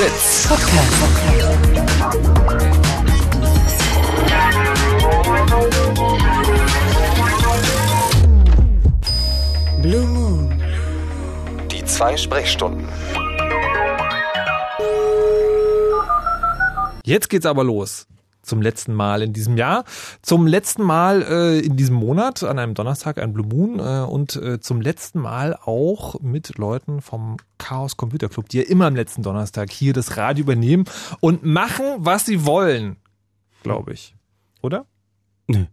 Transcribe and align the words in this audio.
Fritz 0.00 0.48
Podcast. 0.48 0.98
Blue 9.82 10.06
Moon. 10.06 10.62
Die 11.70 11.84
zwei 11.84 12.16
Sprechstunden. 12.16 12.88
Jetzt 17.04 17.28
geht's 17.28 17.44
aber 17.44 17.62
los. 17.62 18.06
Zum 18.42 18.62
letzten 18.62 18.94
Mal 18.94 19.22
in 19.22 19.32
diesem 19.32 19.56
Jahr, 19.56 19.84
zum 20.22 20.46
letzten 20.46 20.82
Mal 20.82 21.22
äh, 21.22 21.58
in 21.60 21.76
diesem 21.76 21.96
Monat, 21.96 22.42
an 22.42 22.58
einem 22.58 22.74
Donnerstag, 22.74 23.18
ein 23.18 23.32
Blue 23.32 23.46
Moon 23.46 23.78
äh, 23.78 24.04
und 24.10 24.36
äh, 24.36 24.60
zum 24.60 24.80
letzten 24.80 25.20
Mal 25.20 25.56
auch 25.64 26.20
mit 26.20 26.56
Leuten 26.58 27.00
vom 27.02 27.36
Chaos 27.58 27.96
Computer 27.96 28.28
Club, 28.28 28.48
die 28.48 28.58
ja 28.58 28.64
immer 28.64 28.86
am 28.86 28.96
letzten 28.96 29.22
Donnerstag 29.22 29.70
hier 29.70 29.92
das 29.92 30.16
Radio 30.16 30.42
übernehmen 30.42 30.84
und 31.20 31.44
machen, 31.44 31.84
was 31.98 32.26
sie 32.26 32.46
wollen, 32.46 32.96
glaube 33.62 33.92
ich. 33.92 34.14
Oder? 34.62 34.86
Nö. 35.46 35.66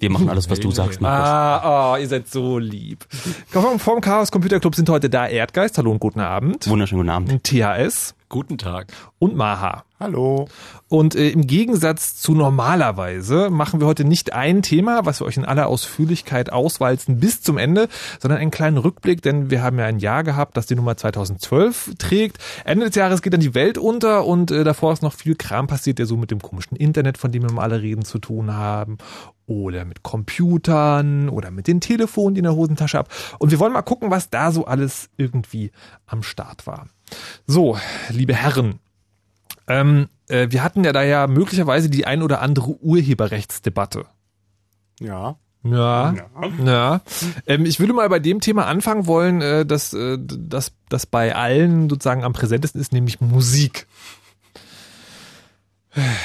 Wir 0.00 0.08
machen 0.08 0.30
alles, 0.30 0.48
was 0.48 0.58
du 0.60 0.70
sagst, 0.70 1.02
Markus. 1.02 1.28
Ah, 1.28 1.92
oh, 1.92 1.96
ihr 1.98 2.08
seid 2.08 2.26
so 2.26 2.58
lieb. 2.58 3.04
Vom, 3.48 3.78
vom 3.78 4.00
Chaos 4.00 4.32
Computer 4.32 4.58
Club 4.58 4.74
sind 4.74 4.88
heute 4.88 5.10
da 5.10 5.28
Erdgeist, 5.28 5.76
hallo 5.76 5.90
und 5.90 5.98
guten 5.98 6.20
Abend. 6.20 6.66
Wunderschönen 6.68 7.02
guten 7.02 7.10
Abend. 7.10 7.44
THS 7.44 8.14
Guten 8.30 8.58
Tag. 8.58 8.92
und 9.18 9.34
Maha. 9.34 9.82
Hallo. 9.98 10.46
Und 10.88 11.16
äh, 11.16 11.30
im 11.30 11.48
Gegensatz 11.48 12.14
zu 12.14 12.32
normalerweise 12.32 13.50
machen 13.50 13.80
wir 13.80 13.88
heute 13.88 14.04
nicht 14.04 14.32
ein 14.32 14.62
Thema, 14.62 15.04
was 15.04 15.20
wir 15.20 15.26
euch 15.26 15.36
in 15.36 15.44
aller 15.44 15.66
Ausführlichkeit 15.66 16.52
auswalzen 16.52 17.18
bis 17.18 17.42
zum 17.42 17.58
Ende, 17.58 17.88
sondern 18.20 18.40
einen 18.40 18.52
kleinen 18.52 18.78
Rückblick, 18.78 19.20
denn 19.20 19.50
wir 19.50 19.62
haben 19.62 19.80
ja 19.80 19.86
ein 19.86 19.98
Jahr 19.98 20.22
gehabt, 20.22 20.56
das 20.56 20.66
die 20.66 20.76
Nummer 20.76 20.96
2012 20.96 21.96
trägt. 21.98 22.38
Ende 22.64 22.86
des 22.86 22.94
Jahres 22.94 23.20
geht 23.20 23.32
dann 23.32 23.40
die 23.40 23.54
Welt 23.56 23.78
unter 23.78 24.24
und 24.24 24.52
äh, 24.52 24.62
davor 24.62 24.92
ist 24.92 25.02
noch 25.02 25.12
viel 25.12 25.34
Kram 25.34 25.66
passiert, 25.66 25.98
der 25.98 26.06
so 26.06 26.16
mit 26.16 26.30
dem 26.30 26.40
komischen 26.40 26.76
Internet, 26.76 27.18
von 27.18 27.32
dem 27.32 27.42
wir 27.42 27.52
mal 27.52 27.64
alle 27.64 27.82
reden, 27.82 28.04
zu 28.04 28.20
tun 28.20 28.54
haben. 28.54 28.98
Oder 29.50 29.84
mit 29.84 30.04
Computern 30.04 31.28
oder 31.28 31.50
mit 31.50 31.66
den 31.66 31.80
Telefonen, 31.80 32.36
die 32.36 32.38
in 32.38 32.44
der 32.44 32.54
Hosentasche 32.54 33.00
ab. 33.00 33.08
Und 33.40 33.50
wir 33.50 33.58
wollen 33.58 33.72
mal 33.72 33.82
gucken, 33.82 34.08
was 34.08 34.30
da 34.30 34.52
so 34.52 34.64
alles 34.64 35.10
irgendwie 35.16 35.72
am 36.06 36.22
Start 36.22 36.68
war. 36.68 36.86
So, 37.48 37.76
liebe 38.10 38.32
Herren, 38.32 38.78
ähm, 39.66 40.06
äh, 40.28 40.46
wir 40.50 40.62
hatten 40.62 40.84
ja 40.84 40.92
da 40.92 41.02
ja 41.02 41.26
möglicherweise 41.26 41.90
die 41.90 42.06
ein 42.06 42.22
oder 42.22 42.42
andere 42.42 42.80
Urheberrechtsdebatte. 42.80 44.06
Ja. 45.00 45.34
Ja, 45.64 46.14
ja. 46.64 47.00
Ähm, 47.46 47.66
ich 47.66 47.80
würde 47.80 47.92
mal 47.92 48.08
bei 48.08 48.20
dem 48.20 48.40
Thema 48.40 48.66
anfangen 48.66 49.08
wollen, 49.08 49.42
äh, 49.42 49.66
dass 49.66 49.92
äh, 49.92 50.16
das 50.20 50.72
das 50.88 51.06
bei 51.06 51.34
allen 51.34 51.90
sozusagen 51.90 52.22
am 52.22 52.32
präsentesten 52.32 52.80
ist, 52.80 52.92
nämlich 52.92 53.20
Musik. 53.20 53.88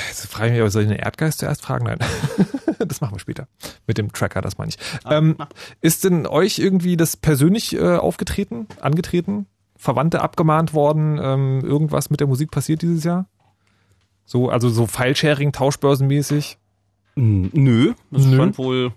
Jetzt 0.07 0.27
frage 0.27 0.47
ich 0.47 0.51
mich, 0.53 0.61
aber 0.61 0.69
soll 0.69 0.83
ich 0.83 0.89
den 0.89 0.97
Erdgeist 0.97 1.39
zuerst 1.39 1.61
fragen? 1.63 1.85
Nein. 1.85 1.97
das 2.87 3.01
machen 3.01 3.15
wir 3.15 3.19
später. 3.19 3.47
Mit 3.87 3.97
dem 3.97 4.11
Tracker, 4.11 4.41
das 4.41 4.57
meine 4.57 4.69
ich. 4.69 4.77
Ähm, 5.09 5.35
ist 5.81 6.03
denn 6.03 6.27
euch 6.27 6.59
irgendwie 6.59 6.97
das 6.97 7.17
persönlich 7.17 7.73
äh, 7.75 7.95
aufgetreten, 7.95 8.67
angetreten? 8.79 9.47
Verwandte 9.75 10.21
abgemahnt 10.21 10.73
worden? 10.73 11.19
Ähm, 11.21 11.61
irgendwas 11.63 12.09
mit 12.09 12.19
der 12.19 12.27
Musik 12.27 12.51
passiert 12.51 12.81
dieses 12.83 13.03
Jahr? 13.03 13.27
So, 14.25 14.49
also 14.49 14.69
so 14.69 14.85
File-Sharing, 14.87 15.51
Tauschbörsenmäßig? 15.51 16.57
N- 17.15 17.49
Nö, 17.53 17.93
es 18.11 18.25
Nö. 18.25 18.37
scheint 18.37 18.57
wohl 18.57 18.91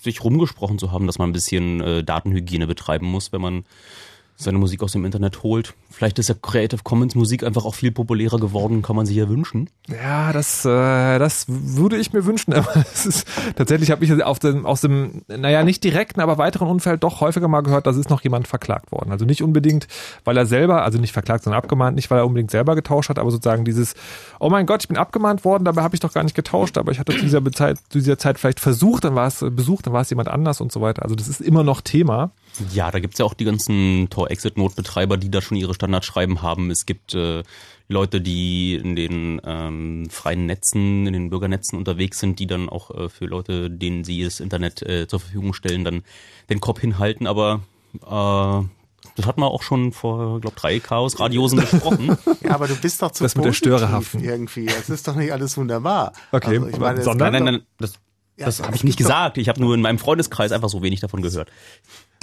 sich 0.00 0.22
rumgesprochen 0.22 0.78
zu 0.78 0.92
haben, 0.92 1.06
dass 1.08 1.18
man 1.18 1.30
ein 1.30 1.32
bisschen 1.32 1.80
äh, 1.80 2.04
Datenhygiene 2.04 2.66
betreiben 2.68 3.06
muss, 3.06 3.32
wenn 3.32 3.40
man 3.40 3.64
seine 4.36 4.58
Musik 4.58 4.82
aus 4.82 4.92
dem 4.92 5.04
Internet 5.04 5.42
holt. 5.42 5.74
Vielleicht 5.96 6.18
ist 6.18 6.28
ja 6.28 6.34
Creative 6.40 6.82
Commons 6.82 7.14
Musik 7.14 7.44
einfach 7.44 7.64
auch 7.64 7.74
viel 7.74 7.90
populärer 7.90 8.38
geworden, 8.38 8.82
kann 8.82 8.96
man 8.96 9.06
sich 9.06 9.16
ja 9.16 9.28
wünschen. 9.28 9.70
Ja, 9.88 10.32
das, 10.32 10.64
äh, 10.64 11.18
das 11.18 11.46
würde 11.48 11.96
ich 11.96 12.12
mir 12.12 12.24
wünschen. 12.26 12.52
Aber 12.54 12.76
es 12.76 13.06
ist 13.06 13.26
tatsächlich 13.56 13.90
habe 13.90 14.04
ich 14.04 14.22
auf 14.22 14.38
dem, 14.38 14.66
aus 14.66 14.80
dem, 14.80 15.22
naja, 15.28 15.62
nicht 15.64 15.82
direkten, 15.82 16.20
aber 16.20 16.38
weiteren 16.38 16.68
Umfeld 16.68 17.02
doch 17.02 17.20
häufiger 17.20 17.48
mal 17.48 17.62
gehört, 17.62 17.86
dass 17.86 17.96
ist 17.96 18.10
noch 18.10 18.22
jemand 18.22 18.48
verklagt 18.48 18.92
worden. 18.92 19.10
Also 19.12 19.24
nicht 19.24 19.42
unbedingt, 19.42 19.88
weil 20.24 20.36
er 20.36 20.46
selber, 20.46 20.84
also 20.84 20.98
nicht 20.98 21.12
verklagt, 21.12 21.44
sondern 21.44 21.58
abgemahnt, 21.58 21.96
nicht 21.96 22.10
weil 22.10 22.18
er 22.18 22.26
unbedingt 22.26 22.50
selber 22.50 22.74
getauscht 22.74 23.08
hat, 23.08 23.18
aber 23.18 23.30
sozusagen 23.30 23.64
dieses, 23.64 23.94
oh 24.40 24.50
mein 24.50 24.66
Gott, 24.66 24.82
ich 24.82 24.88
bin 24.88 24.96
abgemahnt 24.96 25.44
worden, 25.44 25.64
dabei 25.64 25.82
habe 25.82 25.94
ich 25.94 26.00
doch 26.00 26.12
gar 26.12 26.22
nicht 26.22 26.34
getauscht, 26.34 26.78
aber 26.78 26.92
ich 26.92 26.98
hatte 26.98 27.12
zu 27.12 27.22
dieser 27.22 27.44
Zeit, 27.52 27.78
zu 27.88 27.98
dieser 27.98 28.18
Zeit 28.18 28.38
vielleicht 28.38 28.60
versucht, 28.60 29.04
dann 29.04 29.14
war 29.14 29.26
es 29.26 29.44
besucht, 29.50 29.86
dann 29.86 29.92
war 29.92 30.02
es 30.02 30.10
jemand 30.10 30.28
anders 30.28 30.60
und 30.60 30.72
so 30.72 30.80
weiter. 30.80 31.02
Also 31.02 31.14
das 31.14 31.28
ist 31.28 31.40
immer 31.40 31.62
noch 31.62 31.80
Thema. 31.80 32.30
Ja, 32.72 32.90
da 32.90 33.00
gibt's 33.00 33.18
ja 33.18 33.24
auch 33.24 33.34
die 33.34 33.44
ganzen 33.44 34.08
Tor-Exit-Notbetreiber, 34.10 35.16
die 35.16 35.30
da 35.30 35.40
schon 35.40 35.56
ihre 35.56 35.74
Standardschreiben 35.84 36.42
haben. 36.42 36.70
Es 36.70 36.86
gibt 36.86 37.14
äh, 37.14 37.42
Leute, 37.88 38.20
die 38.20 38.74
in 38.76 38.96
den 38.96 39.40
ähm, 39.44 40.08
freien 40.10 40.46
Netzen, 40.46 41.06
in 41.06 41.12
den 41.12 41.30
Bürgernetzen 41.30 41.78
unterwegs 41.78 42.18
sind, 42.18 42.38
die 42.38 42.46
dann 42.46 42.68
auch 42.68 42.90
äh, 42.90 43.08
für 43.08 43.26
Leute, 43.26 43.70
denen 43.70 44.04
sie 44.04 44.24
das 44.24 44.40
Internet 44.40 44.82
äh, 44.82 45.06
zur 45.06 45.20
Verfügung 45.20 45.52
stellen, 45.52 45.84
dann 45.84 46.02
den 46.48 46.60
Kopf 46.60 46.80
hinhalten. 46.80 47.26
Aber 47.26 47.60
äh, 47.94 48.66
das 49.16 49.26
hat 49.26 49.36
man 49.36 49.48
auch 49.50 49.62
schon 49.62 49.92
vor, 49.92 50.40
glaube 50.40 50.56
drei 50.56 50.80
Chaos-Radiosen 50.80 51.60
besprochen. 51.60 52.16
Ja, 52.42 52.52
aber 52.54 52.66
du 52.68 52.74
bist 52.76 53.00
doch 53.02 53.10
zu 53.10 53.22
Das 53.22 53.34
mit 53.36 53.44
der 53.44 53.50
positiv 53.50 53.76
Störerhaften. 53.76 54.24
irgendwie. 54.24 54.66
Es 54.66 54.88
ist 54.88 55.06
doch 55.06 55.14
nicht 55.14 55.32
alles 55.32 55.56
wunderbar. 55.56 56.12
Okay, 56.32 56.56
Also 56.56 56.68
ich 56.68 56.78
meine, 56.78 57.02
sondern- 57.02 57.32
Nein, 57.32 57.44
nein, 57.44 57.54
nein, 57.54 57.62
das, 57.78 57.94
Ja, 58.36 58.46
das 58.46 58.62
habe 58.62 58.74
ich 58.76 58.82
nicht 58.84 58.96
gesagt. 58.96 59.36
Ich 59.38 59.48
habe 59.48 59.60
nur 59.60 59.74
in 59.74 59.82
meinem 59.82 59.98
Freundeskreis 59.98 60.52
einfach 60.52 60.68
so 60.70 60.82
wenig 60.82 61.00
davon 61.00 61.20
gehört. 61.22 61.50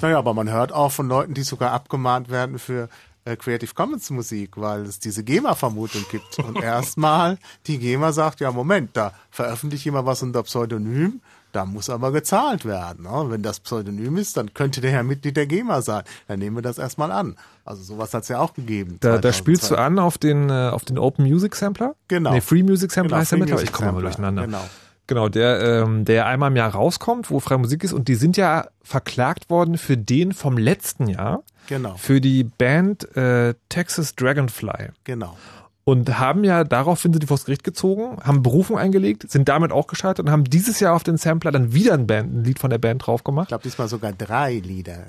Naja, 0.02 0.18
aber 0.18 0.34
man 0.34 0.50
hört 0.50 0.74
auch 0.74 0.92
von 0.92 1.08
Leuten, 1.08 1.36
die 1.36 1.44
sogar 1.44 1.72
abgemahnt 1.72 2.30
werden 2.30 2.58
für 2.58 2.90
Creative 3.24 3.74
Commons 3.74 4.10
Musik, 4.10 4.52
weil 4.56 4.82
es 4.82 5.00
diese 5.00 5.24
GEMA-Vermutung 5.24 6.06
gibt. 6.12 6.40
Und 6.40 6.62
erstmal 6.62 7.38
die 7.68 7.78
GEMA 7.78 8.12
sagt, 8.12 8.40
ja 8.40 8.52
Moment, 8.52 8.92
da 8.94 9.14
veröffentlicht 9.30 9.86
jemand 9.86 10.08
was 10.08 10.24
unter 10.24 10.44
Pseudonym, 10.44 11.22
da 11.52 11.66
muss 11.66 11.90
aber 11.90 12.12
gezahlt 12.12 12.66
werden. 12.66 13.04
Ne? 13.04 13.26
Wenn 13.30 13.44
das 13.44 13.60
Pseudonym 13.60 14.18
ist, 14.18 14.38
dann 14.38 14.54
könnte 14.54 14.80
der 14.82 14.92
Herr 14.92 15.04
Mitglied 15.04 15.36
der 15.36 15.48
GEMA 15.48 15.82
sein. 15.82 16.04
Dann 16.28 16.40
nehmen 16.40 16.56
wir 16.58 16.62
das 16.64 16.78
erstmal 16.78 17.12
an. 17.12 17.36
Also 17.66 17.84
sowas 17.84 18.14
hat 18.14 18.24
es 18.24 18.30
ja 18.30 18.40
auch 18.40 18.54
gegeben. 18.54 18.98
Da, 19.02 19.18
da 19.18 19.32
2002. 19.32 19.38
spielst 19.38 19.72
du 19.72 19.76
an 19.76 20.00
auf 20.00 20.18
den, 20.18 20.50
äh, 20.50 20.70
auf 20.70 20.86
den 20.86 20.98
Open 20.98 21.26
Music 21.26 21.56
Sampler? 21.56 21.96
Genau. 22.08 22.32
Nee, 22.32 22.42
Free 22.42 22.64
Music 22.64 22.92
Sampler 22.92 23.10
Genau, 23.10 23.22
heißt 23.22 23.32
der 23.32 23.38
Free 23.38 23.44
mittlerweile. 23.44 23.66
Ich 23.66 23.74
komme 23.74 23.92
mal 23.92 24.02
durcheinander. 24.02 24.46
genau. 24.46 24.64
Genau, 25.12 25.28
der, 25.28 25.60
ähm, 25.84 26.06
der 26.06 26.26
einmal 26.26 26.52
im 26.52 26.56
Jahr 26.56 26.72
rauskommt, 26.74 27.30
wo 27.30 27.42
freie 27.42 27.58
Musik 27.58 27.84
ist. 27.84 27.92
Und 27.92 28.08
die 28.08 28.16
sind 28.16 28.38
ja 28.38 28.68
verklagt 28.82 29.50
worden 29.50 29.78
für 29.78 29.98
den 29.98 30.32
vom 30.32 30.58
letzten 30.58 31.08
Jahr, 31.10 31.44
Genau, 31.68 31.96
für 31.98 32.22
die 32.22 32.46
Band 32.46 33.14
äh, 33.18 33.56
Texas 33.68 34.16
Dragonfly. 34.16 34.92
genau. 35.04 35.36
Und 35.84 36.18
haben 36.18 36.46
ja 36.46 36.64
daraufhin 36.64 37.12
sind 37.12 37.24
die 37.24 37.28
vors 37.28 37.44
Gericht 37.44 37.66
gezogen, 37.66 38.20
haben 38.24 38.42
Berufung 38.42 38.78
eingelegt, 38.78 39.30
sind 39.30 39.50
damit 39.50 39.74
auch 39.74 39.88
gescheitert 39.88 40.26
und 40.28 40.32
haben 40.32 40.46
dieses 40.46 40.80
Jahr 40.80 40.96
auf 40.96 41.04
den 41.04 41.18
Sampler 41.18 41.52
dann 41.52 41.74
wieder 41.74 41.94
ein, 41.96 42.08
Band, 42.08 42.34
ein 42.34 42.44
Lied 42.46 42.60
von 42.60 42.70
der 42.70 42.78
Band 42.78 43.06
drauf 43.06 43.20
Ich 43.20 43.26
gemacht. 43.26 43.50
glaube 43.50 43.64
diesmal 43.64 43.90
sogar 43.90 44.14
drei 44.14 44.54
Lieder. 44.64 45.00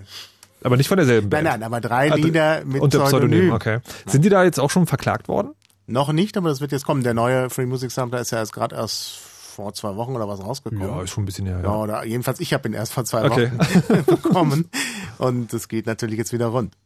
Aber 0.65 0.77
nicht 0.77 0.89
von 0.89 0.97
derselben 0.97 1.29
Nein, 1.29 1.45
Band. 1.45 1.61
nein, 1.61 1.63
aber 1.63 1.81
drei 1.81 2.11
Also, 2.11 2.25
Lieder 2.25 2.65
mit 2.65 2.83
unter 2.83 3.05
Pseudonym. 3.05 3.51
Pseudonym. 3.51 3.53
Okay. 3.53 3.79
Sind 4.07 4.25
die 4.25 4.31
da 4.31 4.43
jetzt 4.43 4.59
auch 4.59 4.71
schon 4.71 4.89
verklagt 4.89 5.29
worden? 5.29 5.51
Noch 5.87 6.13
nicht, 6.13 6.37
aber 6.37 6.49
das 6.49 6.61
wird 6.61 6.73
jetzt 6.73 6.87
kommen. 6.87 7.05
Der 7.05 7.15
neue 7.15 7.51
Free 7.51 7.67
Music 7.67 7.93
Sampler 7.93 8.21
ist 8.21 8.33
ja 8.33 8.41
jetzt 8.41 8.53
gerade 8.53 8.75
erst 8.75 9.21
vor 9.53 9.73
zwei 9.75 9.97
Wochen 9.97 10.15
oder 10.17 10.27
was 10.29 10.41
rausgekommen. 10.43 11.05
ist 11.05 11.11
schon 11.11 11.23
ein 11.23 11.27
bisschen 11.27 11.47
her. 11.47 11.61
Ja, 11.63 11.75
oder 11.77 12.05
jedenfalls 12.05 12.41
ich 12.41 12.53
habe 12.55 12.69
ihn 12.69 12.73
erst 12.75 12.93
vor 12.93 13.05
zwei 13.05 13.25
Okay. 13.25 13.51
Wochen 13.53 14.05
bekommen 14.07 14.71
und 15.19 15.53
es 15.53 15.69
geht 15.69 15.87
natürlich 15.87 16.19
jetzt 16.19 16.33
wieder 16.33 16.47
rund. 16.47 16.77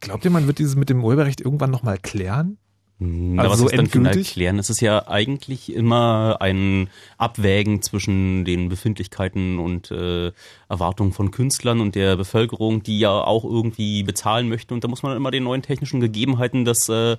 Glaubt 0.00 0.24
ihr, 0.24 0.30
man 0.30 0.46
wird 0.46 0.58
dieses 0.58 0.74
mit 0.74 0.90
dem 0.90 1.04
Urheberrecht 1.04 1.40
irgendwann 1.40 1.70
nochmal 1.70 1.96
klären? 1.98 2.58
Na, 3.04 3.42
Also 3.42 3.52
was 3.52 3.58
so 3.60 3.66
ist 3.66 3.72
denn 3.76 3.86
final 3.86 4.06
endgültig? 4.08 4.32
klären? 4.34 4.58
Es 4.58 4.70
ist 4.70 4.80
ja 4.80 5.08
eigentlich 5.08 5.72
immer 5.74 6.36
ein 6.40 6.88
Abwägen 7.18 7.82
zwischen 7.82 8.44
den 8.44 8.68
Befindlichkeiten 8.68 9.58
und 9.58 9.90
äh, 9.90 10.32
Erwartungen 10.68 11.12
von 11.12 11.30
Künstlern 11.30 11.80
und 11.80 11.94
der 11.94 12.16
Bevölkerung, 12.16 12.82
die 12.82 12.98
ja 12.98 13.10
auch 13.10 13.44
irgendwie 13.44 14.02
bezahlen 14.02 14.48
möchte. 14.48 14.72
Und 14.74 14.84
da 14.84 14.88
muss 14.88 15.02
man 15.02 15.16
immer 15.16 15.30
den 15.30 15.44
neuen 15.44 15.62
technischen 15.62 16.00
Gegebenheiten 16.00 16.64
das, 16.64 16.88
äh, 16.88 17.16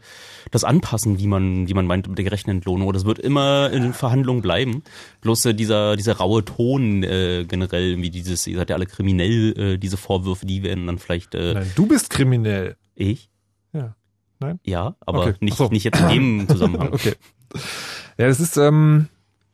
das 0.51 0.63
anpassen, 0.63 1.19
wie 1.19 1.27
man, 1.27 1.67
wie 1.67 1.73
man 1.73 1.85
meint 1.85 2.07
mit 2.07 2.17
der 2.17 2.25
gerechten 2.25 2.49
Entlohnung. 2.49 2.91
Das 2.93 3.05
wird 3.05 3.19
immer 3.19 3.69
in 3.71 3.83
den 3.83 3.93
Verhandlungen 3.93 4.41
bleiben. 4.41 4.83
Bloß 5.21 5.45
äh, 5.45 5.53
dieser, 5.53 5.95
dieser 5.95 6.17
raue 6.17 6.43
Ton 6.45 7.03
äh, 7.03 7.45
generell, 7.47 7.97
wie 8.01 8.09
dieses, 8.09 8.47
ihr 8.47 8.57
seid 8.57 8.69
ja 8.69 8.75
alle 8.75 8.85
kriminell, 8.85 9.53
äh, 9.57 9.77
diese 9.77 9.97
Vorwürfe, 9.97 10.45
die 10.45 10.63
werden 10.63 10.87
dann 10.87 10.97
vielleicht 10.99 11.35
äh, 11.35 11.53
Nein, 11.55 11.71
du 11.75 11.85
bist 11.87 12.09
kriminell. 12.09 12.75
ich. 12.95 13.29
Ja. 14.43 14.47
Nein? 14.47 14.59
Ja, 14.63 14.95
aber 15.05 15.19
Okay. 15.21 15.33
nicht, 15.39 15.57
so. 15.57 15.67
nicht 15.69 15.83
jetzt 15.83 15.99
in 15.99 16.07
dem 16.09 16.47
Zusammenhang. 16.47 16.93
Okay. 16.93 17.13
Ja, 18.17 18.27
das 18.27 18.39
ist 18.39 18.57
ähm, 18.57 19.07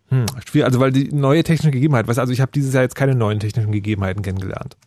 hm, 0.09 0.25
schwierig, 0.45 0.65
also 0.65 0.79
weil 0.79 0.91
die 0.91 1.13
neue 1.13 1.43
technische 1.43 1.71
Gegebenheit, 1.71 2.07
weißt 2.07 2.17
du, 2.17 2.21
also 2.21 2.33
ich 2.33 2.41
habe 2.41 2.51
dieses 2.53 2.73
Jahr 2.73 2.83
jetzt 2.83 2.95
keine 2.95 3.15
neuen 3.15 3.39
technischen 3.39 3.71
Gegebenheiten 3.71 4.21
kennengelernt. 4.23 4.77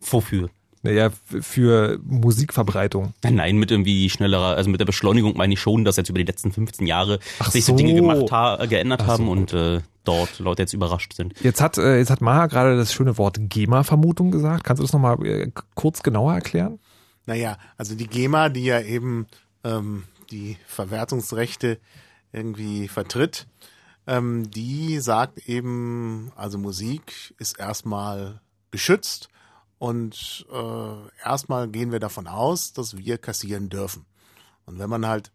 Wofür? 0.00 0.48
Naja, 0.82 1.08
für 1.24 1.98
Musikverbreitung. 2.04 3.14
Nein, 3.28 3.56
mit 3.56 3.70
irgendwie 3.70 4.10
schneller, 4.10 4.54
also 4.54 4.68
mit 4.68 4.80
der 4.80 4.84
Beschleunigung 4.84 5.34
meine 5.34 5.54
ich 5.54 5.60
schon, 5.60 5.82
dass 5.84 5.96
jetzt 5.96 6.10
über 6.10 6.18
die 6.18 6.26
letzten 6.26 6.52
15 6.52 6.86
Jahre 6.86 7.20
Ach 7.38 7.50
sich 7.50 7.64
so 7.64 7.72
so. 7.72 7.78
Dinge 7.78 7.94
gemacht 7.94 8.30
ha 8.30 8.66
geändert 8.66 9.00
so, 9.00 9.06
haben 9.06 9.28
und 9.28 9.54
äh, 9.54 9.80
dort 10.04 10.38
Leute 10.40 10.60
jetzt 10.62 10.74
überrascht 10.74 11.14
sind. 11.14 11.32
Jetzt 11.42 11.62
hat 11.62 11.78
äh, 11.78 11.96
jetzt 11.96 12.10
hat 12.10 12.20
Maha 12.20 12.48
gerade 12.48 12.76
das 12.76 12.92
schöne 12.92 13.16
Wort 13.16 13.38
GEMA-Vermutung 13.40 14.30
gesagt. 14.30 14.64
Kannst 14.64 14.80
du 14.80 14.84
das 14.84 14.92
nochmal 14.92 15.24
äh, 15.24 15.50
kurz 15.74 16.02
genauer 16.02 16.34
erklären? 16.34 16.78
Naja, 17.26 17.58
also 17.76 17.94
die 17.94 18.06
GEMA, 18.06 18.48
die 18.48 18.64
ja 18.64 18.80
eben 18.80 19.26
ähm, 19.62 20.04
die 20.30 20.56
Verwertungsrechte 20.66 21.78
irgendwie 22.32 22.88
vertritt, 22.88 23.46
ähm, 24.06 24.50
die 24.50 24.98
sagt 25.00 25.48
eben, 25.48 26.32
also 26.36 26.58
Musik 26.58 27.34
ist 27.38 27.58
erstmal 27.58 28.40
geschützt 28.70 29.28
und 29.78 30.46
äh, 30.52 31.24
erstmal 31.24 31.68
gehen 31.68 31.92
wir 31.92 32.00
davon 32.00 32.26
aus, 32.26 32.72
dass 32.72 32.96
wir 32.96 33.18
kassieren 33.18 33.68
dürfen. 33.68 34.04
Und 34.66 34.78
wenn 34.78 34.90
man 34.90 35.06
halt 35.06 35.30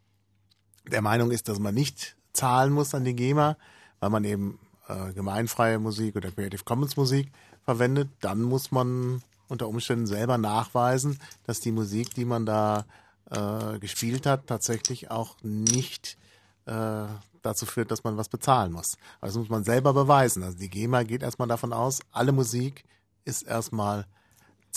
der 0.92 1.02
Meinung 1.02 1.32
ist, 1.32 1.50
dass 1.50 1.60
man 1.60 1.74
nicht 1.74 2.16
zahlen 2.34 2.72
muss 2.74 2.94
an 2.94 3.06
die 3.06 3.16
GEMA, 3.16 3.58
weil 4.00 4.10
man 4.10 4.24
eben 4.24 4.60
äh, 4.88 5.14
gemeinfreie 5.14 5.80
Musik 5.80 6.16
oder 6.16 6.32
Creative 6.32 6.64
Commons 6.64 6.98
Musik 6.98 7.32
verwendet, 7.64 8.10
dann 8.22 8.42
muss 8.42 8.72
man 8.72 9.22
unter 9.50 9.68
Umständen 9.68 10.08
selber 10.08 10.38
nachweisen, 10.38 11.20
dass 11.46 11.60
die 11.60 11.72
Musik, 11.72 12.14
die 12.14 12.26
man 12.26 12.46
da 12.46 12.86
äh, 13.30 13.80
gespielt 13.80 14.26
hat, 14.26 14.48
tatsächlich 14.48 15.12
auch 15.12 15.36
nicht 15.42 16.18
äh, 16.66 17.06
dazu 17.42 17.66
führt, 17.66 17.92
dass 17.92 18.04
man 18.04 18.18
was 18.18 18.30
bezahlen 18.30 18.72
muss. 18.72 18.98
Also 19.22 19.40
das 19.40 19.48
muss 19.48 19.50
man 19.50 19.64
selber 19.64 19.94
beweisen. 19.94 20.44
Also 20.44 20.58
die 20.58 20.70
GEMA 20.70 21.04
geht 21.04 21.24
erstmal 21.24 21.48
davon 21.48 21.74
aus, 21.74 22.00
alle 22.12 22.32
Musik 22.32 22.84
ist 23.26 23.44
erstmal 23.44 24.06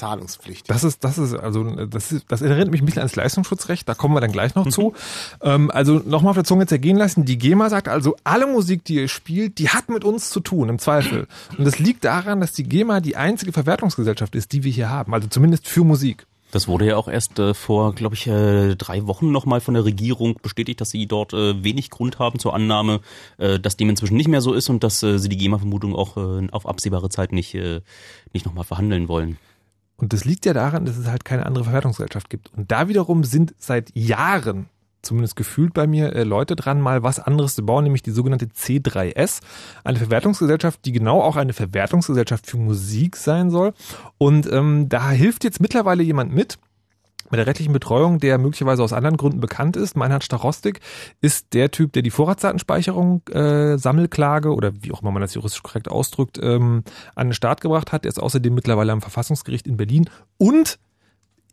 zahlungspflichtig. 0.02 0.66
Das 0.66 0.82
ist, 0.82 1.04
das 1.04 1.16
ist, 1.16 1.34
also 1.34 1.62
das 1.86 2.10
ist, 2.10 2.24
das 2.28 2.42
erinnert 2.42 2.72
mich 2.72 2.82
ein 2.82 2.86
bisschen 2.86 3.02
ans 3.02 3.14
Leistungsschutzrecht, 3.14 3.88
da 3.88 3.94
kommen 3.94 4.16
wir 4.16 4.20
dann 4.20 4.32
gleich 4.32 4.56
noch 4.56 4.68
zu. 4.68 4.94
Ähm, 5.42 5.70
also 5.70 6.02
nochmal 6.04 6.30
auf 6.30 6.36
der 6.36 6.44
Zunge 6.44 6.66
zergehen 6.66 6.96
lassen, 6.96 7.24
die 7.24 7.38
GEMA 7.38 7.70
sagt 7.70 7.88
also, 7.88 8.16
alle 8.24 8.48
Musik, 8.48 8.84
die 8.84 8.96
ihr 8.96 9.08
spielt, 9.08 9.58
die 9.58 9.68
hat 9.68 9.88
mit 9.88 10.02
uns 10.04 10.30
zu 10.30 10.40
tun, 10.40 10.68
im 10.68 10.80
Zweifel. 10.80 11.28
Und 11.56 11.64
das 11.64 11.78
liegt 11.78 12.04
daran, 12.04 12.40
dass 12.40 12.52
die 12.52 12.64
GEMA 12.64 13.00
die 13.00 13.16
einzige 13.16 13.52
Verwertungsgesellschaft 13.52 14.34
ist, 14.34 14.52
die 14.52 14.64
wir 14.64 14.72
hier 14.72 14.90
haben, 14.90 15.14
also 15.14 15.28
zumindest 15.28 15.68
für 15.68 15.84
Musik. 15.84 16.26
Das 16.50 16.68
wurde 16.68 16.86
ja 16.86 16.96
auch 16.96 17.08
erst 17.08 17.38
äh, 17.38 17.54
vor, 17.54 17.94
glaube 17.94 18.14
ich, 18.14 18.26
äh, 18.26 18.74
drei 18.74 19.06
Wochen 19.06 19.32
nochmal 19.32 19.60
von 19.60 19.72
der 19.72 19.86
Regierung 19.86 20.36
bestätigt, 20.42 20.82
dass 20.82 20.90
sie 20.90 21.06
dort 21.06 21.32
äh, 21.32 21.62
wenig 21.64 21.88
Grund 21.88 22.18
haben 22.18 22.38
zur 22.38 22.54
Annahme, 22.54 23.00
äh, 23.38 23.58
dass 23.58 23.78
dem 23.78 23.88
inzwischen 23.88 24.16
nicht 24.16 24.28
mehr 24.28 24.42
so 24.42 24.52
ist 24.52 24.68
und 24.68 24.84
dass 24.84 25.02
äh, 25.02 25.18
sie 25.18 25.30
die 25.30 25.38
GEMA-Vermutung 25.38 25.94
auch 25.94 26.18
äh, 26.18 26.48
auf 26.50 26.66
absehbare 26.66 27.08
Zeit 27.08 27.32
nicht, 27.32 27.54
äh, 27.54 27.80
nicht 28.34 28.44
nochmal 28.44 28.64
verhandeln 28.64 29.08
wollen. 29.08 29.38
Und 30.02 30.12
das 30.12 30.24
liegt 30.24 30.44
ja 30.46 30.52
daran, 30.52 30.84
dass 30.84 30.96
es 30.96 31.06
halt 31.06 31.24
keine 31.24 31.46
andere 31.46 31.62
Verwertungsgesellschaft 31.62 32.28
gibt. 32.28 32.50
Und 32.56 32.72
da 32.72 32.88
wiederum 32.88 33.22
sind 33.22 33.54
seit 33.56 33.94
Jahren, 33.94 34.68
zumindest 35.00 35.36
gefühlt 35.36 35.74
bei 35.74 35.86
mir, 35.86 36.12
äh, 36.12 36.24
Leute 36.24 36.56
dran, 36.56 36.80
mal 36.80 37.04
was 37.04 37.20
anderes 37.20 37.54
zu 37.54 37.64
bauen, 37.64 37.84
nämlich 37.84 38.02
die 38.02 38.10
sogenannte 38.10 38.46
C3S, 38.46 39.42
eine 39.84 39.98
Verwertungsgesellschaft, 39.98 40.84
die 40.86 40.90
genau 40.90 41.22
auch 41.22 41.36
eine 41.36 41.52
Verwertungsgesellschaft 41.52 42.48
für 42.48 42.56
Musik 42.56 43.14
sein 43.14 43.50
soll. 43.50 43.74
Und 44.18 44.50
ähm, 44.50 44.88
da 44.88 45.08
hilft 45.12 45.44
jetzt 45.44 45.60
mittlerweile 45.60 46.02
jemand 46.02 46.34
mit, 46.34 46.58
mit 47.32 47.38
der 47.38 47.46
rechtlichen 47.46 47.72
Betreuung, 47.72 48.20
der 48.20 48.38
möglicherweise 48.38 48.82
aus 48.84 48.92
anderen 48.92 49.16
Gründen 49.16 49.40
bekannt 49.40 49.76
ist. 49.76 49.96
Meinhard 49.96 50.22
Starostik 50.22 50.80
ist 51.22 51.54
der 51.54 51.70
Typ, 51.70 51.92
der 51.94 52.02
die 52.02 52.10
Vorratsdatenspeicherung, 52.10 53.22
äh, 53.30 53.78
Sammelklage 53.78 54.54
oder 54.54 54.72
wie 54.82 54.92
auch 54.92 55.02
immer 55.02 55.10
man 55.10 55.22
das 55.22 55.34
juristisch 55.34 55.62
korrekt 55.62 55.90
ausdrückt, 55.90 56.38
ähm, 56.40 56.84
an 57.14 57.28
den 57.28 57.34
Start 57.34 57.62
gebracht 57.62 57.90
hat. 57.90 58.04
Er 58.04 58.10
ist 58.10 58.20
außerdem 58.20 58.54
mittlerweile 58.54 58.92
am 58.92 59.00
Verfassungsgericht 59.00 59.66
in 59.66 59.78
Berlin 59.78 60.10
und 60.36 60.78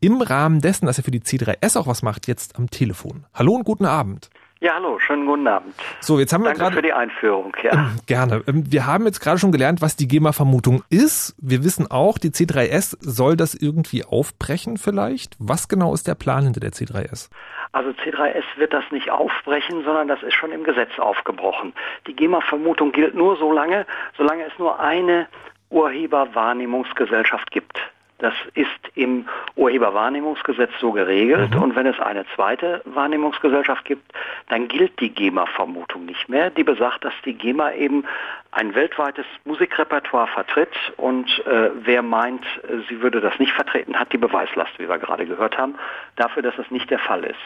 im 0.02 0.22
Rahmen 0.22 0.62
dessen, 0.62 0.86
dass 0.86 0.98
er 0.98 1.04
für 1.04 1.12
die 1.12 1.22
C3S 1.22 1.78
auch 1.78 1.88
was 1.88 2.04
macht, 2.04 2.28
jetzt 2.28 2.58
am 2.58 2.70
Telefon. 2.70 3.26
Hallo 3.34 3.54
und 3.56 3.64
guten 3.64 3.86
Abend. 3.86 4.30
Ja, 4.62 4.74
hallo, 4.74 5.00
schönen 5.00 5.26
guten 5.26 5.48
Abend. 5.48 5.74
So, 6.02 6.20
jetzt 6.20 6.34
haben 6.34 6.42
wir 6.42 6.50
Danke 6.50 6.64
gerade 6.64 6.76
für 6.76 6.82
die 6.82 6.92
Einführung. 6.92 7.56
Ja. 7.64 7.72
ähm, 7.72 7.92
gerne. 8.08 8.44
Ähm, 8.46 8.64
Wir 8.70 8.86
haben 8.86 9.06
jetzt 9.06 9.22
gerade 9.22 9.38
schon 9.38 9.54
gelernt, 9.54 9.82
was 9.82 9.96
die 9.96 10.06
GEMA-Vermutung 10.06 10.84
ist. 10.90 11.34
Wir 11.40 11.64
wissen 11.64 11.90
auch, 11.90 12.18
die 12.18 12.32
C3S 12.32 12.98
soll 13.00 13.38
das 13.38 13.56
irgendwie 13.56 14.04
aufbrechen 14.04 14.76
vielleicht. 14.76 15.38
Was 15.40 15.70
genau 15.70 15.94
ist 15.94 16.10
der 16.10 16.16
Plan 16.16 16.44
hinter 16.44 16.60
der 16.60 16.72
C3S? 16.72 17.30
Also 17.72 17.92
C3S 17.92 18.44
wird 18.58 18.74
das 18.74 18.84
nicht 18.92 19.10
aufbrechen, 19.10 19.86
sondern 19.86 20.10
das 20.10 20.22
ist 20.24 20.34
schon 20.34 20.52
im 20.52 20.66
Gesetz 20.66 20.92
aufgebrochen. 21.00 21.72
Die 22.08 22.14
GEMA-Vermutung 22.14 22.92
gilt 22.92 23.16
nur 23.16 23.38
so 23.38 23.54
lange, 23.54 23.86
solange 24.18 24.44
es 24.44 24.52
nur 24.60 24.78
eine 24.78 25.30
Urheberwahrnehmungsgesellschaft 25.70 27.50
gibt. 27.52 27.80
Das 28.20 28.34
ist 28.54 28.68
im 28.96 29.26
Urheberwahrnehmungsgesetz 29.56 30.72
so 30.80 30.92
geregelt. 30.92 31.56
Und 31.56 31.76
wenn 31.76 31.88
es 31.88 32.00
eine 32.02 32.26
zweite 32.36 32.82
Wahrnehmungsgesellschaft 32.84 33.86
gibt, 33.86 34.12
dann 34.50 34.68
gilt 34.68 35.00
die 35.00 35.10
GEMA-Vermutung 35.10 36.06
nicht 36.06 36.28
mehr. 36.28 36.50
Die 36.50 36.66
besagt, 36.66 37.06
dass 37.06 37.14
die 37.24 37.34
GEMA 37.34 37.72
eben 37.74 38.06
ein 38.52 38.76
weltweites 38.76 39.26
Musikrepertoire 39.46 40.28
vertritt. 40.28 40.74
Und 40.98 41.30
äh, 41.48 41.72
wer 41.76 42.02
meint, 42.02 42.46
sie 42.90 43.02
würde 43.02 43.22
das 43.22 43.40
nicht 43.40 43.54
vertreten, 43.54 43.98
hat 43.98 44.12
die 44.12 44.18
Beweislast, 44.18 44.78
wie 44.80 44.90
wir 44.90 44.98
gerade 44.98 45.26
gehört 45.26 45.58
haben, 45.58 45.76
dafür, 46.18 46.44
dass 46.44 46.58
es 46.58 46.70
nicht 46.72 46.90
der 46.90 47.00
Fall 47.00 47.24
ist. 47.24 47.40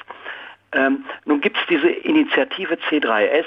Ähm, 0.72 1.06
nun 1.26 1.40
gibt 1.40 1.58
es 1.58 1.64
diese 1.68 1.90
Initiative 1.90 2.80
C3S, 2.90 3.46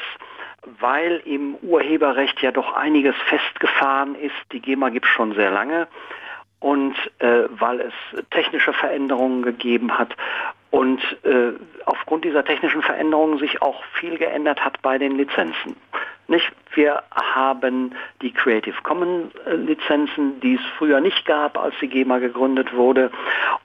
weil 0.78 1.22
im 1.24 1.56
Urheberrecht 1.56 2.40
ja 2.40 2.52
doch 2.52 2.72
einiges 2.74 3.16
festgefahren 3.28 4.14
ist. 4.14 4.34
Die 4.52 4.60
GEMA 4.60 4.90
gibt 4.90 5.06
es 5.06 5.12
schon 5.12 5.34
sehr 5.34 5.50
lange 5.50 5.88
und 6.66 6.96
äh, 7.20 7.44
weil 7.60 7.80
es 7.80 8.24
technische 8.30 8.72
Veränderungen 8.72 9.42
gegeben 9.42 9.96
hat 9.96 10.16
und 10.72 11.00
äh, 11.22 11.52
aufgrund 11.84 12.24
dieser 12.24 12.44
technischen 12.44 12.82
Veränderungen 12.82 13.38
sich 13.38 13.62
auch 13.62 13.84
viel 14.00 14.18
geändert 14.18 14.64
hat 14.64 14.82
bei 14.82 14.98
den 14.98 15.16
Lizenzen. 15.16 15.76
Nicht? 16.26 16.50
Wir 16.74 17.04
haben 17.12 17.94
die 18.20 18.32
Creative 18.32 18.74
Commons 18.82 19.32
äh, 19.46 19.54
Lizenzen, 19.54 20.40
die 20.40 20.56
es 20.56 20.60
früher 20.76 21.00
nicht 21.00 21.24
gab, 21.24 21.56
als 21.56 21.76
die 21.80 21.86
GEMA 21.86 22.18
gegründet 22.18 22.74
wurde, 22.74 23.12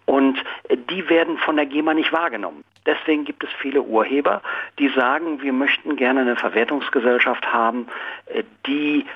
und 0.06 0.38
äh, 0.69 0.77
die 0.77 1.09
werden 1.09 1.39
von 1.39 1.56
der 1.56 1.65
GEMA 1.65 1.95
nicht 1.95 2.13
wahrgenommen. 2.13 2.63
Deswegen 2.86 3.25
gibt 3.25 3.44
es 3.44 3.50
viele 3.62 3.81
Urheber, 3.81 4.44
die 4.77 4.89
sagen, 4.89 5.42
wir 5.42 5.54
möchten 5.54 5.95
gerne 5.95 6.21
eine 6.21 6.36
Verwertungsgesellschaft 6.36 7.51
haben, 7.51 7.88
äh, 8.27 8.44
die 8.68 9.07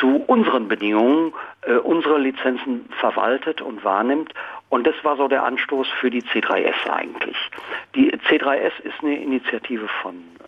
zu 0.00 0.22
unseren 0.26 0.68
Bedingungen 0.68 1.32
äh, 1.62 1.74
unsere 1.74 2.18
Lizenzen 2.18 2.88
verwaltet 3.00 3.60
und 3.60 3.84
wahrnimmt. 3.84 4.32
Und 4.68 4.86
das 4.86 4.94
war 5.02 5.16
so 5.16 5.28
der 5.28 5.44
Anstoß 5.44 5.88
für 6.00 6.10
die 6.10 6.22
C3S 6.22 6.88
eigentlich. 6.90 7.36
Die 7.94 8.12
C3S 8.12 8.80
ist 8.82 8.94
eine 9.02 9.20
Initiative 9.20 9.88
von 10.02 10.14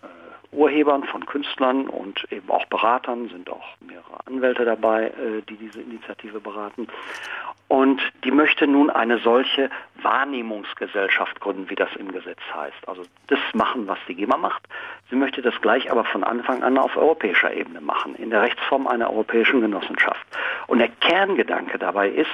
Urhebern, 0.51 1.03
von 1.05 1.25
Künstlern 1.25 1.87
und 1.87 2.25
eben 2.31 2.49
auch 2.49 2.65
Beratern, 2.65 3.29
sind 3.29 3.49
auch 3.49 3.65
mehrere 3.79 4.25
Anwälte 4.25 4.65
dabei, 4.65 5.07
äh, 5.07 5.41
die 5.47 5.55
diese 5.55 5.81
Initiative 5.81 6.39
beraten. 6.39 6.87
Und 7.69 8.01
die 8.25 8.31
möchte 8.31 8.67
nun 8.67 8.89
eine 8.89 9.19
solche 9.19 9.69
Wahrnehmungsgesellschaft 10.01 11.39
gründen, 11.39 11.69
wie 11.69 11.75
das 11.75 11.89
im 11.95 12.11
Gesetz 12.11 12.41
heißt. 12.53 12.87
Also 12.87 13.03
das 13.27 13.39
machen, 13.53 13.87
was 13.87 13.97
die 14.09 14.15
GEMA 14.15 14.35
macht. 14.35 14.67
Sie 15.09 15.15
möchte 15.15 15.41
das 15.41 15.53
gleich 15.61 15.89
aber 15.89 16.03
von 16.03 16.25
Anfang 16.25 16.63
an 16.63 16.77
auf 16.77 16.97
europäischer 16.97 17.53
Ebene 17.53 17.79
machen, 17.79 18.15
in 18.15 18.29
der 18.29 18.41
Rechtsform 18.41 18.87
einer 18.87 19.09
europäischen 19.09 19.61
Genossenschaft. 19.61 20.25
Und 20.67 20.79
der 20.79 20.89
Kerngedanke 20.89 21.79
dabei 21.79 22.09
ist, 22.09 22.29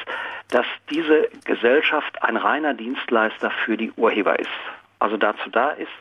dass 0.50 0.66
diese 0.90 1.30
Gesellschaft 1.46 2.24
ein 2.24 2.38
reiner 2.38 2.74
Dienstleister 2.74 3.52
für 3.64 3.78
die 3.78 3.92
Urheber 3.92 4.40
ist. 4.40 4.50
Also 4.98 5.18
dazu 5.18 5.52
da 5.52 5.70
ist, 5.70 5.92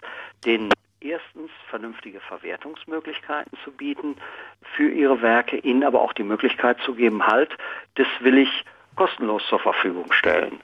den 0.47 0.71
erstens 1.01 1.51
vernünftige 1.69 2.21
Verwertungsmöglichkeiten 2.21 3.57
zu 3.65 3.73
bieten 3.73 4.17
für 4.77 4.89
ihre 4.91 5.23
Werke, 5.23 5.59
ihnen 5.59 5.85
aber 5.85 6.01
auch 6.01 6.13
die 6.13 6.23
Möglichkeit 6.23 6.79
zu 6.81 6.95
geben, 6.95 7.27
halt, 7.27 7.57
das 7.95 8.09
will 8.21 8.39
ich 8.39 8.65
kostenlos 8.97 9.47
zur 9.49 9.61
Verfügung 9.61 10.13
stellen. 10.13 10.61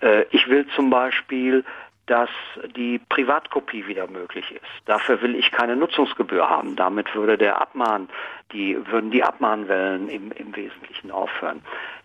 Äh, 0.00 0.24
ich 0.30 0.48
will 0.48 0.66
zum 0.74 0.90
Beispiel, 0.90 1.64
dass 2.06 2.30
die 2.74 2.98
Privatkopie 3.10 3.86
wieder 3.86 4.06
möglich 4.06 4.50
ist. 4.50 4.62
Dafür 4.86 5.20
will 5.20 5.34
ich 5.34 5.50
keine 5.50 5.76
Nutzungsgebühr 5.76 6.48
haben. 6.48 6.74
Damit 6.74 7.14
würde 7.14 7.36
der 7.36 7.60
Abmahn, 7.60 8.08
die, 8.52 8.78
würden 8.86 9.10
die 9.10 9.22
Abmahnwellen 9.22 10.08
im, 10.08 10.32
im 10.32 10.56
Wesentlichen 10.56 11.10
aufhören. 11.10 11.62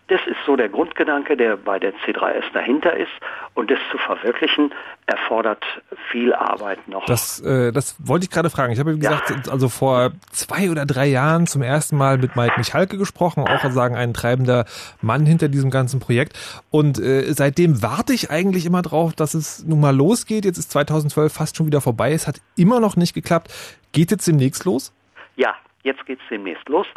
Das 0.09 0.19
ist 0.27 0.35
so 0.45 0.57
der 0.57 0.67
Grundgedanke, 0.67 1.37
der 1.37 1.55
bei 1.55 1.79
der 1.79 1.93
C3S 1.93 2.43
dahinter 2.53 2.95
ist. 2.95 3.11
Und 3.53 3.71
das 3.71 3.79
zu 3.89 3.97
verwirklichen, 3.97 4.73
erfordert 5.05 5.63
viel 6.11 6.33
Arbeit 6.33 6.85
noch. 6.89 7.05
Das, 7.05 7.39
äh, 7.39 7.71
das 7.71 7.95
wollte 8.05 8.25
ich 8.25 8.29
gerade 8.29 8.49
fragen. 8.49 8.73
Ich 8.73 8.79
habe, 8.79 8.95
wie 8.99 9.03
Ja. 9.03 9.11
gesagt, 9.19 9.49
also 9.49 9.69
vor 9.69 10.11
zwei 10.31 10.69
oder 10.69 10.85
drei 10.85 11.07
Jahren 11.07 11.47
zum 11.47 11.61
ersten 11.61 11.95
Mal 11.97 12.17
mit 12.17 12.35
Mike 12.35 12.55
Michalke 12.57 12.97
gesprochen, 12.97 13.45
auch 13.47 13.63
sagen 13.71 13.95
ein 13.95 14.13
treibender 14.13 14.65
Mann 15.01 15.25
hinter 15.25 15.47
diesem 15.47 15.69
ganzen 15.71 16.01
Projekt. 16.01 16.37
Und 16.69 16.99
äh, 16.99 17.31
seitdem 17.33 17.81
warte 17.81 18.13
ich 18.13 18.29
eigentlich 18.29 18.65
immer 18.65 18.81
drauf, 18.81 19.13
dass 19.13 19.33
es 19.33 19.63
nun 19.65 19.79
mal 19.79 19.95
losgeht. 19.95 20.43
Jetzt 20.43 20.57
ist 20.57 20.71
2012 20.71 21.31
fast 21.33 21.55
schon 21.55 21.65
wieder 21.65 21.79
vorbei. 21.79 22.11
Es 22.11 22.27
hat 22.27 22.41
immer 22.57 22.81
noch 22.81 22.97
nicht 22.97 23.13
geklappt. 23.13 23.53
Geht 23.93 24.11
jetzt 24.11 24.27
demnächst 24.27 24.65
los? 24.65 24.91
Ja, 25.37 25.55
jetzt 25.83 26.05
geht's 26.05 26.21
demnächst 26.29 26.67
los. 26.67 26.87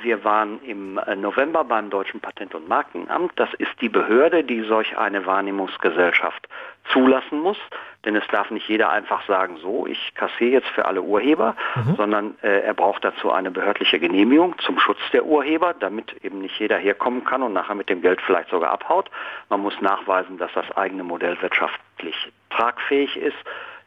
Wir 0.00 0.24
waren 0.24 0.62
im 0.62 0.96
äh, 0.96 1.14
November 1.14 1.62
beim 1.62 1.90
Deutschen 1.90 2.20
Patent- 2.20 2.54
und 2.54 2.68
Markenamt. 2.68 3.32
Das 3.36 3.52
ist 3.54 3.72
die 3.82 3.90
Behörde, 3.90 4.42
die 4.42 4.62
solch 4.62 4.96
eine 4.96 5.26
Wahrnehmungsgesellschaft 5.26 6.48
zulassen 6.90 7.40
muss. 7.40 7.58
Denn 8.06 8.16
es 8.16 8.26
darf 8.28 8.50
nicht 8.50 8.66
jeder 8.68 8.90
einfach 8.90 9.26
sagen, 9.26 9.58
so, 9.58 9.86
ich 9.86 10.14
kassiere 10.14 10.52
jetzt 10.52 10.68
für 10.68 10.86
alle 10.86 11.02
Urheber, 11.02 11.54
sondern 11.96 12.34
äh, 12.42 12.60
er 12.60 12.74
braucht 12.74 13.04
dazu 13.04 13.30
eine 13.30 13.50
behördliche 13.50 13.98
Genehmigung 13.98 14.58
zum 14.58 14.78
Schutz 14.78 14.98
der 15.12 15.24
Urheber, 15.24 15.74
damit 15.78 16.12
eben 16.22 16.40
nicht 16.40 16.58
jeder 16.58 16.78
herkommen 16.78 17.24
kann 17.24 17.42
und 17.42 17.52
nachher 17.52 17.74
mit 17.74 17.88
dem 17.88 18.02
Geld 18.02 18.20
vielleicht 18.22 18.50
sogar 18.50 18.70
abhaut. 18.70 19.10
Man 19.48 19.60
muss 19.60 19.78
nachweisen, 19.80 20.38
dass 20.38 20.52
das 20.54 20.70
eigene 20.76 21.04
Modell 21.04 21.40
wirtschaftlich 21.40 22.32
tragfähig 22.50 23.16
ist. 23.16 23.36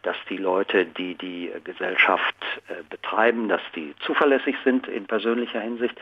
Dass 0.03 0.15
die 0.29 0.37
Leute, 0.37 0.85
die 0.85 1.15
die 1.15 1.51
Gesellschaft 1.63 2.35
äh, 2.69 2.83
betreiben, 2.89 3.49
dass 3.49 3.61
die 3.75 3.93
zuverlässig 4.05 4.55
sind 4.63 4.87
in 4.87 5.05
persönlicher 5.05 5.59
Hinsicht. 5.59 5.95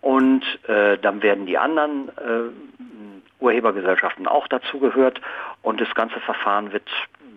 Und 0.00 0.42
äh, 0.68 0.98
dann 0.98 1.22
werden 1.22 1.46
die 1.46 1.58
anderen 1.58 2.08
äh, 2.08 3.42
Urhebergesellschaften 3.42 4.26
auch 4.26 4.48
dazugehört. 4.48 5.20
Und 5.62 5.80
das 5.80 5.94
ganze 5.94 6.20
Verfahren 6.20 6.72
wird 6.72 6.88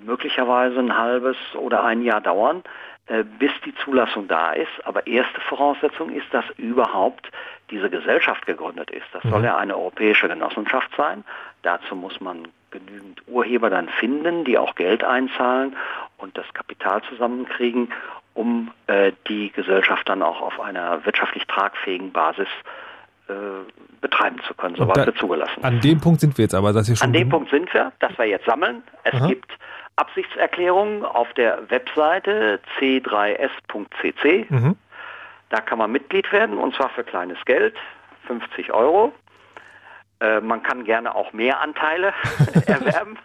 möglicherweise 0.03 0.79
ein 0.79 0.97
halbes 0.97 1.37
oder 1.55 1.83
ein 1.83 2.01
Jahr 2.01 2.21
dauern, 2.21 2.63
äh, 3.07 3.23
bis 3.23 3.51
die 3.65 3.75
Zulassung 3.75 4.27
da 4.27 4.53
ist. 4.53 4.71
Aber 4.83 5.05
erste 5.05 5.41
Voraussetzung 5.41 6.09
ist, 6.11 6.27
dass 6.31 6.45
überhaupt 6.57 7.31
diese 7.69 7.89
Gesellschaft 7.89 8.45
gegründet 8.45 8.91
ist. 8.91 9.05
Das 9.11 9.23
soll 9.23 9.43
ja 9.43 9.57
eine 9.57 9.75
europäische 9.75 10.27
Genossenschaft 10.27 10.89
sein. 10.95 11.23
Dazu 11.63 11.95
muss 11.95 12.19
man 12.21 12.47
genügend 12.79 13.21
Urheber 13.27 13.69
dann 13.69 13.89
finden, 13.89 14.43
die 14.45 14.57
auch 14.57 14.75
Geld 14.75 15.03
einzahlen 15.03 15.75
und 16.17 16.37
das 16.37 16.45
Kapital 16.53 17.01
zusammenkriegen, 17.09 17.91
um 18.33 18.71
äh, 18.87 19.11
die 19.27 19.51
Gesellschaft 19.51 20.07
dann 20.09 20.21
auch 20.21 20.41
auf 20.41 20.59
einer 20.59 21.05
wirtschaftlich 21.05 21.45
tragfähigen 21.47 22.11
Basis 22.11 22.47
äh, 23.27 23.33
betreiben 24.01 24.39
zu 24.47 24.53
können, 24.53 24.75
soweit 24.75 25.05
wir 25.05 25.15
zugelassen 25.15 25.63
An 25.63 25.81
dem 25.81 25.99
Punkt 25.99 26.21
sind 26.21 26.37
wir 26.37 26.43
jetzt 26.43 26.53
aber, 26.53 26.73
dass 26.73 26.89
ihr 26.89 26.95
schon. 26.95 27.07
an 27.07 27.13
dem 27.13 27.29
Punkt 27.29 27.49
sind 27.49 27.73
wir, 27.73 27.91
dass 27.99 28.17
wir 28.17 28.25
jetzt 28.25 28.45
sammeln. 28.45 28.83
Es 29.03 29.13
Aha. 29.13 29.27
gibt 29.27 29.51
Absichtserklärungen 29.95 31.05
auf 31.05 31.31
der 31.33 31.69
Webseite 31.69 32.59
c3s.cc. 32.79 34.45
Mhm. 34.49 34.75
Da 35.49 35.61
kann 35.61 35.77
man 35.77 35.91
Mitglied 35.91 36.31
werden 36.31 36.57
und 36.57 36.75
zwar 36.75 36.89
für 36.89 37.03
kleines 37.03 37.37
Geld, 37.45 37.75
50 38.27 38.73
Euro. 38.73 39.13
Äh, 40.19 40.41
man 40.41 40.63
kann 40.63 40.85
gerne 40.85 41.13
auch 41.15 41.33
mehr 41.33 41.61
Anteile 41.61 42.13
erwerben. 42.65 43.17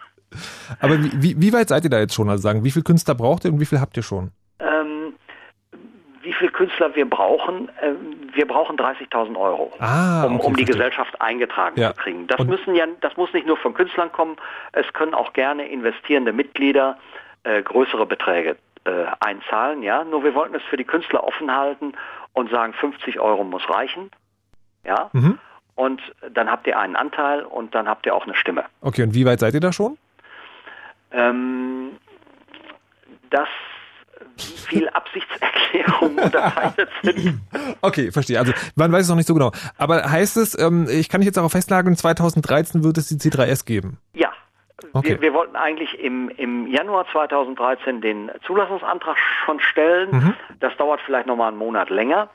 Aber 0.79 0.97
wie, 1.03 1.35
wie, 1.41 1.53
weit 1.53 1.69
seid 1.69 1.83
ihr 1.83 1.89
da 1.89 1.99
jetzt 1.99 2.13
schon? 2.13 2.29
Also 2.29 2.41
sagen, 2.41 2.63
wie 2.63 2.71
viele 2.71 2.83
Künstler 2.83 3.15
braucht 3.15 3.45
ihr 3.45 3.51
und 3.51 3.59
wie 3.59 3.65
viel 3.65 3.79
habt 3.81 3.97
ihr 3.97 4.03
schon? 4.03 4.31
Ähm, 4.59 5.13
wie 6.21 6.33
viele 6.33 6.51
Künstler 6.51 6.95
wir 6.95 7.09
brauchen? 7.09 7.69
Ähm, 7.81 8.29
wir 8.33 8.47
brauchen 8.47 8.77
30.000 8.77 9.37
Euro, 9.37 9.73
Ah, 9.79 10.23
um, 10.23 10.35
okay, 10.37 10.45
um 10.47 10.53
die 10.55 10.63
verstehe. 10.63 10.75
Gesellschaft 10.75 11.21
eingetragen 11.21 11.77
Ja. 11.79 11.93
zu 11.93 12.01
kriegen. 12.01 12.27
Das 12.27 12.39
Und- 12.39 12.47
müssen 12.49 12.75
ja, 12.75 12.85
das 13.01 13.17
muss 13.17 13.33
nicht 13.33 13.45
nur 13.47 13.57
von 13.57 13.73
Künstlern 13.73 14.11
kommen. 14.11 14.37
Es 14.71 14.85
können 14.93 15.13
auch 15.13 15.33
gerne 15.33 15.67
investierende 15.67 16.31
Mitglieder 16.31 16.97
äh, 17.43 17.61
größere 17.61 18.05
Beträge 18.05 18.55
äh, 18.85 19.05
einzahlen. 19.19 19.83
Ja, 19.83 20.03
nur 20.05 20.23
wir 20.23 20.33
wollten 20.35 20.55
es 20.55 20.63
für 20.69 20.77
die 20.77 20.85
Künstler 20.85 21.23
offen 21.25 21.53
halten 21.53 21.93
und 22.33 22.49
sagen, 22.51 22.73
50 22.73 23.19
Euro 23.19 23.43
muss 23.43 23.67
reichen. 23.69 24.11
Ja. 24.85 25.09
Mhm. 25.13 25.39
Und 25.75 26.01
dann 26.33 26.49
habt 26.49 26.67
ihr 26.67 26.77
einen 26.77 26.95
Anteil 26.95 27.43
und 27.43 27.73
dann 27.73 27.87
habt 27.87 28.05
ihr 28.05 28.13
auch 28.15 28.25
eine 28.25 28.35
Stimme. 28.35 28.65
Okay, 28.81 29.03
und 29.03 29.13
wie 29.13 29.25
weit 29.25 29.39
seid 29.39 29.53
ihr 29.53 29.59
da 29.59 29.71
schon? 29.71 29.97
Ähm, 31.11 31.91
dass 33.29 33.47
wie 34.37 34.57
viel 34.77 34.89
Absichtserklärungen 34.93 36.19
unterzeichnet 36.19 36.89
sind. 37.01 37.41
Okay, 37.83 38.11
verstehe. 38.11 38.37
Also 38.37 38.53
man 38.75 38.91
weiß 38.91 39.03
es 39.03 39.09
noch 39.09 39.15
nicht 39.15 39.27
so 39.27 39.33
genau. 39.33 39.51
Aber 39.77 40.09
heißt 40.09 40.37
es, 40.37 40.57
ähm, 40.59 40.87
ich 40.89 41.09
kann 41.09 41.19
mich 41.19 41.25
jetzt 41.25 41.37
darauf 41.37 41.51
festnageln, 41.51 41.95
2013 41.95 42.83
wird 42.83 42.97
es 42.97 43.07
die 43.07 43.15
C3S 43.15 43.65
geben? 43.65 43.97
Ja. 44.13 44.30
Okay. 44.93 45.09
Wir, 45.09 45.21
wir 45.21 45.33
wollten 45.33 45.55
eigentlich 45.55 45.99
im, 45.99 46.29
im 46.29 46.67
Januar 46.67 47.05
2013 47.11 48.01
den 48.01 48.31
Zulassungsantrag 48.45 49.17
schon 49.45 49.59
stellen. 49.59 50.09
Mhm. 50.11 50.33
Das 50.59 50.75
dauert 50.77 51.01
vielleicht 51.01 51.27
nochmal 51.27 51.49
einen 51.49 51.57
Monat 51.57 51.89
länger, 51.89 52.29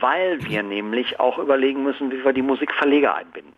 weil 0.00 0.44
wir 0.44 0.62
nämlich 0.62 1.18
auch 1.20 1.38
überlegen 1.38 1.82
müssen, 1.82 2.10
wie 2.10 2.24
wir 2.24 2.32
die 2.32 2.42
Musikverleger 2.42 3.14
einbinden. 3.14 3.52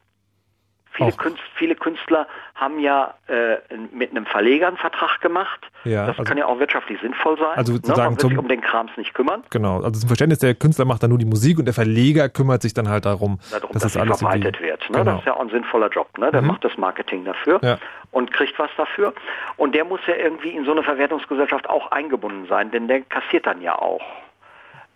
Viele, 0.97 1.11
Auch. 1.11 1.17
Künst, 1.19 1.41
viele 1.57 1.75
Künstler 1.75 2.27
haben 2.55 2.79
ja 2.81 3.15
äh, 3.29 3.57
mit 3.93 4.11
einem 4.11 4.25
Verleger 4.27 4.69
einen 4.69 4.77
Vertrag 4.79 5.21
gemacht. 5.21 5.61
Ja, 5.85 6.07
das 6.07 6.19
also- 6.19 6.25
kann 6.29 6.39
ja 6.39 6.47
auch 6.47 6.59
wirtschaftlich 6.59 7.01
sinnvoll 7.01 7.37
sein. 7.39 7.57
Also 7.57 7.73
ne? 7.73 7.77
sozusagen 7.79 8.15
Man 8.15 8.23
wird 8.23 8.31
sich 8.31 8.39
um 8.39 8.49
den 8.49 8.61
Krams 8.63 8.91
nicht 8.97 9.13
kümmern. 9.15 9.43
Genau. 9.51 9.77
Also 9.83 10.01
zum 10.01 10.09
Verständnis, 10.09 10.39
der 10.39 10.55
Künstler 10.55 10.85
macht 10.87 11.03
dann 11.03 11.11
nur 11.11 11.19
die 11.19 11.27
Musik 11.27 11.59
und 11.59 11.67
der 11.67 11.75
Verleger 11.75 12.29
kümmert 12.29 12.63
sich 12.63 12.73
dann 12.75 12.89
halt 12.89 13.05
darum, 13.05 13.39
darum, 13.51 13.73
dass 13.73 13.83
dass, 13.83 13.93
das 13.93 14.03
alles 14.03 14.19
verbreitet 14.21 14.61
wird. 14.61 14.89
Ne? 14.91 14.99
Genau. 14.99 15.11
Das 15.13 15.21
ist 15.21 15.27
ja 15.27 15.35
auch 15.35 15.41
ein 15.41 15.51
sinnvoller 15.51 15.89
Job. 15.91 16.17
Ne? 16.19 16.31
Der 16.33 16.41
Mhm. 16.43 16.49
macht 16.49 16.65
das 16.65 16.77
Marketing 16.79 17.25
dafür 17.25 17.61
Ja. 17.63 17.79
und 18.11 18.33
kriegt 18.33 18.59
was 18.59 18.71
dafür. 18.77 19.13
Und 19.57 19.75
der 19.75 19.85
muss 19.85 20.01
ja 20.07 20.15
irgendwie 20.15 20.51
in 20.51 20.65
so 20.65 20.73
eine 20.73 20.83
Verwertungsgesellschaft 20.83 21.69
auch 21.69 21.91
eingebunden 21.93 22.47
sein, 22.49 22.71
denn 22.71 22.89
der 22.89 23.03
kassiert 23.03 23.47
dann 23.47 23.61
ja 23.61 23.79
auch. 23.79 24.01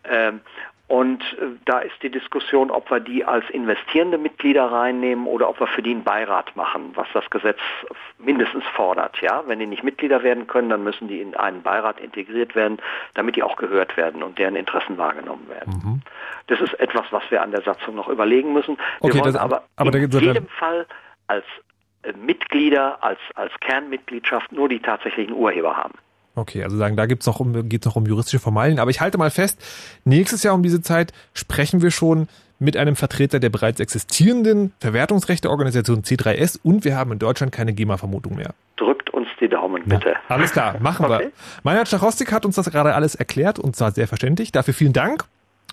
Ähm, 0.05 0.41
und 0.91 1.23
äh, 1.23 1.47
da 1.67 1.79
ist 1.79 1.95
die 2.03 2.11
Diskussion, 2.11 2.69
ob 2.73 2.91
wir 2.91 2.99
die 2.99 3.25
als 3.25 3.49
investierende 3.51 4.19
Mitglieder 4.19 4.73
reinnehmen 4.73 5.29
oder 5.29 5.49
ob 5.49 5.61
wir 5.61 5.69
für 5.69 5.83
die 5.83 5.93
einen 5.93 6.03
Beirat 6.03 6.57
machen, 6.57 6.91
was 6.95 7.07
das 7.15 7.31
Gesetz 7.31 7.61
mindestens 8.19 8.65
fordert. 8.75 9.17
Ja, 9.21 9.45
wenn 9.47 9.61
die 9.61 9.69
nicht 9.69 9.85
Mitglieder 9.85 10.25
werden 10.25 10.49
können, 10.49 10.69
dann 10.69 10.83
müssen 10.83 11.07
die 11.07 11.21
in 11.21 11.37
einen 11.37 11.63
Beirat 11.63 12.01
integriert 12.01 12.57
werden, 12.57 12.79
damit 13.15 13.37
die 13.37 13.45
auch 13.45 13.55
gehört 13.55 13.97
werden 13.97 14.25
und 14.25 14.41
deren 14.41 14.57
Interessen 14.57 14.99
wahrgenommen 14.99 15.49
werden. 15.49 15.81
Mhm. 15.85 16.03
Das 16.49 16.61
ist 16.61 16.75
etwas, 16.81 17.05
was 17.13 17.23
wir 17.31 17.41
an 17.41 17.53
der 17.53 17.63
Satzung 17.63 17.95
noch 17.95 18.09
überlegen 18.09 18.53
müssen. 18.53 18.77
Wir 19.01 19.11
Okay, 19.11 19.21
wollen 19.21 19.37
aber, 19.37 19.63
aber 19.77 19.95
in 19.95 20.11
jedem 20.11 20.49
Fall 20.49 20.87
als 21.29 21.45
äh, 22.03 22.13
Mitglieder, 22.15 22.99
als, 23.01 23.21
als 23.37 23.53
Kernmitgliedschaft 23.61 24.51
nur 24.51 24.69
die 24.69 24.81
tatsächlichen 24.81 25.35
Urheber 25.35 25.77
haben. 25.77 25.95
Okay, 26.41 26.65
also 26.65 26.77
sagen, 26.79 26.97
da 26.97 27.05
gibt's 27.07 27.27
noch 27.27 27.39
um, 27.39 27.69
geht's 27.69 27.85
noch 27.85 27.97
um 27.97 28.07
juristische 28.07 28.39
Formalien. 28.39 28.79
Aber 28.79 28.91
ich 28.91 29.01
halte 29.03 29.19
mal 29.19 29.31
fest, 29.31 29.61
nächstes 30.05 30.43
Jahr 30.43 30.55
um 30.55 30.63
diese 30.63 30.81
Zeit 30.81 31.13
sprechen 31.35 31.83
wir 31.83 31.91
schon 31.91 32.29
mit 32.59 32.77
einem 32.77 32.97
Vertreter 32.97 33.41
der 33.41 33.51
bereits 33.51 33.79
existierenden 33.81 34.73
Verwertungsrechteorganisation 34.81 36.03
C3S 36.03 36.59
und 36.63 36.85
wir 36.85 36.97
haben 36.97 37.13
in 37.13 37.19
Deutschland 37.19 37.53
keine 37.53 37.73
GEMA-Vermutung 37.73 38.37
mehr. 38.37 38.55
Drückt 38.77 39.11
uns 39.11 39.29
die 39.41 39.49
Daumen 39.49 39.83
bitte. 39.85 40.15
Alles 40.29 40.53
klar, 40.53 40.77
machen 40.81 41.07
Okay. 41.07 41.25
wir. 41.25 41.33
Meinhard 41.63 41.89
Stachowstik 41.89 42.33
hat 42.33 42.45
uns 42.47 42.57
das 42.57 42.71
gerade 42.71 42.95
alles 42.95 43.15
erklärt 43.15 43.59
und 43.59 43.77
zwar 43.77 43.93
sehr 43.93 44.09
verständlich. 44.09 44.53
Dafür 44.53 44.75
vielen 44.75 44.93
Dank 44.93 45.25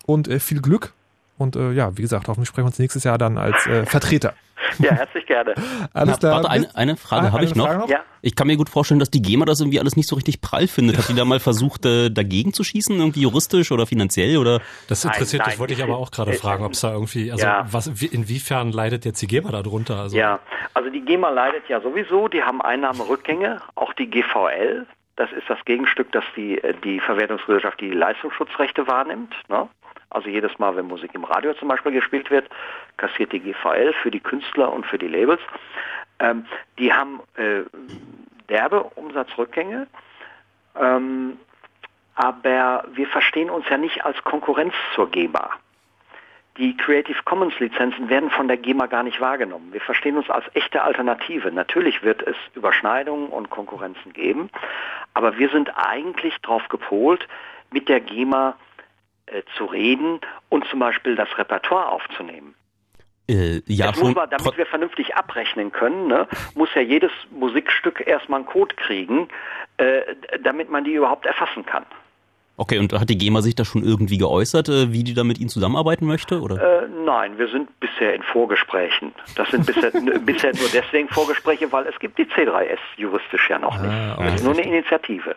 und 0.06 0.28
äh, 0.28 0.40
viel 0.40 0.62
Glück. 0.62 0.94
Und 1.38 1.56
äh, 1.56 1.72
ja, 1.72 1.98
wie 1.98 2.02
gesagt, 2.02 2.28
hoffentlich 2.28 2.50
sprechen 2.50 2.66
wir 2.66 2.70
uns 2.72 2.80
nächstes 2.80 3.04
Jahr 3.04 3.18
dann 3.18 3.38
als 3.38 3.68
äh, 3.68 3.86
Vertreter. 3.86 4.34
Ja, 4.80 4.92
herzlich 4.94 5.26
gerne. 5.26 5.54
Alles 5.94 6.14
Na, 6.14 6.18
klar. 6.18 6.32
warte, 6.36 6.50
eine, 6.50 6.76
eine 6.76 6.98
Frage 6.98 7.28
Ah, 7.28 7.32
habe 7.32 7.46
ich 7.46 7.56
noch. 7.56 7.66
Frage 7.66 7.80
noch? 7.80 7.90
Ja. 7.90 8.00
Ich 8.22 8.36
kann 8.36 8.48
mir 8.48 8.58
gut 8.58 8.70
vorstellen, 8.70 9.00
dass 9.00 9.10
die 9.10 9.22
GEMA 9.22 9.46
das 9.46 9.60
irgendwie 9.60 9.80
alles 9.80 9.96
nicht 9.96 10.10
so 10.10 10.16
richtig 10.16 10.42
prall 10.42 10.68
findet. 10.68 10.98
Hat 10.98 11.08
die 11.08 11.14
da 11.14 11.24
mal 11.24 11.40
versucht, 11.40 11.86
äh, 11.86 12.10
dagegen 12.10 12.52
zu 12.54 12.64
schießen, 12.64 12.98
irgendwie 12.98 13.22
juristisch 13.22 13.72
oder 13.72 13.86
finanziell 13.86 14.38
oder? 14.38 14.60
Das 14.88 15.04
Nein, 15.04 15.14
interessiert, 15.14 15.42
nein, 15.42 15.52
das 15.52 15.60
wollte 15.60 15.74
ich 15.74 15.84
aber 15.84 15.98
auch 15.98 16.12
gerade 16.12 16.34
fragen, 16.34 16.66
ob 16.66 16.74
es 16.74 16.82
da 16.82 16.92
irgendwie, 16.92 17.32
also 17.32 17.46
ja. 17.46 17.66
was, 17.72 18.02
wie, 18.02 18.08
inwiefern 18.08 18.72
leidet 18.72 19.06
jetzt 19.06 19.22
die 19.22 19.28
GEMA 19.28 19.52
darunter? 19.52 19.98
Also, 20.02 20.18
Ja, 20.18 20.40
also 20.74 20.90
die 20.90 21.02
GEMA 21.02 21.30
leidet 21.30 21.70
ja 21.70 21.80
sowieso, 21.80 22.28
die 22.28 22.44
haben 22.44 22.62
Einnahmerückgänge, 22.62 23.62
auch 23.76 23.94
die 23.94 24.10
GVL, 24.10 24.86
das 25.16 25.32
ist 25.32 25.50
das 25.50 25.58
Gegenstück, 25.66 26.12
das 26.12 26.24
die, 26.36 26.62
äh, 26.64 26.74
die 26.84 27.00
Verwertungsgesellschaft 27.00 27.80
die 27.82 27.92
Leistungsschutzrechte 27.92 28.88
wahrnimmt. 28.88 29.34
Ne? 29.50 29.68
Also 30.10 30.30
jedes 30.30 30.58
Mal, 30.58 30.76
wenn 30.76 30.88
Musik 30.88 31.12
im 31.14 31.26
Radio 31.26 31.54
zum 31.54 31.68
Beispiel 31.68 31.92
gespielt 31.92 32.32
wird, 32.32 32.50
kassiert 32.98 33.32
die 33.34 33.40
GVL 33.40 33.94
für 34.02 34.12
die 34.12 34.20
Künstler 34.20 34.72
und 34.72 34.86
für 34.86 34.98
die 34.98 35.08
Labels. 35.08 35.42
Ähm, 36.20 36.46
die 36.80 36.94
haben 36.94 37.22
äh, 37.36 37.64
derbe 38.50 38.84
Umsatzrückgänge, 38.84 39.88
ähm, 40.80 41.38
aber 42.16 42.86
wir 42.94 43.08
verstehen 43.08 43.50
uns 43.50 43.68
ja 43.70 43.78
nicht 43.78 44.06
als 44.06 44.24
Konkurrenz 44.24 44.74
zur 44.96 45.12
GEMA. 45.12 45.52
Die 46.58 46.76
Creative 46.76 47.22
Commons 47.26 47.60
Lizenzen 47.60 48.10
werden 48.10 48.32
von 48.32 48.48
der 48.48 48.58
GEMA 48.58 48.88
gar 48.88 49.04
nicht 49.04 49.22
wahrgenommen. 49.22 49.72
Wir 49.72 49.82
verstehen 49.82 50.18
uns 50.18 50.28
als 50.28 50.46
echte 50.56 50.82
Alternative. 50.82 51.52
Natürlich 51.52 52.02
wird 52.02 52.24
es 52.24 52.36
Überschneidungen 52.56 53.28
und 53.28 53.52
Konkurrenzen 53.52 54.12
geben, 54.14 54.50
aber 55.14 55.38
wir 55.38 55.50
sind 55.50 55.70
eigentlich 55.78 56.36
darauf 56.42 56.68
gepolt, 56.70 57.28
mit 57.70 57.90
der 57.90 58.00
GEMA 58.00 58.56
äh, 59.28 59.44
zu 59.58 59.66
reden 59.66 60.20
und 60.50 60.66
zum 60.70 60.80
Beispiel 60.80 61.16
das 61.16 61.30
Repertoire 61.38 61.92
aufzunehmen. 61.92 62.56
Äh, 63.30 63.62
ja, 63.66 63.88
Jetzt 63.88 63.98
muss 63.98 64.08
schon. 64.08 64.14
man, 64.14 64.30
damit 64.30 64.58
wir 64.58 64.66
vernünftig 64.66 65.16
abrechnen 65.16 65.72
können, 65.72 66.08
ne, 66.08 66.28
muss 66.56 66.70
ja 66.76 66.82
jedes 66.82 67.12
Musikstück 67.32 68.06
erstmal 68.06 68.40
einen 68.40 68.48
Code 68.48 68.76
kriegen, 68.76 69.28
äh, 69.78 70.02
damit 70.44 70.70
man 70.72 70.86
die 70.86 70.94
überhaupt 70.94 71.26
erfassen 71.26 71.66
kann. 71.66 71.86
okay, 72.56 72.80
und 72.80 72.94
hat 72.94 73.10
die 73.10 73.18
GEMA 73.18 73.42
sich 73.42 73.54
da 73.54 73.66
schon 73.66 73.84
irgendwie 73.84 74.18
geäußert, 74.18 74.70
äh, 74.70 74.94
wie 74.94 75.04
die 75.04 75.14
da 75.14 75.26
mit 75.26 75.40
Ihnen 75.40 75.50
zusammenarbeiten 75.50 76.06
möchte? 76.06 76.40
Oder? 76.42 76.84
Äh, 76.84 76.88
nein, 77.06 77.38
wir 77.38 77.50
sind 77.50 77.78
bisher 77.82 78.16
in 78.16 78.24
Vorgesprächen. 78.24 79.14
Das 79.36 79.50
sind 79.50 79.66
bisher, 79.66 79.92
bisher 80.26 80.56
nur 80.56 80.70
deswegen 80.74 81.10
Vorgespräche, 81.10 81.70
weil 81.72 81.86
es 81.86 82.00
gibt 82.00 82.18
die 82.18 82.26
C3S 82.26 82.80
juristisch 82.96 83.50
ja 83.50 83.60
noch 83.60 83.78
nicht. 83.82 83.92
Ah, 83.92 84.14
okay. 84.16 84.24
Das 84.24 84.36
ist 84.36 84.44
nur 84.46 84.54
eine 84.54 84.64
Initiative. 84.64 85.36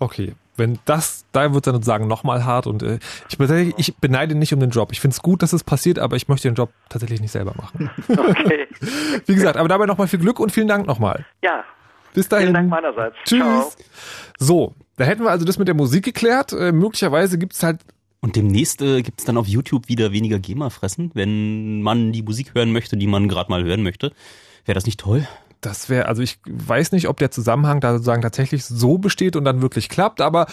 Okay, 0.00 0.34
wenn 0.60 0.78
das, 0.84 1.24
da 1.32 1.52
wird 1.52 1.66
dann 1.66 1.74
sozusagen 1.74 2.06
nochmal 2.06 2.44
hart 2.44 2.68
und 2.68 2.84
äh, 2.84 3.00
ich, 3.28 3.36
beneide, 3.36 3.74
ich 3.76 3.96
beneide 3.96 4.36
nicht 4.36 4.54
um 4.54 4.60
den 4.60 4.70
Job. 4.70 4.92
Ich 4.92 5.00
finde 5.00 5.14
es 5.14 5.22
gut, 5.22 5.42
dass 5.42 5.52
es 5.52 5.64
passiert, 5.64 5.98
aber 5.98 6.14
ich 6.14 6.28
möchte 6.28 6.48
den 6.48 6.54
Job 6.54 6.70
tatsächlich 6.88 7.20
nicht 7.20 7.32
selber 7.32 7.54
machen. 7.56 7.90
Okay. 8.08 8.68
Wie 9.26 9.34
gesagt, 9.34 9.56
aber 9.56 9.68
dabei 9.68 9.86
nochmal 9.86 10.06
viel 10.06 10.20
Glück 10.20 10.38
und 10.38 10.52
vielen 10.52 10.68
Dank 10.68 10.86
nochmal. 10.86 11.26
ja, 11.42 11.64
Bis 12.14 12.28
dahin. 12.28 12.46
vielen 12.46 12.54
Dank 12.54 12.70
meinerseits. 12.70 13.16
Tschüss. 13.24 13.40
Ciao. 13.40 13.72
So, 14.38 14.74
da 14.96 15.04
hätten 15.04 15.24
wir 15.24 15.30
also 15.30 15.44
das 15.44 15.58
mit 15.58 15.66
der 15.66 15.74
Musik 15.74 16.04
geklärt. 16.04 16.52
Äh, 16.52 16.70
möglicherweise 16.72 17.36
gibt's 17.38 17.62
halt 17.62 17.80
Und 18.20 18.36
demnächst 18.36 18.82
äh, 18.82 19.02
gibt 19.02 19.18
es 19.20 19.24
dann 19.24 19.36
auf 19.36 19.48
YouTube 19.48 19.88
wieder 19.88 20.12
weniger 20.12 20.38
GEMA-Fressen, 20.38 21.10
wenn 21.14 21.82
man 21.82 22.12
die 22.12 22.22
Musik 22.22 22.54
hören 22.54 22.72
möchte, 22.72 22.96
die 22.96 23.06
man 23.06 23.28
gerade 23.28 23.50
mal 23.50 23.64
hören 23.64 23.82
möchte. 23.82 24.12
Wäre 24.64 24.74
das 24.74 24.86
nicht 24.86 25.00
toll? 25.00 25.26
Das 25.60 25.90
wäre, 25.90 26.06
also 26.06 26.22
ich 26.22 26.38
weiß 26.48 26.92
nicht, 26.92 27.06
ob 27.08 27.18
der 27.18 27.30
Zusammenhang 27.30 27.80
da 27.80 27.92
sozusagen 27.92 28.22
tatsächlich 28.22 28.64
so 28.64 28.96
besteht 28.96 29.36
und 29.36 29.44
dann 29.44 29.60
wirklich 29.60 29.90
klappt, 29.90 30.22
aber 30.22 30.46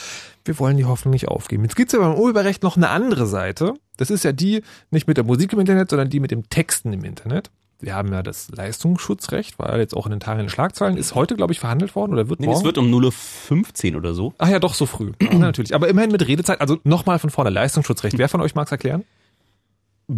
wir 0.43 0.59
wollen 0.59 0.75
die 0.75 0.83
Hoffnung 0.85 1.13
nicht 1.13 1.29
aufgeben. 1.29 1.63
Jetzt 1.63 1.77
gibt's 1.77 1.93
ja 1.93 1.99
beim 1.99 2.15
Urheberrecht 2.15 2.61
noch 2.61 2.75
eine 2.75 2.89
andere 2.89 3.25
Seite. 3.25 3.73
Das 3.95 4.09
ist 4.09 4.23
ja 4.23 4.33
die 4.33 4.63
nicht 4.91 5.07
mit 5.07 5.15
der 5.15 5.23
Musik 5.23 5.53
im 5.53 5.59
Internet, 5.59 5.89
sondern 5.89 6.09
die 6.09 6.19
mit 6.19 6.31
dem 6.31 6.49
Texten 6.49 6.91
im 6.91 7.05
Internet. 7.05 7.51
Wir 7.79 7.95
haben 7.95 8.11
ja 8.11 8.23
das 8.23 8.49
Leistungsschutzrecht, 8.49 9.59
war 9.59 9.77
jetzt 9.77 9.95
auch 9.95 10.07
in 10.07 10.11
den 10.11 10.19
Tagen 10.19 10.39
in 10.39 10.47
den 10.47 10.49
Schlagzeilen, 10.49 10.97
ist 10.97 11.13
heute, 11.15 11.35
glaube 11.35 11.53
ich, 11.53 11.59
verhandelt 11.59 11.95
worden 11.95 12.11
oder 12.13 12.27
wird 12.27 12.39
Nee, 12.39 12.47
morgen? 12.47 12.57
es 12.57 12.63
wird 12.65 12.77
um 12.79 12.87
0.15 12.91 13.95
oder 13.95 14.13
so. 14.15 14.33
Ach 14.39 14.49
ja, 14.49 14.59
doch, 14.59 14.73
so 14.73 14.87
früh. 14.87 15.11
Ja, 15.21 15.37
natürlich. 15.37 15.73
Aber 15.75 15.87
immerhin 15.87 16.11
mit 16.11 16.27
Redezeit. 16.27 16.59
Also 16.59 16.79
nochmal 16.83 17.19
von 17.19 17.29
vorne, 17.29 17.49
Leistungsschutzrecht. 17.51 18.17
Wer 18.17 18.29
von 18.29 18.41
euch 18.41 18.55
mag's 18.55 18.71
erklären? 18.71 19.03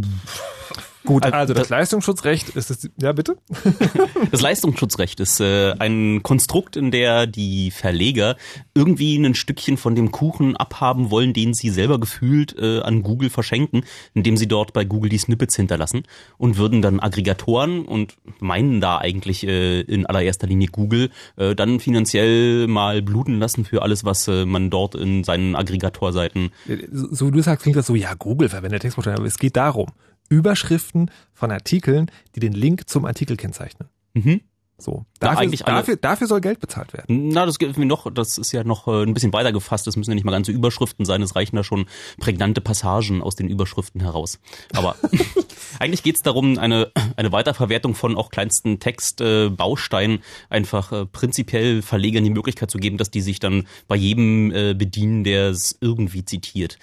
Gut, 1.05 1.23
Also, 1.25 1.53
das 1.53 1.63
das- 1.63 1.69
Leistungsschutzrecht 1.69 2.49
ist 2.49 2.69
es, 2.71 2.89
ja 3.01 3.13
bitte? 3.13 3.37
Das 4.31 4.41
Leistungsschutzrecht 4.41 5.19
ist 5.19 5.39
äh, 5.39 5.71
ein 5.79 6.21
Konstrukt, 6.23 6.75
in 6.75 6.91
der 6.91 7.25
die 7.25 7.71
Verleger 7.71 8.35
irgendwie 8.75 9.15
ein 9.17 9.33
Stückchen 9.33 9.77
von 9.77 9.95
dem 9.95 10.11
Kuchen 10.11 10.55
abhaben 10.57 11.09
wollen, 11.09 11.33
den 11.33 11.53
sie 11.53 11.69
selber 11.69 11.99
gefühlt 11.99 12.55
äh, 12.59 12.81
an 12.81 13.01
Google 13.01 13.29
verschenken, 13.29 13.83
indem 14.13 14.35
sie 14.37 14.47
dort 14.47 14.73
bei 14.73 14.83
Google 14.83 15.09
die 15.09 15.17
Snippets 15.17 15.55
hinterlassen 15.55 16.03
und 16.37 16.57
würden 16.57 16.81
dann 16.81 16.99
Aggregatoren 16.99 17.85
und 17.85 18.17
meinen 18.39 18.81
da 18.81 18.97
eigentlich 18.97 19.45
äh, 19.47 19.81
in 19.81 20.05
allererster 20.05 20.47
Linie 20.47 20.67
Google 20.67 21.09
äh, 21.37 21.55
dann 21.55 21.79
finanziell 21.79 22.67
mal 22.67 23.01
bluten 23.01 23.39
lassen 23.39 23.63
für 23.65 23.81
alles, 23.83 24.03
was 24.03 24.27
äh, 24.27 24.45
man 24.45 24.69
dort 24.69 24.95
in 24.95 25.23
seinen 25.23 25.55
Aggregatorseiten 25.55 26.51
So 26.91 27.07
so 27.11 27.27
wie 27.27 27.31
du 27.31 27.41
sagst, 27.41 27.63
klingt 27.63 27.77
das 27.77 27.87
so, 27.87 27.95
ja, 27.95 28.13
Google 28.15 28.49
verwendet 28.49 28.81
Textbausteine, 28.81 29.17
aber 29.17 29.25
es 29.27 29.37
geht 29.39 29.55
darum, 29.55 29.87
Überschriften 30.29 31.11
von 31.33 31.51
Artikeln, 31.51 32.11
die 32.35 32.39
den 32.39 32.53
Link 32.53 32.87
zum 32.87 33.05
Artikel 33.05 33.35
kennzeichnen. 33.37 33.89
Mhm. 34.13 34.41
So. 34.81 35.05
Ja, 35.21 35.33
Dafür, 35.33 35.41
alle. 35.43 35.75
dafür, 35.75 35.95
dafür 35.97 36.27
soll 36.27 36.41
Geld 36.41 36.59
bezahlt 36.59 36.93
werden. 36.93 37.29
Na, 37.29 37.45
das 37.45 37.59
geht 37.59 37.77
mir 37.77 37.85
noch, 37.85 38.11
das 38.13 38.37
ist 38.37 38.51
ja 38.51 38.63
noch 38.63 38.87
äh, 38.87 39.03
ein 39.03 39.13
bisschen 39.13 39.33
weiter 39.33 39.51
gefasst. 39.51 39.85
Das 39.87 39.97
müssen 39.97 40.11
ja 40.11 40.15
nicht 40.15 40.23
mal 40.23 40.31
ganze 40.31 40.51
Überschriften 40.51 41.05
sein. 41.05 41.21
Es 41.21 41.35
reichen 41.35 41.55
da 41.55 41.63
schon 41.63 41.85
prägnante 42.17 42.61
Passagen 42.61 43.21
aus 43.21 43.35
den 43.35 43.49
Überschriften 43.49 44.01
heraus. 44.01 44.39
Aber 44.73 44.95
eigentlich 45.79 46.03
geht's 46.03 46.21
darum, 46.21 46.57
eine, 46.57 46.91
eine 47.17 47.31
Weiterverwertung 47.31 47.93
von 47.93 48.15
auch 48.15 48.29
kleinsten 48.29 48.79
Textbausteinen 48.79 50.19
äh, 50.19 50.21
einfach 50.49 50.91
äh, 50.91 51.05
prinzipiell 51.05 51.81
Verlegern 51.81 52.23
die 52.23 52.29
Möglichkeit 52.29 52.71
zu 52.71 52.77
geben, 52.77 52.97
dass 52.97 53.11
die 53.11 53.21
sich 53.21 53.39
dann 53.39 53.67
bei 53.87 53.95
jedem 53.95 54.51
äh, 54.51 54.73
bedienen, 54.73 55.23
der 55.23 55.49
es 55.49 55.77
irgendwie 55.81 56.23
zitiert. 56.23 56.77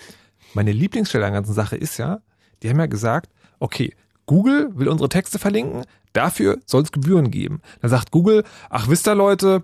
Meine 0.52 0.72
Lieblingsstelle 0.72 1.24
an 1.24 1.32
der 1.32 1.40
ganzen 1.40 1.54
Sache 1.54 1.76
ist 1.76 1.96
ja, 1.96 2.20
die 2.62 2.68
haben 2.68 2.78
ja 2.78 2.86
gesagt, 2.86 3.30
okay, 3.58 3.94
Google 4.26 4.70
will 4.74 4.88
unsere 4.88 5.08
Texte 5.08 5.38
verlinken, 5.38 5.84
dafür 6.12 6.58
soll 6.66 6.82
es 6.82 6.92
Gebühren 6.92 7.30
geben. 7.30 7.60
Dann 7.80 7.90
sagt 7.90 8.10
Google, 8.10 8.44
ach 8.70 8.88
wisst 8.88 9.06
ihr 9.06 9.14
Leute, 9.14 9.62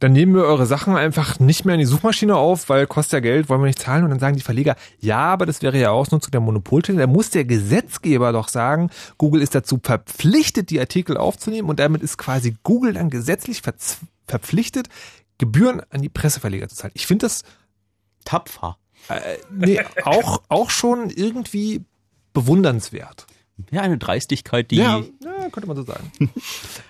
dann 0.00 0.12
nehmen 0.12 0.34
wir 0.34 0.44
eure 0.44 0.66
Sachen 0.66 0.96
einfach 0.96 1.40
nicht 1.40 1.64
mehr 1.64 1.74
in 1.74 1.80
die 1.80 1.86
Suchmaschine 1.86 2.36
auf, 2.36 2.68
weil 2.68 2.86
kostet 2.86 3.14
ja 3.14 3.20
Geld, 3.20 3.48
wollen 3.48 3.60
wir 3.60 3.66
nicht 3.66 3.78
zahlen. 3.78 4.04
Und 4.04 4.10
dann 4.10 4.18
sagen 4.18 4.36
die 4.36 4.42
Verleger, 4.42 4.76
ja, 5.00 5.18
aber 5.18 5.46
das 5.46 5.62
wäre 5.62 5.78
ja 5.78 5.90
Ausnutzung 5.90 6.30
der 6.30 6.40
Monopolstellung. 6.40 7.00
Da 7.00 7.06
muss 7.06 7.30
der 7.30 7.44
Gesetzgeber 7.44 8.32
doch 8.32 8.48
sagen, 8.48 8.90
Google 9.16 9.42
ist 9.42 9.54
dazu 9.54 9.80
verpflichtet, 9.82 10.70
die 10.70 10.80
Artikel 10.80 11.16
aufzunehmen 11.16 11.68
und 11.68 11.80
damit 11.80 12.02
ist 12.02 12.18
quasi 12.18 12.56
Google 12.62 12.92
dann 12.92 13.10
gesetzlich 13.10 13.62
verpflichtet, 14.26 14.88
Gebühren 15.38 15.82
an 15.90 16.02
die 16.02 16.08
Presseverleger 16.08 16.68
zu 16.68 16.76
zahlen. 16.76 16.92
Ich 16.94 17.06
finde 17.06 17.26
das 17.26 17.44
Tapfer. 18.24 18.76
nee, 19.50 19.80
auch, 20.04 20.42
auch 20.48 20.70
schon 20.70 21.08
irgendwie 21.08 21.84
bewundernswert. 22.38 23.26
Ja, 23.70 23.82
eine 23.82 23.98
Dreistigkeit, 23.98 24.70
die 24.70 24.76
Ja, 24.76 25.02
ja, 25.22 25.48
könnte 25.50 25.66
man 25.66 25.76
so 25.76 25.82
sagen. 25.82 26.12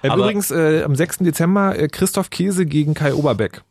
äh, 0.02 0.08
übrigens, 0.08 0.50
äh, 0.50 0.82
am 0.82 0.94
6. 0.94 1.18
Dezember 1.18 1.78
äh, 1.78 1.88
Christoph 1.88 2.28
Käse 2.30 2.66
gegen 2.66 2.94
Kai 2.94 3.14
Oberbeck. 3.14 3.62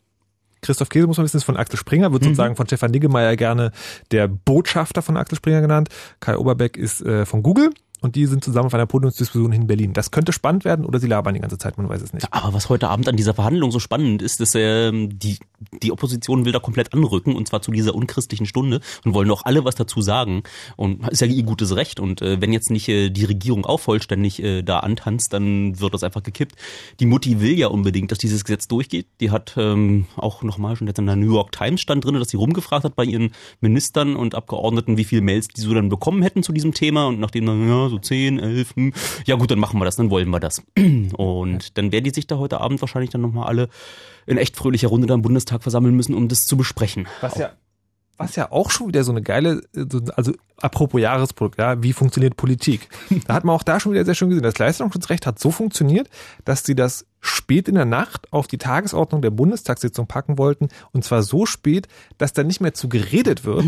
Christoph 0.62 0.90
Käse, 0.90 1.06
muss 1.06 1.18
man 1.18 1.26
wissen, 1.26 1.38
ist 1.38 1.44
von 1.44 1.58
Axel 1.58 1.78
Springer, 1.78 2.12
wird 2.12 2.24
sozusagen 2.24 2.56
von 2.56 2.66
Stefan 2.66 2.90
Niggemeier 2.90 3.36
gerne 3.36 3.72
der 4.12 4.28
Botschafter 4.28 5.04
von 5.04 5.16
Axel 5.16 5.38
Springer 5.38 5.62
genannt. 5.62 5.90
Kai 6.20 6.36
Oberbeck 6.36 6.76
ist 6.76 7.02
äh, 7.02 7.28
von 7.28 7.44
Google 7.44 7.70
und 8.02 8.16
die 8.16 8.26
sind 8.26 8.44
zusammen 8.44 8.68
auf 8.68 8.74
einer 8.74 8.86
Podiumsdiskussion 8.86 9.52
in 9.54 9.68
Berlin. 9.68 9.94
Das 9.94 10.12
könnte 10.12 10.32
spannend 10.32 10.66
werden 10.66 10.86
oder 10.86 11.00
sie 11.00 11.08
labern 11.08 11.34
die 11.34 11.40
ganze 11.40 11.58
Zeit, 11.58 11.78
man 11.78 11.90
weiß 11.90 12.02
es 12.02 12.14
nicht. 12.14 12.28
Aber 12.32 12.54
was 12.54 12.70
heute 12.70 12.90
Abend 12.90 13.08
an 13.08 13.16
dieser 13.16 13.34
Verhandlung 13.34 13.72
so 13.72 13.80
spannend 13.80 14.22
ist, 14.22 14.40
dass 14.40 14.54
ähm, 14.56 15.18
die, 15.18 15.38
die 15.82 15.92
Opposition 15.92 16.46
will 16.46 16.52
da 16.52 16.60
komplett 16.60 16.94
anrücken 16.94 17.36
und 17.36 17.48
zwar 17.48 17.62
zu 17.62 17.72
dieser 17.72 17.96
unchristlichen 17.96 18.46
Stunde 18.46 18.82
und 19.04 19.14
wollen 19.14 19.32
auch 19.32 19.46
alle 19.46 19.66
was 19.66 19.76
dazu 19.76 20.02
sagen. 20.02 20.44
Und 20.76 21.08
ist 21.10 21.22
ja 21.22 21.28
ihr 21.28 21.44
gutes 21.44 21.76
Recht. 21.76 22.00
Und 22.00 22.22
äh, 22.22 22.40
wenn 22.42 22.54
jetzt 22.54 22.70
nicht 22.70 22.88
äh, 22.90 23.10
die 23.10 23.26
Regierung 23.26 23.66
auch 23.66 23.80
vollständig 23.80 24.42
äh, 24.44 24.62
da 24.62 24.80
antanzt, 24.80 25.34
dann 25.34 25.80
wird 25.80 25.94
das 25.94 26.04
einfach 26.04 26.24
gekippt. 26.24 26.56
Die 27.00 27.06
Mutti 27.06 27.40
will 27.40 27.58
ja 27.58 27.68
unbedingt, 27.68 28.12
dass 28.12 28.20
dieses 28.20 28.44
Gesetz 28.44 28.68
durchgeht. 28.68 29.08
Die 29.22 29.32
hat 29.32 29.56
ähm, 29.58 30.06
auch 30.16 30.44
nochmal 30.44 30.76
schon 30.76 30.88
jetzt 30.88 31.00
in 31.00 31.08
der 31.08 31.16
New 31.16 31.34
York 31.34 31.52
Times 31.52 31.82
stand 31.82 32.06
drin, 32.06 32.16
dass 32.16 32.30
sie 32.30 32.38
rumgefragt 32.38 32.84
hat 32.84 32.96
bei 32.96 33.06
ihren 33.06 33.32
Ministern 33.60 34.16
und 34.16 34.36
Abgeordneten, 34.36 34.98
wie 34.98 35.04
viele 35.04 35.22
Mails 35.22 35.48
die 35.48 35.62
so 35.62 35.74
dann 35.74 35.90
bekommen 35.90 36.22
hätten 36.22 36.44
zu 36.44 36.52
diesem 36.52 36.74
Thema. 36.74 37.08
Und 37.08 37.20
nachdem 37.20 37.46
dann, 37.46 37.68
ja, 37.68 37.87
so 37.90 38.00
10, 38.00 38.40
11, 38.40 38.76
hm, 38.76 38.94
ja 39.26 39.36
gut, 39.36 39.52
dann 39.52 39.60
machen 39.60 39.80
wir 39.80 39.86
das, 39.86 39.96
dann 39.96 40.10
wollen 40.10 40.30
wir 40.30 40.40
das. 40.40 40.64
Und 41.18 41.78
dann 41.78 41.92
werden 41.92 42.04
die 42.04 42.12
sich 42.12 42.28
da 42.28 42.38
heute 42.38 42.60
Abend 42.62 42.82
wahrscheinlich 42.82 43.10
dann 43.10 43.22
nochmal 43.22 43.48
alle 43.48 43.70
in 44.26 44.38
echt 44.38 44.56
fröhlicher 44.56 44.90
Runde 44.90 45.08
da 45.08 45.14
im 45.14 45.22
Bundestag 45.22 45.64
versammeln 45.64 45.96
müssen, 45.96 46.14
um 46.14 46.28
das 46.28 46.46
zu 46.46 46.58
besprechen. 46.58 47.08
Was 47.22 47.38
ja, 47.38 47.52
was 48.18 48.36
ja 48.36 48.52
auch 48.52 48.72
schon 48.72 48.88
wieder 48.88 49.04
so 49.04 49.12
eine 49.12 49.22
geile, 49.22 49.62
äh, 49.76 49.86
so- 49.92 50.02
also 50.16 50.34
apropos 50.60 51.00
Jahresprodukt, 51.00 51.60
ja, 51.60 51.82
wie 51.84 51.94
funktioniert 51.94 52.36
Politik? 52.36 52.90
Da 53.28 53.36
hat 53.36 53.44
man 53.44 53.56
auch 53.56 53.64
da 53.64 53.80
schon 53.80 53.92
wieder 53.94 54.06
sehr 54.06 54.16
schön 54.16 54.30
gesehen. 54.30 54.44
Das 54.44 54.58
Leistungsschutzrecht 54.58 55.26
hat 55.28 55.38
so 55.40 55.52
funktioniert, 55.52 56.10
dass 56.46 56.64
sie 56.64 56.74
das 56.76 57.06
spät 57.20 57.68
in 57.68 57.76
der 57.76 57.86
Nacht 57.86 58.32
auf 58.34 58.48
die 58.48 58.58
Tagesordnung 58.58 59.22
der 59.22 59.30
Bundestagssitzung 59.32 60.08
packen 60.08 60.38
wollten. 60.38 60.70
Und 60.94 61.04
zwar 61.04 61.22
so 61.24 61.46
spät, 61.46 61.88
dass 62.18 62.34
da 62.34 62.44
nicht 62.44 62.62
mehr 62.62 62.74
zu 62.74 62.90
geredet 62.90 63.44
wird, 63.46 63.66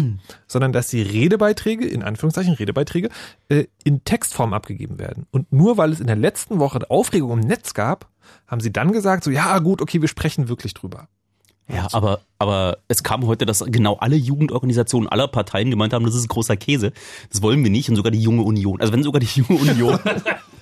sondern 0.47 0.71
dass 0.71 0.88
die 0.88 1.01
Redebeiträge, 1.01 1.85
in 1.88 2.01
Anführungszeichen 2.03 2.53
Redebeiträge, 2.53 3.09
äh, 3.49 3.65
in 3.83 4.03
Textform 4.03 4.53
abgegeben 4.53 4.97
werden. 4.97 5.25
Und 5.31 5.51
nur 5.53 5.77
weil 5.77 5.91
es 5.91 5.99
in 5.99 6.07
der 6.07 6.15
letzten 6.15 6.59
Woche 6.59 6.79
Aufregung 6.89 7.31
im 7.39 7.47
Netz 7.47 7.73
gab, 7.73 8.07
haben 8.47 8.62
sie 8.62 8.71
dann 8.73 8.91
gesagt, 8.93 9.23
so, 9.23 9.31
ja, 9.31 9.59
gut, 9.59 9.81
okay, 9.81 10.01
wir 10.01 10.07
sprechen 10.07 10.49
wirklich 10.49 10.73
drüber. 10.73 11.07
Ja, 11.73 11.88
aber, 11.91 12.21
aber 12.39 12.79
es 12.88 13.03
kam 13.03 13.25
heute, 13.27 13.45
dass 13.45 13.63
genau 13.67 13.97
alle 13.97 14.15
Jugendorganisationen 14.15 15.08
aller 15.08 15.27
Parteien 15.27 15.69
gemeint 15.69 15.93
haben, 15.93 16.05
das 16.05 16.15
ist 16.15 16.27
großer 16.27 16.58
Käse. 16.58 16.93
Das 17.32 17.41
wollen 17.41 17.63
wir 17.63 17.69
nicht. 17.69 17.89
Und 17.89 17.95
sogar 17.95 18.12
die 18.12 18.21
junge 18.21 18.41
Union. 18.43 18.82
Also 18.82 18.91
wenn 18.93 19.03
sogar 19.03 19.19
die 19.19 19.27
junge 19.41 19.60
Union, 19.62 19.99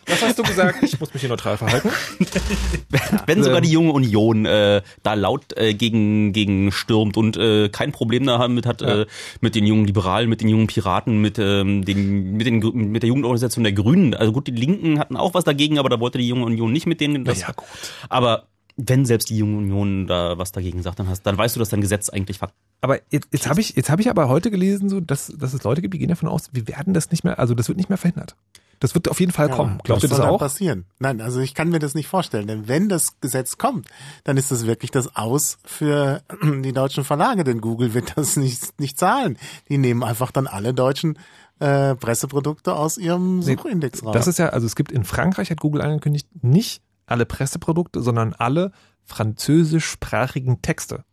Was 0.10 0.22
hast 0.22 0.39
du 0.39 0.43
gesagt? 0.43 0.82
Ich 0.84 0.98
muss 1.02 1.13
mich 1.13 1.20
hier 1.22 1.30
neutral 1.30 1.58
verhalten. 1.58 1.89
wenn 3.26 3.43
sogar 3.43 3.60
die 3.60 3.70
junge 3.70 3.91
Union 3.91 4.46
äh, 4.46 4.82
da 5.04 5.13
laut 5.15 5.58
äh, 5.58 5.74
gegen, 5.74 6.32
gegen 6.32 6.72
stürmt 6.72 7.17
und 7.17 7.36
äh, 7.36 7.67
kein 7.70 7.91
Problem 7.91 8.26
damit 8.26 8.65
hat, 8.65 8.82
Ja. 8.82 9.02
äh, 9.02 9.06
mit 9.41 9.56
den 9.56 9.65
jungen 9.65 9.86
Liberalen, 9.86 10.30
mit 10.30 10.39
den 10.41 10.48
jungen 10.48 10.67
Piraten, 10.67 11.20
mit, 11.20 11.38
ähm, 11.39 11.84
den, 11.84 12.38
mit, 12.38 12.48
den, 12.48 12.60
mit 12.91 13.04
der 13.04 13.08
Jugendorganisation 13.10 13.63
der 13.63 13.74
Grünen. 13.74 14.13
Also 14.13 14.32
gut, 14.32 14.48
die 14.48 14.52
Linken 14.52 14.98
hatten 14.98 15.17
auch 15.17 15.34
was 15.34 15.43
dagegen, 15.43 15.78
aber 15.78 15.89
da 15.89 16.00
wollte 16.00 16.17
die 16.20 16.28
junge 16.28 16.46
Union 16.46 16.72
nicht 16.72 16.86
mit 16.86 17.02
denen. 17.02 17.26
Das, 17.26 17.41
Ja, 17.41 17.52
gut. 17.52 17.67
Aber 18.08 18.43
wenn 18.78 19.06
selbst 19.06 19.30
die 19.30 19.38
junge 19.38 19.58
Union 19.58 20.08
da 20.08 20.38
was 20.38 20.52
dagegen 20.52 20.82
sagt, 20.84 21.00
dann 21.00 21.10
hast, 21.10 21.24
dann 21.24 21.38
weißt 21.38 21.56
du, 21.56 21.60
dass 21.60 21.70
dein 21.70 21.82
Gesetz 21.82 22.10
eigentlich 22.10 22.38
fakt 22.38 22.54
Aber 22.82 23.00
jetzt, 23.12 23.28
jetzt 23.32 23.50
habe 23.50 23.60
ich, 23.60 23.76
jetzt 23.76 23.90
habe 23.90 24.02
ich 24.02 24.10
aber 24.10 24.30
heute 24.30 24.52
gelesen, 24.52 24.88
so, 24.88 25.00
dass, 25.00 25.34
dass 25.36 25.54
es 25.54 25.63
Leute 25.63 25.82
gibt, 25.82 25.96
die 25.96 25.98
gehen 25.98 26.10
davon 26.10 26.30
aus, 26.30 26.50
wir 26.54 26.68
werden 26.68 26.94
das 26.94 27.12
nicht 27.12 27.24
mehr, 27.24 27.40
also 27.40 27.56
das 27.56 27.68
wird 27.68 27.78
nicht 27.78 27.90
mehr 27.90 27.98
verhindert. 27.98 28.36
Das 28.80 28.94
wird 28.94 29.10
auf 29.10 29.20
jeden 29.20 29.32
Fall 29.32 29.50
kommen. 29.50 29.80
Glaubt 29.84 30.04
ihr 30.04 30.10
das 30.10 30.20
auch? 30.20 30.38
passieren? 30.38 30.86
Nein, 31.00 31.20
also 31.20 31.40
ich 31.40 31.56
kann 31.56 31.70
mir 31.70 31.80
das 31.80 31.96
nicht 31.96 32.08
vorstellen, 32.08 32.46
denn 32.46 32.68
wenn 32.68 32.90
das 32.90 33.20
Gesetz 33.22 33.58
kommt, 33.58 33.88
dann 34.24 34.38
ist 34.38 34.52
das 34.52 34.68
wirklich 34.68 34.92
das 34.92 35.16
Aus 35.16 35.58
für 35.66 36.22
die 36.44 36.74
deutschen 36.74 37.04
Verlage, 37.04 37.44
denn 37.44 37.60
Google 37.60 37.96
wird 37.96 38.13
das 38.16 38.36
nicht, 38.36 38.80
nicht 38.80 39.00
zahlen. 39.00 39.40
Die 39.70 39.80
nehmen 39.80 40.04
einfach 40.04 40.32
dann 40.32 40.46
alle 40.46 40.76
deutschen 40.76 41.18
äh, 41.60 41.96
Presseprodukte 41.96 42.76
aus 42.76 43.00
ihrem 43.00 43.42
Suchindex 43.42 44.06
raus. 44.06 44.13
Das 44.13 44.28
ist 44.28 44.38
ja, 44.38 44.50
also 44.50 44.68
es 44.68 44.76
gibt 44.76 44.92
in 44.92 45.04
Frankreich, 45.04 45.50
hat 45.50 45.60
Google 45.60 45.82
angekündigt, 45.82 46.28
nicht 46.44 46.84
alle 47.08 47.26
Presseprodukte, 47.26 48.02
sondern 48.02 48.34
alle 48.34 48.72
französischsprachigen 49.06 50.62
Texte. 50.62 51.04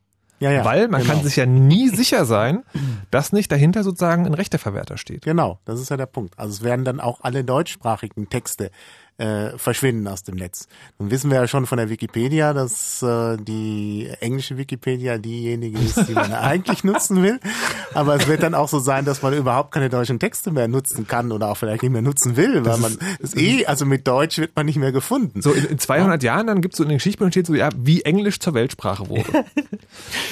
ja, 0.41 0.51
ja, 0.51 0.65
Weil 0.65 0.89
man 0.89 1.03
genau. 1.03 1.15
kann 1.15 1.25
sich 1.25 1.37
ja 1.37 1.47
nie 1.47 1.89
sicher 1.89 2.25
sein, 2.25 2.65
dass 3.11 3.33
nicht 3.33 3.51
dahinter 3.51 3.83
sozusagen 3.85 4.27
ein 4.27 4.35
Rechteverwerter 4.35 4.99
steht. 4.99 5.23
Genau, 5.23 5.61
das 5.65 5.81
ist 5.81 5.91
ja 5.91 5.97
der 5.97 6.07
Punkt. 6.07 6.39
Also 6.39 6.53
es 6.53 6.63
werden 6.63 6.85
dann 6.85 7.01
auch 7.01 7.21
alle 7.23 7.45
deutschsprachigen 7.45 8.29
Texte 8.29 8.71
äh, 9.19 9.57
verschwinden 9.57 10.09
aus 10.09 10.25
dem 10.25 10.37
Netz. 10.37 10.67
Nun 10.99 11.11
wissen 11.11 11.31
wir 11.31 11.39
ja 11.39 11.47
schon 11.47 11.67
von 11.67 11.79
der 11.79 11.89
Wikipedia, 11.89 12.53
dass 12.53 13.03
äh, 13.03 13.37
die 13.37 14.09
englische 14.21 14.57
Wikipedia 14.57 15.19
diejenige 15.19 15.79
ist, 15.79 16.09
die 16.09 16.15
man 16.15 16.33
eigentlich 16.33 16.83
nutzen 16.85 17.23
will. 17.23 17.39
Aber 17.95 18.17
es 18.17 18.27
wird 18.27 18.43
dann 18.43 18.55
auch 18.55 18.69
so 18.69 18.81
sein, 18.81 19.05
dass 19.05 19.23
man 19.23 19.35
überhaupt 19.35 19.73
keine 19.73 19.89
deutschen 19.89 20.19
Texte 20.19 20.51
mehr 20.51 20.67
nutzen 20.69 21.07
kann 21.07 21.31
oder 21.31 21.49
auch 21.49 21.57
vielleicht 21.57 21.83
nicht 21.83 21.93
mehr 21.93 22.03
nutzen 22.03 22.37
will, 22.37 22.65
weil 22.65 22.79
man 22.79 22.99
das 23.21 23.37
eh, 23.37 23.67
also 23.67 23.87
mit 23.87 24.07
Deutsch 24.07 24.39
wird 24.39 24.57
man 24.57 24.67
nicht 24.67 24.77
mehr 24.77 24.93
gefunden. 24.93 25.43
So 25.43 25.53
in, 25.53 25.65
in 25.65 25.79
200 25.79 26.23
Jahren, 26.23 26.47
dann 26.47 26.61
gibt's 26.61 26.79
so 26.79 26.83
in 26.83 26.89
den 26.89 26.99
Geschichtsbüchern 26.99 27.31
steht 27.33 27.47
so, 27.47 27.55
ja, 27.55 27.69
wie 27.77 28.03
Englisch 28.03 28.41
zur 28.41 28.55
Weltsprache 28.55 29.09
wurde. 29.09 29.25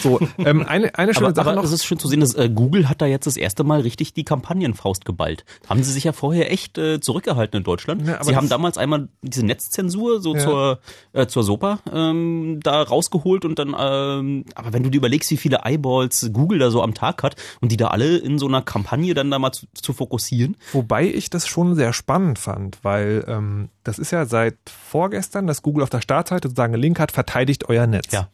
so, 0.03 0.21
ähm, 0.39 0.67
eine, 0.67 0.97
eine 0.99 1.15
schöne 1.15 1.27
Aber, 1.27 1.35
Sache 1.35 1.51
aber 1.51 1.57
noch. 1.57 1.65
es 1.65 1.73
ist 1.73 1.85
schön 1.85 1.99
zu 1.99 2.09
sehen, 2.09 2.21
dass 2.21 2.35
äh, 2.35 2.51
Google 2.53 2.89
hat 2.89 3.01
da 3.01 3.07
jetzt 3.07 3.27
das 3.27 3.37
erste 3.37 3.65
Mal 3.65 3.81
richtig 3.81 4.13
die 4.13 4.25
Kampagnenfaust 4.25 5.05
geballt. 5.05 5.45
Haben 5.69 5.83
sie 5.83 5.93
sich 5.93 6.05
ja 6.05 6.13
vorher 6.13 6.51
echt 6.51 6.79
äh, 6.79 7.01
zurückgehalten 7.01 7.59
in 7.59 7.65
Deutschland. 7.65 8.07
Ja, 8.07 8.17
aber 8.17 8.25
sie 8.25 8.37
haben 8.37 8.49
damals 8.49 8.72
damals 8.73 8.79
einmal 8.79 9.09
diese 9.23 9.45
Netzzensur 9.45 10.21
so 10.21 10.35
Ja. 10.35 10.41
zur 10.41 10.79
äh, 11.13 11.27
zur 11.27 11.43
SOPA 11.45 11.81
ähm, 11.93 12.61
da 12.63 12.83
rausgeholt 12.83 13.45
und 13.45 13.59
dann 13.59 13.75
ähm, 13.79 14.45
aber 14.55 14.73
wenn 14.73 14.83
du 14.83 14.91
dir 14.91 14.99
überlegst, 14.99 15.31
wie 15.31 15.37
viele 15.37 15.61
Eyeballs 15.65 16.31
Google 16.33 16.59
da 16.59 16.71
so 16.71 16.83
am 16.83 16.95
Tag 16.95 17.23
hat 17.23 17.37
und 17.61 17.71
die 17.73 17.77
da 17.77 17.89
alle 17.89 18.17
in 18.19 18.39
so 18.39 18.47
einer 18.47 18.63
Kampagne 18.63 19.15
dann 19.15 19.31
da 19.31 19.39
mal 19.39 19.53
zu, 19.53 19.67
zu 19.75 19.93
fokussieren. 19.93 20.57
Wobei 20.73 21.07
ich 21.07 21.31
das 21.31 21.47
schon 21.47 21.75
sehr 21.75 21.93
spannend 21.93 22.39
fand, 22.39 22.79
weil 22.83 23.25
ähm, 23.29 23.69
das 23.85 23.99
ist 23.99 24.11
ja 24.11 24.25
seit 24.27 24.57
vorgestern, 24.67 25.47
dass 25.47 25.63
Google 25.63 25.83
auf 25.83 25.91
der 25.91 26.01
Startseite 26.01 26.49
sozusagen 26.49 26.75
einen 26.75 26.83
Link 26.83 26.99
hat, 27.01 27.13
verteidigt 27.13 27.69
euer 27.69 27.87
Netz. 27.87 28.13
Ja. 28.13 28.29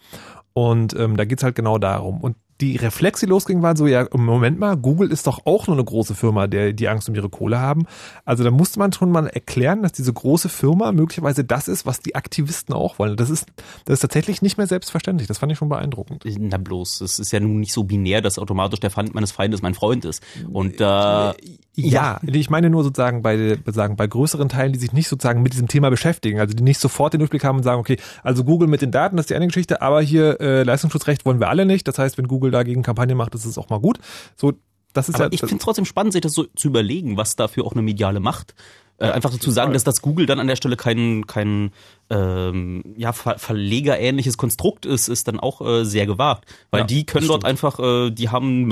Und 0.53 0.95
ähm, 0.95 1.17
da 1.17 1.25
geht's 1.25 1.43
halt 1.43 1.55
genau 1.55 1.79
darum. 1.79 2.21
Und 2.21 2.37
die 2.61 2.77
Reflexe, 2.77 3.27
die 3.27 3.31
losgingen, 3.31 3.63
waren 3.63 3.77
so, 3.77 3.87
ja, 3.87 4.07
Moment 4.13 4.59
mal, 4.59 4.77
Google 4.77 5.13
ist 5.13 5.27
doch 5.27 5.47
auch 5.47 5.67
nur 5.69 5.77
eine 5.77 5.85
große 5.85 6.15
Firma, 6.15 6.47
der 6.47 6.73
die 6.73 6.89
Angst 6.89 7.09
um 7.09 7.15
ihre 7.15 7.29
Kohle 7.29 7.61
haben. 7.61 7.85
Also 8.25 8.43
da 8.43 8.51
musste 8.51 8.79
man 8.79 8.93
schon 8.93 9.13
mal 9.13 9.29
erklären, 9.29 9.83
dass 9.83 9.93
diese 9.93 10.13
große 10.13 10.49
Firma 10.49 10.93
möglicherweise 10.93 11.45
das 11.45 11.69
ist, 11.69 11.87
was 11.87 12.01
die 12.01 12.17
Aktivisten 12.17 12.75
auch 12.75 12.99
wollen. 12.99 13.17
Das 13.17 13.31
ist, 13.31 13.47
das 13.85 13.95
ist 13.95 14.01
tatsächlich 14.01 14.43
nicht 14.43 14.59
mehr 14.59 14.67
selbstverständlich. 14.67 15.29
Das 15.29 15.39
fand 15.39 15.53
ich 15.53 15.59
schon 15.59 15.69
beeindruckend. 15.69 16.25
Na 16.39 16.59
bloß, 16.59 17.01
es 17.01 17.19
ist 17.19 17.33
ja 17.33 17.41
nun 17.41 17.61
nicht 17.61 17.73
so 17.73 17.85
binär, 17.85 18.23
dass 18.23 18.39
automatisch 18.39 18.81
der 18.81 18.91
Feind 18.91 19.15
meines 19.15 19.31
Feindes 19.31 19.63
mein 19.63 19.75
Freund 19.75 20.05
ist. 20.05 20.23
Und 20.53 20.81
da 20.81 21.35
Ja, 21.81 22.21
ich 22.27 22.51
meine 22.51 22.71
nur 22.71 22.83
sozusagen 22.83 23.23
bei, 23.23 23.57
sagen, 23.67 23.97
bei 23.97 24.07
größeren 24.07 24.49
Teilen, 24.49 24.73
die 24.73 24.81
sich 24.81 24.93
nicht 24.93 25.07
sozusagen 25.07 25.43
mit 25.43 25.53
diesem 25.53 25.69
Thema 25.69 25.91
beschäftigen, 25.91 26.41
also 26.41 26.55
die 26.55 26.63
nicht 26.65 26.81
sofort 26.81 27.13
den 27.13 27.21
Durchblick 27.21 27.45
haben 27.45 27.59
und 27.59 27.63
sagen, 27.63 27.79
okay, 27.79 27.99
also 28.25 28.43
Google 28.43 28.69
mit 28.69 28.83
den 28.83 28.91
Daten, 28.91 29.17
das 29.17 29.25
ist 29.25 29.31
die 29.31 29.37
eine 29.37 29.47
Geschichte, 29.47 29.81
aber 29.81 30.03
hier 30.03 30.41
äh, 30.41 30.65
Leistungsschutzrecht 30.65 31.25
wollen 31.25 31.39
wir 31.39 31.49
alle 31.49 31.67
nicht. 31.67 31.87
Das 31.87 31.99
heißt, 31.99 32.19
wenn 32.19 32.27
Google 32.27 32.51
dagegen 32.51 32.83
Kampagne 32.83 33.15
macht, 33.15 33.35
ist 33.37 33.45
es 33.45 33.59
auch 33.59 33.69
mal 33.69 33.79
gut. 33.79 33.99
So, 34.35 34.55
das 34.93 35.09
ist 35.09 35.15
Aber 35.15 35.25
ja, 35.25 35.31
ich 35.33 35.41
finde 35.41 35.57
es 35.57 35.63
trotzdem 35.63 35.85
spannend, 35.85 36.13
sich 36.15 36.23
das 36.23 36.33
so 36.33 36.45
zu 36.57 36.69
überlegen, 36.69 37.17
was 37.17 37.37
dafür 37.37 37.65
auch 37.65 37.73
eine 37.73 37.83
mediale 37.83 38.19
Macht. 38.19 38.55
Äh, 39.01 39.11
einfach 39.11 39.31
so 39.31 39.39
zu 39.39 39.51
sagen, 39.53 39.73
dass 39.73 39.85
das 39.85 40.03
Google 40.03 40.27
dann 40.27 40.41
an 40.41 40.49
der 40.49 40.57
Stelle 40.57 40.77
kein, 40.77 41.27
kein 41.29 41.71
ähm, 42.11 42.83
ja, 42.97 43.13
Ver 43.13 43.39
Verlegerähnliches 43.39 44.37
Konstrukt 44.37 44.87
ist, 44.87 45.09
ist 45.09 45.29
dann 45.29 45.39
auch 45.39 45.61
äh, 45.61 45.85
sehr 45.85 46.07
gewagt. 46.07 46.47
Weil 46.71 46.81
Ja, 46.81 46.87
die 46.87 47.07
können 47.07 47.29
dort 47.29 47.45
einfach, 47.45 47.79
äh, 47.79 48.11
die 48.11 48.29
haben 48.31 48.67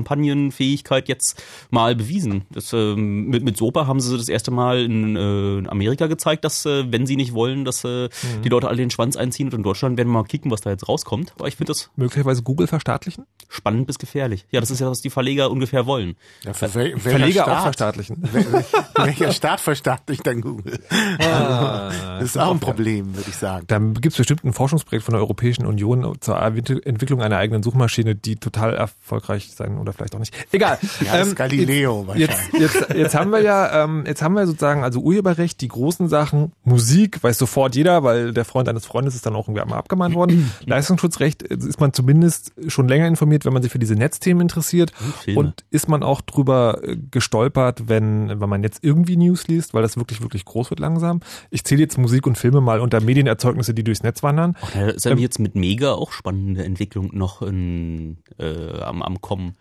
Murdoch-Style-Kampagnenfähigkeit 0.00 1.08
jetzt 1.08 1.42
mal 1.70 1.94
bewiesen. 1.96 2.44
Das, 2.50 2.72
ähm, 2.72 3.26
mit, 3.28 3.44
mit 3.44 3.56
Sopa 3.56 3.86
haben 3.86 4.00
sie 4.00 4.16
das 4.16 4.28
erste 4.28 4.50
Mal 4.50 4.82
in, 4.84 5.16
äh, 5.16 5.58
in 5.58 5.68
Amerika 5.68 6.06
gezeigt, 6.06 6.44
dass 6.44 6.66
äh, 6.66 6.90
wenn 6.90 7.06
sie 7.06 7.16
nicht 7.16 7.32
wollen, 7.34 7.64
dass 7.64 7.84
äh, 7.84 8.08
die 8.44 8.48
Leute 8.48 8.68
alle 8.68 8.76
den 8.78 8.90
Schwanz 8.90 9.16
einziehen 9.16 9.46
und 9.48 9.54
in 9.54 9.62
Deutschland 9.62 9.96
werden 9.96 10.08
wir 10.08 10.14
mal 10.20 10.24
kicken, 10.24 10.50
was 10.50 10.60
da 10.60 10.70
jetzt 10.70 10.88
rauskommt. 10.88 11.32
Aber 11.38 11.48
ich 11.48 11.56
finde 11.56 11.70
das 11.72 11.90
möglicherweise 11.96 12.42
Google 12.42 12.66
verstaatlichen? 12.66 13.26
spannend 13.52 13.88
bis 13.88 13.98
gefährlich. 13.98 14.46
Ja, 14.52 14.60
das 14.60 14.70
ist 14.70 14.78
ja, 14.80 14.88
was 14.88 15.00
die 15.02 15.10
Verleger 15.10 15.50
ungefähr 15.50 15.84
wollen. 15.84 16.14
Ja, 16.44 16.52
für 16.52 16.72
wel, 16.74 16.92
welcher 16.92 17.10
Verleger 17.10 17.42
Staat? 17.42 17.58
auch 17.58 17.62
verstaatlichen. 17.62 18.16
Wel- 18.32 18.64
Welcher 19.04 19.29
Staat 19.32 19.60
verstaatlicht 19.60 20.26
dann 20.26 20.40
Google? 20.40 20.78
das 21.18 22.22
ist 22.22 22.38
auch 22.38 22.52
ein 22.52 22.60
Problem, 22.60 23.16
würde 23.16 23.28
ich 23.28 23.36
sagen. 23.36 23.64
Da 23.68 23.78
gibt 23.78 24.06
es 24.06 24.16
bestimmt 24.16 24.44
ein 24.44 24.52
Forschungsprojekt 24.52 25.04
von 25.04 25.12
der 25.14 25.22
Europäischen 25.22 25.66
Union 25.66 26.16
zur 26.20 26.40
Entwicklung 26.40 27.22
einer 27.22 27.36
eigenen 27.36 27.62
Suchmaschine, 27.62 28.14
die 28.14 28.36
total 28.36 28.74
erfolgreich 28.74 29.50
sein 29.54 29.78
oder 29.78 29.92
vielleicht 29.92 30.14
auch 30.14 30.18
nicht. 30.20 30.34
Egal. 30.52 30.78
Ja, 31.00 31.16
das 31.16 31.28
ist 31.28 31.30
Ähm, 31.30 31.36
Galileo 31.36 32.06
Jetzt, 32.14 32.30
wahrscheinlich. 32.30 32.60
jetzt, 32.60 32.94
jetzt 32.94 33.14
haben 33.14 33.30
wir 33.30 33.40
ja, 33.40 33.84
ähm, 33.84 34.04
jetzt 34.06 34.22
haben 34.22 34.34
wir 34.34 34.46
sozusagen 34.46 34.84
also 34.84 35.00
Urheberrecht, 35.00 35.60
die 35.60 35.68
großen 35.68 36.08
Sachen, 36.08 36.52
Musik 36.64 37.22
weiß 37.22 37.38
sofort 37.38 37.74
jeder, 37.74 38.02
weil 38.02 38.32
der 38.32 38.44
Freund 38.44 38.68
eines 38.68 38.84
Freundes 38.84 39.14
ist 39.14 39.24
dann 39.24 39.34
auch 39.34 39.48
irgendwie 39.48 39.62
einmal 39.62 39.78
abgemahnt 39.78 40.14
worden. 40.14 40.52
Leistungsschutzrecht 40.66 41.42
äh, 41.42 41.54
ist 41.54 41.80
man 41.80 41.92
zumindest 41.92 42.52
schon 42.68 42.88
länger 42.88 43.06
informiert, 43.06 43.44
wenn 43.44 43.52
man 43.52 43.62
sich 43.62 43.72
für 43.72 43.78
diese 43.78 43.94
Netzthemen 43.94 44.42
interessiert. 44.42 44.92
Und 45.34 45.64
ist 45.70 45.88
man 45.88 46.02
auch 46.02 46.20
drüber 46.20 46.80
äh, 46.82 46.96
gestolpert, 47.10 47.88
wenn, 47.88 48.40
wenn 48.40 48.48
man 48.48 48.62
jetzt 48.62 48.82
irgendwie 48.82 49.16
News 49.20 49.46
liest, 49.46 49.74
weil 49.74 49.82
das 49.82 49.96
wirklich, 49.96 50.20
wirklich 50.20 50.44
groß 50.44 50.70
wird 50.70 50.80
langsam. 50.80 51.20
Ich 51.50 51.64
zähle 51.64 51.82
jetzt 51.82 51.98
Musik 51.98 52.26
und 52.26 52.36
Filme 52.36 52.60
mal 52.60 52.80
unter 52.80 53.00
Medienerzeugnisse, 53.00 53.74
die 53.74 53.84
durchs 53.84 54.02
Netz 54.02 54.22
wandern. 54.22 54.56
Da 54.74 54.88
ist 54.88 55.04
ja 55.04 55.14
jetzt 55.14 55.38
mit 55.38 55.54
Mega 55.54 55.92
auch 55.92 56.12
spannende 56.12 56.64
Entwicklung 56.64 57.10
noch 57.12 57.42
in, 57.42 58.18
äh, 58.38 58.80
am, 58.80 59.02
am 59.02 59.20
Kommen. 59.20 59.56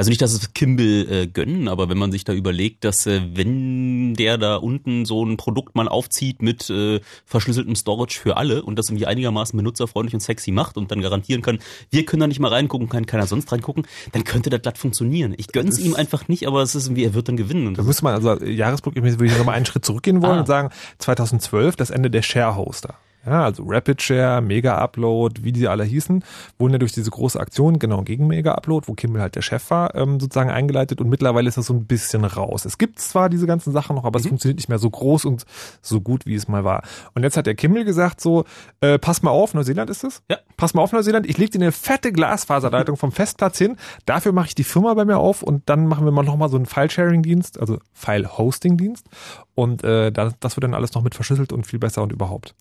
Also 0.00 0.08
nicht, 0.08 0.22
dass 0.22 0.32
es 0.32 0.54
Kimball 0.54 1.06
äh, 1.10 1.26
gönnen, 1.26 1.68
aber 1.68 1.90
wenn 1.90 1.98
man 1.98 2.10
sich 2.10 2.24
da 2.24 2.32
überlegt, 2.32 2.84
dass 2.84 3.04
äh, 3.06 3.20
wenn 3.34 4.14
der 4.14 4.38
da 4.38 4.56
unten 4.56 5.04
so 5.04 5.22
ein 5.22 5.36
Produkt 5.36 5.74
mal 5.76 5.88
aufzieht 5.88 6.40
mit 6.40 6.70
äh, 6.70 7.00
verschlüsseltem 7.26 7.74
Storage 7.76 8.18
für 8.18 8.38
alle 8.38 8.62
und 8.62 8.78
das 8.78 8.88
irgendwie 8.88 9.04
einigermaßen 9.04 9.54
benutzerfreundlich 9.58 10.14
und 10.14 10.20
sexy 10.20 10.52
macht 10.52 10.78
und 10.78 10.90
dann 10.90 11.02
garantieren 11.02 11.42
kann, 11.42 11.58
wir 11.90 12.06
können 12.06 12.20
da 12.20 12.26
nicht 12.28 12.40
mal 12.40 12.48
reingucken, 12.48 12.88
kann 12.88 13.04
keiner 13.04 13.26
sonst 13.26 13.52
reingucken, 13.52 13.86
dann 14.12 14.24
könnte 14.24 14.48
das 14.48 14.62
glatt 14.62 14.78
funktionieren. 14.78 15.34
Ich 15.36 15.48
gönn's 15.48 15.78
ihm 15.78 15.94
einfach 15.94 16.28
nicht, 16.28 16.46
aber 16.46 16.62
es 16.62 16.74
ist 16.74 16.86
irgendwie, 16.86 17.04
er 17.04 17.12
wird 17.12 17.28
dann 17.28 17.36
gewinnen. 17.36 17.66
Und 17.66 17.74
Da 17.74 17.82
das 17.82 17.86
müsste 17.86 18.04
man, 18.04 18.14
also 18.14 18.42
Jahresprogramm 18.42 19.04
würde 19.04 19.26
ich 19.26 19.36
nochmal 19.36 19.56
einen 19.56 19.66
Schritt 19.66 19.84
zurückgehen 19.84 20.22
wollen 20.22 20.36
Ah. 20.36 20.40
und 20.40 20.46
sagen, 20.46 20.70
2012, 20.96 21.76
das 21.76 21.90
Ende 21.90 22.10
der 22.10 22.22
Share-Hoster. 22.22 22.94
Ja, 23.26 23.44
also 23.44 23.64
Rapid 23.66 24.00
Share, 24.00 24.40
Mega 24.40 24.78
Upload, 24.78 25.44
wie 25.44 25.52
die 25.52 25.68
alle 25.68 25.84
hießen, 25.84 26.24
wurden 26.58 26.72
ja 26.72 26.78
durch 26.78 26.92
diese 26.92 27.10
große 27.10 27.38
Aktion, 27.38 27.78
genau, 27.78 28.02
gegen 28.02 28.26
Mega 28.26 28.54
Upload, 28.54 28.88
wo 28.88 28.94
Kimmel 28.94 29.20
halt 29.20 29.34
der 29.36 29.42
Chef 29.42 29.70
war, 29.70 29.94
ähm, 29.94 30.18
sozusagen 30.20 30.48
eingeleitet 30.50 31.00
und 31.00 31.08
mittlerweile 31.10 31.46
ist 31.48 31.58
das 31.58 31.66
so 31.66 31.74
ein 31.74 31.84
bisschen 31.84 32.24
raus. 32.24 32.64
Es 32.64 32.78
gibt 32.78 32.98
zwar 32.98 33.28
diese 33.28 33.46
ganzen 33.46 33.72
Sachen 33.72 33.94
noch, 33.96 34.04
aber 34.04 34.18
Mhm. 34.18 34.24
es 34.24 34.28
funktioniert 34.28 34.56
nicht 34.58 34.68
mehr 34.70 34.78
so 34.78 34.88
groß 34.88 35.26
und 35.26 35.44
so 35.82 36.00
gut, 36.00 36.24
wie 36.24 36.34
es 36.34 36.48
mal 36.48 36.64
war. 36.64 36.82
Und 37.14 37.22
jetzt 37.22 37.36
hat 37.36 37.46
der 37.46 37.54
Kimmel 37.54 37.84
gesagt 37.84 38.20
so, 38.22 38.44
äh, 38.80 38.98
pass 38.98 39.22
mal 39.22 39.30
auf, 39.30 39.52
Neuseeland 39.52 39.90
ist 39.90 40.02
es? 40.02 40.22
Ja. 40.30 40.38
Pass 40.56 40.72
mal 40.72 40.80
auf, 40.82 40.92
Neuseeland, 40.92 41.26
ich 41.28 41.36
leg 41.36 41.50
dir 41.50 41.58
eine 41.60 41.72
fette 41.72 42.12
Glasfaserleitung 42.12 42.96
vom 42.96 43.12
Festplatz 43.12 43.58
hin, 43.58 43.76
dafür 44.06 44.32
mache 44.32 44.46
ich 44.48 44.54
die 44.54 44.64
Firma 44.64 44.94
bei 44.94 45.04
mir 45.04 45.18
auf 45.18 45.42
und 45.42 45.68
dann 45.68 45.86
machen 45.86 46.04
wir 46.06 46.12
mal 46.12 46.22
nochmal 46.24 46.48
so 46.48 46.56
einen 46.56 46.66
File-Sharing-Dienst, 46.66 47.60
also 47.60 47.78
File-Hosting-Dienst 47.92 49.06
und 49.54 49.84
äh, 49.84 50.10
das, 50.10 50.34
das 50.40 50.56
wird 50.56 50.64
dann 50.64 50.74
alles 50.74 50.94
noch 50.94 51.02
mit 51.02 51.14
verschlüsselt 51.14 51.52
und 51.52 51.66
viel 51.66 51.78
besser 51.78 52.02
und 52.02 52.12
überhaupt. 52.12 52.54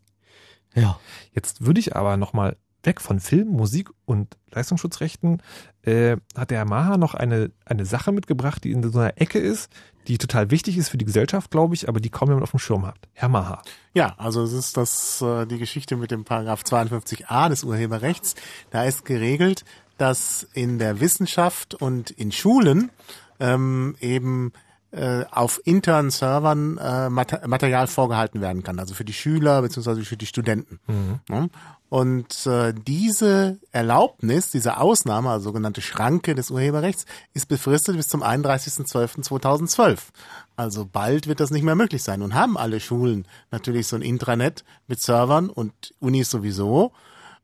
Ja. 0.76 1.00
Jetzt 1.34 1.66
würde 1.66 1.80
ich 1.80 1.96
aber 1.96 2.18
nochmal 2.18 2.58
weg 2.84 3.02
von 3.02 3.20
Film, 3.20 3.50
Musik 3.50 3.90
und 4.06 4.38
Leistungsschutzrechten, 4.52 5.42
äh, 5.84 6.18
hat 6.36 6.50
der 6.52 6.60
Yamaha 6.60 6.98
noch 6.98 7.14
eine, 7.14 7.52
eine 7.66 7.86
Sache 7.86 8.12
mitgebracht, 8.12 8.64
die 8.64 8.72
in 8.72 8.90
so 8.90 9.00
einer 9.00 9.20
Ecke 9.20 9.40
ist, 9.40 9.70
die 10.08 10.18
total 10.18 10.50
wichtig 10.50 10.78
ist 10.78 10.90
für 10.90 10.98
die 10.98 11.06
Gesellschaft, 11.06 11.52
glaube 11.52 11.76
ich, 11.76 11.90
aber 11.90 12.00
die 12.00 12.10
kaum 12.10 12.30
jemand 12.30 12.44
auf 12.44 12.52
dem 12.52 12.60
Schirm 12.60 12.86
hat. 12.86 12.98
Yamaha. 13.22 13.62
Ja, 13.94 14.16
also 14.18 14.44
es 14.44 14.54
ist 14.54 14.78
das 14.78 15.22
äh, 15.22 15.46
die 15.46 15.58
Geschichte 15.58 15.98
mit 15.98 16.12
dem 16.12 16.24
Paragraph 16.24 16.64
52a 16.64 17.50
des 17.50 17.64
Urheberrechts. 17.64 18.36
Da 18.72 18.86
ist 18.86 19.06
geregelt, 19.06 19.66
dass 19.98 20.48
in 20.54 20.80
der 20.80 21.02
Wissenschaft 21.02 21.76
und 21.76 22.12
in 22.12 22.32
Schulen 22.32 22.92
ähm, 23.40 23.96
eben 24.00 24.54
äh, 24.92 25.26
auf 25.32 25.62
internen 25.66 26.10
Servern 26.10 26.78
äh, 26.78 27.10
Mater 27.10 27.48
Material 27.48 27.88
vorgehalten 27.88 28.42
werden 28.42 28.64
kann, 28.64 28.80
also 28.80 28.94
für 28.94 29.06
die 29.06 29.14
Schüler 29.14 29.62
beziehungsweise 29.62 30.04
für 30.04 30.18
die 30.18 30.26
Studenten. 30.26 30.80
Ja? 31.30 31.48
Und 31.90 32.46
äh, 32.46 32.74
diese 32.74 33.60
Erlaubnis, 33.72 34.52
diese 34.52 34.78
Ausnahme, 34.78 35.32
also 35.32 35.46
sogenannte 35.46 35.82
Schranke 35.82 36.36
des 36.36 36.52
Urheberrechts, 36.52 37.06
ist 37.34 37.48
befristet 37.48 37.98
bis 37.98 38.08
zum 38.08 38.24
31.12.2012. 38.24 39.98
Also 40.56 40.86
bald 40.86 41.26
wird 41.28 41.40
das 41.40 41.50
nicht 41.50 41.64
mehr 41.64 41.76
möglich 41.76 42.04
sein. 42.04 42.22
Und 42.22 42.36
haben 42.36 42.58
alle 42.58 42.80
Schulen 42.80 43.28
natürlich 43.50 43.88
so 43.88 43.96
ein 43.96 44.04
Intranet 44.04 44.64
mit 44.88 45.02
Servern 45.02 45.50
und 45.50 45.96
Unis 46.00 46.30
sowieso, 46.30 46.92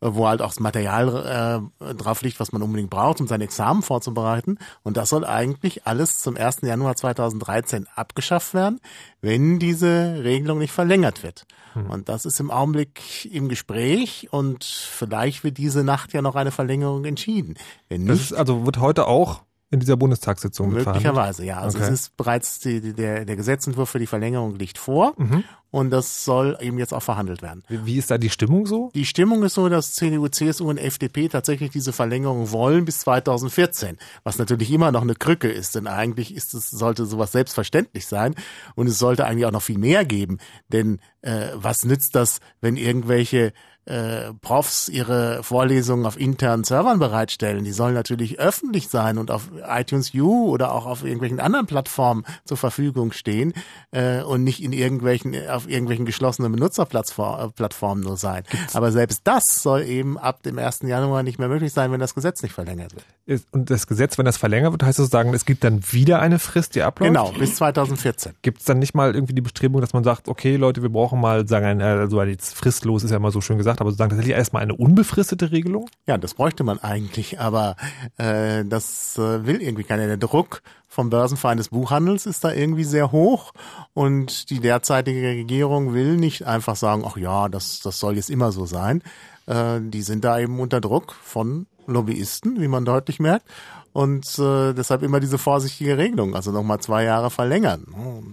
wo 0.01 0.27
halt 0.27 0.41
auch 0.41 0.49
das 0.49 0.59
Material 0.59 1.69
äh, 1.81 1.93
drauf 1.95 2.21
liegt, 2.21 2.39
was 2.39 2.51
man 2.51 2.61
unbedingt 2.61 2.89
braucht, 2.89 3.21
um 3.21 3.27
sein 3.27 3.41
Examen 3.41 3.81
vorzubereiten. 3.81 4.57
Und 4.83 4.97
das 4.97 5.09
soll 5.09 5.25
eigentlich 5.25 5.87
alles 5.87 6.19
zum 6.19 6.37
1. 6.37 6.61
Januar 6.61 6.95
2013 6.95 7.87
abgeschafft 7.95 8.53
werden, 8.53 8.79
wenn 9.21 9.59
diese 9.59 10.23
Regelung 10.23 10.59
nicht 10.59 10.73
verlängert 10.73 11.23
wird. 11.23 11.45
Und 11.89 12.07
das 12.07 12.25
ist 12.25 12.39
im 12.39 12.51
Augenblick 12.51 13.25
im 13.25 13.49
Gespräch 13.49 14.29
und 14.31 14.63
vielleicht 14.63 15.43
wird 15.43 15.57
diese 15.57 15.83
Nacht 15.83 16.13
ja 16.13 16.21
noch 16.21 16.35
eine 16.35 16.51
Verlängerung 16.51 17.03
entschieden. 17.03 17.55
Wenn 17.89 18.07
Das 18.07 18.19
nicht, 18.19 18.31
ist 18.31 18.37
also 18.37 18.65
wird 18.65 18.79
heute 18.79 19.07
auch 19.07 19.41
in 19.71 19.79
dieser 19.79 19.97
Bundestagssitzung 19.97 20.71
mit 20.71 20.83
verhandelt. 20.83 21.05
Möglicherweise, 21.05 21.43
ja. 21.43 21.57
Also 21.59 21.79
Okay. 21.79 21.87
es 21.87 21.93
ist 21.93 22.17
bereits 22.17 22.59
die, 22.59 22.81
die, 22.81 22.93
der, 22.93 23.25
der 23.25 23.35
Gesetzentwurf 23.35 23.89
für 23.89 23.99
die 23.99 24.05
Verlängerung 24.07 24.55
liegt 24.55 24.77
vor 24.77 25.13
Mhm. 25.17 25.43
und 25.71 25.89
das 25.89 26.23
soll 26.23 26.55
eben 26.61 26.77
jetzt 26.77 26.93
auch 26.93 27.01
verhandelt 27.01 27.41
werden. 27.41 27.63
Wie, 27.67 27.85
wie 27.85 27.97
ist 27.97 28.11
da 28.11 28.17
die 28.19 28.29
Stimmung 28.29 28.67
so? 28.67 28.91
Die 28.93 29.05
Stimmung 29.05 29.43
ist 29.43 29.55
so, 29.55 29.67
dass 29.67 29.93
CDU, 29.93 30.27
CSU 30.27 30.69
und 30.69 30.77
FDP 30.77 31.27
tatsächlich 31.29 31.71
diese 31.71 31.93
Verlängerung 31.93 32.51
wollen 32.51 32.85
bis 32.85 32.99
2014, 32.99 33.97
was 34.23 34.37
natürlich 34.37 34.71
immer 34.71 34.91
noch 34.91 35.01
eine 35.01 35.15
Krücke 35.15 35.49
ist, 35.49 35.75
denn 35.75 35.87
eigentlich 35.87 36.35
ist 36.35 36.53
es, 36.53 36.69
sollte 36.69 37.05
sowas 37.07 37.31
selbstverständlich 37.31 38.05
sein 38.07 38.35
und 38.75 38.87
es 38.87 38.99
sollte 38.99 39.25
eigentlich 39.25 39.45
auch 39.47 39.51
noch 39.51 39.63
viel 39.63 39.79
mehr 39.79 40.05
geben, 40.05 40.37
denn 40.71 40.99
äh, 41.21 41.49
was 41.55 41.83
nützt 41.85 42.15
das, 42.15 42.39
wenn 42.61 42.77
irgendwelche 42.77 43.51
äh, 43.85 44.33
Profs 44.41 44.89
ihre 44.89 45.43
Vorlesungen 45.43 46.05
auf 46.05 46.19
internen 46.19 46.63
Servern 46.63 46.99
bereitstellen, 46.99 47.63
die 47.63 47.71
sollen 47.71 47.93
natürlich 47.93 48.39
öffentlich 48.39 48.89
sein 48.89 49.17
und 49.17 49.31
auf 49.31 49.49
iTunes 49.67 50.13
U 50.13 50.49
oder 50.49 50.73
auch 50.73 50.85
auf 50.85 51.03
irgendwelchen 51.03 51.39
anderen 51.39 51.65
Plattformen 51.65 52.25
zur 52.45 52.57
Verfügung 52.57 53.11
stehen 53.11 53.53
äh, 53.91 54.21
und 54.21 54.43
nicht 54.43 54.63
in 54.63 54.73
irgendwelchen 54.73 55.35
auf 55.49 55.69
irgendwelchen 55.69 56.05
geschlossenen 56.05 56.51
Benutzerplattformen 56.51 58.03
nur 58.03 58.17
sein. 58.17 58.43
Aber 58.73 58.91
selbst 58.91 59.21
das 59.25 59.61
soll 59.61 59.83
eben 59.83 60.17
ab 60.17 60.43
dem 60.43 60.57
1. 60.57 60.81
Januar 60.83 61.23
nicht 61.23 61.39
mehr 61.39 61.47
möglich 61.47 61.73
sein, 61.73 61.91
wenn 61.91 61.99
das 61.99 62.15
Gesetz 62.15 62.41
nicht 62.41 62.53
verlängert 62.53 62.93
wird. 62.95 63.45
Und 63.51 63.69
das 63.69 63.87
Gesetz, 63.87 64.17
wenn 64.17 64.25
das 64.25 64.37
verlängert 64.37 64.71
wird, 64.71 64.83
heißt 64.83 64.99
das 64.99 65.09
sagen, 65.09 65.33
es 65.33 65.45
gibt 65.45 65.63
dann 65.63 65.81
wieder 65.91 66.19
eine 66.19 66.39
Frist, 66.39 66.75
die 66.75 66.83
abläuft? 66.83 67.13
Genau, 67.13 67.31
bis 67.31 67.55
2014. 67.55 68.33
Gibt 68.41 68.59
es 68.59 68.65
dann 68.65 68.79
nicht 68.79 68.93
mal 68.93 69.15
irgendwie 69.15 69.33
die 69.33 69.41
Bestrebung, 69.41 69.81
dass 69.81 69.93
man 69.93 70.03
sagt, 70.03 70.27
okay, 70.27 70.55
Leute, 70.55 70.81
wir 70.81 70.89
brauchen 70.89 71.19
mal, 71.19 71.47
sagen, 71.47 71.81
also 71.81 72.21
jetzt 72.23 72.55
fristlos 72.55 73.03
ist 73.03 73.11
ja 73.11 73.17
immer 73.17 73.31
so 73.31 73.41
schön 73.41 73.57
gesagt, 73.57 73.74
aber 73.81 73.91
sozusagen 73.91 74.09
tatsächlich 74.11 74.35
erstmal 74.35 74.63
eine 74.63 74.75
unbefristete 74.75 75.51
Regelung? 75.51 75.89
Ja, 76.07 76.17
das 76.17 76.33
bräuchte 76.33 76.63
man 76.63 76.79
eigentlich, 76.79 77.39
aber 77.39 77.75
äh, 78.17 78.63
das 78.65 79.17
äh, 79.17 79.45
will 79.45 79.61
irgendwie 79.61 79.83
keiner. 79.83 80.07
Der 80.07 80.17
Druck 80.17 80.61
vom 80.87 81.09
Börsenverein 81.09 81.57
des 81.57 81.69
Buchhandels 81.69 82.25
ist 82.25 82.43
da 82.43 82.53
irgendwie 82.53 82.83
sehr 82.83 83.11
hoch 83.11 83.53
und 83.93 84.49
die 84.49 84.59
derzeitige 84.59 85.21
Regierung 85.21 85.93
will 85.93 86.17
nicht 86.17 86.43
einfach 86.45 86.75
sagen, 86.75 87.03
ach 87.05 87.17
ja, 87.17 87.49
das, 87.49 87.79
das 87.81 87.99
soll 87.99 88.15
jetzt 88.15 88.29
immer 88.29 88.51
so 88.51 88.65
sein. 88.65 89.01
Äh, 89.47 89.79
die 89.81 90.01
sind 90.01 90.23
da 90.23 90.39
eben 90.39 90.59
unter 90.59 90.81
Druck 90.81 91.13
von 91.21 91.67
Lobbyisten, 91.87 92.61
wie 92.61 92.67
man 92.67 92.85
deutlich 92.85 93.19
merkt 93.19 93.45
und 93.95 94.27
äh, 94.39 94.73
deshalb 94.73 95.03
immer 95.03 95.21
diese 95.21 95.37
vorsichtige 95.37 95.97
Regelung, 95.97 96.35
also 96.35 96.51
nochmal 96.51 96.81
zwei 96.81 97.05
Jahre 97.05 97.31
verlängern. 97.31 97.85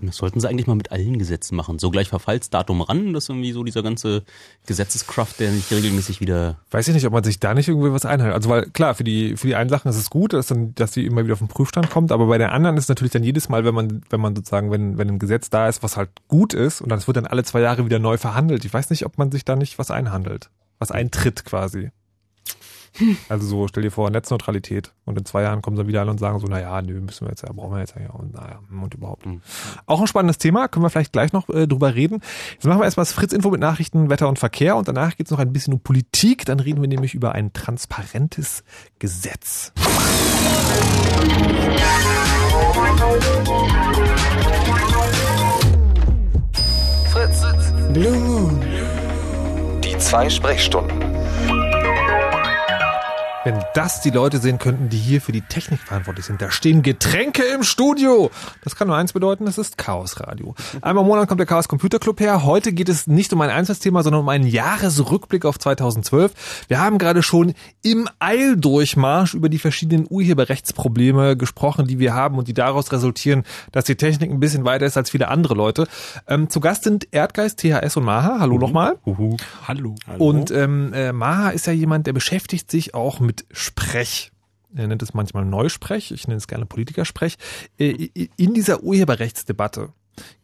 Das 0.03 0.16
sollten 0.16 0.40
sie 0.40 0.48
eigentlich 0.48 0.66
mal 0.66 0.75
mit 0.75 0.90
allen 0.90 1.20
Gesetzen 1.20 1.55
machen. 1.55 1.79
So 1.79 1.92
gleich 1.92 2.09
Verfallsdatum 2.09 2.81
ran, 2.81 3.12
das 3.12 3.25
ist 3.25 3.29
irgendwie 3.29 3.53
so 3.53 3.62
dieser 3.62 3.85
ganze 3.85 4.25
Gesetzeskraft, 4.66 5.38
der 5.38 5.53
nicht 5.53 5.70
regelmäßig 5.70 6.20
wieder. 6.20 6.57
Weiß 6.72 6.88
ich 6.88 6.94
nicht, 6.94 7.07
ob 7.07 7.12
man 7.12 7.22
sich 7.22 7.38
da 7.38 7.55
nicht 7.55 7.68
irgendwie 7.68 7.92
was 7.92 8.05
einhält. 8.05 8.35
Also 8.35 8.51
weil 8.51 8.70
klar, 8.70 8.96
für 8.96 9.05
die 9.05 9.37
für 9.37 9.46
die 9.46 9.55
einen 9.55 9.70
Sachen 9.70 9.88
ist 9.88 9.98
es 9.98 10.11
gut, 10.11 10.33
dass 10.33 10.48
dann, 10.48 10.75
dass 10.75 10.94
sie 10.94 11.07
immer 11.07 11.22
wieder 11.22 11.35
auf 11.35 11.38
den 11.38 11.46
Prüfstand 11.46 11.90
kommt, 11.90 12.11
aber 12.11 12.27
bei 12.27 12.38
den 12.38 12.51
anderen 12.51 12.77
ist 12.77 12.87
es 12.87 12.88
natürlich 12.88 13.12
dann 13.12 13.22
jedes 13.22 13.48
Mal, 13.48 13.64
wenn 13.64 13.75
man 13.77 14.01
wenn 14.11 14.20
man 14.20 14.35
sozusagen 14.35 14.72
wenn 14.72 14.98
wenn 14.98 15.11
ein 15.11 15.18
Gesetz 15.20 15.48
da 15.48 15.68
ist, 15.68 15.85
was 15.85 15.96
halt 15.96 16.11
gut 16.27 16.55
ist 16.55 16.81
und 16.81 16.88
dann 16.88 17.07
wird 17.07 17.16
dann 17.16 17.27
alle 17.27 17.44
zwei 17.44 17.61
Jahre 17.61 17.85
wieder 17.85 18.01
neu 18.01 18.16
verhandelt. 18.16 18.64
Ich 18.64 18.75
weiß 18.75 18.90
nicht, 18.90 19.07
ob 19.07 19.16
man 19.16 19.31
sich 19.31 19.44
da 19.44 19.55
nicht 19.55 19.79
was 19.79 19.92
einhandelt, 19.92 20.51
was 20.81 20.90
eintritt 20.90 21.44
quasi. 21.44 21.92
Also 23.29 23.47
so, 23.47 23.69
stell 23.69 23.83
dir 23.83 23.91
vor, 23.91 24.11
Netzneutralität. 24.11 24.93
Und 25.05 25.19
in 25.19 25.25
zwei 25.25 25.43
Jahren 25.43 25.63
kommen 25.63 25.77
sie 25.77 25.87
wieder 25.87 26.01
alle 26.01 26.11
und 26.11 26.19
sagen 26.19 26.39
so, 26.39 26.47
naja, 26.47 26.81
nö, 26.83 27.01
müssen 27.01 27.27
wir 27.27 27.31
jetzt 27.31 27.43
ja, 27.43 27.53
brauchen 27.53 27.73
wir 27.73 27.81
jetzt 27.81 27.95
ja, 27.99 28.11
und 28.11 28.35
naja, 28.35 28.61
und 28.71 28.95
überhaupt. 28.95 29.27
Mhm. 29.27 29.41
Auch 29.87 30.01
ein 30.01 30.07
spannendes 30.07 30.39
Thema, 30.39 30.69
können 30.69 30.85
wir 30.85 30.91
vielleicht 30.91 31.13
gleich 31.13 31.33
noch 31.33 31.49
äh, 31.49 31.67
drüber 31.67 31.95
reden. 31.95 32.21
Jetzt 32.55 32.67
machen 32.67 32.81
wir 32.81 32.85
erstmal 32.85 33.05
das 33.05 33.13
Fritz-Info 33.13 33.51
mit 33.51 33.61
Nachrichten, 33.61 34.11
Wetter 34.11 34.29
und 34.29 34.39
Verkehr 34.39 34.77
und 34.77 34.89
danach 34.89 35.17
geht's 35.17 35.31
noch 35.31 35.39
ein 35.39 35.53
bisschen 35.53 35.75
um 35.75 35.81
Politik. 35.81 36.45
Dann 36.45 36.61
reden 36.61 36.81
wir 36.81 36.89
nämlich 36.89 37.15
über 37.15 37.33
ein 37.33 37.53
transparentes 37.53 38.65
Gesetz. 38.99 39.73
Fritz. 47.11 47.43
Blue 47.93 48.19
Moon. 48.19 48.61
Die 49.83 49.97
zwei 49.99 50.31
Sprechstunden. 50.31 51.12
Wenn 53.45 53.59
das 53.75 54.01
die 54.01 54.11
Leute 54.11 54.39
sehen 54.39 54.59
könnten, 54.59 54.89
die 54.89 54.99
hier 54.99 55.21
für 55.21 55.33
die 55.33 55.41
Technik 55.41 55.81
verantwortlich 55.81 56.27
sind. 56.27 56.41
Da 56.41 56.53
stehen 56.53 56.83
Getränke 56.83 57.43
im 57.43 57.65
Studio. 57.65 58.31
Das 58.63 58.77
kann 58.77 58.87
nur 58.87 58.97
eins 58.97 59.15
bedeuten, 59.15 59.49
es 59.49 59.59
ist 59.59 59.77
Chaos 59.79 60.21
Radio. 60.21 60.55
Einmal 60.81 61.03
im 61.03 61.09
Monat 61.09 61.29
kommt 61.29 61.41
der 61.41 61.47
Chaos 61.49 61.67
Computer 61.67 61.99
Club 61.99 62.21
her. 62.21 62.45
Heute 62.45 62.73
geht 62.73 62.89
es 62.89 63.09
nicht 63.09 63.33
um 63.33 63.41
ein 63.41 63.51
Einzelthema, 63.51 64.05
sondern 64.05 64.21
um 64.21 64.29
einen 64.29 64.47
Jahresrückblick 64.47 65.45
auf 65.45 65.59
2012. 65.59 66.67
Wir 66.69 66.79
haben 66.79 66.99
gerade 66.99 67.25
schon 67.25 67.55
im 67.83 68.09
Eildurchmarsch 68.21 69.35
über 69.35 69.49
die 69.49 69.59
verschiedenen 69.59 70.07
Urheberrechtsprobleme 70.09 71.37
gesprochen, 71.37 71.89
die 71.89 71.99
wir 71.99 72.15
haben 72.15 72.39
und 72.39 72.47
die 72.47 72.55
daraus 72.55 72.93
resultieren, 72.93 73.43
dass 73.73 73.87
die 73.87 73.97
Technik 73.97 74.31
ein 74.31 74.39
bisschen 74.39 74.65
weiter 74.65 74.87
ist 74.87 74.97
als 74.97 75.11
viele 75.11 75.27
andere 75.27 75.55
Leute. 75.55 75.89
Ähm, 76.29 76.49
zu 76.49 76.61
Gast 76.61 76.85
sind 76.85 77.09
Erdgeist, 77.11 77.59
THS 77.59 77.97
und 77.97 78.05
Maha. 78.05 78.37
Hallo 78.39 78.57
nochmal. 78.59 78.99
Hallo. 79.67 79.97
Und 80.19 80.53
ähm, 80.53 80.93
äh, 80.93 81.13
Maha 81.13 81.51
ist 81.51 81.67
ja 81.67 81.73
jemand, 81.73 82.07
der 82.07 82.13
beschäftigt 82.13 82.71
sich 82.71 82.95
auch 82.95 83.19
mit 83.19 83.32
Sprech. 83.51 84.33
Er 84.75 84.87
nennt 84.87 85.03
es 85.03 85.12
manchmal 85.12 85.45
Neusprech, 85.45 86.12
ich 86.12 86.27
nenne 86.27 86.38
es 86.38 86.47
gerne 86.47 86.66
Politikersprech. 86.66 87.37
Äh, 87.79 88.09
in 88.37 88.55
dieser 88.55 88.83
Urheberrechtsdebatte 88.83 89.92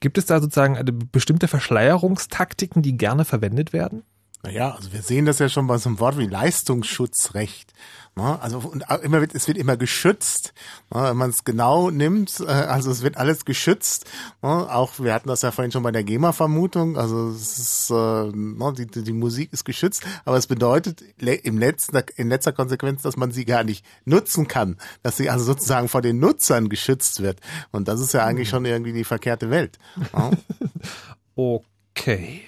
gibt 0.00 0.18
es 0.18 0.26
da 0.26 0.40
sozusagen 0.40 0.78
bestimmte 1.12 1.48
Verschleierungstaktiken, 1.48 2.82
die 2.82 2.96
gerne 2.96 3.24
verwendet 3.24 3.72
werden? 3.72 4.02
Naja, 4.42 4.70
also 4.70 4.92
wir 4.92 5.02
sehen 5.02 5.26
das 5.26 5.40
ja 5.40 5.48
schon 5.48 5.66
bei 5.66 5.78
so 5.78 5.88
einem 5.88 5.98
Wort 5.98 6.16
wie 6.16 6.26
Leistungsschutzrecht. 6.26 7.72
Ne? 8.18 8.42
Also 8.42 8.58
und 8.58 8.84
immer 9.04 9.20
wird, 9.20 9.32
es 9.32 9.46
wird 9.46 9.56
immer 9.56 9.76
geschützt, 9.76 10.52
ne? 10.92 11.04
wenn 11.04 11.16
man 11.16 11.30
es 11.30 11.44
genau 11.44 11.90
nimmt. 11.90 12.40
Äh, 12.40 12.46
also 12.46 12.90
es 12.90 13.02
wird 13.02 13.16
alles 13.16 13.44
geschützt. 13.44 14.06
Ne? 14.42 14.48
Auch 14.48 14.98
wir 14.98 15.14
hatten 15.14 15.28
das 15.28 15.42
ja 15.42 15.52
vorhin 15.52 15.70
schon 15.70 15.84
bei 15.84 15.92
der 15.92 16.02
GEMA-Vermutung. 16.02 16.98
Also 16.98 17.28
es 17.28 17.58
ist, 17.58 17.90
äh, 17.92 18.32
die, 18.32 19.04
die 19.04 19.12
Musik 19.12 19.52
ist 19.52 19.64
geschützt, 19.64 20.02
aber 20.24 20.36
es 20.36 20.48
bedeutet 20.48 21.04
im 21.20 21.58
letzten, 21.58 21.96
in 22.16 22.28
letzter 22.28 22.52
Konsequenz, 22.52 23.02
dass 23.02 23.16
man 23.16 23.30
sie 23.30 23.44
gar 23.44 23.62
nicht 23.62 23.86
nutzen 24.04 24.48
kann, 24.48 24.78
dass 25.04 25.16
sie 25.16 25.30
also 25.30 25.44
sozusagen 25.44 25.88
vor 25.88 26.02
den 26.02 26.18
Nutzern 26.18 26.68
geschützt 26.68 27.22
wird. 27.22 27.40
Und 27.70 27.86
das 27.86 28.00
ist 28.00 28.14
ja 28.14 28.24
eigentlich 28.24 28.48
schon 28.48 28.64
irgendwie 28.64 28.92
die 28.92 29.04
verkehrte 29.04 29.48
Welt. 29.50 29.78
okay. 31.36 32.42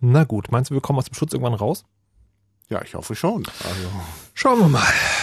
Na 0.00 0.24
gut, 0.24 0.52
meinst 0.52 0.70
du, 0.70 0.74
wir 0.74 0.82
kommen 0.82 0.98
aus 0.98 1.06
dem 1.06 1.14
Schutz 1.14 1.32
irgendwann 1.32 1.54
raus? 1.54 1.86
Ja, 2.68 2.82
ich 2.82 2.94
hoffe 2.94 3.14
schon. 3.14 3.46
Also. 3.46 3.90
Schauen 4.36 4.58
wir 4.58 4.68
mal. 4.68 4.82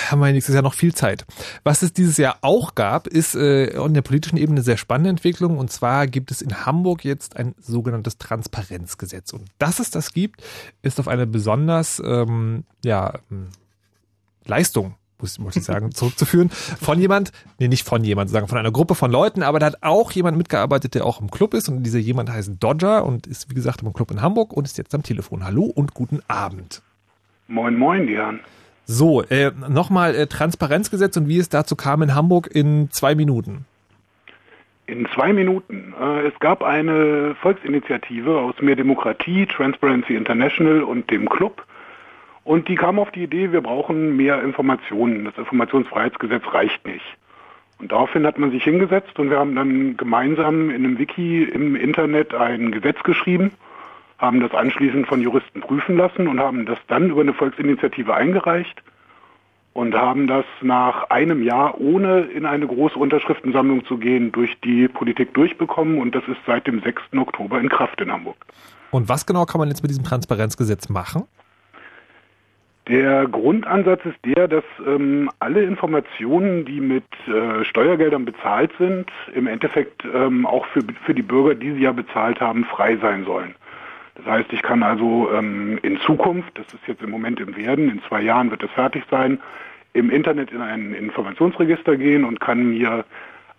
Haben 0.10 0.21
wir 0.21 0.32
nächstes 0.32 0.56
Jahr 0.56 0.63
noch 0.63 0.74
viel 0.74 0.95
Zeit. 0.95 1.26
Was 1.63 1.82
es 1.82 1.91
dieses 1.91 2.15
Jahr 2.15 2.38
auch 2.41 2.76
gab, 2.76 3.08
ist 3.08 3.36
äh, 3.36 3.65
in 3.65 3.93
der 3.93 4.02
politischen 4.02 4.38
Ebene 4.38 4.60
eine 4.60 4.63
sehr 4.63 4.78
spannende 4.78 5.10
Entwicklung. 5.10 5.58
Und 5.58 5.69
zwar 5.69 6.08
gibt 6.08 6.32
es 6.32 6.41
in 6.41 6.65
Hamburg 6.65 7.04
jetzt 7.04 7.36
ein 7.36 7.54
sogenanntes 7.60 8.17
Transparenzgesetz. 8.17 9.34
Und 9.34 9.50
dass 9.60 9.80
es 9.80 9.91
das 9.91 10.13
gibt, 10.13 10.41
ist 10.82 10.97
auf 11.00 11.10
eine 11.10 11.28
besonders 11.28 12.02
ähm, 12.04 12.63
ja, 12.86 13.19
ähm, 13.30 13.50
Leistung 14.45 14.95
muss, 15.19 15.38
muss 15.39 15.56
ich 15.56 15.63
sagen, 15.63 15.91
zurückzuführen, 15.93 16.50
von 16.50 17.00
jemand, 17.00 17.32
nee, 17.60 17.67
nicht 17.67 17.86
von 17.86 18.04
jemand, 18.04 18.30
sagen 18.32 18.47
von 18.47 18.58
einer 18.58 18.71
Gruppe 18.71 18.95
von 18.95 19.12
Leuten, 19.12 19.43
aber 19.43 19.60
da 19.60 19.67
hat 19.67 19.84
auch 19.84 20.12
jemand 20.13 20.38
mitgearbeitet, 20.38 20.95
der 20.95 21.06
auch 21.06 21.21
im 21.21 21.30
Club 21.30 21.54
ist 21.54 21.69
und 21.69 21.84
dieser 21.84 22.00
jemand 22.00 22.32
heißt 22.32 22.54
Dodger 22.60 23.06
und 23.06 23.28
ist, 23.28 23.50
wie 23.50 23.54
gesagt, 23.54 23.84
im 23.84 23.93
Club 23.93 24.10
in 24.10 24.21
Hamburg 24.21 24.52
und 24.52 24.65
ist 24.65 24.80
jetzt 24.80 24.95
am 24.95 25.04
Telefon. 25.04 25.43
Hallo 25.43 25.65
und 25.65 25.93
guten 25.93 26.21
Abend. 26.28 26.82
Moin, 27.47 27.78
moin, 27.78 28.08
Jan. 28.08 28.39
So, 28.86 29.24
äh, 29.24 29.52
nochmal 29.70 30.15
äh, 30.15 30.28
Transparenzgesetz 30.28 31.15
und 31.17 31.28
wie 31.28 31.38
es 31.38 31.50
dazu 31.50 31.76
kam 31.76 32.02
in 32.02 32.15
Hamburg 32.15 32.50
in 32.54 32.89
zwei 32.91 33.15
Minuten. 33.15 33.65
In 34.88 35.08
zwei 35.13 35.32
Minuten. 35.32 35.94
Äh, 36.00 36.28
es 36.28 36.39
gab 36.39 36.63
eine 36.63 37.36
Volksinitiative 37.41 38.38
aus 38.39 38.56
Mehr 38.62 38.76
Demokratie, 38.76 39.46
Transparency 39.46 40.15
International 40.15 40.84
und 40.84 41.10
dem 41.10 41.30
Club, 41.30 41.65
und 42.44 42.67
die 42.67 42.76
kam 42.76 43.00
auf 43.00 43.12
die 43.12 43.24
Idee, 43.24 43.52
wir 43.52 43.62
brauchen 43.62 44.15
mehr 44.17 44.41
Informationen. 44.41 45.26
Das 45.26 45.38
Informationsfreiheitsgesetz 45.38 46.44
reicht 46.52 46.86
nicht. 46.86 47.06
Und 47.80 47.91
daraufhin 47.91 48.26
hat 48.26 48.38
man 48.38 48.52
sich 48.52 48.63
hingesetzt 48.63 49.17
und 49.20 49.30
wir 49.30 49.39
haben 49.39 49.56
dann 49.56 49.98
gemeinsam 49.98 50.70
in 50.70 50.86
einem 50.86 51.00
Wiki 51.00 51.44
im 51.44 51.76
Internet 51.76 52.34
ein 52.34 52.72
Gesetz 52.72 53.02
geschrieben, 53.04 53.52
haben 54.21 54.39
das 54.39 54.53
anschließend 54.53 55.07
von 55.07 55.21
Juristen 55.21 55.62
prüfen 55.62 55.97
lassen 55.97 56.27
und 56.27 56.39
haben 56.39 56.65
das 56.65 56.77
dann 56.88 57.10
über 57.10 57.21
eine 57.21 57.34
Volksinitiative 57.34 58.13
eingereicht 58.13 58.81
und 59.73 59.95
haben 59.95 60.27
das 60.27 60.45
nach 60.62 61.10
einem 61.10 61.43
Jahr, 61.43 61.81
ohne 61.81 62.21
in 62.21 62.45
eine 62.45 62.67
große 62.67 62.97
Unterschriftensammlung 62.97 63.84
zu 63.86 63.97
gehen, 63.97 64.31
durch 64.31 64.60
die 64.62 64.88
Politik 64.88 65.34
durchbekommen 65.34 65.99
und 65.99 66.13
das 66.13 66.23
ist 66.27 66.39
seit 66.45 66.67
dem 66.67 66.81
6. 66.81 67.01
Oktober 67.17 67.60
in 67.60 67.67
Kraft 67.67 67.99
in 67.99 68.12
Hamburg. 68.12 68.38
Und 68.91 69.10
was 69.10 69.25
genau 69.25 69.45
kann 69.45 69.60
man 69.60 69.69
jetzt 69.69 69.81
mit 69.81 69.89
diesem 69.89 70.03
Transparenzgesetz 70.03 70.89
machen? 70.89 71.23
Der 72.88 73.27
Grundansatz 73.27 74.01
ist 74.05 74.17
der, 74.25 74.47
dass 74.47 74.63
ähm, 74.86 75.29
alle 75.39 75.63
Informationen, 75.63 76.65
die 76.65 76.81
mit 76.81 77.05
äh, 77.27 77.63
Steuergeldern 77.63 78.25
bezahlt 78.25 78.71
sind, 78.77 79.10
im 79.34 79.47
Endeffekt 79.47 80.03
ähm, 80.13 80.45
auch 80.45 80.65
für, 80.67 80.81
für 81.05 81.13
die 81.13 81.21
Bürger, 81.21 81.55
die 81.55 81.71
sie 81.73 81.81
ja 81.81 81.91
bezahlt 81.91 82.41
haben, 82.41 82.65
frei 82.65 82.97
sein 82.97 83.23
sollen. 83.23 83.55
Das 84.15 84.26
heißt, 84.26 84.54
ich 84.54 84.62
kann 84.62 84.84
also 84.84 85.30
ähm, 85.34 85.80
in 85.82 86.00
Zukunft, 86.02 86.58
das 86.58 86.67
ist 86.67 86.88
jetzt 86.88 87.02
im 87.02 87.10
Moment 87.10 87.39
im 87.39 87.56
Werden, 87.56 87.89
in 87.89 88.02
zwei 88.08 88.21
Jahren 88.21 88.52
wird 88.52 88.63
es 88.63 88.71
fertig 88.71 89.04
sein, 89.10 89.39
im 89.93 90.10
Internet 90.10 90.52
in 90.52 90.62
ein 90.62 90.93
Informationsregister 90.93 91.97
gehen 91.97 92.24
und 92.24 92.39
kann 92.39 92.71
mir 92.71 93.06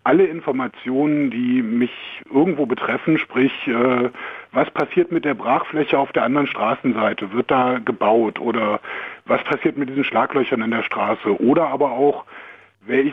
alle 0.04 0.24
Informationen, 0.24 1.30
die 1.30 1.62
mich 1.62 1.92
irgendwo 2.32 2.66
betreffen, 2.66 3.18
sprich, 3.18 3.52
äh, 3.68 4.10
was 4.50 4.68
passiert 4.70 5.12
mit 5.12 5.24
der 5.24 5.34
Brachfläche 5.34 5.98
auf 5.98 6.12
der 6.12 6.24
anderen 6.24 6.48
Straßenseite? 6.48 7.32
Wird 7.32 7.50
da 7.50 7.78
gebaut? 7.78 8.40
Oder 8.40 8.80
was 9.26 9.42
passiert 9.44 9.76
mit 9.76 9.88
diesen 9.88 10.04
Schlaglöchern 10.04 10.62
in 10.62 10.72
der 10.72 10.82
Straße? 10.82 11.40
Oder 11.40 11.68
aber 11.68 11.92
auch, 11.92 12.24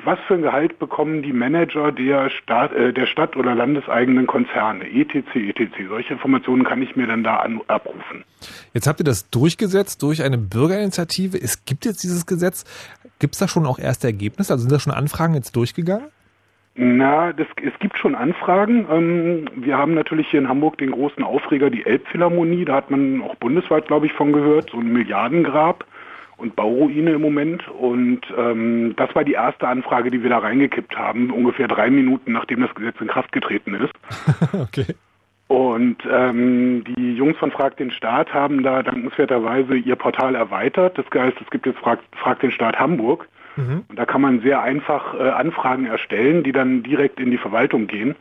was 0.04 0.20
für 0.28 0.34
ein 0.34 0.42
Gehalt 0.42 0.80
bekommen 0.80 1.22
die 1.22 1.34
Manager 1.34 1.92
der 1.92 2.30
Stadt, 2.30 2.74
äh, 2.74 2.92
der 2.92 3.06
Stadt 3.06 3.36
oder 3.36 3.54
landeseigenen 3.54 4.26
Konzerne? 4.26 4.86
ETC, 4.86 5.36
ETC. 5.36 5.88
Solche 5.88 6.14
Informationen 6.14 6.64
kann 6.64 6.82
ich 6.82 6.96
mir 6.96 7.06
dann 7.06 7.24
da 7.24 7.38
an, 7.38 7.62
abrufen. 7.68 8.24
Jetzt 8.74 8.88
habt 8.88 9.00
ihr 9.00 9.04
das 9.04 9.30
durchgesetzt 9.30 10.02
durch 10.02 10.24
eine 10.24 10.38
Bürgerinitiative. 10.38 11.38
Es 11.38 11.66
gibt 11.66 11.86
jetzt 11.86 12.04
dieses 12.04 12.26
Gesetz. 12.26 12.66
Gibt 13.20 13.36
es 13.36 13.40
da 13.40 13.48
schon 13.48 13.66
auch 13.66 13.78
erste 13.78 14.08
Ergebnisse? 14.08 14.54
Also 14.54 14.64
sind 14.64 14.72
da 14.72 14.80
schon 14.80 14.94
Anfragen 14.94 15.36
jetzt 15.36 15.56
durchgegangen? 15.56 16.08
Na, 16.76 17.34
das, 17.34 17.48
es 17.62 17.78
gibt 17.80 17.98
schon 17.98 18.16
Anfragen. 18.16 18.88
Ähm, 18.90 19.50
wir 19.56 19.78
haben 19.78 19.94
natürlich 19.94 20.30
hier 20.30 20.40
in 20.40 20.48
Hamburg 20.48 20.78
den 20.78 20.92
großen 20.92 21.24
Aufreger, 21.24 21.70
die 21.70 21.86
Elbphilharmonie. 21.86 22.66
Da 22.66 22.76
hat 22.76 22.90
man 22.90 23.22
auch 23.22 23.36
bundesweit, 23.36 23.88
glaube 23.88 24.06
ich, 24.06 24.14
von 24.14 24.34
gehört. 24.34 24.70
So 24.72 24.78
ein 24.78 24.94
Milliardengrab 24.94 25.86
und 26.40 26.56
Bauruine 26.56 27.12
im 27.12 27.22
Moment. 27.22 27.68
Und 27.68 28.22
ähm, 28.38 28.94
das 28.96 29.14
war 29.14 29.24
die 29.24 29.34
erste 29.34 29.68
Anfrage, 29.68 30.10
die 30.10 30.24
wir 30.24 30.30
da 30.30 30.40
reingekippt 30.40 30.98
haben, 30.98 31.32
ungefähr 31.32 31.68
drei 31.68 31.90
Minuten 31.90 32.32
nachdem 32.32 32.62
das 32.62 32.74
Gesetz 32.74 32.96
in 33.02 33.08
Kraft 33.08 33.32
getreten 33.32 33.76
ist. 33.76 33.94
okay. 34.54 34.96
Und 35.48 35.98
ähm, 36.10 36.84
die 36.84 37.16
Jungs 37.16 37.38
von 37.38 37.52
Frag 37.52 37.76
den 37.78 37.90
Staat 37.90 38.34
haben 38.34 38.62
da 38.62 38.84
dankenswerterweise 38.84 39.76
ihr 39.76 39.96
Portal 39.96 40.36
erweitert. 40.36 40.98
Das 40.98 41.06
heißt, 41.14 41.38
es 41.42 41.50
gibt 41.50 41.66
jetzt 41.66 41.80
Frag, 41.80 42.00
Frag 42.12 42.40
den 42.40 42.52
Staat 42.52 42.78
Hamburg. 42.78 43.28
Mhm. 43.56 43.84
Und 43.90 43.98
da 43.98 44.06
kann 44.06 44.22
man 44.22 44.42
sehr 44.42 44.62
einfach 44.62 45.16
äh, 45.16 45.30
Anfragen 45.30 45.88
erstellen, 45.88 46.44
die 46.44 46.52
dann 46.52 46.84
direkt 46.84 47.20
in 47.20 47.32
die 47.32 47.38
Verwaltung 47.38 47.88
gehen. 47.88 48.16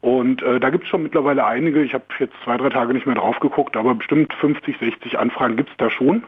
Und 0.00 0.42
äh, 0.42 0.58
da 0.58 0.70
gibt 0.70 0.84
es 0.84 0.90
schon 0.90 1.02
mittlerweile 1.02 1.44
einige, 1.44 1.82
ich 1.82 1.92
habe 1.92 2.04
jetzt 2.18 2.34
zwei, 2.44 2.56
drei 2.56 2.70
Tage 2.70 2.94
nicht 2.94 3.06
mehr 3.06 3.16
drauf 3.16 3.40
geguckt, 3.40 3.76
aber 3.76 3.94
bestimmt 3.94 4.32
50, 4.34 4.78
60 4.78 5.18
Anfragen 5.18 5.56
gibt 5.56 5.70
es 5.70 5.76
da 5.76 5.90
schon. 5.90 6.24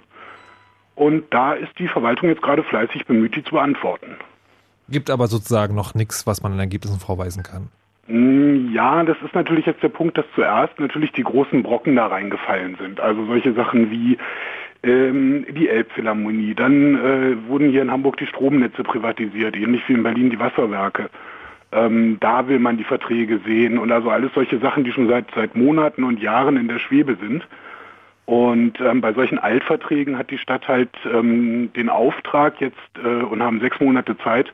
Und 0.94 1.24
da 1.30 1.54
ist 1.54 1.78
die 1.78 1.88
Verwaltung 1.88 2.28
jetzt 2.28 2.42
gerade 2.42 2.62
fleißig 2.62 3.06
bemüht, 3.06 3.36
die 3.36 3.44
zu 3.44 3.52
beantworten. 3.52 4.16
Gibt 4.88 5.10
aber 5.10 5.28
sozusagen 5.28 5.74
noch 5.74 5.94
nichts, 5.94 6.26
was 6.26 6.42
man 6.42 6.52
an 6.52 6.58
Ergebnissen 6.58 6.98
vorweisen 6.98 7.42
kann. 7.42 7.68
Hm, 8.06 8.72
ja, 8.74 9.04
das 9.04 9.16
ist 9.24 9.34
natürlich 9.34 9.66
jetzt 9.66 9.82
der 9.82 9.88
Punkt, 9.88 10.18
dass 10.18 10.24
zuerst 10.34 10.78
natürlich 10.80 11.12
die 11.12 11.22
großen 11.22 11.62
Brocken 11.62 11.96
da 11.96 12.08
reingefallen 12.08 12.76
sind. 12.80 13.00
Also 13.00 13.24
solche 13.26 13.52
Sachen 13.54 13.90
wie 13.90 14.18
ähm, 14.82 15.46
die 15.50 15.68
Elbphilharmonie. 15.68 16.54
Dann 16.54 16.96
äh, 16.96 17.48
wurden 17.48 17.70
hier 17.70 17.82
in 17.82 17.90
Hamburg 17.90 18.16
die 18.16 18.26
Stromnetze 18.26 18.82
privatisiert, 18.82 19.56
ähnlich 19.56 19.82
wie 19.88 19.92
in 19.92 20.02
Berlin 20.02 20.30
die 20.30 20.40
Wasserwerke. 20.40 21.10
Ähm, 21.72 22.18
da 22.20 22.48
will 22.48 22.58
man 22.58 22.78
die 22.78 22.84
Verträge 22.84 23.40
sehen 23.46 23.78
und 23.78 23.92
also 23.92 24.10
alles 24.10 24.32
solche 24.34 24.58
Sachen, 24.58 24.82
die 24.82 24.92
schon 24.92 25.08
seit, 25.08 25.26
seit 25.34 25.54
Monaten 25.54 26.02
und 26.02 26.20
Jahren 26.20 26.56
in 26.56 26.66
der 26.66 26.80
Schwebe 26.80 27.16
sind. 27.20 27.46
Und 28.26 28.80
ähm, 28.80 29.00
bei 29.00 29.12
solchen 29.12 29.38
Altverträgen 29.38 30.16
hat 30.16 30.30
die 30.30 30.38
Stadt 30.38 30.68
halt 30.68 30.90
ähm, 31.04 31.72
den 31.74 31.88
Auftrag 31.88 32.60
jetzt 32.60 32.76
äh, 33.02 33.22
und 33.24 33.42
haben 33.42 33.60
sechs 33.60 33.80
Monate 33.80 34.16
Zeit, 34.18 34.52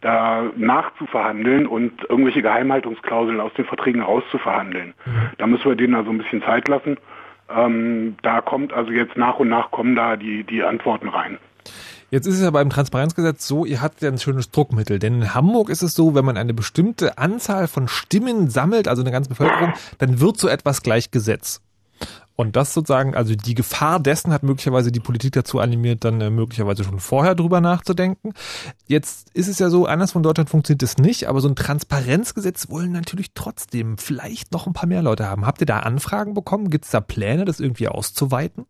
da 0.00 0.44
nachzuverhandeln 0.56 1.66
und 1.66 1.92
irgendwelche 2.08 2.42
Geheimhaltungsklauseln 2.42 3.40
aus 3.40 3.52
den 3.54 3.64
Verträgen 3.64 4.02
rauszuverhandeln. 4.02 4.94
Mhm. 5.04 5.30
Da 5.38 5.46
müssen 5.46 5.64
wir 5.64 5.74
denen 5.74 5.94
also 5.94 6.10
ein 6.10 6.18
bisschen 6.18 6.42
Zeit 6.42 6.68
lassen. 6.68 6.98
Ähm, 7.48 8.16
da 8.22 8.40
kommt 8.40 8.72
also 8.72 8.92
jetzt 8.92 9.16
nach 9.16 9.38
und 9.38 9.48
nach 9.48 9.70
kommen 9.70 9.96
da 9.96 10.16
die, 10.16 10.44
die 10.44 10.62
Antworten 10.62 11.08
rein. 11.08 11.38
Jetzt 12.10 12.26
ist 12.26 12.36
es 12.36 12.42
ja 12.42 12.50
beim 12.50 12.70
Transparenzgesetz 12.70 13.48
so, 13.48 13.64
ihr 13.64 13.82
habt 13.82 14.00
ja 14.00 14.08
ein 14.08 14.18
schönes 14.18 14.50
Druckmittel. 14.50 15.00
Denn 15.00 15.22
in 15.22 15.34
Hamburg 15.34 15.70
ist 15.70 15.82
es 15.82 15.94
so, 15.94 16.14
wenn 16.14 16.24
man 16.24 16.36
eine 16.36 16.54
bestimmte 16.54 17.18
Anzahl 17.18 17.66
von 17.66 17.88
Stimmen 17.88 18.48
sammelt, 18.48 18.86
also 18.86 19.02
eine 19.02 19.10
ganze 19.10 19.30
Bevölkerung, 19.30 19.72
dann 19.98 20.20
wird 20.20 20.38
so 20.38 20.46
etwas 20.46 20.82
gleich 20.82 21.10
Gesetz. 21.10 21.60
Und 22.36 22.54
das 22.54 22.74
sozusagen, 22.74 23.14
also 23.14 23.34
die 23.34 23.54
Gefahr 23.54 23.98
dessen 23.98 24.32
hat 24.32 24.42
möglicherweise 24.42 24.92
die 24.92 25.00
Politik 25.00 25.32
dazu 25.32 25.58
animiert, 25.58 26.04
dann 26.04 26.20
äh, 26.20 26.30
möglicherweise 26.30 26.84
schon 26.84 27.00
vorher 27.00 27.34
drüber 27.34 27.62
nachzudenken. 27.62 28.34
Jetzt 28.86 29.34
ist 29.34 29.48
es 29.48 29.58
ja 29.58 29.70
so, 29.70 29.86
anders 29.86 30.12
von 30.12 30.22
Deutschland 30.22 30.50
funktioniert 30.50 30.82
es 30.82 30.98
nicht, 30.98 31.28
aber 31.28 31.40
so 31.40 31.48
ein 31.48 31.56
Transparenzgesetz 31.56 32.70
wollen 32.70 32.92
natürlich 32.92 33.32
trotzdem 33.32 33.96
vielleicht 33.96 34.52
noch 34.52 34.66
ein 34.66 34.74
paar 34.74 34.86
mehr 34.86 35.02
Leute 35.02 35.26
haben. 35.28 35.46
Habt 35.46 35.62
ihr 35.62 35.66
da 35.66 35.80
Anfragen 35.80 36.34
bekommen? 36.34 36.68
Gibt 36.68 36.84
es 36.84 36.90
da 36.90 37.00
Pläne, 37.00 37.46
das 37.46 37.58
irgendwie 37.58 37.88
auszuweiten? 37.88 38.66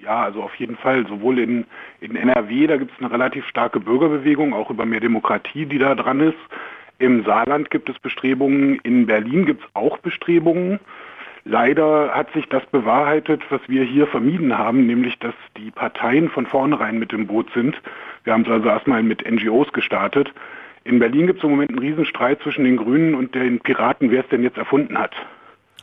Ja, 0.00 0.22
also 0.22 0.42
auf 0.42 0.54
jeden 0.56 0.76
Fall. 0.76 1.06
Sowohl 1.08 1.40
in, 1.40 1.64
in 2.00 2.14
NRW, 2.14 2.68
da 2.68 2.76
gibt 2.76 2.92
es 2.92 2.98
eine 2.98 3.12
relativ 3.12 3.44
starke 3.46 3.80
Bürgerbewegung, 3.80 4.54
auch 4.54 4.70
über 4.70 4.86
mehr 4.86 5.00
Demokratie, 5.00 5.66
die 5.66 5.78
da 5.78 5.96
dran 5.96 6.20
ist. 6.20 6.38
Im 6.98 7.24
Saarland 7.24 7.70
gibt 7.70 7.88
es 7.88 7.98
Bestrebungen, 7.98 8.78
in 8.84 9.06
Berlin 9.06 9.44
gibt 9.44 9.64
es 9.64 9.68
auch 9.74 9.98
Bestrebungen. 9.98 10.78
Leider 11.44 12.14
hat 12.14 12.32
sich 12.32 12.48
das 12.48 12.64
bewahrheitet, 12.66 13.42
was 13.50 13.60
wir 13.66 13.82
hier 13.82 14.06
vermieden 14.06 14.56
haben, 14.56 14.86
nämlich 14.86 15.18
dass 15.18 15.34
die 15.56 15.72
Parteien 15.72 16.30
von 16.30 16.46
vornherein 16.46 16.98
mit 16.98 17.12
im 17.12 17.26
Boot 17.26 17.50
sind. 17.52 17.80
Wir 18.22 18.32
haben 18.32 18.42
es 18.42 18.48
also 18.48 18.68
erstmal 18.68 19.02
mit 19.02 19.28
NGOs 19.28 19.72
gestartet. 19.72 20.32
In 20.84 21.00
Berlin 21.00 21.26
gibt 21.26 21.38
es 21.38 21.44
im 21.44 21.50
Moment 21.50 21.70
einen 21.70 21.80
Riesenstreit 21.80 22.40
zwischen 22.42 22.64
den 22.64 22.76
Grünen 22.76 23.14
und 23.14 23.34
den 23.34 23.60
Piraten, 23.60 24.10
wer 24.10 24.22
es 24.22 24.28
denn 24.28 24.42
jetzt 24.42 24.56
erfunden 24.56 24.98
hat. 24.98 25.12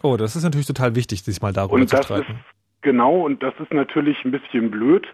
Oh, 0.02 0.16
das 0.16 0.36
ist 0.38 0.44
natürlich 0.44 0.68
total 0.68 0.96
wichtig, 0.96 1.24
sich 1.24 1.42
mal 1.42 1.52
darüber 1.52 1.74
und 1.76 1.90
zu 1.90 1.98
streiten. 1.98 2.32
Ist, 2.34 2.82
genau, 2.82 3.26
und 3.26 3.44
das 3.44 3.54
ist 3.60 3.74
natürlich 3.74 4.24
ein 4.24 4.32
bisschen 4.32 4.72
blöd, 4.72 5.08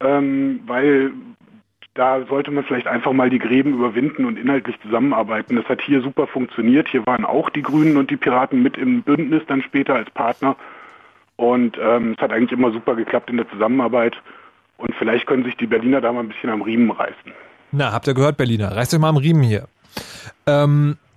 ähm, 0.00 0.60
weil 0.66 1.12
da 1.94 2.24
sollte 2.26 2.50
man 2.50 2.64
vielleicht 2.64 2.86
einfach 2.86 3.12
mal 3.12 3.28
die 3.28 3.38
Gräben 3.38 3.74
überwinden 3.74 4.24
und 4.24 4.38
inhaltlich 4.38 4.80
zusammenarbeiten. 4.80 5.56
Das 5.56 5.66
hat 5.66 5.82
hier 5.82 6.00
super 6.00 6.26
funktioniert. 6.26 6.88
Hier 6.88 7.06
waren 7.06 7.24
auch 7.24 7.50
die 7.50 7.62
Grünen 7.62 7.98
und 7.98 8.10
die 8.10 8.16
Piraten 8.16 8.62
mit 8.62 8.78
im 8.78 9.02
Bündnis 9.02 9.42
dann 9.46 9.62
später 9.62 9.94
als 9.94 10.10
Partner. 10.10 10.56
Und 11.36 11.76
ähm, 11.82 12.14
es 12.16 12.22
hat 12.22 12.32
eigentlich 12.32 12.52
immer 12.52 12.72
super 12.72 12.94
geklappt 12.94 13.28
in 13.30 13.36
der 13.36 13.48
Zusammenarbeit. 13.50 14.16
Und 14.78 14.94
vielleicht 14.94 15.26
können 15.26 15.44
sich 15.44 15.56
die 15.56 15.66
Berliner 15.66 16.00
da 16.00 16.12
mal 16.12 16.20
ein 16.20 16.28
bisschen 16.28 16.50
am 16.50 16.62
Riemen 16.62 16.90
reißen. 16.90 17.32
Na, 17.72 17.92
habt 17.92 18.06
ihr 18.06 18.14
gehört, 18.14 18.36
Berliner? 18.36 18.74
Reißt 18.74 18.94
euch 18.94 19.00
mal 19.00 19.10
am 19.10 19.16
Riemen 19.16 19.42
hier. 19.42 19.68
Ähm, 20.46 20.96
äh, 20.96 21.11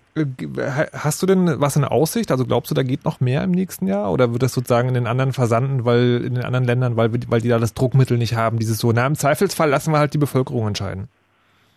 hast 0.94 1.22
du 1.22 1.26
denn 1.26 1.60
was 1.60 1.76
in 1.76 1.84
Aussicht? 1.84 2.32
Also 2.32 2.46
glaubst 2.46 2.72
du, 2.72 2.76
da 2.76 2.84
geht 2.84 3.04
noch 3.04 3.20
mehr 3.20 3.44
im 3.44 3.52
nächsten 3.52 3.86
Jahr? 3.88 4.12
Oder 4.12 4.32
wird 4.32 4.44
das 4.44 4.54
sozusagen 4.54 4.88
in 4.88 4.94
den 4.94 5.08
anderen 5.08 5.34
versanden, 5.34 5.84
weil 5.84 6.24
in 6.26 6.36
den 6.36 6.46
anderen 6.46 6.66
Ländern, 6.66 6.96
weil, 6.96 7.12
weil 7.28 7.42
die 7.42 7.50
da 7.50 7.60
das 7.60 7.74
Druckmittel 7.74 8.18
nicht 8.18 8.36
haben? 8.36 8.58
Dieses 8.58 8.78
so, 8.78 8.92
na, 8.94 9.06
im 9.06 9.16
Zweifelsfall 9.16 9.70
lassen 9.70 9.92
wir 9.92 10.00
halt 10.00 10.14
die 10.14 10.18
Bevölkerung 10.18 10.68
entscheiden. 10.68 11.10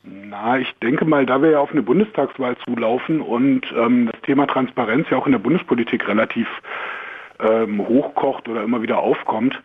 Na, 0.05 0.59
ich 0.59 0.73
denke 0.81 1.05
mal, 1.05 1.27
da 1.27 1.43
wir 1.43 1.51
ja 1.51 1.59
auf 1.59 1.73
eine 1.73 1.83
Bundestagswahl 1.83 2.57
zulaufen 2.65 3.21
und 3.21 3.63
ähm, 3.77 4.09
das 4.13 4.21
Thema 4.23 4.47
Transparenz 4.47 5.09
ja 5.11 5.19
auch 5.19 5.27
in 5.27 5.33
der 5.33 5.41
Bundespolitik 5.41 6.07
relativ 6.07 6.47
ähm, 7.41 7.87
hochkocht 7.87 8.49
oder 8.49 8.63
immer 8.63 8.83
wieder 8.83 8.99
aufkommt, 8.99 9.61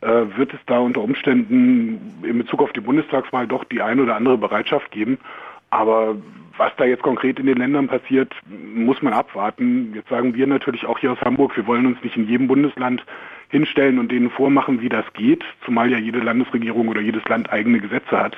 äh, 0.00 0.24
wird 0.36 0.52
es 0.52 0.60
da 0.66 0.80
unter 0.80 1.00
Umständen 1.00 2.22
in 2.22 2.38
Bezug 2.38 2.60
auf 2.60 2.72
die 2.72 2.80
Bundestagswahl 2.80 3.46
doch 3.46 3.64
die 3.64 3.82
ein 3.82 4.00
oder 4.00 4.16
andere 4.16 4.36
Bereitschaft 4.36 4.90
geben. 4.90 5.18
Aber 5.70 6.16
was 6.56 6.72
da 6.76 6.84
jetzt 6.84 7.02
konkret 7.02 7.38
in 7.38 7.46
den 7.46 7.58
Ländern 7.58 7.88
passiert, 7.88 8.32
muss 8.74 9.02
man 9.02 9.12
abwarten. 9.12 9.92
Jetzt 9.94 10.08
sagen 10.08 10.34
wir 10.34 10.46
natürlich 10.46 10.86
auch 10.86 10.98
hier 10.98 11.12
aus 11.12 11.20
Hamburg, 11.20 11.56
wir 11.56 11.66
wollen 11.66 11.86
uns 11.86 12.02
nicht 12.02 12.16
in 12.16 12.28
jedem 12.28 12.48
Bundesland 12.48 13.04
hinstellen 13.48 13.98
und 13.98 14.10
denen 14.10 14.30
vormachen, 14.30 14.80
wie 14.80 14.88
das 14.88 15.04
geht, 15.14 15.44
zumal 15.64 15.90
ja 15.90 15.98
jede 15.98 16.18
Landesregierung 16.18 16.88
oder 16.88 17.00
jedes 17.00 17.24
Land 17.26 17.50
eigene 17.52 17.80
Gesetze 17.80 18.18
hat. 18.18 18.36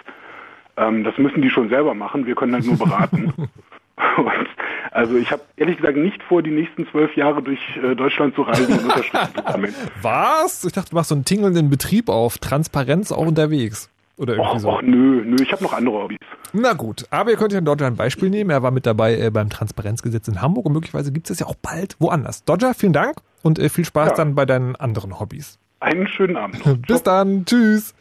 Ähm, 0.76 1.04
das 1.04 1.16
müssen 1.18 1.42
die 1.42 1.50
schon 1.50 1.68
selber 1.68 1.94
machen, 1.94 2.26
wir 2.26 2.34
können 2.34 2.54
halt 2.54 2.66
nur 2.66 2.78
beraten. 2.78 3.32
und 4.16 4.48
also 4.90 5.16
ich 5.16 5.30
habe 5.30 5.42
ehrlich 5.56 5.76
gesagt 5.76 5.96
nicht 5.96 6.22
vor, 6.22 6.42
die 6.42 6.50
nächsten 6.50 6.86
zwölf 6.88 7.16
Jahre 7.16 7.42
durch 7.42 7.60
äh, 7.82 7.94
Deutschland 7.94 8.34
zu 8.34 8.42
reisen 8.42 8.72
und 8.72 8.84
Unterstützung 8.84 9.34
zu 9.34 9.52
sammeln. 9.52 9.74
Was? 10.02 10.64
Ich 10.64 10.72
dachte, 10.72 10.90
du 10.90 10.96
machst 10.96 11.08
so 11.08 11.14
einen 11.14 11.24
tingelnden 11.24 11.70
Betrieb 11.70 12.08
auf, 12.08 12.38
Transparenz 12.38 13.12
auch 13.12 13.26
unterwegs. 13.26 13.90
Oder 14.18 14.34
irgendwie 14.34 14.56
och, 14.56 14.60
so. 14.60 14.68
Och, 14.70 14.82
nö, 14.82 15.22
nö, 15.24 15.36
ich 15.40 15.52
habe 15.52 15.62
noch 15.62 15.72
andere 15.72 16.02
Hobbys. 16.02 16.18
Na 16.52 16.72
gut, 16.72 17.06
aber 17.10 17.30
ihr 17.30 17.36
könnt 17.36 17.52
ja 17.52 17.60
Dodger 17.60 17.86
ein 17.86 17.96
Beispiel 17.96 18.30
nehmen. 18.30 18.50
Er 18.50 18.62
war 18.62 18.72
mit 18.72 18.84
dabei 18.84 19.18
äh, 19.18 19.30
beim 19.30 19.48
Transparenzgesetz 19.48 20.26
in 20.28 20.42
Hamburg 20.42 20.66
und 20.66 20.72
möglicherweise 20.72 21.12
gibt 21.12 21.30
es 21.30 21.38
ja 21.38 21.46
auch 21.46 21.54
bald 21.54 21.96
woanders. 22.00 22.44
Dodger, 22.44 22.74
vielen 22.74 22.92
Dank 22.92 23.18
und 23.42 23.58
äh, 23.58 23.68
viel 23.68 23.84
Spaß 23.84 24.10
ja. 24.10 24.14
dann 24.16 24.34
bei 24.34 24.44
deinen 24.44 24.74
anderen 24.76 25.20
Hobbys. 25.20 25.58
Einen 25.80 26.08
schönen 26.08 26.36
Abend. 26.36 26.62
Bis 26.86 27.02
dann, 27.04 27.44
tschüss. 27.44 27.94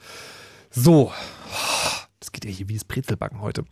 So, 0.72 1.12
das 2.28 2.34
geht 2.34 2.46
ja 2.46 2.52
hier 2.52 2.68
wie 2.68 2.74
das 2.74 2.84
Brezelbacken 2.84 3.42
heute. 3.42 3.64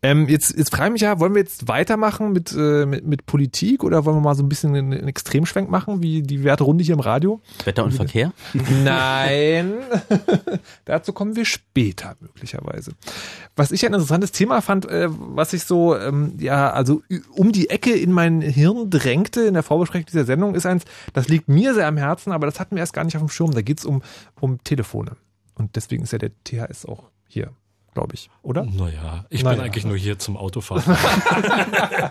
Ähm, 0.00 0.28
jetzt, 0.28 0.56
jetzt 0.56 0.70
frage 0.70 0.86
ich 0.86 0.92
mich 0.92 1.02
ja, 1.02 1.18
wollen 1.18 1.34
wir 1.34 1.40
jetzt 1.40 1.66
weitermachen 1.66 2.32
mit, 2.32 2.54
äh, 2.56 2.86
mit, 2.86 3.04
mit 3.04 3.26
Politik 3.26 3.82
oder 3.82 4.04
wollen 4.04 4.18
wir 4.18 4.20
mal 4.20 4.34
so 4.36 4.42
ein 4.44 4.48
bisschen 4.48 4.74
einen, 4.74 4.92
einen 4.92 5.08
Extremschwenk 5.08 5.68
machen, 5.68 6.00
wie 6.00 6.22
die 6.22 6.44
Werterunde 6.44 6.84
hier 6.84 6.94
im 6.94 7.00
Radio? 7.00 7.40
Wetter 7.64 7.84
und 7.84 7.92
Verkehr? 7.92 8.32
Nein, 8.84 9.74
dazu 10.84 11.12
kommen 11.12 11.34
wir 11.34 11.44
später 11.44 12.16
möglicherweise. 12.20 12.92
Was 13.56 13.72
ich 13.72 13.84
ein 13.84 13.92
interessantes 13.92 14.30
Thema 14.30 14.62
fand, 14.62 14.86
äh, 14.86 15.08
was 15.10 15.52
ich 15.52 15.64
so, 15.64 15.96
ähm, 15.96 16.34
ja, 16.38 16.70
also 16.70 17.02
um 17.30 17.50
die 17.50 17.70
Ecke 17.70 17.92
in 17.92 18.12
mein 18.12 18.40
Hirn 18.40 18.90
drängte 18.90 19.42
in 19.42 19.54
der 19.54 19.64
Vorbesprechung 19.64 20.06
dieser 20.06 20.24
Sendung, 20.24 20.54
ist 20.54 20.66
eins, 20.66 20.84
das 21.14 21.28
liegt 21.28 21.48
mir 21.48 21.74
sehr 21.74 21.88
am 21.88 21.96
Herzen, 21.96 22.32
aber 22.32 22.46
das 22.46 22.60
hatten 22.60 22.76
wir 22.76 22.80
erst 22.80 22.92
gar 22.92 23.04
nicht 23.04 23.16
auf 23.16 23.22
dem 23.22 23.28
Schirm. 23.28 23.50
Da 23.50 23.62
geht's 23.62 23.84
um, 23.84 24.02
um 24.40 24.62
Telefone. 24.62 25.16
Und 25.56 25.74
deswegen 25.74 26.04
ist 26.04 26.12
ja 26.12 26.18
der 26.18 26.30
THS 26.44 26.86
auch 26.86 27.10
hier 27.28 27.50
glaube 27.94 28.14
ich, 28.14 28.28
oder? 28.42 28.64
Naja, 28.64 29.24
ich 29.30 29.42
Naja. 29.42 29.56
bin 29.56 29.64
eigentlich 29.64 29.84
nur 29.86 29.96
hier 29.96 30.18
zum 30.18 30.36
Autofahren. 30.36 30.82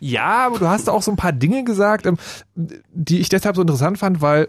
Ja, 0.00 0.46
aber 0.46 0.58
du 0.58 0.68
hast 0.68 0.88
auch 0.88 1.02
so 1.02 1.12
ein 1.12 1.16
paar 1.16 1.32
Dinge 1.32 1.64
gesagt, 1.64 2.06
ähm, 2.06 2.16
die 2.54 3.20
ich 3.20 3.28
deshalb 3.28 3.54
so 3.56 3.62
interessant 3.62 3.98
fand, 3.98 4.20
weil 4.20 4.48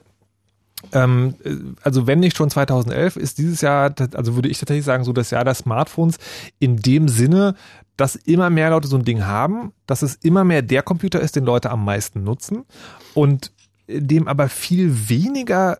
ähm, 0.91 1.35
äh, 1.43 1.55
also 1.83 2.07
wenn 2.07 2.19
nicht 2.19 2.35
schon 2.35 2.49
2011, 2.49 3.15
ist 3.17 3.37
dieses 3.37 3.61
Jahr, 3.61 3.93
also 4.13 4.35
würde 4.35 4.49
ich 4.49 4.57
tatsächlich 4.59 4.85
sagen, 4.85 5.03
so 5.03 5.13
das 5.13 5.29
Jahr 5.31 5.45
der 5.45 5.53
Smartphones 5.53 6.17
in 6.59 6.77
dem 6.77 7.07
Sinne, 7.07 7.55
dass 7.97 8.15
immer 8.15 8.49
mehr 8.49 8.71
Leute 8.71 8.87
so 8.87 8.97
ein 8.97 9.05
Ding 9.05 9.25
haben, 9.25 9.71
dass 9.85 10.01
es 10.01 10.15
immer 10.15 10.43
mehr 10.43 10.63
der 10.63 10.81
Computer 10.81 11.19
ist, 11.21 11.35
den 11.35 11.45
Leute 11.45 11.69
am 11.69 11.85
meisten 11.85 12.23
nutzen 12.23 12.65
und 13.13 13.51
dem 13.87 14.27
aber 14.27 14.49
viel 14.49 15.09
weniger 15.09 15.77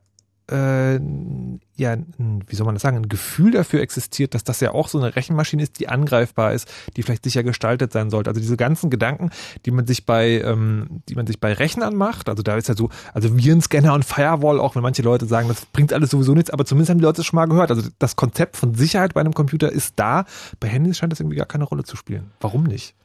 äh, 0.53 0.99
ja, 1.75 1.97
wie 2.47 2.55
soll 2.55 2.65
man 2.65 2.75
das 2.75 2.83
sagen, 2.83 2.97
ein 2.97 3.09
Gefühl 3.09 3.51
dafür 3.51 3.81
existiert, 3.81 4.35
dass 4.35 4.43
das 4.43 4.59
ja 4.59 4.71
auch 4.71 4.87
so 4.87 4.99
eine 4.99 5.15
Rechenmaschine 5.15 5.63
ist, 5.63 5.79
die 5.79 5.89
angreifbar 5.89 6.53
ist, 6.53 6.71
die 6.95 7.01
vielleicht 7.01 7.23
sicher 7.23 7.43
gestaltet 7.43 7.91
sein 7.91 8.11
sollte. 8.11 8.29
Also 8.29 8.39
diese 8.39 8.57
ganzen 8.57 8.91
Gedanken, 8.91 9.31
die 9.65 9.71
man 9.71 9.87
sich 9.87 10.05
bei, 10.05 10.41
ähm, 10.41 11.01
die 11.09 11.15
man 11.15 11.25
sich 11.25 11.39
bei 11.39 11.53
Rechnern 11.53 11.95
macht, 11.95 12.29
also 12.29 12.43
da 12.43 12.55
ist 12.55 12.67
ja 12.67 12.75
so, 12.75 12.89
also 13.13 13.35
Virenscanner 13.35 13.93
und 13.93 14.05
Firewall, 14.05 14.59
auch 14.59 14.75
wenn 14.75 14.83
manche 14.83 15.01
Leute 15.01 15.25
sagen, 15.25 15.47
das 15.47 15.65
bringt 15.65 15.91
alles 15.91 16.11
sowieso 16.11 16.35
nichts, 16.35 16.51
aber 16.51 16.65
zumindest 16.65 16.91
haben 16.91 16.99
die 16.99 17.05
Leute 17.05 17.21
es 17.21 17.27
schon 17.27 17.37
mal 17.37 17.47
gehört. 17.47 17.71
Also 17.71 17.89
das 17.97 18.15
Konzept 18.15 18.55
von 18.55 18.75
Sicherheit 18.75 19.15
bei 19.15 19.21
einem 19.21 19.33
Computer 19.33 19.71
ist 19.71 19.93
da. 19.97 20.25
Bei 20.59 20.67
Handys 20.67 20.97
scheint 20.97 21.11
das 21.11 21.19
irgendwie 21.19 21.37
gar 21.37 21.47
keine 21.47 21.63
Rolle 21.63 21.83
zu 21.83 21.95
spielen. 21.95 22.31
Warum 22.39 22.63
nicht? 22.63 22.95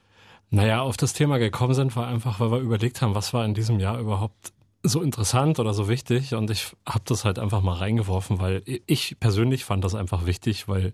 Naja, 0.51 0.81
auf 0.81 0.97
das 0.97 1.13
Thema 1.13 1.39
gekommen 1.39 1.75
sind 1.75 1.97
wir 1.97 2.07
einfach, 2.07 2.41
weil 2.41 2.51
wir 2.51 2.59
überlegt 2.59 3.03
haben, 3.03 3.15
was 3.15 3.35
war 3.35 3.45
in 3.45 3.55
diesem 3.55 3.81
Jahr 3.81 3.99
überhaupt 3.99 4.53
so 4.83 5.03
interessant 5.03 5.59
oder 5.59 5.75
so 5.75 5.89
wichtig 5.89 6.35
und 6.35 6.51
ich 6.51 6.73
habe 6.87 7.03
das 7.05 7.25
halt 7.25 7.39
einfach 7.39 7.63
mal 7.63 7.75
reingeworfen, 7.75 8.39
weil 8.39 8.63
ich 8.87 9.17
persönlich 9.19 9.65
fand 9.65 9.83
das 9.85 9.95
einfach 9.95 10.25
wichtig, 10.25 10.69
weil 10.69 10.93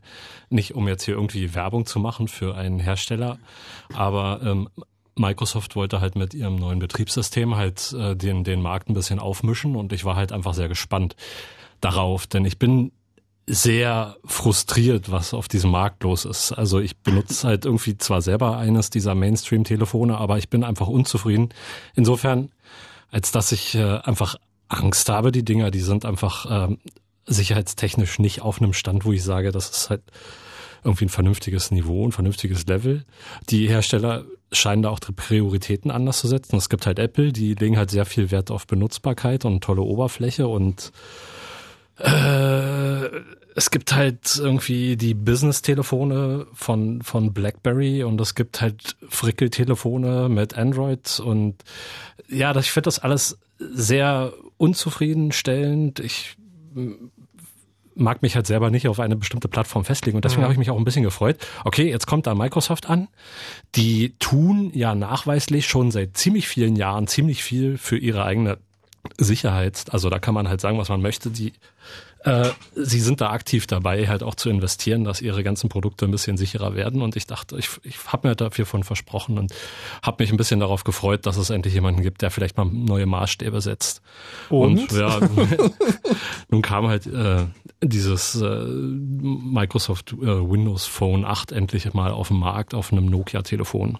nicht 0.49 0.75
um 0.75 0.89
jetzt 0.89 1.05
hier 1.05 1.15
irgendwie 1.15 1.55
Werbung 1.55 1.85
zu 1.85 1.99
machen 1.99 2.29
für 2.29 2.55
einen 2.55 2.79
Hersteller, 2.79 3.39
aber 3.93 4.41
ähm, 4.43 4.69
Microsoft 5.17 5.77
wollte 5.77 6.01
halt 6.01 6.17
mit 6.17 6.35
ihrem 6.35 6.57
neuen 6.57 6.79
Betriebssystem 6.79 7.57
halt 7.57 7.93
äh, 7.93 8.17
den, 8.17 8.43
den 8.43 8.63
Markt 8.63 8.89
ein 8.89 8.95
bisschen 8.95 9.19
aufmischen 9.19 9.77
und 9.77 9.93
ich 9.93 10.05
war 10.05 10.17
halt 10.17 10.33
einfach 10.33 10.55
sehr 10.55 10.69
gespannt 10.69 11.15
darauf, 11.81 12.27
denn 12.27 12.45
ich 12.47 12.59
bin 12.59 12.91
sehr 13.47 14.17
frustriert, 14.25 15.11
was 15.11 15.35
auf 15.35 15.49
diesem 15.49 15.71
Markt 15.71 16.03
los 16.03 16.25
ist. 16.25 16.53
Also 16.53 16.81
ich 16.81 16.97
benutze 16.97 17.47
halt 17.47 17.67
irgendwie 17.67 17.99
zwar 17.99 18.23
selber 18.23 18.57
eines 18.57 18.89
dieser 18.89 19.15
Mainstream-Telefone, 19.15 20.17
aber 20.17 20.39
ich 20.39 20.49
bin 20.49 20.65
einfach 20.65 20.89
unzufrieden. 20.89 21.51
Insofern 21.95 22.51
als 23.15 23.31
dass 23.31 23.53
ich 23.53 23.77
äh, 23.77 24.01
einfach 24.03 24.35
Angst 24.67 25.09
habe. 25.09 25.31
Die 25.31 25.45
Dinger, 25.45 25.71
die 25.71 25.81
sind 25.81 26.05
einfach 26.05 26.47
ähm, 26.51 26.79
sicherheitstechnisch 27.27 28.19
nicht 28.19 28.43
auf 28.43 28.61
einem 28.61 28.73
Stand, 28.73 29.05
wo 29.05 29.13
ich 29.13 29.23
sage, 29.23 29.53
das 29.53 29.71
ist 29.71 29.89
halt 29.89 30.03
irgendwie 30.83 31.05
ein 31.05 31.11
vernünftiges 31.11 31.71
Niveau, 31.71 32.05
ein 32.05 32.11
vernünftiges 32.11 32.67
Level. 32.67 33.05
Die 33.51 33.69
Hersteller 33.69 34.25
scheinen 34.51 34.83
da 34.83 34.91
auch 34.91 34.99
Prioritäten 34.99 35.93
anders 35.93 36.19
zu 36.19 36.27
setzen. 36.27 36.57
Es 36.57 36.69
gibt 36.69 36.87
halt 36.87 36.99
Apple, 36.99 37.33
die 37.33 37.55
legen 37.55 37.79
halt 37.79 37.93
sehr 37.93 38.05
viel 38.05 38.33
Wert 38.33 38.51
auf 38.51 38.67
Benutzbarkeit 38.67 39.45
und 39.45 39.63
tolle 39.63 39.83
Oberfläche 39.83 40.49
und 40.49 40.91
äh, 41.99 43.09
es 43.55 43.71
gibt 43.71 43.95
halt 43.95 44.37
irgendwie 44.37 44.97
die 44.97 45.15
Business-Telefone 45.15 46.47
von, 46.53 47.03
von 47.03 47.33
BlackBerry 47.33 48.03
und 48.03 48.21
es 48.21 48.35
gibt 48.35 48.61
halt 48.61 48.97
Frickel-Telefone 49.09 50.29
mit 50.29 50.59
Android 50.59 51.21
und 51.21 51.57
ja, 52.29 52.53
das, 52.53 52.67
ich 52.67 52.73
finde 52.73 52.87
das 52.87 52.99
alles 52.99 53.39
sehr 53.59 54.33
unzufriedenstellend. 54.57 56.01
Ich 56.01 56.37
mag 57.95 58.23
mich 58.23 58.35
halt 58.35 58.49
selber 58.49 58.71
nicht 58.71 58.89
auf 58.89 58.99
eine 58.99 59.15
bestimmte 59.15 59.47
Plattform 59.47 59.85
festlegen 59.85 60.17
und 60.17 60.25
deswegen 60.25 60.41
mhm. 60.41 60.45
habe 60.45 60.55
ich 60.55 60.59
mich 60.59 60.71
auch 60.71 60.79
ein 60.79 60.85
bisschen 60.85 61.05
gefreut. 61.05 61.37
Okay, 61.65 61.89
jetzt 61.89 62.07
kommt 62.07 62.27
da 62.27 62.35
Microsoft 62.35 62.91
an. 62.91 63.07
Die 63.77 64.15
tun 64.19 64.73
ja 64.75 64.97
nachweislich 64.97 65.69
schon 65.69 65.93
seit 65.93 66.17
ziemlich 66.17 66.49
vielen 66.49 66.75
Jahren 66.75 67.07
ziemlich 67.07 67.45
viel 67.45 67.79
für 67.79 67.97
ihre 67.97 68.25
eigene 68.25 68.59
Sicherheit. 69.17 69.85
Also 69.91 70.11
da 70.11 70.19
kann 70.19 70.35
man 70.35 70.49
halt 70.49 70.61
sagen, 70.61 70.79
was 70.79 70.89
man 70.89 71.03
möchte. 71.03 71.31
Die 71.31 71.53
äh, 72.25 72.51
sie 72.75 73.01
sind 73.01 73.21
da 73.21 73.31
aktiv 73.31 73.67
dabei, 73.67 74.09
halt 74.09 74.23
auch 74.23 74.35
zu 74.35 74.49
investieren, 74.49 75.05
dass 75.05 75.21
ihre 75.21 75.45
ganzen 75.45 75.69
Produkte 75.69 76.07
ein 76.07 76.11
bisschen 76.11 76.39
sicherer 76.39 76.75
werden. 76.75 77.03
Und 77.03 77.17
ich 77.17 77.27
dachte, 77.27 77.59
ich, 77.59 77.69
ich 77.83 77.97
habe 78.07 78.29
mir 78.29 78.35
dafür 78.35 78.65
von 78.65 78.83
versprochen 78.83 79.39
und 79.39 79.55
habe 80.03 80.23
mich 80.23 80.33
ein 80.33 80.39
bisschen 80.39 80.61
darauf 80.61 80.85
gefreut, 80.85 81.27
dass 81.27 81.37
es 81.37 81.51
endlich 81.51 81.75
jemanden 81.75 82.03
gibt, 82.03 82.23
der 82.23 82.31
vielleicht 82.31 82.57
mal 82.57 82.65
neue 82.65 83.05
Maßstäbe 83.05 83.61
setzt. 83.61 84.01
Und, 84.49 84.91
und 84.91 84.93
ja, 84.93 85.21
nun 86.49 86.63
kam 86.63 86.89
halt 86.89 87.07
äh, 87.07 87.45
dieses 87.83 88.37
äh, 88.37 88.65
Microsoft 88.65 90.13
äh, 90.15 90.27
Windows 90.27 90.87
Phone 90.87 91.27
8 91.27 91.53
endlich 91.53 91.93
mal 91.93 92.11
auf 92.11 92.29
dem 92.29 92.39
Markt 92.39 92.73
auf 92.73 92.91
einem 92.91 93.05
Nokia-Telefon. 93.05 93.99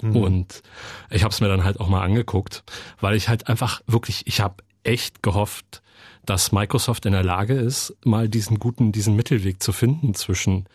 Mhm. 0.00 0.16
Und 0.16 0.62
ich 1.10 1.22
habe 1.22 1.32
es 1.32 1.40
mir 1.40 1.48
dann 1.48 1.62
halt 1.62 1.78
auch 1.78 1.88
mal 1.88 2.02
angeguckt, 2.02 2.64
weil 3.00 3.14
ich 3.14 3.28
halt 3.28 3.46
einfach 3.46 3.82
wirklich, 3.86 4.26
ich 4.26 4.40
habe 4.40 4.56
echt 4.82 5.22
gehofft, 5.22 5.80
dass 6.24 6.52
Microsoft 6.52 7.06
in 7.06 7.12
der 7.12 7.24
Lage 7.24 7.54
ist, 7.54 7.96
mal 8.04 8.28
diesen 8.28 8.58
guten, 8.58 8.92
diesen 8.92 9.16
Mittelweg 9.16 9.62
zu 9.62 9.72
finden 9.72 10.14
zwischen 10.14 10.66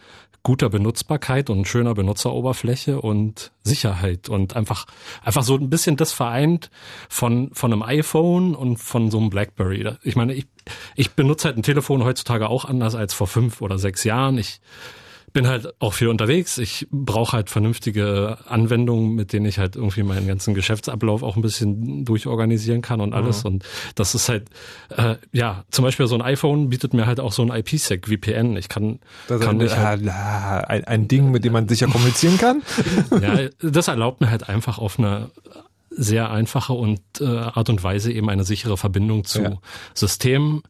guter 0.43 0.69
Benutzbarkeit 0.69 1.49
und 1.49 1.67
schöner 1.67 1.93
Benutzeroberfläche 1.93 3.01
und 3.01 3.51
Sicherheit 3.63 4.29
und 4.29 4.55
einfach, 4.55 4.85
einfach 5.21 5.43
so 5.43 5.55
ein 5.55 5.69
bisschen 5.69 5.97
das 5.97 6.13
vereint 6.13 6.69
von, 7.09 7.49
von 7.53 7.73
einem 7.73 7.83
iPhone 7.83 8.55
und 8.55 8.77
von 8.77 9.11
so 9.11 9.17
einem 9.17 9.29
Blackberry. 9.29 9.89
Ich 10.03 10.15
meine, 10.15 10.33
ich, 10.33 10.47
ich 10.95 11.11
benutze 11.11 11.49
halt 11.49 11.57
ein 11.57 11.63
Telefon 11.63 12.05
heutzutage 12.05 12.47
auch 12.47 12.63
anders 12.63 12.95
als 12.95 13.13
vor 13.13 13.27
fünf 13.27 13.61
oder 13.61 13.77
sechs 13.77 14.05
Jahren. 14.05 14.37
Ich, 14.37 14.61
bin 15.37 15.47
halt 15.47 15.71
auch 15.79 15.93
viel 15.93 16.07
unterwegs. 16.07 16.57
Ich 16.57 16.87
brauche 16.89 17.33
halt 17.33 17.51
vernünftige 17.51 18.39
Anwendungen, 18.47 19.13
mit 19.13 19.33
denen 19.33 19.45
ich 19.45 19.59
halt 19.59 19.75
irgendwie 19.75 20.01
meinen 20.01 20.25
ganzen 20.25 20.55
Geschäftsablauf 20.55 21.21
auch 21.21 21.35
ein 21.35 21.43
bisschen 21.43 22.05
durchorganisieren 22.05 22.81
kann 22.81 23.01
und 23.01 23.13
alles. 23.13 23.43
Mhm. 23.43 23.51
Und 23.51 23.65
das 23.93 24.15
ist 24.15 24.29
halt, 24.29 24.49
äh, 24.89 25.17
ja, 25.33 25.63
zum 25.69 25.85
Beispiel 25.85 26.07
so 26.07 26.15
ein 26.15 26.23
iPhone 26.23 26.69
bietet 26.69 26.95
mir 26.95 27.05
halt 27.05 27.19
auch 27.19 27.31
so 27.31 27.43
ein 27.43 27.49
IPsec 27.49 28.07
VPN. 28.07 28.57
Ich 28.57 28.67
kann, 28.67 28.97
das 29.27 29.39
kann 29.39 29.61
ein, 29.61 29.69
halt, 29.77 30.07
ein, 30.09 30.83
ein 30.85 31.07
Ding, 31.07 31.29
mit 31.29 31.45
dem 31.45 31.53
man 31.53 31.67
sicher 31.67 31.85
kommunizieren 31.85 32.39
kann. 32.39 32.63
ja, 33.21 33.37
das 33.61 33.89
erlaubt 33.89 34.21
mir 34.21 34.31
halt 34.31 34.49
einfach 34.49 34.79
auf 34.79 34.97
eine 34.97 35.29
sehr 35.91 36.31
einfache 36.31 36.73
und 36.73 36.99
äh, 37.19 37.25
Art 37.25 37.69
und 37.69 37.83
Weise 37.83 38.11
eben 38.11 38.27
eine 38.29 38.43
sichere 38.43 38.77
Verbindung 38.77 39.23
zu 39.23 39.43
ja. 39.43 39.57
Systemen 39.93 40.63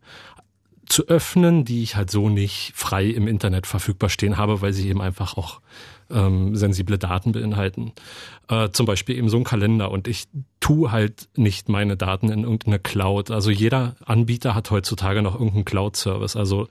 zu 0.87 1.07
öffnen, 1.07 1.65
die 1.65 1.83
ich 1.83 1.95
halt 1.95 2.11
so 2.11 2.29
nicht 2.29 2.71
frei 2.75 3.05
im 3.05 3.27
Internet 3.27 3.67
verfügbar 3.67 4.09
stehen 4.09 4.37
habe, 4.37 4.61
weil 4.61 4.73
sie 4.73 4.89
eben 4.89 5.01
einfach 5.01 5.37
auch 5.37 5.61
ähm, 6.09 6.55
sensible 6.55 6.97
Daten 6.97 7.31
beinhalten. 7.31 7.91
Äh, 8.49 8.69
zum 8.69 8.85
Beispiel 8.85 9.17
eben 9.17 9.29
so 9.29 9.37
ein 9.37 9.43
Kalender 9.43 9.91
und 9.91 10.07
ich 10.07 10.27
tue 10.67 10.91
halt 10.91 11.29
nicht 11.37 11.69
meine 11.69 11.95
Daten 11.95 12.29
in 12.29 12.43
irgendeine 12.43 12.77
Cloud. 12.77 13.31
Also 13.31 13.51
jeder 13.51 13.95
Anbieter 14.03 14.53
hat 14.53 14.69
heutzutage 14.69 15.21
noch 15.21 15.35
irgendeinen 15.35 15.63
Cloud-Service. 15.63 16.35
Also 16.35 16.67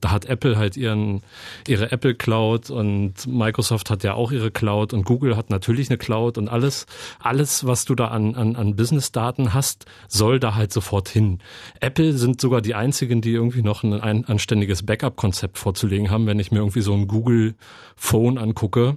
da 0.00 0.12
hat 0.12 0.26
Apple 0.26 0.56
halt 0.56 0.76
ihren, 0.76 1.22
ihre 1.66 1.90
Apple 1.90 2.14
Cloud 2.14 2.70
und 2.70 3.26
Microsoft 3.26 3.90
hat 3.90 4.04
ja 4.04 4.14
auch 4.14 4.30
ihre 4.30 4.52
Cloud 4.52 4.92
und 4.92 5.02
Google 5.02 5.36
hat 5.36 5.50
natürlich 5.50 5.90
eine 5.90 5.98
Cloud 5.98 6.38
und 6.38 6.48
alles, 6.48 6.86
alles, 7.18 7.66
was 7.66 7.84
du 7.86 7.96
da 7.96 8.06
an, 8.06 8.36
an, 8.36 8.54
an 8.54 8.76
Business-Daten 8.76 9.52
hast, 9.52 9.84
soll 10.06 10.38
da 10.38 10.54
halt 10.54 10.72
sofort 10.72 11.08
hin. 11.08 11.40
Apple 11.80 12.12
sind 12.12 12.40
sogar 12.40 12.60
die 12.60 12.76
einzigen, 12.76 13.20
die 13.20 13.32
irgendwie 13.32 13.62
noch 13.62 13.82
ein, 13.82 13.94
ein 13.94 14.26
anständiges 14.26 14.86
Backup-Konzept 14.86 15.58
vorzulegen 15.58 16.08
haben, 16.08 16.28
wenn 16.28 16.38
ich 16.38 16.52
mir 16.52 16.58
irgendwie 16.58 16.82
so 16.82 16.94
ein 16.94 17.08
Google 17.08 17.56
Phone 17.96 18.38
angucke 18.38 18.96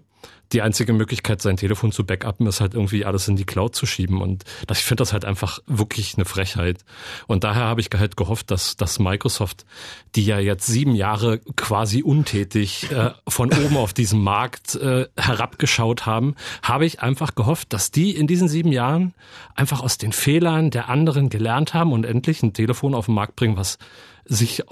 die 0.53 0.61
einzige 0.61 0.93
Möglichkeit, 0.93 1.41
sein 1.41 1.57
Telefon 1.57 1.91
zu 1.91 2.05
backuppen, 2.05 2.47
ist 2.47 2.61
halt 2.61 2.73
irgendwie 2.73 3.05
alles 3.05 3.27
in 3.27 3.35
die 3.35 3.45
Cloud 3.45 3.75
zu 3.75 3.85
schieben. 3.85 4.21
Und 4.21 4.43
das, 4.67 4.79
ich 4.79 4.85
finde 4.85 5.01
das 5.01 5.13
halt 5.13 5.25
einfach 5.25 5.59
wirklich 5.65 6.15
eine 6.15 6.25
Frechheit. 6.25 6.85
Und 7.27 7.43
daher 7.43 7.63
habe 7.63 7.81
ich 7.81 7.89
halt 7.93 8.15
gehofft, 8.15 8.51
dass, 8.51 8.75
dass 8.75 8.99
Microsoft, 8.99 9.65
die 10.15 10.25
ja 10.25 10.39
jetzt 10.39 10.67
sieben 10.67 10.95
Jahre 10.95 11.39
quasi 11.55 12.03
untätig 12.03 12.91
äh, 12.91 13.11
von 13.27 13.51
oben 13.51 13.77
auf 13.77 13.93
diesem 13.93 14.23
Markt 14.23 14.75
äh, 14.75 15.07
herabgeschaut 15.17 16.05
haben, 16.05 16.35
habe 16.61 16.85
ich 16.85 17.01
einfach 17.01 17.35
gehofft, 17.35 17.73
dass 17.73 17.91
die 17.91 18.15
in 18.15 18.27
diesen 18.27 18.47
sieben 18.47 18.71
Jahren 18.71 19.13
einfach 19.55 19.81
aus 19.81 19.97
den 19.97 20.11
Fehlern 20.11 20.69
der 20.69 20.89
anderen 20.89 21.29
gelernt 21.29 21.73
haben 21.73 21.91
und 21.91 22.05
endlich 22.05 22.43
ein 22.43 22.53
Telefon 22.53 22.93
auf 22.93 23.07
den 23.07 23.15
Markt 23.15 23.35
bringen, 23.35 23.57
was 23.57 23.77
sich 24.25 24.63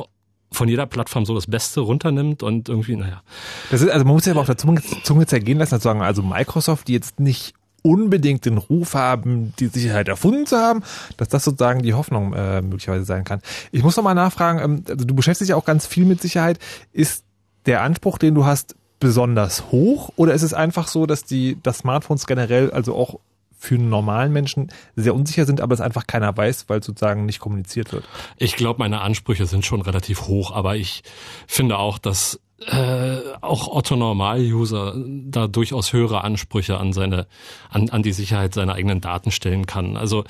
von 0.52 0.68
jeder 0.68 0.86
Plattform 0.86 1.26
so 1.26 1.34
das 1.34 1.48
Beste 1.48 1.82
runternimmt 1.82 2.44
und 2.44 2.70
irgendwie, 2.70 2.96
naja. 2.96 3.22
Das 3.70 3.82
ist, 3.82 3.90
also 3.90 4.06
man 4.06 4.16
muss 4.16 4.26
ja 4.26 4.34
aber 4.34 4.42
auch 4.42 4.46
der 4.46 4.58
Zunge, 4.58 4.82
Zunge 5.04 5.26
zergehen 5.26 5.58
lassen, 5.58 5.78
zu 5.78 5.84
sagen, 5.84 6.02
also 6.02 6.22
Microsoft, 6.22 6.88
die 6.88 6.94
jetzt 6.94 7.20
nicht 7.20 7.54
unbedingt 7.84 8.46
den 8.46 8.58
Ruf 8.58 8.94
haben, 8.94 9.54
die 9.60 9.68
Sicherheit 9.68 10.08
erfunden 10.08 10.46
zu 10.46 10.58
haben, 10.58 10.84
dass 11.18 11.30
das 11.30 11.44
sozusagen 11.44 11.82
die 11.82 11.94
Hoffnung 11.94 12.34
äh, 12.34 12.62
möglicherweise 12.62 13.06
sein 13.06 13.24
kann. 13.24 13.42
Ich 13.72 13.82
muss 13.84 13.98
noch 13.98 14.04
mal 14.04 14.14
nachfragen, 14.14 14.60
ähm, 14.60 14.84
also 14.88 15.06
du 15.06 15.16
beschäftigst 15.16 15.42
dich 15.42 15.50
ja 15.50 15.56
auch 15.56 15.66
ganz 15.66 15.88
viel 15.88 16.06
mit 16.06 16.22
Sicherheit. 16.22 16.60
Ist 16.92 17.24
der 17.66 17.82
Anspruch, 17.82 18.18
den 18.18 18.36
du 18.36 18.46
hast, 18.46 18.76
besonders 19.00 19.72
hoch 19.72 20.12
oder 20.16 20.34
ist 20.34 20.44
es 20.44 20.54
einfach 20.54 20.88
so, 20.88 21.08
dass 21.08 21.26
die 21.26 21.58
dass 21.64 21.80
Smartphones 21.80 22.28
generell 22.28 22.70
also 22.70 22.96
auch 22.96 23.20
für 23.62 23.76
einen 23.76 23.90
normalen 23.90 24.34
Menschen 24.34 24.72
sehr 24.96 25.14
unsicher 25.14 25.46
sind, 25.46 25.62
aber 25.62 25.76
es 25.76 25.82
einfach 25.82 26.08
keiner 26.08 26.36
weiß, 26.36 26.66
weil 26.68 26.82
sozusagen 26.82 27.28
nicht 27.28 27.40
kommuniziert 27.40 27.94
wird. 27.94 28.04
Ich 28.38 28.56
glaube, 28.56 28.80
meine 28.80 29.02
Ansprüche 29.02 29.46
sind 29.46 29.66
schon 29.68 29.82
relativ 29.82 30.24
hoch, 30.24 30.52
aber 30.52 30.78
ich 30.78 31.04
finde 31.46 31.78
auch, 31.78 32.00
dass 32.00 32.40
äh, 32.68 33.18
auch 33.42 33.68
Otto 33.68 33.96
Normal-User 33.96 34.96
da 35.26 35.48
durchaus 35.48 35.94
höhere 35.94 36.24
Ansprüche 36.24 36.78
an 36.78 36.94
seine, 36.94 37.26
an, 37.70 37.90
an 37.90 38.04
die 38.04 38.14
Sicherheit 38.14 38.54
seiner 38.54 38.74
eigenen 38.76 39.02
Daten 39.02 39.32
stellen 39.32 39.66
kann. 39.66 39.98
Also 39.98 40.26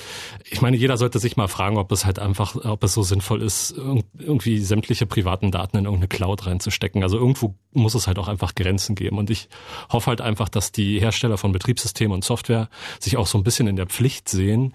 ich 0.49 0.61
meine, 0.61 0.77
jeder 0.77 0.95
sollte 0.95 1.19
sich 1.19 1.35
mal 1.35 1.49
fragen, 1.49 1.77
ob 1.77 1.91
es 1.91 2.05
halt 2.05 2.19
einfach, 2.19 2.55
ob 2.55 2.83
es 2.85 2.93
so 2.93 3.03
sinnvoll 3.03 3.41
ist, 3.41 3.75
irgendwie 4.17 4.59
sämtliche 4.59 5.05
privaten 5.05 5.51
Daten 5.51 5.77
in 5.77 5.85
irgendeine 5.85 6.07
Cloud 6.07 6.45
reinzustecken. 6.45 7.03
Also 7.03 7.17
irgendwo 7.17 7.55
muss 7.73 7.95
es 7.95 8.07
halt 8.07 8.17
auch 8.17 8.29
einfach 8.29 8.55
Grenzen 8.55 8.95
geben. 8.95 9.17
Und 9.17 9.29
ich 9.29 9.49
hoffe 9.89 10.07
halt 10.07 10.21
einfach, 10.21 10.47
dass 10.47 10.71
die 10.71 10.99
Hersteller 11.01 11.37
von 11.37 11.51
Betriebssystemen 11.51 12.13
und 12.13 12.23
Software 12.23 12.69
sich 12.99 13.17
auch 13.17 13.27
so 13.27 13.37
ein 13.37 13.43
bisschen 13.43 13.67
in 13.67 13.75
der 13.75 13.87
Pflicht 13.87 14.29
sehen, 14.29 14.73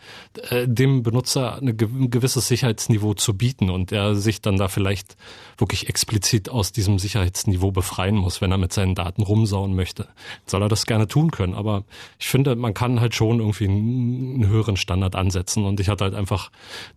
äh, 0.50 0.68
dem 0.68 1.02
Benutzer 1.02 1.58
ein 1.62 1.76
gewisses 1.76 2.48
Sicherheitsniveau 2.48 3.14
zu 3.14 3.34
bieten 3.34 3.70
und 3.70 3.92
er 3.92 4.14
sich 4.14 4.42
dann 4.42 4.56
da 4.56 4.68
vielleicht 4.68 5.16
wirklich 5.56 5.88
explizit 5.88 6.50
aus 6.50 6.72
diesem 6.72 6.98
Sicherheitsniveau 6.98 7.45
befreien 7.70 8.16
muss, 8.16 8.40
wenn 8.40 8.50
er 8.50 8.58
mit 8.58 8.72
seinen 8.72 8.94
Daten 8.94 9.22
rumsauen 9.22 9.74
möchte. 9.74 10.08
Soll 10.46 10.62
er 10.62 10.68
das 10.68 10.86
gerne 10.86 11.06
tun 11.06 11.30
können. 11.30 11.54
Aber 11.54 11.84
ich 12.18 12.26
finde, 12.26 12.56
man 12.56 12.74
kann 12.74 13.00
halt 13.00 13.14
schon 13.14 13.40
irgendwie 13.40 13.68
einen 13.68 14.46
höheren 14.46 14.76
Standard 14.76 15.14
ansetzen. 15.14 15.64
Und 15.64 15.80
ich 15.80 15.88
hatte 15.88 16.04
halt 16.04 16.14
einfach 16.14 16.50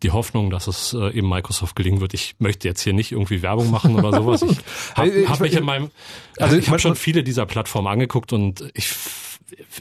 die 0.04 0.12
Hoffnung, 0.12 0.50
dass 0.50 0.68
es 0.68 0.94
äh, 0.94 1.10
eben 1.12 1.30
Microsoft 1.30 1.76
gelingen 1.76 2.02
wird. 2.02 2.14
Ich 2.14 2.36
möchte 2.40 2.68
jetzt 2.68 2.82
hier 2.82 2.94
nicht 2.94 3.12
irgendwie 3.12 3.42
Werbung 3.42 3.72
machen 3.72 3.96
oder 3.96 4.12
sowas. 4.12 4.42
Ich 4.42 4.58
habe 4.96 5.12
hab 5.30 5.40
mich 5.40 5.54
in 5.54 5.64
meinem, 5.64 5.92
also 6.38 6.58
ich 6.58 6.70
habe 6.70 6.80
schon 6.80 6.96
viele 6.96 7.24
dieser 7.24 7.46
Plattformen 7.46 7.88
angeguckt 7.88 8.34
und 8.34 8.70
ich 8.74 8.94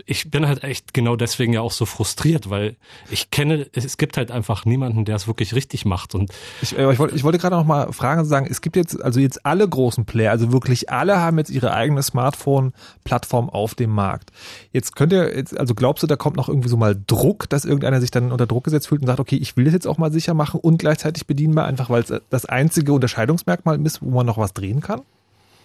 ich 0.06 0.30
bin 0.30 0.46
halt 0.46 0.64
echt 0.64 0.94
genau 0.94 1.16
deswegen 1.16 1.52
ja 1.52 1.60
auch 1.60 1.72
so 1.72 1.86
frustriert, 1.86 2.50
weil 2.50 2.76
ich 3.10 3.30
kenne, 3.30 3.66
es 3.72 3.96
gibt 3.96 4.16
halt 4.16 4.30
einfach 4.30 4.64
niemanden, 4.64 5.04
der 5.04 5.16
es 5.16 5.26
wirklich 5.26 5.54
richtig 5.54 5.84
macht. 5.84 6.14
Und 6.14 6.32
ich, 6.62 6.76
äh, 6.76 6.92
ich 6.92 6.98
wollte, 6.98 7.14
ich 7.14 7.24
wollte 7.24 7.38
gerade 7.38 7.56
noch 7.56 7.64
mal 7.64 7.92
fragen 7.92 8.20
und 8.20 8.26
sagen, 8.26 8.46
es 8.48 8.60
gibt 8.60 8.76
jetzt, 8.76 9.02
also 9.02 9.20
jetzt 9.20 9.44
alle 9.44 9.68
großen 9.68 10.04
Player, 10.04 10.30
also 10.30 10.52
wirklich 10.52 10.90
alle 10.90 11.18
haben 11.18 11.38
jetzt 11.38 11.50
ihre 11.50 11.72
eigene 11.72 12.02
Smartphone-Plattform 12.02 13.50
auf 13.50 13.74
dem 13.74 13.90
Markt. 13.90 14.30
Jetzt 14.72 14.96
könnt 14.96 15.12
ihr, 15.12 15.36
jetzt, 15.36 15.58
also 15.58 15.74
glaubst 15.74 16.02
du, 16.02 16.06
da 16.06 16.16
kommt 16.16 16.36
noch 16.36 16.48
irgendwie 16.48 16.68
so 16.68 16.76
mal 16.76 16.96
Druck, 17.06 17.48
dass 17.48 17.64
irgendeiner 17.64 18.00
sich 18.00 18.10
dann 18.10 18.32
unter 18.32 18.46
Druck 18.46 18.64
gesetzt 18.64 18.88
fühlt 18.88 19.00
und 19.02 19.06
sagt, 19.06 19.20
okay, 19.20 19.36
ich 19.36 19.56
will 19.56 19.64
das 19.64 19.74
jetzt 19.74 19.86
auch 19.86 19.98
mal 19.98 20.12
sicher 20.12 20.34
machen 20.34 20.60
und 20.60 20.78
gleichzeitig 20.78 21.26
bedienbar, 21.26 21.66
einfach 21.66 21.90
weil 21.90 22.02
es 22.02 22.12
das 22.30 22.44
einzige 22.46 22.92
Unterscheidungsmerkmal 22.92 23.80
ist, 23.84 24.02
wo 24.02 24.10
man 24.10 24.26
noch 24.26 24.38
was 24.38 24.52
drehen 24.52 24.80
kann? 24.80 25.02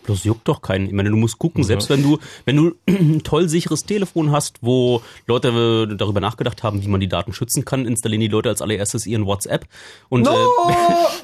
Das 0.08 0.24
juckt 0.24 0.48
doch 0.48 0.62
keinen. 0.62 0.88
Ich 0.88 0.94
meine, 0.94 1.10
du 1.10 1.16
musst 1.16 1.40
gucken, 1.40 1.64
selbst 1.64 1.90
wenn 1.90 2.04
du, 2.04 2.20
wenn 2.46 2.58
du 2.58 2.76
ein 2.88 3.22
toll 3.24 3.48
sicheres 3.50 3.86
Telefon 3.86 4.32
hast, 4.32 4.58
wo 4.62 5.02
Leute 5.28 5.96
darüber 5.98 6.20
nachgedacht 6.20 6.64
haben, 6.64 6.84
wie 6.84 6.88
man 6.88 7.00
die 7.00 7.08
Daten 7.08 7.34
schützen 7.34 7.66
kann, 7.66 7.86
installieren 7.86 8.22
die 8.22 8.28
Leute 8.28 8.50
als 8.50 8.62
allererstes 8.62 9.06
ihren 9.06 9.26
WhatsApp 9.26 9.66
und 10.10 10.24
no, 10.24 10.32
äh, 10.32 10.76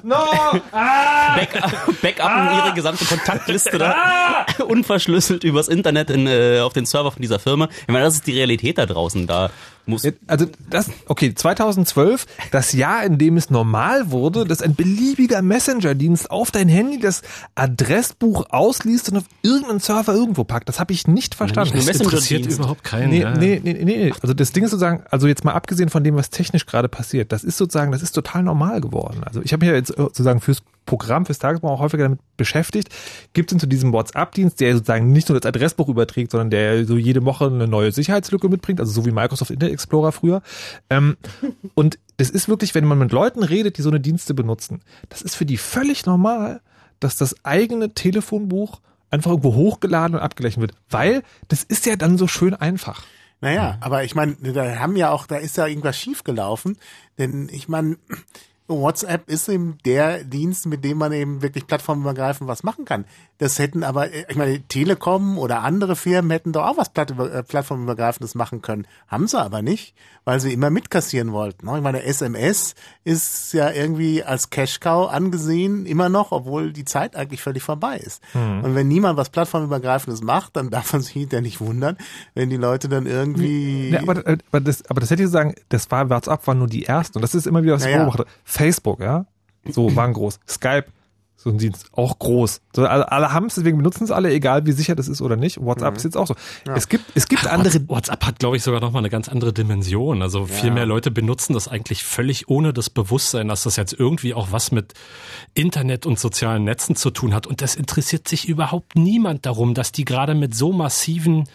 no, 0.04 0.16
ah, 0.72 1.36
Backup, 1.36 2.02
Backup 2.02 2.26
ah, 2.26 2.66
ihre 2.66 2.76
gesamte 2.76 3.06
Kontaktliste 3.06 3.78
da 3.78 3.96
ah, 3.96 4.64
unverschlüsselt 4.64 5.44
übers 5.44 5.68
Internet 5.68 6.10
in, 6.10 6.28
äh, 6.28 6.60
auf 6.60 6.74
den 6.74 6.86
Server 6.86 7.12
von 7.12 7.22
dieser 7.22 7.40
Firma. 7.40 7.70
Ich 7.82 7.88
meine, 7.88 8.06
das 8.06 8.16
ist 8.16 8.28
die 8.28 8.34
Realität 8.34 8.78
da 8.78 8.86
draußen. 8.86 9.28
Da 9.28 9.52
muss. 9.86 10.08
Also 10.28 10.46
das, 10.70 10.90
okay, 11.08 11.34
2012, 11.34 12.26
das 12.52 12.74
Jahr, 12.74 13.04
in 13.04 13.18
dem 13.18 13.38
es 13.38 13.50
normal 13.50 14.12
wurde, 14.12 14.46
dass 14.46 14.62
ein 14.62 14.76
beliebiger 14.76 15.42
Messenger-Dienst 15.42 16.32
auf 16.32 16.52
dein 16.52 16.70
Handy 16.70 17.00
das 17.00 17.22
Adressbuch 17.56 18.46
ausliest 18.50 19.10
und 19.10 19.18
auf 19.18 19.24
irgendeinen 19.42 19.80
Server 19.80 20.14
irgendwo 20.14 20.44
packt. 20.44 20.70
Das 20.70 20.80
habe 20.80 20.94
ich 20.94 21.08
nicht 21.08 21.36
verstanden. 21.36 21.74
Das 21.76 21.88
interessiert 21.88 22.46
überhaupt 22.46 22.84
keinen. 22.84 23.10
Nee, 23.10 23.26
nee, 23.38 23.62
nee, 23.64 23.84
nee. 23.84 24.14
Also 24.22 24.34
das 24.34 24.52
Ding 24.52 24.64
ist 24.64 24.72
sozusagen, 24.72 25.04
also 25.10 25.28
jetzt 25.28 25.44
mal 25.44 25.54
abgesehen 25.54 25.90
von 25.90 26.04
dem, 26.04 26.16
was 26.16 26.30
technisch 26.30 26.66
gerade 26.66 26.90
passiert, 26.90 27.32
das 27.32 27.44
ist 27.44 27.58
sozusagen, 27.58 27.92
das 27.92 28.04
ist 28.04 28.12
total 28.12 28.44
normal 28.44 28.82
geworden. 28.82 29.24
Also 29.24 29.42
ich 29.42 29.54
habe 29.54 29.66
mich 29.66 29.72
ja 29.72 29.76
jetzt 29.76 29.96
sozusagen 29.96 30.42
fürs 30.42 30.62
Programm 30.90 31.28
fürs 31.28 31.38
Tagesbuch 31.38 31.70
auch 31.70 31.82
häufiger 31.82 32.06
damit 32.06 32.20
beschäftigt, 32.36 32.90
gibt 33.34 33.52
es 33.52 33.60
zu 33.60 33.68
diesem 33.68 33.94
WhatsApp-Dienst, 33.94 34.60
der 34.60 34.74
sozusagen 34.74 35.12
nicht 35.12 35.30
nur 35.30 35.40
das 35.40 35.48
Adressbuch 35.48 35.88
überträgt, 35.88 36.32
sondern 36.32 36.50
der 36.50 36.84
so 36.86 36.98
jede 36.98 37.24
Woche 37.26 37.46
eine 37.46 37.68
neue 37.68 37.92
Sicherheitslücke 37.92 38.50
mitbringt, 38.50 38.80
also 38.80 38.92
so 38.92 39.06
wie 39.06 39.12
Microsoft 39.12 39.52
Internet 39.52 39.74
Explorer 39.74 40.12
früher. 40.12 40.42
Ähm, 40.90 41.16
und 41.76 42.00
das 42.18 42.32
ist 42.32 42.50
wirklich, 42.50 42.74
wenn 42.74 42.86
man 42.86 42.98
mit 42.98 43.12
Leuten 43.12 43.44
redet, 43.44 43.78
die 43.78 43.84
so 43.84 43.90
eine 43.90 44.00
Dienste 44.00 44.34
benutzen, 44.34 44.82
das 45.10 45.22
ist 45.22 45.36
für 45.36 45.46
die 45.46 45.58
völlig 45.58 46.08
normal, 46.08 46.60
dass 47.00 47.18
das 47.18 47.46
eigene 47.46 47.94
Telefonbuch 47.94 48.82
einfach 49.12 49.30
irgendwo 49.30 49.54
hochgeladen 49.54 50.16
und 50.16 50.24
abgeglichen 50.24 50.62
wird, 50.62 50.74
weil 50.90 51.22
das 51.50 51.64
ist 51.64 51.86
ja 51.86 51.98
dann 51.98 52.18
so 52.18 52.28
schön 52.28 52.56
einfach. 52.56 53.04
Naja, 53.42 53.78
aber 53.80 54.04
ich 54.04 54.16
meine, 54.16 54.36
da 54.42 54.80
haben 54.80 54.96
ja 54.96 55.12
auch, 55.12 55.28
da 55.28 55.38
ist 55.38 55.56
ja 55.56 55.68
irgendwas 55.68 55.98
schiefgelaufen, 55.98 56.78
denn 57.20 57.48
ich 57.52 57.70
meine, 57.70 57.98
WhatsApp 58.70 59.30
ist 59.30 59.50
eben 59.50 59.78
der 59.86 60.24
Dienst, 60.24 60.66
mit 60.68 60.84
dem 60.84 60.98
man 60.98 61.12
eben 61.12 61.42
wirklich 61.42 61.68
plattformübergreifend 61.68 62.48
was 62.48 62.64
machen 62.64 62.86
kann. 62.86 63.06
Das 63.40 63.58
hätten 63.58 63.84
aber, 63.84 64.14
ich 64.14 64.36
meine, 64.36 64.62
Telekom 64.62 65.38
oder 65.38 65.62
andere 65.62 65.96
Firmen 65.96 66.30
hätten 66.30 66.52
doch 66.52 66.66
auch 66.66 66.78
was 66.78 66.90
äh, 66.94 67.44
plattformübergreifendes 67.44 68.36
machen 68.36 68.62
können. 68.62 68.86
Haben 69.08 69.28
sie 69.28 69.40
aber 69.40 69.62
nicht, 69.62 69.96
weil 70.26 70.42
sie 70.42 70.52
immer 70.52 70.70
mitkassieren 70.70 71.32
wollten. 71.32 71.66
Ne? 71.66 71.78
Ich 71.78 71.84
meine, 71.84 72.04
SMS 72.04 72.76
ist 73.06 73.54
ja 73.54 73.72
irgendwie 73.72 74.24
als 74.24 74.50
Cash-Cow 74.50 75.10
angesehen, 75.10 75.86
immer 75.86 76.10
noch, 76.10 76.34
obwohl 76.34 76.74
die 76.74 76.84
Zeit 76.84 77.16
eigentlich 77.16 77.42
völlig 77.42 77.64
vorbei 77.64 77.98
ist. 77.98 78.22
Mhm. 78.34 78.64
Und 78.66 78.76
wenn 78.76 78.90
niemand 78.90 79.18
was 79.18 79.30
plattformübergreifendes 79.30 80.22
macht, 80.22 80.58
dann 80.58 80.70
darf 80.70 80.92
man 80.92 81.02
sich 81.02 81.14
hinterher 81.14 81.42
nicht 81.42 81.62
wundern, 81.62 81.98
wenn 82.34 82.50
die 82.50 82.58
Leute 82.58 82.90
dann 82.90 83.06
irgendwie... 83.06 83.90
Ja, 83.92 84.02
aber, 84.02 84.22
aber, 84.28 84.60
das, 84.60 84.86
aber 84.90 85.00
das 85.00 85.12
hätte 85.12 85.24
ich 85.24 85.30
sagen, 85.30 85.56
das 85.70 85.90
war, 85.90 86.10
WhatsApp 86.10 86.46
war 86.46 86.56
nur 86.56 86.68
die 86.68 86.86
ersten. 86.86 87.18
Und 87.18 87.22
das 87.22 87.34
ist 87.34 87.48
immer 87.48 87.64
wieder 87.64 87.74
das 87.74 87.84
naja. 87.84 88.00
Beobachter. 88.00 88.26
Facebook, 88.60 89.00
ja, 89.00 89.26
so 89.66 89.96
waren 89.96 90.14
groß. 90.14 90.40
Skype, 90.48 90.86
so 91.38 91.50
ein 91.50 91.58
Dienst, 91.58 91.86
auch 91.94 92.20
groß. 92.20 92.60
So, 92.76 92.86
alle, 92.86 93.10
alle 93.10 93.32
haben 93.32 93.46
es, 93.46 93.56
deswegen 93.56 93.78
benutzen 93.78 94.04
es 94.04 94.12
alle, 94.12 94.30
egal 94.34 94.66
wie 94.66 94.74
sicher 94.74 94.96
das 94.96 95.08
ist 95.08 95.22
oder 95.22 95.38
nicht. 95.38 95.62
WhatsApp 95.62 95.92
mhm. 95.92 95.98
ist 95.98 96.04
jetzt 96.04 96.18
auch 96.18 96.28
so. 96.28 96.36
Ja. 96.68 96.76
Es 96.76 96.90
gibt, 96.90 97.06
es 97.16 97.30
gibt 97.30 97.46
Ach, 97.46 97.52
andere. 97.52 97.88
WhatsApp 97.88 98.26
hat, 98.26 98.40
glaube 98.40 98.58
ich, 98.58 98.64
sogar 98.64 98.82
nochmal 98.82 99.00
eine 99.00 99.10
ganz 99.10 99.30
andere 99.30 99.54
Dimension. 99.54 100.22
Also 100.22 100.40
ja. 100.40 100.46
viel 100.48 100.72
mehr 100.72 100.86
Leute 100.86 101.12
benutzen 101.12 101.54
das 101.54 101.70
eigentlich 101.70 102.04
völlig 102.04 102.50
ohne 102.50 102.74
das 102.74 102.90
Bewusstsein, 102.90 103.48
dass 103.48 103.64
das 103.64 103.78
jetzt 103.78 103.94
irgendwie 103.94 104.34
auch 104.34 104.52
was 104.52 104.74
mit 104.74 104.94
Internet 105.54 106.06
und 106.06 106.20
sozialen 106.20 106.66
Netzen 106.66 106.98
zu 106.98 107.10
tun 107.10 107.34
hat. 107.34 107.48
Und 107.48 107.62
das 107.62 107.76
interessiert 107.76 108.28
sich 108.28 108.50
überhaupt 108.50 108.98
niemand 108.98 109.46
darum, 109.46 109.74
dass 109.74 109.94
die 109.94 110.04
gerade 110.04 110.36
mit 110.36 110.54
so 110.54 110.74
massiven 110.74 111.46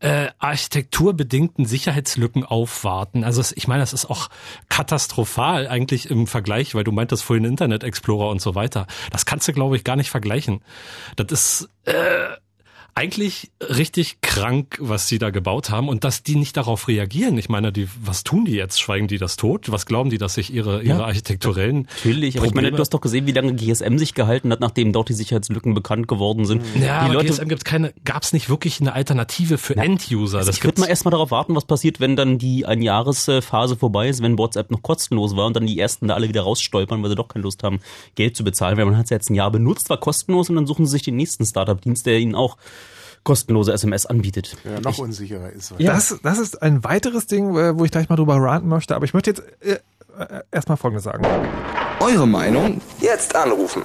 äh, 0.00 0.28
architekturbedingten 0.38 1.66
Sicherheitslücken 1.66 2.44
aufwarten. 2.44 3.24
Also 3.24 3.42
ich 3.54 3.68
meine, 3.68 3.80
das 3.80 3.92
ist 3.92 4.06
auch 4.06 4.28
katastrophal 4.68 5.68
eigentlich 5.68 6.10
im 6.10 6.26
Vergleich, 6.26 6.74
weil 6.74 6.84
du 6.84 6.92
meintest 6.92 7.24
vorhin 7.24 7.44
Internet 7.44 7.84
Explorer 7.84 8.30
und 8.30 8.40
so 8.40 8.54
weiter. 8.54 8.86
Das 9.10 9.26
kannst 9.26 9.48
du, 9.48 9.52
glaube 9.52 9.76
ich, 9.76 9.84
gar 9.84 9.96
nicht 9.96 10.10
vergleichen. 10.10 10.62
Das 11.16 11.30
ist 11.30 11.68
äh, 11.84 11.92
eigentlich 12.96 13.50
richtig 13.60 14.20
krank, 14.20 14.78
was 14.80 15.08
sie 15.08 15.18
da 15.18 15.30
gebaut 15.30 15.70
haben 15.70 15.88
und 15.88 16.04
dass 16.04 16.22
die 16.22 16.36
nicht 16.36 16.56
darauf 16.56 16.86
reagieren. 16.86 17.36
Ich 17.38 17.48
meine, 17.48 17.72
die, 17.72 17.88
was 18.00 18.22
tun 18.22 18.44
die 18.44 18.52
jetzt? 18.52 18.80
Schweigen 18.80 19.08
die 19.08 19.18
das 19.18 19.36
tot? 19.36 19.72
Was 19.72 19.86
glauben 19.86 20.10
die, 20.10 20.18
dass 20.18 20.34
sich 20.34 20.52
ihre, 20.52 20.82
ihre 20.82 20.98
ja, 20.98 21.04
architekturellen 21.04 21.88
Natürlich, 21.96 22.36
aber 22.36 22.46
Probleme 22.46 22.46
ich 22.46 22.54
meine, 22.54 22.76
du 22.76 22.80
hast 22.80 22.90
doch 22.90 23.00
gesehen, 23.00 23.26
wie 23.26 23.32
lange 23.32 23.54
GSM 23.54 23.98
sich 23.98 24.14
gehalten 24.14 24.52
hat, 24.52 24.60
nachdem 24.60 24.92
dort 24.92 25.08
die 25.08 25.12
Sicherheitslücken 25.12 25.74
bekannt 25.74 26.06
geworden 26.06 26.44
sind. 26.44 26.62
Ja, 26.80 27.08
die 27.08 27.14
Leute, 27.14 27.26
GSM 27.32 27.48
gibt 27.48 27.64
keine, 27.64 27.92
gab 28.04 28.22
es 28.22 28.32
nicht 28.32 28.48
wirklich 28.48 28.80
eine 28.80 28.92
Alternative 28.92 29.58
für 29.58 29.74
Na, 29.74 29.84
End-User. 29.84 30.38
Also 30.38 30.50
ich 30.50 30.62
würde 30.62 30.80
mal 30.80 30.86
erstmal 30.86 31.10
darauf 31.10 31.32
warten, 31.32 31.56
was 31.56 31.64
passiert, 31.64 31.98
wenn 31.98 32.14
dann 32.14 32.38
die 32.38 32.64
Einjahresphase 32.64 33.76
vorbei 33.76 34.08
ist, 34.08 34.22
wenn 34.22 34.38
WhatsApp 34.38 34.70
noch 34.70 34.82
kostenlos 34.82 35.34
war 35.34 35.46
und 35.46 35.56
dann 35.56 35.66
die 35.66 35.80
ersten 35.80 36.06
da 36.06 36.14
alle 36.14 36.28
wieder 36.28 36.42
rausstolpern, 36.42 37.02
weil 37.02 37.10
sie 37.10 37.16
doch 37.16 37.28
keine 37.28 37.42
Lust 37.42 37.64
haben, 37.64 37.80
Geld 38.14 38.36
zu 38.36 38.44
bezahlen, 38.44 38.76
weil 38.76 38.84
man 38.84 38.96
hat 38.96 39.04
es 39.04 39.10
jetzt 39.10 39.30
ein 39.30 39.34
Jahr 39.34 39.50
benutzt, 39.50 39.90
war 39.90 39.98
kostenlos 39.98 40.48
und 40.48 40.56
dann 40.56 40.66
suchen 40.66 40.86
sie 40.86 40.92
sich 40.92 41.02
den 41.02 41.16
nächsten 41.16 41.44
Startup-Dienst, 41.44 42.06
der 42.06 42.20
ihnen 42.20 42.36
auch 42.36 42.56
kostenlose 43.24 43.72
SMS 43.72 44.06
anbietet. 44.06 44.56
Ja, 44.64 44.80
noch 44.80 44.92
ich, 44.92 44.98
unsicherer 45.00 45.50
ist. 45.50 45.74
Ja. 45.78 45.94
Das, 45.94 46.16
das 46.22 46.38
ist 46.38 46.62
ein 46.62 46.84
weiteres 46.84 47.26
Ding, 47.26 47.56
äh, 47.56 47.76
wo 47.78 47.84
ich 47.84 47.90
gleich 47.90 48.08
mal 48.08 48.16
drüber 48.16 48.36
ranten 48.36 48.68
möchte, 48.68 48.94
aber 48.94 49.04
ich 49.04 49.14
möchte 49.14 49.30
jetzt 49.30 49.42
äh, 49.60 49.78
äh 50.18 50.42
erstmal 50.52 50.76
Folgendes 50.76 51.04
sagen. 51.04 51.26
Eure 52.00 52.28
Meinung 52.28 52.80
jetzt 53.00 53.34
anrufen. 53.34 53.82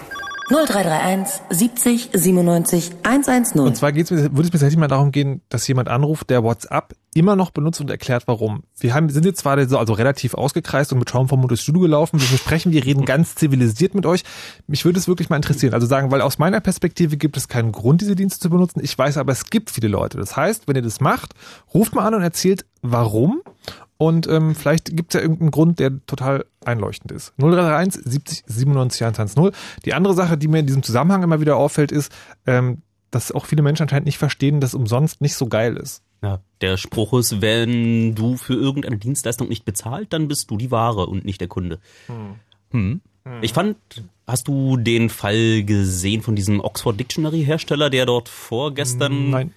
0331 0.50 1.42
70 1.50 2.10
97 2.14 2.92
110. 3.04 3.62
Und 3.62 3.78
zwar 3.78 3.92
geht's, 3.92 4.10
würde 4.10 4.26
es 4.26 4.34
mir 4.34 4.52
tatsächlich 4.52 4.78
mal 4.78 4.88
darum 4.88 5.12
gehen, 5.12 5.42
dass 5.50 5.68
jemand 5.68 5.90
anruft, 5.90 6.30
der 6.32 6.44
WhatsApp 6.44 6.96
immer 7.14 7.36
noch 7.36 7.52
benutzt 7.52 7.82
und 7.82 7.90
erklärt, 7.90 8.24
warum. 8.28 8.64
Wir 8.80 8.96
haben, 8.96 9.10
sind 9.10 9.26
jetzt 9.26 9.40
zwar 9.40 9.58
also 9.58 9.94
relativ 9.94 10.34
ausgekreist 10.34 10.92
und 10.92 11.00
mit 11.00 11.10
Schaumformut 11.10 11.52
durchs 11.52 11.64
Studio 11.64 11.82
gelaufen. 11.82 12.20
Wir 12.20 12.28
versprechen, 12.28 12.72
wir 12.72 12.84
reden 12.84 13.06
ganz 13.06 13.36
zivilisiert 13.36 13.94
mit 13.94 14.06
euch. 14.06 14.24
Mich 14.68 14.86
würde 14.86 15.00
es 15.00 15.08
wirklich 15.08 15.30
mal 15.30 15.36
interessieren. 15.36 15.74
Also 15.74 15.86
sagen, 15.86 16.12
weil 16.12 16.22
aus 16.22 16.40
meiner 16.40 16.62
Perspektive 16.62 17.18
gibt 17.18 17.38
es 17.38 17.48
keinen 17.48 17.72
Grund, 17.72 18.02
diese 18.02 18.16
Dienste 18.16 18.40
zu 18.40 18.50
benutzen. 18.50 18.82
Ich 18.84 18.98
weiß 18.98 19.18
aber, 19.18 19.32
es 19.32 19.46
gibt 19.46 19.70
viele 19.70 19.88
Leute. 19.88 20.18
Das 20.18 20.36
heißt, 20.36 20.68
wenn 20.68 20.76
ihr 20.76 20.82
das 20.82 21.00
macht, 21.00 21.34
ruft 21.74 21.94
mal 21.94 22.06
an 22.06 22.16
und 22.16 22.22
erzählt, 22.22 22.66
warum 22.82 23.42
und 24.02 24.28
ähm, 24.30 24.56
vielleicht 24.56 24.96
gibt 24.96 25.14
es 25.14 25.20
ja 25.20 25.22
irgendeinen 25.22 25.52
Grund, 25.52 25.80
der 25.80 25.92
total 26.06 26.46
einleuchtend 26.64 27.12
ist. 27.12 27.34
0331 27.38 28.02
70 28.06 28.44
97 28.48 29.04
110. 29.04 29.52
Die 29.84 29.94
andere 29.94 30.14
Sache, 30.14 30.38
die 30.38 30.48
mir 30.48 30.60
in 30.60 30.68
diesem 30.68 30.84
Zusammenhang 30.84 31.22
immer 31.22 31.42
wieder 31.42 31.58
auffällt, 31.58 31.92
ist, 31.92 32.10
ähm, 32.48 32.82
dass 33.12 33.34
auch 33.34 33.46
viele 33.46 33.62
Menschen 33.62 33.84
anscheinend 33.84 34.06
nicht 34.06 34.18
verstehen, 34.18 34.62
dass 34.62 34.74
umsonst 34.74 35.20
nicht 35.20 35.36
so 35.36 35.48
geil 35.48 35.76
ist. 35.76 36.02
Ja, 36.24 36.40
der 36.62 36.78
Spruch 36.78 37.12
ist, 37.20 37.42
wenn 37.42 38.16
du 38.16 38.38
für 38.38 38.54
irgendeine 38.54 38.98
Dienstleistung 38.98 39.50
nicht 39.50 39.66
bezahlt, 39.66 40.14
dann 40.14 40.30
bist 40.30 40.50
du 40.50 40.56
die 40.56 40.72
Ware 40.72 41.06
und 41.08 41.26
nicht 41.26 41.42
der 41.42 41.50
Kunde. 41.50 41.80
Hm. 42.08 42.36
Hm. 42.72 43.02
Ich 43.42 43.52
fand, 43.52 43.76
hast 44.26 44.48
du 44.48 44.78
den 44.78 45.10
Fall 45.10 45.64
gesehen 45.64 46.22
von 46.22 46.38
diesem 46.38 46.62
Oxford 46.62 46.98
Dictionary 46.98 47.44
Hersteller, 47.44 47.90
der 47.90 48.06
dort 48.06 48.30
vorgestern 48.30 49.30
Nein. 49.30 49.54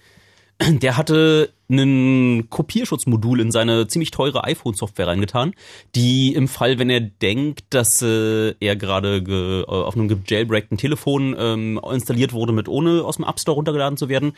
Der 0.61 0.97
hatte 0.97 1.49
ein 1.69 2.49
Kopierschutzmodul 2.49 3.39
in 3.39 3.51
seine 3.51 3.87
ziemlich 3.87 4.11
teure 4.11 4.43
iPhone-Software 4.43 5.07
reingetan, 5.07 5.53
die 5.95 6.33
im 6.33 6.47
Fall, 6.47 6.77
wenn 6.77 6.89
er 6.89 6.99
denkt, 7.01 7.65
dass 7.71 8.01
äh, 8.01 8.53
er 8.59 8.75
gerade 8.75 9.23
ge- 9.23 9.61
äh, 9.61 9.65
auf 9.65 9.95
einem 9.95 10.07
gejailbreakten 10.07 10.77
Telefon 10.77 11.35
ähm, 11.37 11.79
installiert 11.91 12.33
wurde, 12.33 12.53
mit 12.53 12.67
ohne 12.67 13.03
aus 13.03 13.15
dem 13.15 13.25
App 13.25 13.39
Store 13.39 13.55
runtergeladen 13.55 13.97
zu 13.97 14.07
werden, 14.09 14.33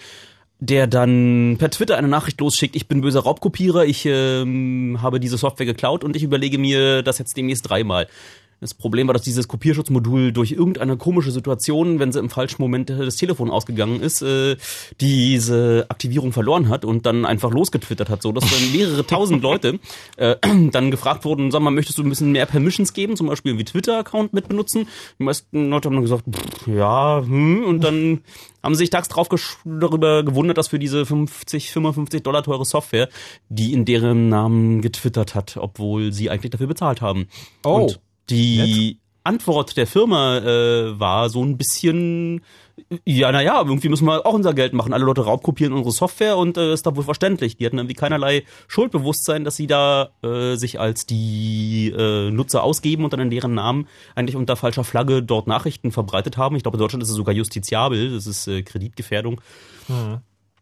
der 0.59 0.87
dann 0.87 1.57
per 1.59 1.69
Twitter 1.69 1.97
eine 1.97 2.07
Nachricht 2.07 2.39
losschickt, 2.39 2.77
ich 2.77 2.87
bin 2.87 3.01
böser 3.01 3.21
Raubkopierer, 3.21 3.85
ich 3.85 4.05
ähm, 4.05 4.99
habe 5.01 5.19
diese 5.19 5.37
Software 5.37 5.65
geklaut 5.65 6.05
und 6.05 6.15
ich 6.15 6.23
überlege 6.23 6.57
mir 6.57 7.03
das 7.03 7.17
jetzt 7.17 7.35
demnächst 7.35 7.69
dreimal. 7.69 8.07
Das 8.65 8.73
Problem 8.73 9.05
war, 9.05 9.13
dass 9.13 9.21
dieses 9.21 9.47
Kopierschutzmodul 9.47 10.31
durch 10.31 10.51
irgendeine 10.51 10.97
komische 10.97 11.29
Situation, 11.29 11.99
wenn 11.99 12.11
sie 12.11 12.17
im 12.17 12.31
falschen 12.31 12.63
Moment 12.63 12.89
das 12.89 13.15
Telefon 13.15 13.51
ausgegangen 13.51 14.01
ist, 14.01 14.23
äh, 14.23 14.55
diese 14.99 15.85
Aktivierung 15.87 16.31
verloren 16.31 16.67
hat 16.67 16.83
und 16.83 17.05
dann 17.05 17.25
einfach 17.25 17.51
losgetwittert 17.51 18.09
hat, 18.09 18.23
so 18.23 18.31
dass 18.31 18.49
dann 18.49 18.71
mehrere 18.71 19.05
tausend 19.07 19.43
Leute 19.43 19.79
äh, 20.17 20.37
dann 20.71 20.89
gefragt 20.89 21.25
wurden, 21.25 21.51
sag 21.51 21.61
mal, 21.61 21.69
möchtest 21.69 21.99
du 21.99 22.03
ein 22.03 22.09
bisschen 22.09 22.31
mehr 22.31 22.47
Permissions 22.47 22.93
geben, 22.93 23.15
zum 23.15 23.27
Beispiel 23.27 23.55
wie 23.59 23.65
Twitter-Account 23.65 24.33
mit 24.33 24.47
benutzen? 24.47 24.87
Die 25.19 25.23
meisten 25.23 25.69
Leute 25.69 25.89
haben 25.89 25.93
dann 25.97 26.01
gesagt, 26.01 26.23
pff, 26.27 26.65
ja, 26.65 27.21
hm, 27.23 27.65
und 27.65 27.83
dann 27.83 28.21
haben 28.63 28.73
sie 28.73 28.79
sich 28.79 28.89
tags 28.89 29.09
drauf 29.09 29.29
darüber 29.63 30.23
gewundert, 30.23 30.57
dass 30.57 30.69
für 30.69 30.79
diese 30.79 31.05
50, 31.05 31.71
55 31.71 32.23
Dollar 32.23 32.41
teure 32.41 32.65
Software, 32.65 33.09
die 33.49 33.73
in 33.73 33.85
deren 33.85 34.29
Namen 34.29 34.81
getwittert 34.81 35.35
hat, 35.35 35.55
obwohl 35.57 36.11
sie 36.11 36.31
eigentlich 36.31 36.49
dafür 36.49 36.65
bezahlt 36.65 36.99
haben. 36.99 37.27
Oh. 37.63 37.81
Und 37.81 37.99
die 38.29 38.99
Antwort 39.25 39.75
der 39.75 39.87
Firma 39.87 40.37
äh, 40.37 40.99
war 40.99 41.29
so 41.29 41.43
ein 41.43 41.57
bisschen, 41.57 42.41
ja, 43.05 43.31
naja, 43.31 43.59
irgendwie 43.65 43.89
müssen 43.89 44.05
wir 44.05 44.23
auch 44.25 44.33
unser 44.33 44.53
Geld 44.53 44.73
machen. 44.73 44.93
Alle 44.93 45.03
Leute 45.03 45.25
raubkopieren 45.25 45.73
unsere 45.73 45.91
Software 45.91 46.37
und 46.37 46.57
äh, 46.57 46.73
ist 46.73 46.85
da 46.85 46.95
wohl 46.95 47.03
verständlich. 47.03 47.57
Die 47.57 47.65
hatten 47.65 47.79
irgendwie 47.79 47.95
keinerlei 47.95 48.43
Schuldbewusstsein, 48.67 49.43
dass 49.43 49.55
sie 49.55 49.65
da 49.65 50.11
äh, 50.21 50.55
sich 50.57 50.79
als 50.79 51.07
die 51.07 51.91
äh, 51.97 52.29
Nutzer 52.29 52.63
ausgeben 52.63 53.03
und 53.03 53.13
dann 53.13 53.19
in 53.19 53.31
deren 53.31 53.55
Namen 53.55 53.87
eigentlich 54.13 54.35
unter 54.35 54.55
falscher 54.55 54.83
Flagge 54.83 55.23
dort 55.23 55.47
Nachrichten 55.47 55.91
verbreitet 55.91 56.37
haben. 56.37 56.55
Ich 56.55 56.61
glaube, 56.61 56.77
in 56.77 56.81
Deutschland 56.81 57.01
ist 57.01 57.09
es 57.09 57.15
sogar 57.15 57.33
justiziabel. 57.33 58.13
Das 58.13 58.27
ist 58.27 58.47
äh, 58.47 58.61
Kreditgefährdung. 58.61 59.41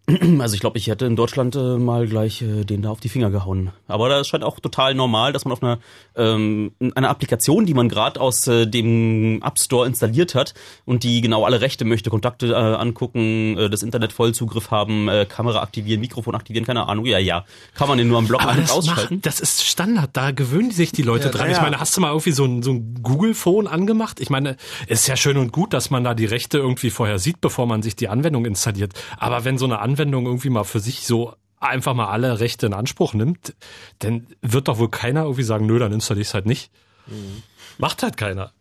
Also 0.40 0.56
ich 0.56 0.60
glaube, 0.60 0.78
ich 0.78 0.88
hätte 0.88 1.06
in 1.06 1.16
Deutschland 1.16 1.56
äh, 1.56 1.78
mal 1.78 2.08
gleich 2.08 2.42
äh, 2.42 2.66
den 2.66 2.82
da 2.82 2.90
auf 2.90 3.00
die 3.00 3.08
Finger 3.08 3.30
gehauen. 3.30 3.72
Aber 3.88 4.10
das 4.10 4.28
scheint 4.28 4.44
auch 4.44 4.60
total 4.60 4.94
normal, 4.96 5.32
dass 5.32 5.46
man 5.46 5.54
auf 5.54 5.64
einer 5.64 5.80
ähm, 6.16 6.74
einer 6.96 7.10
Applikation, 7.10 7.66
die 7.66 7.74
man 7.74 7.88
gerade 7.88 8.20
aus 8.20 8.46
äh, 8.48 8.68
dem 8.68 9.42
App 9.44 9.58
Store 9.58 9.88
installiert 9.88 10.36
hat 10.36 10.54
und 10.86 11.04
die 11.04 11.22
genau 11.22 11.46
alle 11.46 11.62
Rechte 11.62 11.86
möchte, 11.86 12.10
Kontakte 12.10 12.48
äh, 12.48 12.54
angucken, 12.54 13.58
äh, 13.58 13.70
das 13.70 13.82
Internet 13.82 14.12
Vollzugriff 14.12 14.72
haben, 14.72 15.08
äh, 15.08 15.26
Kamera 15.26 15.62
aktivieren, 15.62 16.02
Mikrofon 16.02 16.36
aktivieren, 16.36 16.66
keine 16.66 16.88
Ahnung. 16.88 17.06
Ja, 17.06 17.20
ja, 17.20 17.46
kann 17.74 17.88
man 17.88 17.98
den 17.98 18.10
nur 18.10 18.18
am 18.18 18.28
Block 18.28 18.44
Aber 18.44 18.56
das, 18.56 18.72
ausschalten. 18.72 19.16
macht, 19.16 19.26
das 19.26 19.40
ist 19.40 19.64
Standard, 19.64 20.10
da 20.14 20.32
gewöhnen 20.32 20.72
sich 20.72 20.92
die 20.92 21.04
Leute 21.04 21.30
dran. 21.30 21.50
ja. 21.50 21.56
Ich 21.56 21.62
meine, 21.62 21.80
hast 21.80 21.96
du 21.96 22.02
mal 22.02 22.10
irgendwie 22.10 22.32
so 22.32 22.44
ein, 22.44 22.62
so 22.62 22.72
ein 22.72 22.96
Google-Phone 23.02 23.68
angemacht? 23.68 24.20
Ich 24.20 24.30
meine, 24.30 24.58
ist 24.88 25.08
ja 25.08 25.16
schön 25.16 25.38
und 25.38 25.54
gut, 25.54 25.74
dass 25.74 25.90
man 25.90 26.04
da 26.04 26.14
die 26.14 26.26
Rechte 26.26 26.58
irgendwie 26.58 26.90
vorher 26.90 27.20
sieht, 27.20 27.40
bevor 27.40 27.68
man 27.68 27.82
sich 27.82 27.96
die 27.96 28.10
Anwendung 28.10 28.46
installiert. 28.46 28.94
Aber 29.18 29.46
wenn 29.46 29.58
so 29.58 29.66
eine 29.66 29.80
Anwendung 29.80 29.93
irgendwie 29.98 30.50
mal 30.50 30.64
für 30.64 30.80
sich 30.80 31.06
so 31.06 31.34
einfach 31.60 31.94
mal 31.94 32.08
alle 32.08 32.40
Rechte 32.40 32.66
in 32.66 32.74
Anspruch 32.74 33.14
nimmt, 33.14 33.56
dann 34.00 34.28
wird 34.42 34.68
doch 34.68 34.80
wohl 34.80 34.90
keiner 34.90 35.22
irgendwie 35.24 35.44
sagen, 35.44 35.66
nö, 35.66 35.80
dann 35.80 35.94
installiere 35.94 36.24
ich 36.24 36.28
es 36.28 36.34
halt 36.34 36.46
nicht. 36.46 36.72
Macht 37.78 38.04
halt 38.04 38.18
keiner. 38.18 38.52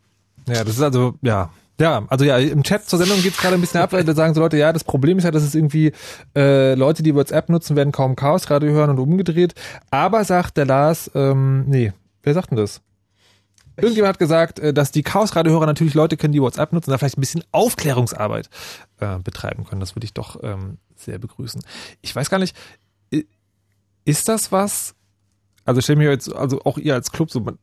Ja, 0.47 0.63
das 0.63 0.75
ist 0.75 0.81
also, 0.81 1.15
ja. 1.21 1.49
Ja, 1.79 2.05
also 2.07 2.23
ja, 2.23 2.37
im 2.37 2.61
Chat 2.61 2.87
zur 2.87 2.99
Sendung 2.99 3.21
geht's 3.23 3.37
gerade 3.37 3.55
ein 3.55 3.61
bisschen 3.61 3.81
ab, 3.81 3.93
weil 3.93 4.03
da 4.03 4.13
sagen 4.13 4.35
so 4.35 4.41
Leute, 4.41 4.57
ja, 4.57 4.71
das 4.71 4.83
Problem 4.83 5.17
ist 5.17 5.23
ja, 5.23 5.31
dass 5.31 5.41
es 5.41 5.55
irgendwie 5.55 5.91
äh, 6.35 6.75
Leute, 6.75 7.01
die 7.01 7.15
WhatsApp 7.15 7.49
nutzen, 7.49 7.75
werden 7.75 7.91
kaum 7.91 8.15
Chaos 8.15 8.49
Radio 8.51 8.71
hören 8.71 8.91
und 8.91 8.99
umgedreht. 8.99 9.55
Aber 9.89 10.23
sagt 10.23 10.57
der 10.57 10.65
Lars, 10.65 11.09
ähm, 11.15 11.65
nee, 11.67 11.91
wer 12.21 12.33
sagt 12.35 12.51
denn 12.51 12.57
das? 12.57 12.81
Irgendjemand 13.77 14.13
hat 14.13 14.19
gesagt, 14.19 14.59
äh, 14.59 14.73
dass 14.73 14.91
die 14.91 15.03
Chaos 15.03 15.35
Radio-Hörer 15.35 15.65
natürlich 15.65 15.93
Leute 15.93 16.17
kennen, 16.17 16.33
die 16.33 16.41
WhatsApp 16.41 16.73
nutzen, 16.73 16.91
da 16.91 16.97
vielleicht 16.97 17.17
ein 17.17 17.21
bisschen 17.21 17.43
Aufklärungsarbeit 17.51 18.49
äh, 18.99 19.19
betreiben 19.19 19.65
können. 19.65 19.81
Das 19.81 19.95
würde 19.95 20.05
ich 20.05 20.13
doch 20.13 20.41
ähm, 20.43 20.77
sehr 20.95 21.19
begrüßen. 21.19 21.61
Ich 22.01 22.15
weiß 22.15 22.29
gar 22.29 22.39
nicht, 22.39 22.55
ist 24.05 24.27
das 24.27 24.51
was? 24.51 24.95
Also 25.65 25.81
stell 25.81 25.95
mir 25.95 26.09
jetzt, 26.09 26.33
also 26.33 26.61
auch 26.65 26.77
ihr 26.77 26.93
als 26.93 27.11
Club 27.11 27.31
so, 27.31 27.39
man, 27.39 27.57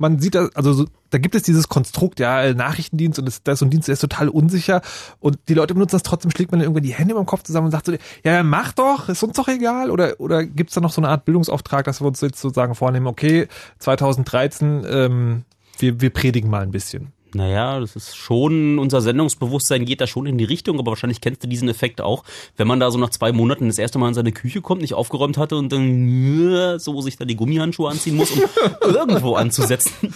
man 0.00 0.18
sieht 0.18 0.34
da, 0.34 0.48
also 0.54 0.72
so, 0.72 0.86
da 1.10 1.18
gibt 1.18 1.34
es 1.34 1.42
dieses 1.42 1.68
Konstrukt, 1.68 2.20
ja, 2.20 2.54
Nachrichtendienst 2.54 3.18
und 3.18 3.26
das, 3.26 3.42
das 3.42 3.54
ist 3.54 3.58
so 3.60 3.66
ein 3.66 3.70
Dienst, 3.70 3.86
der 3.86 3.92
ist 3.92 4.00
total 4.00 4.28
unsicher 4.28 4.80
und 5.18 5.38
die 5.48 5.54
Leute 5.54 5.74
benutzen 5.74 5.96
das 5.96 6.02
trotzdem, 6.02 6.30
schlägt 6.30 6.52
man 6.52 6.60
irgendwann 6.60 6.82
die 6.82 6.94
Hände 6.94 7.12
über 7.12 7.22
den 7.22 7.26
Kopf 7.26 7.42
zusammen 7.42 7.66
und 7.66 7.72
sagt 7.72 7.86
so, 7.86 7.92
ja, 8.24 8.42
mach 8.42 8.72
doch, 8.72 9.10
ist 9.10 9.22
uns 9.22 9.36
doch 9.36 9.48
egal 9.48 9.90
oder, 9.90 10.18
oder 10.18 10.44
gibt's 10.44 10.74
da 10.74 10.80
noch 10.80 10.92
so 10.92 11.02
eine 11.02 11.10
Art 11.10 11.26
Bildungsauftrag, 11.26 11.84
dass 11.84 12.00
wir 12.00 12.08
uns 12.08 12.20
jetzt 12.22 12.40
sozusagen 12.40 12.74
vornehmen, 12.74 13.06
okay, 13.06 13.46
2013, 13.78 14.86
ähm, 14.88 15.44
wir, 15.78 16.00
wir 16.00 16.10
predigen 16.10 16.48
mal 16.48 16.62
ein 16.62 16.70
bisschen. 16.70 17.12
Naja, 17.34 17.80
das 17.80 17.96
ist 17.96 18.16
schon, 18.16 18.78
unser 18.78 19.00
Sendungsbewusstsein 19.00 19.84
geht 19.84 20.00
da 20.00 20.06
schon 20.06 20.26
in 20.26 20.38
die 20.38 20.44
Richtung, 20.44 20.78
aber 20.78 20.92
wahrscheinlich 20.92 21.20
kennst 21.20 21.42
du 21.42 21.48
diesen 21.48 21.68
Effekt 21.68 22.00
auch, 22.00 22.24
wenn 22.56 22.66
man 22.66 22.80
da 22.80 22.90
so 22.90 22.98
nach 22.98 23.10
zwei 23.10 23.32
Monaten 23.32 23.68
das 23.68 23.78
erste 23.78 23.98
Mal 23.98 24.08
in 24.08 24.14
seine 24.14 24.32
Küche 24.32 24.60
kommt, 24.60 24.82
nicht 24.82 24.94
aufgeräumt 24.94 25.38
hatte 25.38 25.56
und 25.56 25.72
dann 25.72 26.50
äh, 26.52 26.78
so 26.78 27.00
sich 27.00 27.16
da 27.16 27.24
die 27.24 27.36
Gummihandschuhe 27.36 27.90
anziehen 27.90 28.16
muss, 28.16 28.30
um 28.30 28.42
irgendwo 28.82 29.34
anzusetzen. 29.34 30.14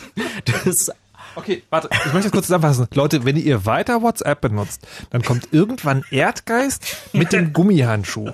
Das 0.64 0.90
Okay, 1.36 1.62
warte, 1.70 1.88
ich 1.90 2.12
möchte 2.12 2.22
das 2.22 2.32
kurz 2.32 2.46
zusammenfassen. 2.46 2.86
Leute, 2.94 3.24
wenn 3.24 3.36
ihr 3.36 3.66
weiter 3.66 4.02
WhatsApp 4.02 4.40
benutzt, 4.40 4.86
dann 5.10 5.22
kommt 5.22 5.48
irgendwann 5.52 6.04
Erdgeist 6.10 6.96
mit 7.12 7.32
dem 7.32 7.52
Gummihandschuh. 7.52 8.30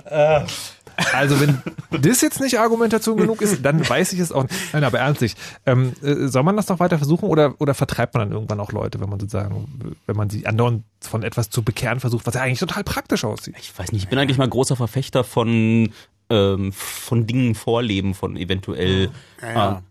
Also 1.13 1.39
wenn 1.39 1.61
das 2.01 2.21
jetzt 2.21 2.39
nicht 2.39 2.59
Argumentation 2.59 3.17
genug 3.17 3.41
ist, 3.41 3.63
dann 3.63 3.87
weiß 3.87 4.13
ich 4.13 4.19
es 4.19 4.31
auch 4.31 4.43
nicht. 4.43 4.73
Nein, 4.73 4.83
aber 4.83 4.99
ernstlich, 4.99 5.35
ähm, 5.65 5.93
äh, 6.01 6.27
soll 6.27 6.43
man 6.43 6.55
das 6.55 6.67
noch 6.69 6.79
weiter 6.79 6.97
versuchen 6.97 7.27
oder, 7.29 7.55
oder 7.59 7.73
vertreibt 7.73 8.13
man 8.13 8.27
dann 8.27 8.31
irgendwann 8.33 8.59
auch 8.59 8.71
Leute, 8.71 8.99
wenn 8.99 9.09
man 9.09 9.19
sozusagen, 9.19 9.95
wenn 10.05 10.15
man 10.15 10.29
sie 10.29 10.45
andauernd 10.45 10.83
von 11.01 11.23
etwas 11.23 11.49
zu 11.49 11.63
bekehren 11.63 11.99
versucht, 11.99 12.25
was 12.25 12.33
ja 12.33 12.41
eigentlich 12.41 12.59
total 12.59 12.83
praktisch 12.83 13.23
aussieht? 13.23 13.55
ich 13.59 13.77
weiß 13.77 13.91
nicht, 13.91 14.03
ich 14.03 14.09
bin 14.09 14.19
eigentlich 14.19 14.37
mal 14.37 14.47
großer 14.49 14.75
Verfechter 14.75 15.23
von, 15.23 15.91
ähm, 16.29 16.71
von 16.73 17.27
Dingen 17.27 17.55
vorleben, 17.55 18.13
von 18.13 18.37
eventuell 18.37 19.09
Ja, 19.41 19.53
ja. 19.53 19.83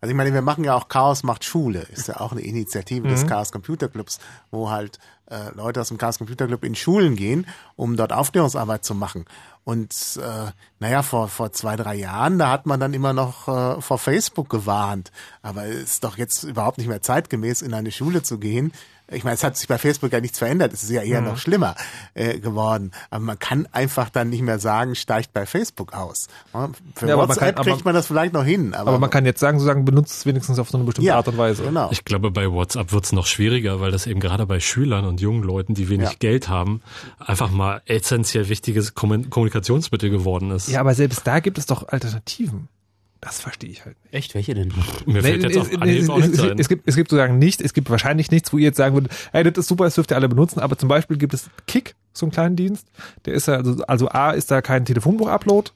Also 0.00 0.10
ich 0.10 0.16
meine, 0.16 0.32
wir 0.32 0.42
machen 0.42 0.64
ja 0.64 0.74
auch 0.74 0.88
Chaos 0.88 1.22
macht 1.22 1.44
Schule, 1.44 1.80
ist 1.92 2.08
ja 2.08 2.20
auch 2.20 2.32
eine 2.32 2.40
Initiative 2.42 3.06
Mhm. 3.06 3.10
des 3.10 3.26
Chaos 3.26 3.52
Computer 3.52 3.88
Clubs, 3.88 4.18
wo 4.50 4.70
halt 4.70 4.98
äh, 5.30 5.54
Leute 5.54 5.80
aus 5.80 5.88
dem 5.88 5.98
Chaos 5.98 6.18
Computer 6.18 6.46
Club 6.46 6.64
in 6.64 6.74
Schulen 6.74 7.16
gehen, 7.16 7.46
um 7.76 7.96
dort 7.96 8.12
Aufklärungsarbeit 8.12 8.84
zu 8.84 8.94
machen. 8.94 9.24
Und 9.64 9.94
äh, 10.20 10.50
naja, 10.80 11.02
vor, 11.02 11.28
vor 11.28 11.52
zwei, 11.52 11.76
drei 11.76 11.94
Jahren, 11.94 12.38
da 12.38 12.50
hat 12.50 12.66
man 12.66 12.80
dann 12.80 12.92
immer 12.94 13.12
noch 13.12 13.46
äh, 13.48 13.80
vor 13.80 13.98
Facebook 13.98 14.48
gewarnt. 14.48 15.12
Aber 15.40 15.64
es 15.66 15.82
ist 15.84 16.04
doch 16.04 16.18
jetzt 16.18 16.42
überhaupt 16.42 16.78
nicht 16.78 16.88
mehr 16.88 17.00
zeitgemäß, 17.00 17.62
in 17.62 17.72
eine 17.72 17.92
Schule 17.92 18.22
zu 18.22 18.38
gehen. 18.38 18.72
Ich 19.10 19.24
meine, 19.24 19.34
es 19.34 19.44
hat 19.44 19.56
sich 19.56 19.68
bei 19.68 19.76
Facebook 19.78 20.10
ja 20.12 20.20
nichts 20.20 20.38
verändert. 20.38 20.72
Es 20.72 20.82
ist 20.82 20.90
ja 20.90 21.02
eher 21.02 21.20
Mhm. 21.20 21.26
noch 21.28 21.36
schlimmer 21.38 21.74
äh, 22.14 22.38
geworden. 22.38 22.92
Aber 23.10 23.22
man 23.24 23.38
kann 23.38 23.68
einfach 23.72 24.08
dann 24.08 24.30
nicht 24.30 24.42
mehr 24.42 24.58
sagen, 24.58 24.94
steigt 24.94 25.32
bei 25.34 25.44
Facebook 25.44 25.92
aus. 25.92 26.28
Für 26.94 27.06
Ja, 27.08 27.14
aber 27.14 27.22
man 27.26 27.28
WhatsApp 27.30 27.56
kann- 27.56 27.64
kriegt 27.64 27.76
aber- 27.76 27.84
man 27.84 27.94
das 27.94 28.06
vielleicht 28.06 28.32
noch 28.32 28.44
hin. 28.44 28.72
Aber, 28.74 28.90
Aber 28.90 28.98
man 28.98 29.10
kann 29.10 29.26
jetzt 29.26 29.40
sagen, 29.40 29.58
sozusagen, 29.58 29.84
benutzt 29.84 30.12
es 30.18 30.26
wenigstens 30.26 30.58
auf 30.58 30.70
so 30.70 30.78
eine 30.78 30.84
bestimmte 30.86 31.08
ja, 31.08 31.16
Art 31.16 31.28
und 31.28 31.36
Weise. 31.36 31.62
Genau. 31.64 31.88
Ich 31.90 32.04
glaube, 32.04 32.30
bei 32.30 32.50
WhatsApp 32.50 32.92
wird's 32.92 33.12
noch 33.12 33.26
schwieriger, 33.26 33.80
weil 33.80 33.90
das 33.90 34.06
eben 34.06 34.20
gerade 34.20 34.46
bei 34.46 34.60
Schülern 34.60 35.04
und 35.04 35.20
jungen 35.20 35.42
Leuten, 35.42 35.74
die 35.74 35.88
wenig 35.90 36.08
Ja. 36.10 36.14
Geld 36.18 36.48
haben, 36.48 36.80
einfach 37.18 37.50
mal 37.50 37.82
essentiell 37.86 38.48
wichtiges 38.48 38.94
Kommun- 38.94 39.28
Kommunikationsmittel 39.28 40.08
geworden 40.10 40.50
ist. 40.52 40.68
Ja, 40.68 40.80
aber 40.80 40.94
selbst 40.94 41.26
da 41.26 41.40
gibt 41.40 41.58
es 41.58 41.66
doch 41.66 41.88
Alternativen. 41.88 42.68
Das 43.24 43.40
verstehe 43.40 43.70
ich 43.70 43.84
halt 43.84 43.96
nicht. 44.02 44.12
echt, 44.14 44.34
welche 44.34 44.52
denn? 44.52 44.72
Mir 45.06 45.22
fällt 45.22 45.44
jetzt 45.44 45.56
auf 45.56 45.70
es, 45.72 45.80
Anhieb 45.80 46.10
auch 46.10 46.18
es, 46.18 46.26
nichts 46.26 46.38
es, 46.42 46.50
ein. 46.50 46.58
es, 46.58 46.68
gibt, 46.68 46.88
es 46.88 46.96
gibt 46.96 47.08
sozusagen 47.08 47.38
nicht, 47.38 47.60
es 47.62 47.72
gibt 47.72 47.88
wahrscheinlich 47.88 48.30
nichts, 48.32 48.52
wo 48.52 48.58
ihr 48.58 48.64
jetzt 48.64 48.76
sagen 48.78 48.94
würdet, 48.96 49.12
hey, 49.30 49.44
das 49.44 49.56
ist 49.58 49.68
super, 49.68 49.84
das 49.84 49.94
dürft 49.94 50.10
ihr 50.10 50.16
alle 50.16 50.28
benutzen, 50.28 50.58
aber 50.58 50.76
zum 50.76 50.88
Beispiel 50.88 51.16
gibt 51.16 51.32
es 51.32 51.48
Kick, 51.68 51.94
so 52.12 52.26
einen 52.26 52.32
kleinen 52.32 52.56
Dienst, 52.56 52.88
der 53.24 53.34
ist 53.34 53.46
ja, 53.46 53.54
also, 53.54 53.80
also 53.86 54.08
A, 54.08 54.32
ist 54.32 54.50
da 54.50 54.60
kein 54.60 54.84
Telefonbuch-Upload, 54.84 55.70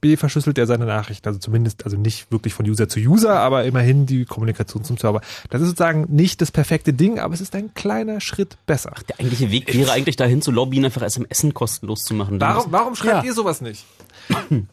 B, 0.00 0.16
verschlüsselt 0.16 0.58
er 0.58 0.66
seine 0.68 0.84
Nachrichten, 0.86 1.26
also 1.28 1.40
zumindest, 1.40 1.84
also 1.84 1.96
nicht 1.96 2.30
wirklich 2.30 2.54
von 2.54 2.68
User 2.68 2.88
zu 2.88 3.00
User, 3.00 3.38
aber 3.40 3.64
immerhin 3.64 4.06
die 4.06 4.24
Kommunikation 4.24 4.84
zum 4.84 4.96
Server. 4.96 5.20
Das 5.50 5.60
ist 5.60 5.68
sozusagen 5.68 6.06
nicht 6.08 6.40
das 6.40 6.50
perfekte 6.52 6.92
Ding, 6.92 7.18
aber 7.18 7.34
es 7.34 7.40
ist 7.40 7.54
ein 7.56 7.72
kleiner 7.74 8.20
Schritt 8.20 8.58
besser. 8.66 8.92
Der 9.08 9.18
eigentliche 9.18 9.50
Weg 9.50 9.72
wäre 9.74 9.90
eigentlich 9.92 10.16
dahin 10.16 10.40
zu 10.42 10.50
lobbyen, 10.52 10.84
einfach 10.84 11.02
SMS 11.02 11.46
kostenlos 11.54 12.02
zu 12.04 12.14
machen. 12.14 12.40
Warum, 12.40 12.70
warum 12.72 12.94
schreibt 12.94 13.24
Ja. 13.24 13.30
ihr 13.30 13.34
sowas 13.34 13.60
nicht? 13.60 13.84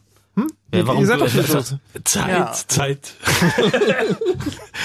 Ja, 0.72 0.86
warum- 0.86 1.00
ihr 1.00 1.06
seid 1.06 1.20
doch 1.20 1.28
so, 1.28 1.78
Zeit, 2.04 2.28
Ja. 2.28 2.52
Zeit. 2.52 3.14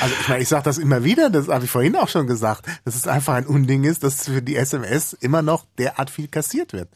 Also 0.01 0.13
ich 0.21 0.27
meine, 0.27 0.41
ich 0.43 0.49
sage 0.49 0.63
das 0.63 0.77
immer 0.77 1.03
wieder, 1.03 1.29
das 1.29 1.47
habe 1.47 1.63
ich 1.65 1.71
vorhin 1.71 1.95
auch 1.95 2.09
schon 2.09 2.27
gesagt, 2.27 2.65
dass 2.83 2.95
es 2.95 3.07
einfach 3.07 3.35
ein 3.35 3.45
Unding 3.45 3.83
ist, 3.85 4.03
dass 4.03 4.25
für 4.25 4.41
die 4.41 4.55
SMS 4.57 5.13
immer 5.13 5.41
noch 5.41 5.65
derart 5.77 6.09
viel 6.09 6.27
kassiert 6.27 6.73
wird. 6.73 6.89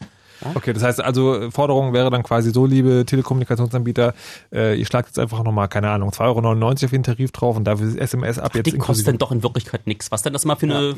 Okay, 0.55 0.73
das 0.73 0.83
heißt 0.83 1.01
also, 1.01 1.49
Forderung 1.51 1.93
wäre 1.93 2.09
dann 2.09 2.23
quasi 2.23 2.51
so, 2.51 2.65
liebe 2.65 3.05
Telekommunikationsanbieter, 3.05 4.13
äh, 4.53 4.77
ihr 4.77 4.85
schlagt 4.85 5.09
jetzt 5.09 5.19
einfach 5.19 5.43
nochmal, 5.43 5.67
keine 5.67 5.89
Ahnung, 5.89 6.11
2,99 6.11 6.21
Euro 6.23 6.67
auf 6.69 6.91
den 6.91 7.03
Tarif 7.03 7.31
drauf 7.31 7.57
und 7.57 7.65
dafür 7.65 7.99
SMS 7.99 8.39
ab 8.39 8.55
jetzt 8.55 8.67
Die 8.67 8.77
kostet 8.77 9.07
denn 9.07 9.17
doch 9.17 9.31
in 9.31 9.43
Wirklichkeit 9.43 9.87
nichts. 9.87 10.11
Was 10.11 10.21
denn 10.21 10.33
das 10.33 10.45
mal 10.45 10.55
für 10.55 10.65
eine... 10.65 10.95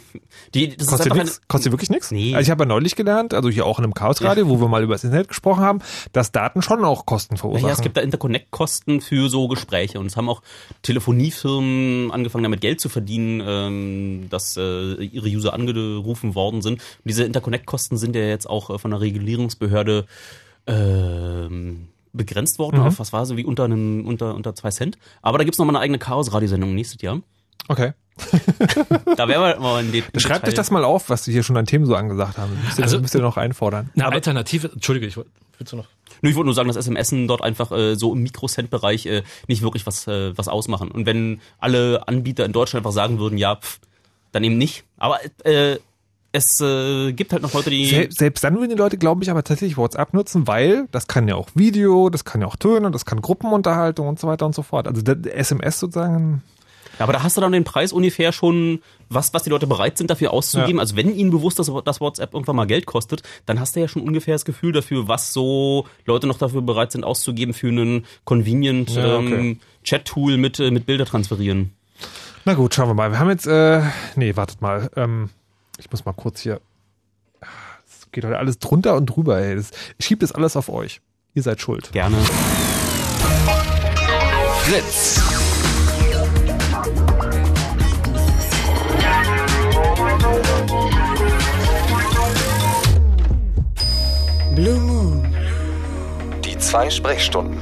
Die, 0.53 0.75
das 0.75 0.87
Kostet, 0.87 1.07
ist 1.07 1.17
nix? 1.17 1.41
Kostet 1.47 1.71
wirklich 1.71 1.89
nichts? 1.89 2.11
Nee. 2.11 2.35
Also 2.35 2.43
ich 2.43 2.51
habe 2.51 2.63
ja 2.63 2.67
neulich 2.67 2.95
gelernt, 2.95 3.33
also 3.33 3.49
hier 3.49 3.65
auch 3.65 3.79
in 3.79 3.85
einem 3.85 3.93
Chaosradio, 3.93 4.47
wo 4.47 4.59
wir 4.59 4.67
mal 4.67 4.83
über 4.83 4.93
das 4.93 5.03
Internet 5.03 5.27
gesprochen 5.27 5.61
haben, 5.61 5.79
dass 6.13 6.31
Daten 6.31 6.61
schon 6.61 6.83
auch 6.85 7.05
Kosten 7.05 7.37
verursachen. 7.37 7.67
Ja, 7.67 7.73
es 7.73 7.81
gibt 7.81 7.97
da 7.97 8.01
Interconnect-Kosten 8.01 9.01
für 9.01 9.29
so 9.29 9.47
Gespräche 9.47 9.99
und 9.99 10.05
es 10.07 10.17
haben 10.17 10.29
auch 10.29 10.41
Telefoniefirmen 10.81 12.11
angefangen, 12.11 12.43
damit 12.43 12.61
Geld 12.61 12.79
zu 12.79 12.89
verdienen, 12.89 13.41
ähm, 13.45 14.27
dass 14.29 14.57
äh, 14.57 14.93
ihre 15.03 15.27
User 15.27 15.53
angerufen 15.53 16.35
worden 16.35 16.61
sind. 16.61 16.73
Und 16.73 17.05
diese 17.05 17.23
Interconnect-Kosten 17.23 17.97
sind 17.97 18.15
ja 18.15 18.23
jetzt 18.23 18.49
auch 18.49 18.69
äh, 18.69 18.77
von 18.77 18.91
der 18.91 19.01
Regulierungsbehörde 19.32 20.05
ähm, 20.67 21.88
begrenzt 22.13 22.59
worden 22.59 22.79
Mhm. 22.82 22.88
auf, 22.88 22.99
was 22.99 23.13
war 23.13 23.25
so, 23.25 23.38
wie 23.38 23.45
unter, 23.45 23.63
einem, 23.65 24.05
unter, 24.05 24.36
unter 24.36 24.53
zwei 24.55 24.69
Cent. 24.71 24.97
Aber 25.21 25.38
da 25.38 25.43
gibt's 25.43 25.57
noch 25.59 25.65
mal 25.65 25.71
eine 25.71 25.79
eigene 25.79 25.99
Chaos-Radiosendung 25.99 26.75
nächstes 26.75 27.01
Jahr. 27.01 27.21
okay. 27.67 27.93
Da 29.15 29.27
werden 29.27 29.41
wir 29.41 29.59
mal 29.59 29.84
in 29.84 29.91
den 29.91 30.03
Schreibt 30.19 30.47
euch 30.47 30.53
das 30.53 30.69
mal 30.71 30.84
auf, 30.84 31.09
was 31.09 31.25
wir 31.27 31.32
hier 31.34 31.43
schon 31.43 31.57
an 31.57 31.65
Themen 31.65 31.86
so 31.86 31.95
angesagt 31.95 32.38
haben. 32.38 32.51
Müsst 32.65 32.77
ihr, 32.77 32.84
Also- 32.84 32.99
müsst 32.99 33.15
ihr 33.15 33.21
noch 33.21 33.38
einfordern. 33.38 33.89
Eine 33.95 34.05
Alternative, 34.07 34.69
Entschuldige, 34.71 35.07
ich 35.07 35.15
wollte, 35.17 35.32
willst 35.57 35.71
du 35.73 35.77
noch? 35.77 35.88
Nur 36.21 36.29
ich 36.29 36.36
wollte 36.36 36.45
nur 36.47 36.53
sagen, 36.53 36.67
dass 36.67 36.75
SMS 36.77 37.13
dort 37.27 37.41
einfach 37.41 37.71
äh, 37.71 37.95
so 37.95 38.13
im 38.13 38.21
Mikrocent-Bereich 38.23 39.05
äh, 39.07 39.23
nicht 39.47 39.61
wirklich 39.63 39.88
was, 39.88 40.05
äh, 40.07 40.38
was 40.38 40.47
ausmachen. 40.49 40.91
Und 40.91 41.05
wenn 41.05 41.39
alle 41.57 42.07
Anbieter 42.07 42.45
in 42.45 42.51
Deutschland 42.51 42.86
einfach 42.86 42.93
sagen 42.93 43.17
würden, 43.17 43.38
ja, 43.38 43.55
pff, 43.55 43.79
dann 44.34 44.43
eben 44.43 44.57
nicht. 44.57 44.84
Aber 44.97 45.17
äh, 45.45 45.77
es 46.32 46.61
äh, 46.61 47.11
gibt 47.13 47.34
halt 47.34 47.41
noch 47.41 47.53
Leute, 47.53 47.69
die. 47.69 47.86
Sel 47.86 48.11
selbst 48.11 48.43
dann 48.43 48.55
würden 48.55 48.69
die 48.69 48.75
Leute, 48.75 48.97
glaube 48.97 49.23
ich, 49.23 49.29
aber 49.29 49.43
tatsächlich 49.43 49.77
WhatsApp 49.77 50.13
nutzen, 50.13 50.47
weil 50.47 50.88
das 50.91 51.07
kann 51.07 51.27
ja 51.27 51.36
auch 51.36 51.49
Video, 51.55 52.09
das 52.09 52.23
kann 52.23 52.41
ja 52.41 52.47
auch 52.47 52.55
Töne, 52.55 52.89
das 52.91 53.05
kann 53.05 53.21
Gruppenunterhaltung 53.21 54.07
und 54.07 54.19
so 54.19 54.27
weiter 54.27 54.45
und 54.45 54.55
so 54.55 54.63
fort. 54.63 54.88
Also 54.88 55.01
SMS 55.01 55.79
sozusagen. 55.79 56.41
Ja, 56.99 57.05
aber 57.05 57.13
da 57.13 57.23
hast 57.23 57.36
du 57.38 57.41
dann 57.41 57.51
den 57.51 57.63
Preis 57.63 57.93
ungefähr 57.93 58.32
schon, 58.32 58.82
was, 59.09 59.34
was 59.34 59.43
die 59.43 59.49
Leute 59.49 59.65
bereit 59.65 59.97
sind, 59.97 60.09
dafür 60.09 60.32
auszugeben. 60.32 60.75
Ja. 60.75 60.82
Also 60.82 60.95
wenn 60.95 61.13
ihnen 61.13 61.32
bewusst 61.32 61.59
ist, 61.59 61.71
dass 61.86 61.99
WhatsApp 61.99 62.34
irgendwann 62.34 62.55
mal 62.55 62.67
Geld 62.67 62.86
kostet, 62.86 63.23
dann 63.45 63.59
hast 63.59 63.75
du 63.75 63.79
ja 63.79 63.88
schon 63.88 64.01
ungefähr 64.01 64.36
das 64.36 64.45
Gefühl 64.45 64.71
dafür, 64.71 65.07
was 65.07 65.34
so 65.34 65.86
Leute 66.05 66.27
noch 66.27 66.38
dafür 66.38 66.61
bereit 66.61 66.91
sind 66.91 67.03
auszugeben 67.03 67.53
für 67.53 67.69
einen 67.69 68.05
convenient 68.23 68.91
Ja, 68.91 69.17
okay. 69.17 69.34
ähm, 69.34 69.59
Chat-Tool 69.84 70.38
mit, 70.38 70.59
äh, 70.59 70.71
mit 70.71 70.86
Bilder 70.86 71.05
transferieren. 71.05 71.73
Na 72.45 72.53
gut, 72.53 72.73
schauen 72.73 72.89
wir 72.89 72.93
mal. 72.93 73.11
Wir 73.11 73.19
haben 73.19 73.29
jetzt, 73.29 73.47
äh, 73.47 73.82
nee, 74.15 74.36
wartet 74.36 74.61
mal. 74.61 74.89
Ähm, 74.95 75.29
ich 75.82 75.91
muss 75.91 76.05
mal 76.05 76.13
kurz 76.13 76.41
hier. 76.41 76.61
Es 77.88 78.09
geht 78.11 78.23
heute 78.23 78.38
alles 78.38 78.59
drunter 78.59 78.95
und 78.95 79.07
drüber, 79.07 79.39
ey. 79.39 79.55
Das, 79.55 79.71
ich 79.97 80.05
schieb 80.05 80.19
das 80.19 80.32
alles 80.32 80.55
auf 80.55 80.69
euch. 80.69 81.01
Ihr 81.34 81.41
seid 81.41 81.59
schuld. 81.59 81.91
Gerne. 81.91 82.17
Fritz. 84.63 85.19
Blue 94.55 94.79
Moon. 94.79 95.36
Die 96.45 96.57
zwei 96.59 96.89
Sprechstunden. 96.91 97.57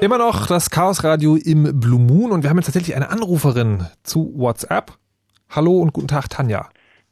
Immer 0.00 0.18
noch 0.18 0.46
das 0.46 0.70
Chaosradio 0.70 1.36
im 1.36 1.78
Blue 1.78 2.00
Moon 2.00 2.32
und 2.32 2.42
wir 2.42 2.50
haben 2.50 2.56
jetzt 2.56 2.66
tatsächlich 2.66 2.96
eine 2.96 3.10
Anruferin 3.10 3.86
zu 4.02 4.32
WhatsApp. 4.36 4.96
Hallo 5.56 5.78
und 5.80 5.94
guten 5.94 6.06
Tag, 6.08 6.28
Tanja. 6.28 6.68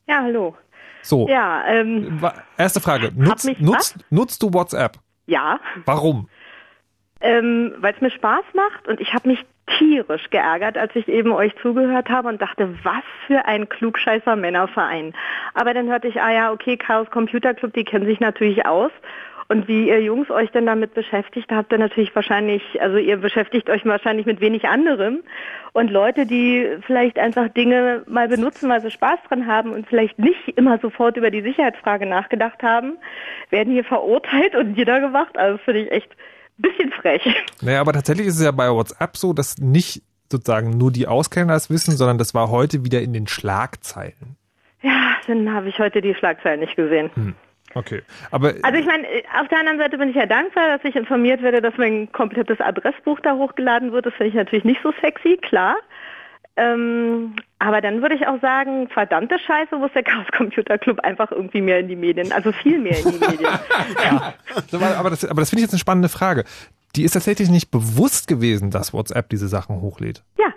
Ja, 0.07 0.21
hallo. 0.23 0.55
So, 1.01 1.27
Ja, 1.29 1.65
ähm, 1.67 2.21
erste 2.59 2.79
Frage. 2.81 3.11
Nutzt, 3.15 3.47
mich 3.47 3.59
nutzt, 3.59 3.97
nutzt 4.11 4.43
du 4.43 4.53
WhatsApp? 4.53 4.99
ja, 5.27 5.59
Warum? 5.87 6.29
ähm, 7.23 7.73
weil 7.79 7.95
es 7.95 8.01
mir 8.03 8.11
Spaß 8.11 8.45
macht 8.55 8.87
und 8.87 9.01
ich 9.01 9.15
habe 9.15 9.29
mich 9.29 9.39
tierisch 9.79 10.29
geärgert, 10.29 10.77
als 10.77 10.95
ich 10.95 11.09
eben 11.09 11.33
euch 11.33 11.55
zugehört 11.63 12.11
habe 12.11 12.29
und 12.29 12.43
dachte, 12.43 12.77
was 12.85 13.03
für 13.27 13.47
ein 13.47 13.67
klugscheißer 13.71 14.37
Männerverein. 14.37 15.15
Aber 15.55 15.73
dann 15.73 15.89
hörte 15.89 16.07
ich, 16.09 16.21
ah 16.21 16.31
ja, 16.31 16.53
okay, 16.53 16.77
Chaos 16.77 17.09
Computer 17.11 17.55
Club, 17.55 17.73
die 17.73 17.85
kennen 17.85 18.05
sich 18.05 18.21
natürlich 18.21 18.67
aus. 18.67 18.91
Und 19.49 19.69
wie 19.69 19.89
ihr 19.89 20.03
Jungs 20.03 20.31
euch 20.31 20.51
denn 20.51 20.67
damit 20.67 20.95
beschäftigt, 20.95 21.51
da 21.51 21.57
habt 21.57 21.73
ihr 21.73 21.79
natürlich 21.79 22.15
wahrscheinlich, 22.15 22.63
also 22.81 22.97
ihr 22.97 23.19
beschäftigt 23.19 23.69
euch 23.69 23.85
wahrscheinlich 23.85 24.27
mit 24.27 24.41
wenig 24.41 24.69
anderem. 24.69 25.21
Und 25.73 25.91
Leute, 25.91 26.25
die 26.25 26.67
vielleicht 26.87 27.19
einfach 27.19 27.49
Dinge 27.49 28.03
mal 28.07 28.29
benutzen, 28.29 28.69
weil 28.71 28.81
sie 28.81 28.91
Spaß 28.91 29.19
dran 29.29 29.47
haben 29.47 29.73
und 29.73 29.87
vielleicht 29.87 30.19
nicht 30.19 30.49
immer 30.57 30.79
sofort 30.79 31.17
über 31.17 31.31
die 31.31 31.43
Sicherheitsfrage 31.43 32.07
nachgedacht 32.07 32.63
haben, 32.63 32.97
werden 33.51 33.73
hier 33.73 33.85
verurteilt 33.85 34.55
und 34.55 34.77
niedergemacht. 34.77 35.37
Also 35.37 35.59
finde 35.59 35.83
ich 35.83 35.93
echt 35.93 36.11
ein 36.59 36.63
bisschen 36.63 36.93
frech. 36.93 37.45
Naja, 37.61 37.81
aber 37.81 37.93
tatsächlich 37.93 38.29
ist 38.29 38.39
es 38.39 38.45
ja 38.45 38.53
bei 38.53 38.71
WhatsApp 38.71 39.17
so, 39.17 39.33
dass 39.33 39.59
nicht 39.59 40.03
sozusagen 40.31 40.71
nur 40.71 40.91
die 40.91 41.07
Auskenner 41.07 41.53
das 41.53 41.71
wissen, 41.71 41.97
sondern 41.97 42.19
das 42.19 42.35
war 42.35 42.51
heute 42.51 42.85
wieder 42.85 43.03
in 43.03 43.13
den 43.13 43.27
Schlagzeilen. 43.27 44.37
Ja, 44.83 45.17
dann 45.27 45.53
habe 45.53 45.69
ich 45.69 45.79
heute 45.79 46.01
die 46.01 46.15
Schlagzeilen 46.15 46.61
nicht 46.61 46.77
gesehen. 46.77 47.35
Okay. 47.75 48.03
Aber 48.31 48.55
Also 48.63 48.79
ich 48.79 48.87
meine, 48.87 49.07
auf 49.41 49.49
der 49.49 49.59
anderen 49.59 49.79
Seite 49.79 49.99
bin 49.99 50.09
ich 50.09 50.17
ja 50.17 50.27
dankbar, 50.27 50.77
dass 50.77 50.85
ich 50.85 50.95
informiert 50.97 51.43
werde, 51.43 51.61
dass 51.61 51.77
mein 51.77 52.11
komplettes 52.13 52.61
Adressbuch 52.61 53.21
da 53.21 53.35
hochgeladen 53.35 53.93
wird. 53.93 54.07
Das 54.07 54.15
finde 54.15 54.29
ich 54.29 54.35
natürlich 54.35 54.65
nicht 54.65 54.81
so 54.83 54.93
sexy, 55.01 55.37
klar. 55.37 55.77
Ähm, 56.57 57.35
aber 57.59 57.81
dann 57.81 58.01
würde 58.01 58.15
ich 58.15 58.29
auch 58.29 58.41
sagen, 58.41 58.89
verdammte 58.89 59.39
Scheiße, 59.41 59.77
muss 59.77 59.91
der 59.93 60.05
Chaos 60.05 60.27
Computer 60.37 60.79
Club 60.79 61.01
einfach 61.01 61.33
irgendwie 61.33 61.61
mehr 61.61 61.81
in 61.81 61.89
die 61.89 61.97
Medien, 61.97 62.31
also 62.31 62.53
viel 62.53 62.79
mehr 62.79 62.97
in 62.97 63.11
die 63.11 63.19
Medien. 63.19 63.51
So, 64.71 64.77
aber 64.77 64.97
aber 64.97 65.11
das, 65.11 65.25
aber 65.25 65.41
das 65.41 65.51
finde 65.51 65.61
ich 65.61 65.65
jetzt 65.65 65.73
eine 65.73 65.81
spannende 65.81 66.09
Frage. 66.09 66.45
Die 66.95 67.03
ist 67.03 67.13
tatsächlich 67.13 67.51
nicht 67.51 67.73
bewusst 67.73 68.29
gewesen, 68.29 68.71
dass 68.71 68.93
WhatsApp 68.93 69.29
diese 69.31 69.49
Sachen 69.49 69.81
hochlädt. 69.81 70.23
Ja. 70.39 70.55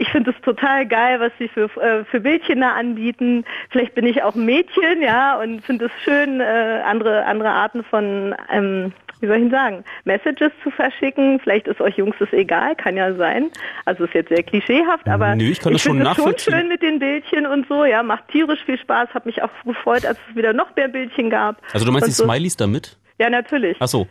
Ich 0.00 0.08
finde 0.08 0.30
es 0.30 0.40
total 0.40 0.86
geil, 0.86 1.20
was 1.20 1.30
sie 1.38 1.46
für, 1.48 1.64
äh, 1.78 2.06
für 2.06 2.20
Bildchen 2.20 2.62
da 2.62 2.70
anbieten. 2.70 3.44
Vielleicht 3.68 3.94
bin 3.94 4.06
ich 4.06 4.22
auch 4.22 4.34
ein 4.34 4.46
Mädchen, 4.46 5.02
ja, 5.02 5.38
und 5.38 5.60
finde 5.62 5.84
es 5.84 5.92
schön, 6.02 6.40
äh, 6.40 6.80
andere, 6.86 7.26
andere 7.26 7.50
Arten 7.50 7.84
von, 7.84 8.34
ähm, 8.50 8.94
wie 9.20 9.26
soll 9.26 9.36
ich 9.36 9.42
denn 9.42 9.50
sagen, 9.50 9.84
Messages 10.04 10.52
zu 10.62 10.70
verschicken. 10.70 11.38
Vielleicht 11.40 11.68
ist 11.68 11.82
euch 11.82 11.98
Jungs 11.98 12.16
das 12.18 12.32
egal, 12.32 12.76
kann 12.76 12.96
ja 12.96 13.12
sein. 13.12 13.50
Also 13.84 14.04
ist 14.04 14.14
jetzt 14.14 14.30
sehr 14.30 14.42
klischeehaft, 14.42 15.06
aber 15.06 15.36
Nö, 15.36 15.50
ich 15.50 15.60
kann 15.60 15.74
das 15.74 15.82
schon 15.82 15.98
finde 15.98 16.10
es 16.10 16.16
schon 16.16 16.54
schön 16.54 16.68
mit 16.68 16.80
den 16.80 16.98
Bildchen 16.98 17.46
und 17.46 17.68
so, 17.68 17.84
ja, 17.84 18.02
macht 18.02 18.26
tierisch 18.28 18.64
viel 18.64 18.78
Spaß. 18.78 19.10
Hab 19.12 19.26
mich 19.26 19.42
auch 19.42 19.50
gefreut, 19.66 20.06
als 20.06 20.18
es 20.30 20.34
wieder 20.34 20.54
noch 20.54 20.74
mehr 20.76 20.88
Bildchen 20.88 21.28
gab. 21.28 21.60
Also 21.74 21.84
du 21.84 21.92
meinst 21.92 22.04
Und 22.04 22.08
die 22.08 22.14
so. 22.14 22.24
Smileys 22.24 22.56
damit? 22.56 22.96
Ja, 23.18 23.28
natürlich. 23.28 23.76
Ach 23.80 23.88
so. 23.88 24.06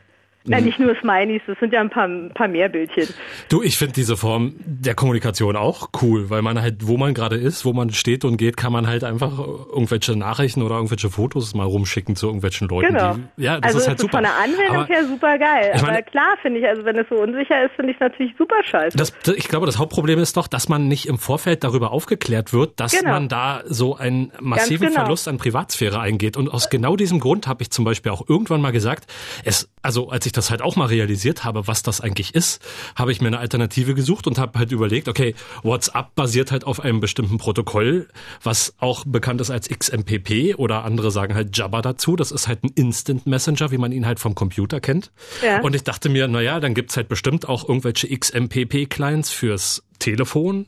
Nein, 0.46 0.64
nicht 0.64 0.80
nur 0.80 0.96
Smileys, 1.02 1.42
das 1.48 1.60
sind 1.60 1.74
ja 1.74 1.82
ein 1.82 1.90
paar, 1.90 2.06
ein 2.08 2.32
paar 2.34 2.48
mehr 2.48 2.70
Bildchen. 2.70 3.08
Du, 3.50 3.62
ich 3.62 3.78
finde 3.78 3.94
diese 3.94 4.18
Form 4.18 4.54
der 4.66 4.96
Kommunikation 4.96 5.56
auch 5.56 5.90
cool, 6.02 6.30
weil 6.30 6.42
man 6.42 6.60
halt, 6.62 6.88
wo 6.88 6.98
man 6.98 7.14
gerade 7.14 7.36
ist, 7.36 7.66
wo 7.66 7.74
man 7.74 7.92
steht 7.92 8.24
und 8.26 8.38
geht, 8.38 8.58
kann 8.58 8.72
man 8.72 8.88
halt 8.88 9.04
einfach 9.04 9.38
irgendwelche 9.38 10.16
Nachrichten 10.16 10.62
oder 10.64 10.76
irgendwelche 10.76 11.10
Fotos 11.10 11.54
mal 11.54 11.66
rumschicken 11.66 12.16
zu 12.16 12.28
irgendwelchen 12.28 12.68
Leuten. 12.68 12.94
Genau. 12.94 13.16
Die, 13.38 13.44
ja, 13.44 13.60
das 13.60 13.76
also 13.76 13.80
ist 13.80 13.88
halt 13.90 13.98
ist 13.98 14.02
super. 14.04 14.18
von 14.18 14.24
der 14.24 14.36
Anwendung 14.38 14.78
Aber- 14.78 14.86
her 14.88 15.06
super 15.06 15.38
geil. 15.38 15.72
Ich 15.76 15.82
meine- 15.82 15.94
aber 15.98 16.02
klar 16.04 16.36
finde 16.42 16.60
ich, 16.62 16.66
also 16.68 16.86
wenn 16.86 16.98
es 16.98 17.08
so 17.10 17.16
unsicher 17.16 17.66
ist, 17.66 17.76
finde 17.76 17.92
ich 17.92 17.98
es 17.98 18.02
natürlich 18.02 18.34
super 18.38 18.56
scheiße. 18.64 18.98
Das, 18.98 19.14
ich 19.36 19.48
glaube, 19.50 19.66
das 19.66 19.78
Hauptproblem 19.78 20.20
ist 20.20 20.38
doch, 20.38 20.48
dass 20.48 20.70
man 20.70 20.88
nicht 20.88 21.06
im 21.08 21.18
Vorfeld 21.20 21.64
darüber 21.64 21.92
aufgeklärt 21.92 22.54
wird, 22.54 22.80
dass 22.80 22.98
Genau. 22.98 23.12
man 23.12 23.28
da 23.30 23.62
so 23.66 23.98
einen 23.98 24.32
massiven 24.40 24.88
genau. 24.88 25.02
Verlust 25.02 25.28
an 25.28 25.38
Privatsphäre 25.38 26.00
eingeht. 26.00 26.38
Und 26.38 26.48
aus 26.50 26.70
genau 26.70 26.96
diesem 26.96 27.20
Grund 27.20 27.46
habe 27.46 27.62
ich 27.62 27.72
zum 27.72 27.84
Beispiel 27.86 28.12
auch 28.14 28.28
irgendwann 28.28 28.62
mal 28.62 28.72
gesagt, 28.72 29.12
es, 29.44 29.70
also 29.82 30.10
als 30.10 30.26
ich 30.26 30.32
das 30.32 30.39
halt 30.50 30.62
auch 30.62 30.76
mal 30.76 30.86
realisiert 30.86 31.44
habe, 31.44 31.68
was 31.68 31.84
das 31.84 32.02
eigentlich 32.02 32.36
ist, 32.36 32.62
habe 32.96 33.12
ich 33.12 33.22
mir 33.22 33.28
eine 33.28 33.40
Alternative 33.40 33.94
gesucht 33.94 34.28
und 34.28 34.38
habe 34.38 34.58
halt 34.58 34.72
überlegt, 34.72 35.08
okay, 35.08 35.36
WhatsApp 35.64 36.16
basiert 36.16 36.52
halt 36.52 36.64
auf 36.64 36.80
einem 36.80 37.00
bestimmten 37.00 37.38
Protokoll, 37.38 38.08
was 38.44 38.74
auch 38.80 39.04
bekannt 39.06 39.42
ist 39.42 39.50
als 39.50 39.68
XMPP 39.68 40.56
oder 40.58 40.86
andere 40.86 41.12
sagen 41.12 41.36
halt 41.36 41.58
Jabba 41.58 41.82
dazu. 41.82 42.16
Das 42.16 42.32
ist 42.32 42.48
halt 42.48 42.64
ein 42.64 42.72
Instant 42.76 43.28
Messenger, 43.28 43.72
wie 43.72 43.78
man 43.78 43.92
ihn 43.92 44.06
halt 44.06 44.20
vom 44.20 44.36
Computer 44.36 44.80
kennt. 44.80 45.12
Ja. 45.44 45.62
Und 45.62 45.76
ich 45.76 45.84
dachte 45.84 46.10
mir, 46.10 46.28
naja, 46.28 46.60
dann 46.60 46.74
gibt's 46.74 46.96
halt 46.96 47.10
bestimmt 47.10 47.48
auch 47.48 47.68
irgendwelche 47.68 48.08
XMPP-Clients 48.08 49.32
fürs 49.32 49.84
Telefon, 50.00 50.68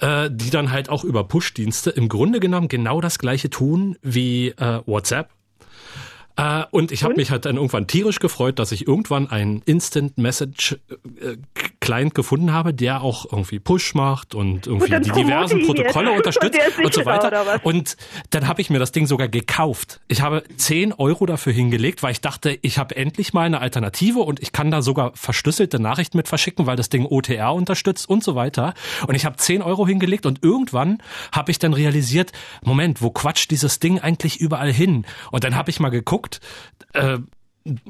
äh, 0.00 0.28
die 0.32 0.50
dann 0.50 0.70
halt 0.70 0.88
auch 0.88 1.04
über 1.04 1.24
Push-Dienste 1.24 1.90
im 1.90 2.08
Grunde 2.08 2.40
genommen 2.40 2.68
genau 2.68 3.00
das 3.00 3.18
gleiche 3.18 3.50
tun 3.50 3.96
wie 4.02 4.48
äh, 4.48 4.80
WhatsApp. 4.86 5.30
Äh, 6.38 6.64
und 6.70 6.92
ich 6.92 7.02
habe 7.02 7.14
mich 7.16 7.30
halt 7.32 7.44
dann 7.44 7.56
irgendwann 7.56 7.88
tierisch 7.88 8.20
gefreut, 8.20 8.60
dass 8.60 8.70
ich 8.70 8.86
irgendwann 8.86 9.28
einen 9.28 9.60
Instant 9.66 10.16
Message 10.18 10.78
äh, 11.20 11.36
Client 11.88 12.14
gefunden 12.14 12.52
habe, 12.52 12.74
der 12.74 13.00
auch 13.00 13.24
irgendwie 13.24 13.58
Push 13.58 13.94
macht 13.94 14.34
und 14.34 14.66
irgendwie 14.66 14.90
dann 14.90 15.02
die 15.02 15.10
diversen 15.10 15.64
Protokolle 15.64 16.12
unterstützt 16.16 16.60
Und 16.76 16.84
und 16.84 16.92
so 16.92 17.06
weiter. 17.06 17.64
Und 17.64 17.96
dann 18.28 18.46
habe 18.46 18.60
ich 18.60 18.68
mir 18.68 18.78
das 18.78 18.92
Ding 18.92 19.06
sogar 19.06 19.28
gekauft. 19.28 19.98
Ich 20.06 20.20
habe 20.20 20.42
10 20.54 20.92
Euro 20.92 21.24
dafür 21.24 21.54
hingelegt, 21.54 22.02
weil 22.02 22.12
ich 22.12 22.20
dachte, 22.20 22.58
ich 22.60 22.76
habe 22.76 22.94
endlich 22.94 23.32
mal 23.32 23.46
eine 23.46 23.62
Alternative 23.62 24.18
und 24.18 24.38
ich 24.40 24.52
kann 24.52 24.70
da 24.70 24.82
sogar 24.82 25.12
verschlüsselte 25.14 25.80
Nachrichten 25.80 26.18
mit 26.18 26.28
verschicken, 26.28 26.66
weil 26.66 26.76
das 26.76 26.90
Ding 26.90 27.06
OTR 27.06 27.54
unterstützt 27.54 28.06
und 28.06 28.22
so 28.22 28.34
weiter. 28.34 28.74
Und 29.06 29.14
ich 29.14 29.24
habe 29.24 29.36
10 29.38 29.62
Euro 29.62 29.86
hingelegt 29.86 30.26
und 30.26 30.44
irgendwann 30.44 30.98
habe 31.32 31.50
ich 31.50 31.58
dann 31.58 31.72
realisiert, 31.72 32.32
Moment, 32.62 33.00
wo 33.00 33.08
quatscht 33.08 33.50
dieses 33.50 33.80
Ding 33.80 33.98
eigentlich 33.98 34.42
überall 34.42 34.70
hin? 34.74 35.06
Und 35.30 35.42
dann 35.42 35.56
habe 35.56 35.70
ich 35.70 35.80
mal 35.80 35.88
geguckt, 35.88 36.40
äh, 36.92 37.16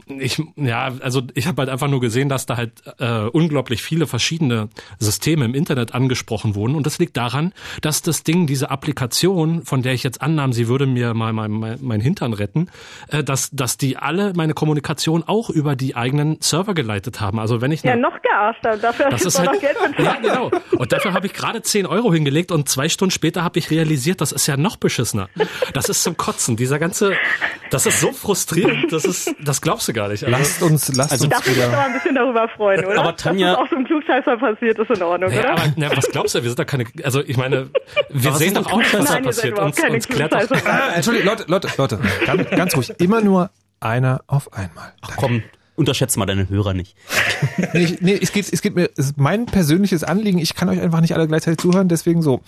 ich, 0.07 0.41
ja, 0.57 0.93
also 1.01 1.23
ich 1.35 1.47
habe 1.47 1.63
halt 1.63 1.69
einfach 1.71 1.89
nur 1.89 2.01
gesehen, 2.01 2.29
dass 2.29 2.47
da 2.47 2.57
halt 2.57 2.73
äh, 2.99 3.23
unglaublich 3.33 3.83
viele 3.83 4.07
verschiedene 4.07 4.69
Systeme 4.99 5.45
im 5.45 5.55
Internet 5.55 5.95
angesprochen 5.95 6.55
wurden. 6.55 6.75
Und 6.75 6.87
das 6.87 6.99
liegt 6.99 7.17
daran, 7.17 7.53
dass 7.81 8.03
das 8.03 8.23
Ding, 8.25 8.47
diese 8.47 8.71
Applikation, 8.71 9.63
von 9.65 9.83
der 9.83 9.93
ich 9.95 10.03
jetzt 10.03 10.23
annahm, 10.23 10.53
sie 10.53 10.69
würde 10.69 10.87
mir 10.87 11.15
mal 11.15 11.33
mein, 11.33 11.51
mein, 11.51 11.79
mein 11.81 12.01
Hintern 12.01 12.33
retten, 12.33 12.69
äh, 13.09 13.23
dass, 13.23 13.51
dass 13.53 13.77
die 13.77 13.97
alle 13.97 14.33
meine 14.35 14.55
Kommunikation 14.55 15.23
auch 15.27 15.51
über 15.51 15.77
die 15.77 15.95
eigenen 15.97 16.39
Server 16.41 16.75
geleitet 16.75 17.21
haben. 17.21 17.39
Also 17.39 17.61
wenn 17.61 17.73
ich 17.73 17.83
Ja, 17.83 17.93
eine- 17.93 18.03
noch 18.03 18.21
gearschter. 18.23 18.77
Dafür 18.79 19.11
das 19.11 19.25
ist 19.25 19.39
halt, 19.39 19.53
noch 19.53 19.61
Geld 19.61 19.77
ja, 19.81 19.89
bezahlt. 20.13 20.23
genau. 20.23 20.51
Und 20.79 20.93
dafür 20.93 21.13
habe 21.13 21.27
ich 21.27 21.33
gerade 21.33 21.63
10 21.63 21.87
Euro 21.87 22.13
hingelegt 22.13 22.53
und 22.53 22.69
zwei 22.69 22.89
Stunden 22.89 23.11
später 23.11 23.43
habe 23.45 23.59
ich 23.59 23.71
realisiert, 23.71 24.21
das 24.21 24.33
ist 24.33 24.47
ja 24.47 24.57
noch 24.57 24.77
beschissener. 24.77 25.29
Das 25.73 25.89
ist 25.89 26.03
zum 26.03 26.17
Kotzen. 26.17 26.57
Dieser 26.57 26.79
ganze, 26.79 27.13
das 27.71 27.87
ist 27.87 28.01
so 28.01 28.13
frustrierend, 28.13 28.93
das 28.93 29.05
ist, 29.05 29.35
das 29.43 29.61
glaubst 29.69 29.89
du 29.89 29.93
gar 29.93 30.09
nicht. 30.09 30.25
Also, 30.25 30.37
Lasst 30.39 30.63
uns, 30.63 30.89
lasst 30.97 31.13
Also- 31.13 31.25
uns 31.27 31.35
Darf 31.35 31.47
ich 31.47 31.53
mich 31.57 31.59
doch 31.59 31.69
wieder. 31.69 31.77
mal 31.77 31.87
ein 31.87 31.93
bisschen 31.93 32.15
darüber 32.15 32.49
freuen, 32.49 32.85
oder? 32.87 33.01
Aber 33.01 33.11
Tanja- 33.17 33.49
Dass 33.49 33.57
das 33.57 33.65
auch 33.65 33.69
so 33.71 33.77
einem 33.77 33.85
Klugscheißer 33.87 34.37
passiert, 34.39 34.79
ist 34.79 34.91
in 34.91 35.03
Ordnung, 35.03 35.31
Naja, 35.31 35.41
oder? 35.41 35.51
aber 35.53 35.73
na, 35.77 35.97
was 35.97 36.07
glaubst 36.11 36.35
du? 36.35 36.43
Wir 36.43 36.49
sind 36.51 36.59
da 36.59 36.65
keine. 36.65 36.85
Also 37.03 37.23
ich 37.25 37.37
meine, 37.37 37.71
wir 38.11 38.33
sehen 38.35 38.55
doch 38.55 38.67
auch, 38.73 38.81
was 38.93 39.05
da 39.05 39.21
passiert. 39.21 39.59
Uns, 39.59 39.77
keine 39.77 39.95
uns 39.97 40.09
klärt 40.09 40.33
doch. 40.33 40.51
Ah, 40.65 40.93
Entschuldigung, 40.95 41.29
Leute, 41.29 41.45
Leute, 41.49 41.69
Leute, 41.77 41.99
ganz, 42.27 42.51
ganz 42.51 42.77
ruhig. 42.77 42.93
Immer 42.99 43.21
nur 43.21 43.51
einer 43.81 44.23
auf 44.27 44.53
einmal. 44.53 44.93
Ach 45.03 45.13
komm, 45.17 45.43
unterschätze 45.77 46.19
mal 46.19 46.27
deine 46.27 46.49
Hörer 46.49 46.75
nicht. 46.75 46.97
Nee, 47.73 47.81
ich, 47.85 48.01
nee 48.01 48.19
es, 48.21 48.33
geht, 48.33 48.53
es 48.53 48.63
geht 48.63 48.75
mir, 48.75 48.91
es 48.97 49.07
ist 49.11 49.19
mein 49.19 49.47
persönliches 49.47 50.03
Anliegen. 50.03 50.39
Ich 50.39 50.55
kann 50.55 50.69
euch 50.69 50.81
einfach 50.81 51.01
nicht 51.01 51.15
alle 51.15 51.29
gleichzeitig 51.29 51.59
zuhören, 51.59 51.89
deswegen 51.89 52.23
so. 52.23 52.41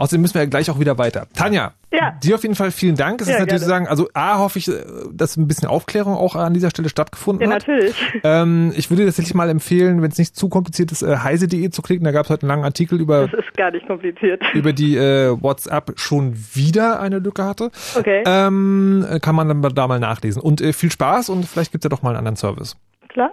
Außerdem 0.00 0.22
müssen 0.22 0.32
wir 0.34 0.40
ja 0.42 0.48
gleich 0.48 0.70
auch 0.70 0.80
wieder 0.80 0.96
weiter. 0.96 1.26
Tanja, 1.34 1.72
Ja. 1.92 2.12
dir 2.22 2.34
auf 2.36 2.42
jeden 2.42 2.54
Fall 2.54 2.70
vielen 2.70 2.96
Dank. 2.96 3.20
Es 3.20 3.28
Ja, 3.28 3.34
ist 3.34 3.40
natürlich 3.40 3.60
gerne. 3.60 3.62
zu 3.64 3.68
sagen, 3.68 3.86
also 3.86 4.08
A, 4.14 4.38
hoffe 4.38 4.58
ich, 4.58 4.70
dass 5.12 5.36
ein 5.36 5.46
bisschen 5.46 5.68
Aufklärung 5.68 6.14
auch 6.14 6.36
an 6.36 6.54
dieser 6.54 6.70
Stelle 6.70 6.88
stattgefunden 6.88 7.46
Ja, 7.50 7.54
hat. 7.56 7.68
natürlich. 7.68 7.94
Ähm, 8.24 8.72
ich 8.74 8.88
würde 8.88 9.04
tatsächlich 9.04 9.34
mal 9.34 9.50
empfehlen, 9.50 10.00
wenn 10.00 10.10
es 10.10 10.16
nicht 10.16 10.34
zu 10.36 10.48
kompliziert 10.48 10.90
ist, 10.90 11.02
äh, 11.02 11.18
heise.de 11.18 11.68
zu 11.68 11.82
klicken. 11.82 12.04
Da 12.04 12.12
gab 12.12 12.24
es 12.24 12.30
heute 12.30 12.44
einen 12.44 12.48
langen 12.48 12.64
Artikel 12.64 12.98
über, 12.98 13.28
Das 13.28 13.40
ist 13.44 13.54
gar 13.58 13.70
nicht 13.72 13.86
kompliziert. 13.86 14.42
über 14.54 14.72
die 14.72 14.96
äh, 14.96 15.36
WhatsApp 15.42 15.92
schon 15.96 16.34
wieder 16.54 17.00
eine 17.00 17.18
Lücke 17.18 17.44
hatte. 17.44 17.70
Okay, 17.94 18.22
Ähm, 18.24 19.04
äh, 19.06 19.20
kann 19.20 19.34
man 19.34 19.48
dann 19.48 19.74
da 19.74 19.86
mal 19.86 20.00
nachlesen. 20.00 20.40
Und 20.40 20.62
äh, 20.62 20.72
viel 20.72 20.90
Spaß 20.90 21.28
und 21.28 21.44
vielleicht 21.44 21.72
gibt's 21.72 21.84
ja 21.84 21.90
doch 21.90 22.00
mal 22.02 22.10
einen 22.10 22.18
anderen 22.18 22.36
Service. 22.36 22.74
klar. 23.10 23.32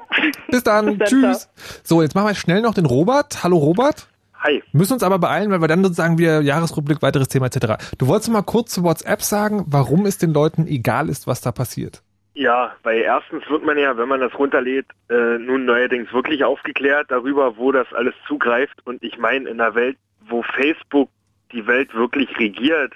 Bis 0.51 0.63
dann. 0.63 0.97
Bis 0.97 0.97
dann, 0.97 1.07
Tschüss. 1.07 1.49
So, 1.84 2.01
jetzt 2.01 2.13
machen 2.13 2.28
wir 2.28 2.36
schnell 2.36 2.61
noch 2.61 2.74
den 2.74 2.86
Robert. 2.86 3.43
Hallo 3.43 3.55
Robert. 3.57 4.07
Hi. 4.39 4.63
Müssen 4.71 4.93
uns 4.93 5.03
aber 5.03 5.19
beeilen, 5.19 5.51
weil 5.51 5.61
wir 5.61 5.67
dann 5.67 5.83
sozusagen 5.83 6.17
wieder 6.17 6.41
Jahresrückblick, 6.41 7.01
weiteres 7.01 7.27
Thema 7.27 7.47
etc. 7.47 7.95
Du 7.97 8.07
wolltest 8.07 8.31
mal 8.31 8.43
kurz 8.43 8.73
zu 8.73 8.83
WhatsApp 8.83 9.21
sagen, 9.21 9.65
warum 9.67 10.05
es 10.05 10.17
den 10.17 10.33
Leuten 10.33 10.67
egal 10.67 11.09
ist, 11.09 11.27
was 11.27 11.41
da 11.41 11.51
passiert. 11.51 12.03
Ja, 12.33 12.75
weil 12.83 12.99
erstens 12.99 13.49
wird 13.49 13.65
man 13.65 13.79
ja, 13.79 13.97
wenn 13.97 14.07
man 14.07 14.19
das 14.19 14.38
runterlädt, 14.38 14.85
äh, 15.09 15.39
nun 15.39 15.65
neuerdings 15.65 16.13
wirklich 16.13 16.43
aufgeklärt 16.43 17.09
darüber, 17.09 17.57
wo 17.57 17.71
das 17.71 17.91
alles 17.93 18.13
zugreift. 18.27 18.75
Und 18.85 19.01
ich 19.01 19.17
meine, 19.17 19.49
in 19.49 19.59
einer 19.59 19.73
Welt, 19.73 19.97
wo 20.27 20.43
Facebook 20.43 21.09
die 21.51 21.65
Welt 21.65 21.95
wirklich 21.95 22.38
regiert 22.38 22.93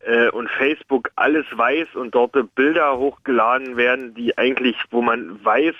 äh, 0.00 0.30
und 0.30 0.50
Facebook 0.50 1.12
alles 1.14 1.46
weiß 1.52 1.94
und 1.94 2.14
dort 2.16 2.32
Bilder 2.56 2.98
hochgeladen 2.98 3.76
werden, 3.76 4.14
die 4.14 4.36
eigentlich, 4.36 4.76
wo 4.90 5.00
man 5.00 5.44
weiß, 5.44 5.76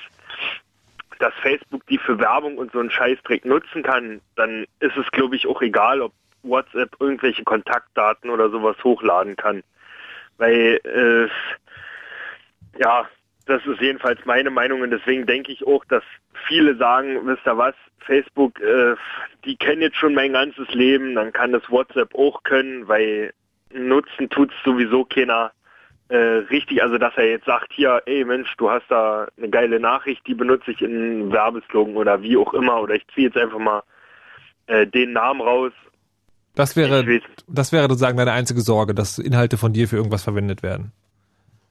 dass 1.19 1.35
Facebook 1.43 1.87
die 1.87 1.99
für 1.99 2.19
Werbung 2.19 2.59
und 2.59 2.73
so 2.73 2.79
einen 2.79 2.91
Scheißdreck 2.91 3.45
nutzen 3.45 3.83
kann, 3.83 4.21
dann 4.37 4.67
ist 4.81 4.97
es, 4.97 5.11
glaube 5.13 5.37
ich, 5.37 5.47
auch 5.47 5.63
egal, 5.63 6.01
ob 6.01 6.13
WhatsApp 6.43 6.97
irgendwelche 6.99 7.45
Kontaktdaten 7.45 8.31
oder 8.31 8.51
sowas 8.51 8.77
hochladen 8.83 9.37
kann. 9.37 9.63
Weil 10.39 10.81
äh, 10.85 11.29
ja, 12.81 13.09
das 13.47 13.65
ist 13.67 13.81
jedenfalls 13.81 14.25
meine 14.25 14.51
Meinung 14.51 14.83
und 14.83 14.91
deswegen 14.91 15.27
denke 15.27 15.53
ich 15.53 15.67
auch, 15.67 15.85
dass 15.87 16.05
viele 16.47 16.77
sagen, 16.77 17.27
wisst 17.27 17.47
ihr 17.47 17.59
was, 17.59 17.75
Facebook, 18.01 18.61
äh, 18.61 18.95
die 19.45 19.57
kennen 19.57 19.83
jetzt 19.83 19.97
schon 19.97 20.15
mein 20.15 20.33
ganzes 20.33 20.69
Leben, 20.73 21.15
dann 21.15 21.33
kann 21.33 21.53
das 21.53 21.69
WhatsApp 21.71 22.15
auch 22.15 22.43
können, 22.43 22.89
weil 22.89 23.33
nutzen 23.73 24.29
tut's 24.29 24.55
sowieso 24.65 25.05
keiner 25.05 25.53
äh, 26.13 26.45
richtig, 26.51 26.83
also 26.83 26.99
dass 26.99 27.17
er 27.17 27.27
jetzt 27.31 27.47
sagt, 27.47 27.73
hier, 27.73 28.03
ey 28.05 28.23
Mensch, 28.25 28.55
du 28.59 28.69
hast 28.69 28.85
da 28.91 29.29
eine 29.39 29.49
geile 29.49 29.81
Nachricht, 29.81 30.27
die 30.27 30.35
benutze 30.35 30.73
ich 30.73 30.83
in 30.83 31.33
Werbeslogan 31.33 31.97
oder 31.97 32.21
wie 32.23 32.37
auch 32.37 32.53
immer, 32.53 32.83
oder 32.83 32.95
ich 32.95 33.07
ziehe 33.15 33.29
jetzt 33.29 33.39
einfach 33.39 33.59
mal 33.59 33.83
äh, 34.67 34.87
den 34.87 35.15
Namen 35.15 35.41
raus. 35.41 35.73
Das 36.55 36.77
wäre, 36.77 37.03
das 37.49 37.73
wäre 37.73 37.85
sozusagen 37.85 38.19
deine 38.19 38.33
einzige 38.33 38.61
Sorge, 38.61 38.95
dass 38.95 39.19
Inhalte 39.19 39.57
von 39.57 39.73
dir 39.73 39.89
für 39.89 39.97
irgendwas 39.97 40.23
verwendet 40.23 40.63
werden. 40.63 40.93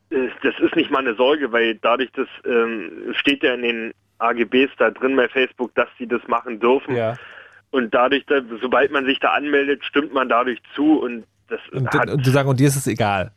Äh, 0.09 0.29
Das 0.41 0.55
ist 0.59 0.75
nicht 0.75 0.89
mal 0.89 0.99
eine 0.99 1.13
Sorge, 1.13 1.51
weil 1.51 1.75
dadurch, 1.75 2.11
das 2.13 2.27
ähm, 2.43 3.13
steht 3.13 3.43
ja 3.43 3.53
in 3.53 3.61
den 3.61 3.93
AGBs 4.17 4.71
da 4.79 4.89
drin 4.89 5.15
bei 5.15 5.29
Facebook, 5.29 5.75
dass 5.75 5.87
sie 5.99 6.07
das 6.07 6.27
machen 6.27 6.59
dürfen. 6.59 6.95
Ja. 6.95 7.13
Und 7.69 7.93
dadurch, 7.93 8.25
da, 8.25 8.41
sobald 8.59 8.91
man 8.91 9.05
sich 9.05 9.19
da 9.19 9.33
anmeldet, 9.33 9.85
stimmt 9.85 10.13
man 10.15 10.29
dadurch 10.29 10.59
zu 10.73 10.99
und 10.99 11.25
das 11.47 11.59
Und, 11.71 11.93
hat, 11.93 12.09
und 12.09 12.25
du 12.25 12.31
sagen, 12.31 12.49
und 12.49 12.59
dir 12.59 12.67
ist 12.67 12.75
es 12.75 12.87
egal. 12.87 13.33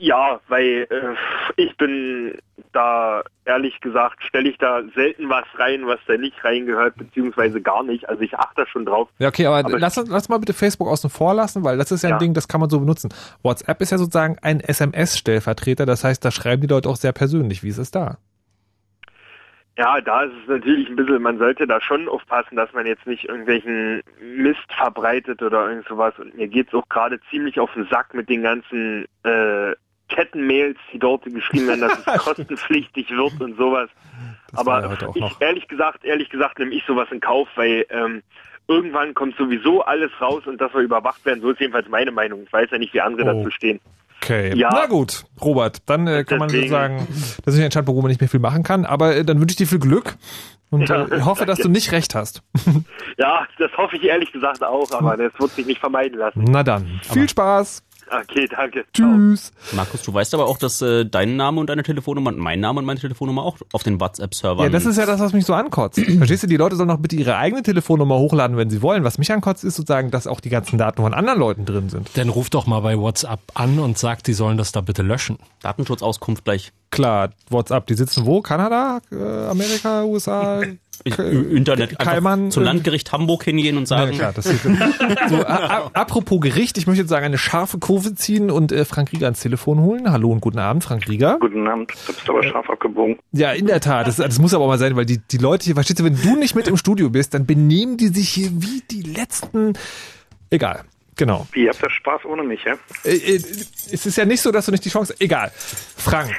Ja, 0.00 0.40
weil 0.48 0.86
äh, 0.90 1.14
ich 1.56 1.76
bin 1.76 2.36
da 2.72 3.22
ehrlich 3.44 3.78
gesagt, 3.80 4.22
stelle 4.24 4.48
ich 4.48 4.56
da 4.56 4.80
selten 4.94 5.28
was 5.28 5.44
rein, 5.58 5.86
was 5.86 5.98
da 6.06 6.16
nicht 6.16 6.42
reingehört, 6.44 6.96
beziehungsweise 6.96 7.60
gar 7.60 7.82
nicht. 7.82 8.08
Also 8.08 8.22
ich 8.22 8.34
achte 8.38 8.66
schon 8.66 8.86
drauf. 8.86 9.08
Ja, 9.18 9.28
okay, 9.28 9.44
aber, 9.46 9.58
Aber- 9.58 9.78
lass, 9.78 9.96
lass 10.08 10.28
mal 10.30 10.38
bitte 10.38 10.54
Facebook 10.54 10.88
außen 10.88 11.10
vor 11.10 11.34
lassen, 11.34 11.64
weil 11.64 11.76
das 11.76 11.92
ist 11.92 12.02
ja 12.02 12.08
ein 12.08 12.14
Ja. 12.14 12.18
Ding, 12.18 12.32
das 12.32 12.48
kann 12.48 12.60
man 12.60 12.70
so 12.70 12.80
benutzen. 12.80 13.12
WhatsApp 13.42 13.80
ist 13.82 13.90
ja 13.90 13.98
sozusagen 13.98 14.36
ein 14.40 14.60
SMS-Stellvertreter, 14.60 15.84
das 15.84 16.02
heißt, 16.02 16.24
da 16.24 16.30
schreiben 16.30 16.62
die 16.62 16.68
Leute 16.68 16.88
auch 16.88 16.96
sehr 16.96 17.12
persönlich. 17.12 17.62
Wie 17.62 17.68
ist 17.68 17.78
es 17.78 17.90
da? 17.90 18.16
Ja, 19.78 20.00
da 20.00 20.22
ist 20.24 20.32
es 20.42 20.48
natürlich 20.48 20.88
ein 20.88 20.96
bisschen, 20.96 21.22
man 21.22 21.38
sollte 21.38 21.66
da 21.66 21.80
schon 21.80 22.08
aufpassen, 22.08 22.54
dass 22.56 22.72
man 22.72 22.86
jetzt 22.86 23.06
nicht 23.06 23.24
irgendwelchen 23.24 24.02
Mist 24.20 24.70
verbreitet 24.76 25.42
oder 25.42 25.68
irgend 25.70 25.86
sowas. 25.88 26.12
Und 26.18 26.36
mir 26.36 26.48
geht's 26.48 26.74
auch 26.74 26.86
gerade 26.90 27.18
ziemlich 27.30 27.58
auf 27.58 27.72
den 27.72 27.86
Sack 27.90 28.12
mit 28.12 28.28
den 28.28 28.42
ganzen 28.42 29.06
äh, 29.22 29.72
Kettenmails, 30.10 30.76
die 30.92 30.98
dort 30.98 31.24
geschrieben 31.24 31.68
werden, 31.68 31.80
dass 31.80 31.98
es 31.98 32.04
kostenpflichtig 32.24 33.10
wird 33.10 33.40
und 33.40 33.56
sowas. 33.56 33.88
Das 34.50 34.60
Aber 34.60 34.96
ich, 35.14 35.24
ehrlich 35.40 35.66
gesagt, 35.68 36.04
ehrlich 36.04 36.28
gesagt 36.28 36.58
nehme 36.58 36.72
ich 36.74 36.82
sowas 36.86 37.08
in 37.10 37.20
Kauf, 37.20 37.48
weil 37.56 37.86
ähm, 37.90 38.22
irgendwann 38.68 39.14
kommt 39.14 39.36
sowieso 39.36 39.82
alles 39.82 40.10
raus 40.20 40.42
und 40.46 40.60
das 40.60 40.70
soll 40.72 40.82
überwacht 40.82 41.24
werden. 41.24 41.40
So 41.40 41.50
ist 41.50 41.60
jedenfalls 41.60 41.88
meine 41.88 42.10
Meinung. 42.10 42.42
Ich 42.44 42.52
weiß 42.52 42.68
ja 42.70 42.78
nicht, 42.78 42.92
wie 42.94 43.00
andere 43.00 43.30
Oh. 43.30 43.38
dazu 43.38 43.50
stehen. 43.50 43.80
Okay. 44.22 44.54
Ja. 44.54 44.68
Na 44.70 44.84
gut, 44.86 45.24
Robert, 45.40 45.78
dann 45.86 46.06
äh, 46.06 46.24
kann 46.24 46.38
man 46.38 46.48
Deswegen- 46.48 46.68
sagen, 46.70 47.06
das 47.44 47.54
ist 47.54 47.60
ein 47.60 47.64
Entscheidung, 47.64 47.96
wo 47.96 48.02
man 48.02 48.10
nicht 48.10 48.20
mehr 48.20 48.28
viel 48.28 48.40
machen 48.40 48.62
kann, 48.62 48.84
aber 48.84 49.16
äh, 49.16 49.24
dann 49.24 49.40
wünsche 49.40 49.52
ich 49.54 49.56
dir 49.56 49.66
viel 49.66 49.78
Glück 49.78 50.16
und 50.68 50.88
Ja, 50.90 51.06
äh, 51.06 51.20
hoffe, 51.24 51.46
dass 51.46 51.58
du 51.58 51.68
nicht 51.70 51.90
recht 51.92 52.14
hast. 52.14 52.42
Ja, 53.16 53.46
das 53.58 53.70
hoffe 53.78 53.96
ich 53.96 54.04
ehrlich 54.04 54.30
gesagt 54.30 54.62
auch, 54.62 54.90
aber 54.92 55.16
das 55.16 55.32
wird 55.38 55.52
sich 55.52 55.64
nicht 55.64 55.80
vermeiden 55.80 56.18
lassen. 56.18 56.44
Na 56.50 56.62
dann, 56.62 57.00
viel 57.02 57.28
Spaß. 57.30 57.82
Okay, 58.10 58.48
danke. 58.48 58.84
Ciao. 58.92 59.14
Tschüss. 59.14 59.52
Markus, 59.72 60.02
du 60.02 60.12
weißt 60.12 60.34
aber 60.34 60.46
auch, 60.46 60.58
dass 60.58 60.82
äh, 60.82 61.06
dein 61.06 61.36
Name 61.36 61.60
und 61.60 61.68
deine 61.68 61.82
Telefonnummer 61.82 62.30
und 62.30 62.38
mein 62.38 62.58
Name 62.58 62.80
und 62.80 62.84
meine 62.84 62.98
Telefonnummer 62.98 63.44
auch 63.44 63.56
auf 63.72 63.82
den 63.84 64.00
WhatsApp-Servern. 64.00 64.64
Ja, 64.64 64.70
das 64.70 64.84
ist 64.84 64.96
ja 64.98 65.06
das, 65.06 65.20
was 65.20 65.32
mich 65.32 65.46
so 65.46 65.54
ankotzt. 65.54 66.00
Verstehst 66.18 66.42
du, 66.42 66.46
die 66.48 66.56
Leute 66.56 66.76
sollen 66.76 66.88
doch 66.88 66.98
bitte 66.98 67.16
ihre 67.16 67.36
eigene 67.36 67.62
Telefonnummer 67.62 68.18
hochladen, 68.18 68.56
wenn 68.56 68.68
sie 68.68 68.82
wollen. 68.82 69.04
Was 69.04 69.18
mich 69.18 69.30
ankotzt, 69.32 69.62
ist 69.64 69.76
sozusagen, 69.76 70.10
dass 70.10 70.26
auch 70.26 70.40
die 70.40 70.50
ganzen 70.50 70.78
Daten 70.78 71.02
von 71.02 71.14
anderen 71.14 71.38
Leuten 71.38 71.64
drin 71.64 71.88
sind. 71.88 72.10
Dann 72.16 72.28
ruf 72.28 72.50
doch 72.50 72.66
mal 72.66 72.80
bei 72.80 72.98
WhatsApp 72.98 73.40
an 73.54 73.78
und 73.78 73.96
sagt, 73.96 74.26
die 74.26 74.34
sollen 74.34 74.58
das 74.58 74.72
da 74.72 74.80
bitte 74.80 75.02
löschen. 75.02 75.38
Datenschutzauskunft 75.62 76.44
gleich. 76.44 76.72
Klar, 76.90 77.30
WhatsApp, 77.48 77.86
die 77.86 77.94
sitzen 77.94 78.26
wo? 78.26 78.40
Kanada, 78.40 79.00
äh, 79.12 79.46
Amerika, 79.48 80.02
USA? 80.02 80.62
Ich, 81.04 81.16
K- 81.16 81.22
Internet 81.22 81.98
Keimann, 81.98 82.50
zum 82.50 82.62
äh, 82.62 82.66
Landgericht 82.66 83.10
Hamburg 83.12 83.44
hingehen 83.44 83.76
und 83.76 83.84
Ja, 83.84 83.98
sagen, 83.98 84.12
klar, 84.12 84.32
das 84.34 84.46
ist, 84.46 84.62
so, 84.62 84.70
a, 84.70 85.40
a, 85.44 85.90
apropos 85.94 86.40
Gericht, 86.40 86.76
ich 86.78 86.86
möchte 86.86 87.00
jetzt 87.02 87.08
sagen, 87.10 87.24
eine 87.24 87.38
scharfe 87.38 87.78
Kurve 87.78 88.14
ziehen 88.14 88.50
und 88.50 88.70
äh, 88.72 88.84
Frank 88.84 89.12
Rieger 89.12 89.26
ans 89.26 89.40
Telefon 89.40 89.80
holen. 89.80 90.12
Hallo 90.12 90.30
und 90.30 90.40
guten 90.40 90.58
Abend, 90.58 90.84
Frank 90.84 91.08
Rieger. 91.08 91.38
Guten 91.40 91.66
Abend, 91.66 91.92
du 92.06 92.12
bist 92.12 92.28
aber 92.28 92.42
scharf 92.42 92.68
abgebogen. 92.68 93.18
Ja, 93.32 93.52
in 93.52 93.66
der 93.66 93.80
Tat, 93.80 94.06
das, 94.08 94.16
das 94.16 94.38
muss 94.38 94.52
aber 94.52 94.66
mal 94.66 94.78
sein, 94.78 94.94
weil 94.96 95.06
die, 95.06 95.18
die 95.18 95.38
Leute 95.38 95.64
hier, 95.64 95.74
verstehst 95.74 96.00
du, 96.00 96.04
wenn 96.04 96.20
du 96.20 96.36
nicht 96.36 96.54
mit 96.54 96.68
im 96.68 96.76
Studio 96.76 97.08
bist, 97.10 97.32
dann 97.34 97.46
benehmen 97.46 97.96
die 97.96 98.08
sich 98.08 98.28
hier 98.28 98.50
wie 98.52 98.82
die 98.90 99.02
letzten, 99.02 99.72
egal. 100.50 100.82
Genau. 101.16 101.46
Ihr 101.54 101.68
habt 101.68 101.82
ja 101.82 101.90
Spaß 101.90 102.24
ohne 102.24 102.42
mich, 102.42 102.60
ja? 102.64 102.74
Äh, 103.04 103.16
äh, 103.16 103.34
es 103.92 104.06
ist 104.06 104.16
ja 104.16 104.24
nicht 104.24 104.40
so, 104.40 104.50
dass 104.52 104.66
du 104.66 104.70
nicht 104.72 104.84
die 104.84 104.88
Chance, 104.90 105.14
egal. 105.18 105.50
Frank, 105.54 106.30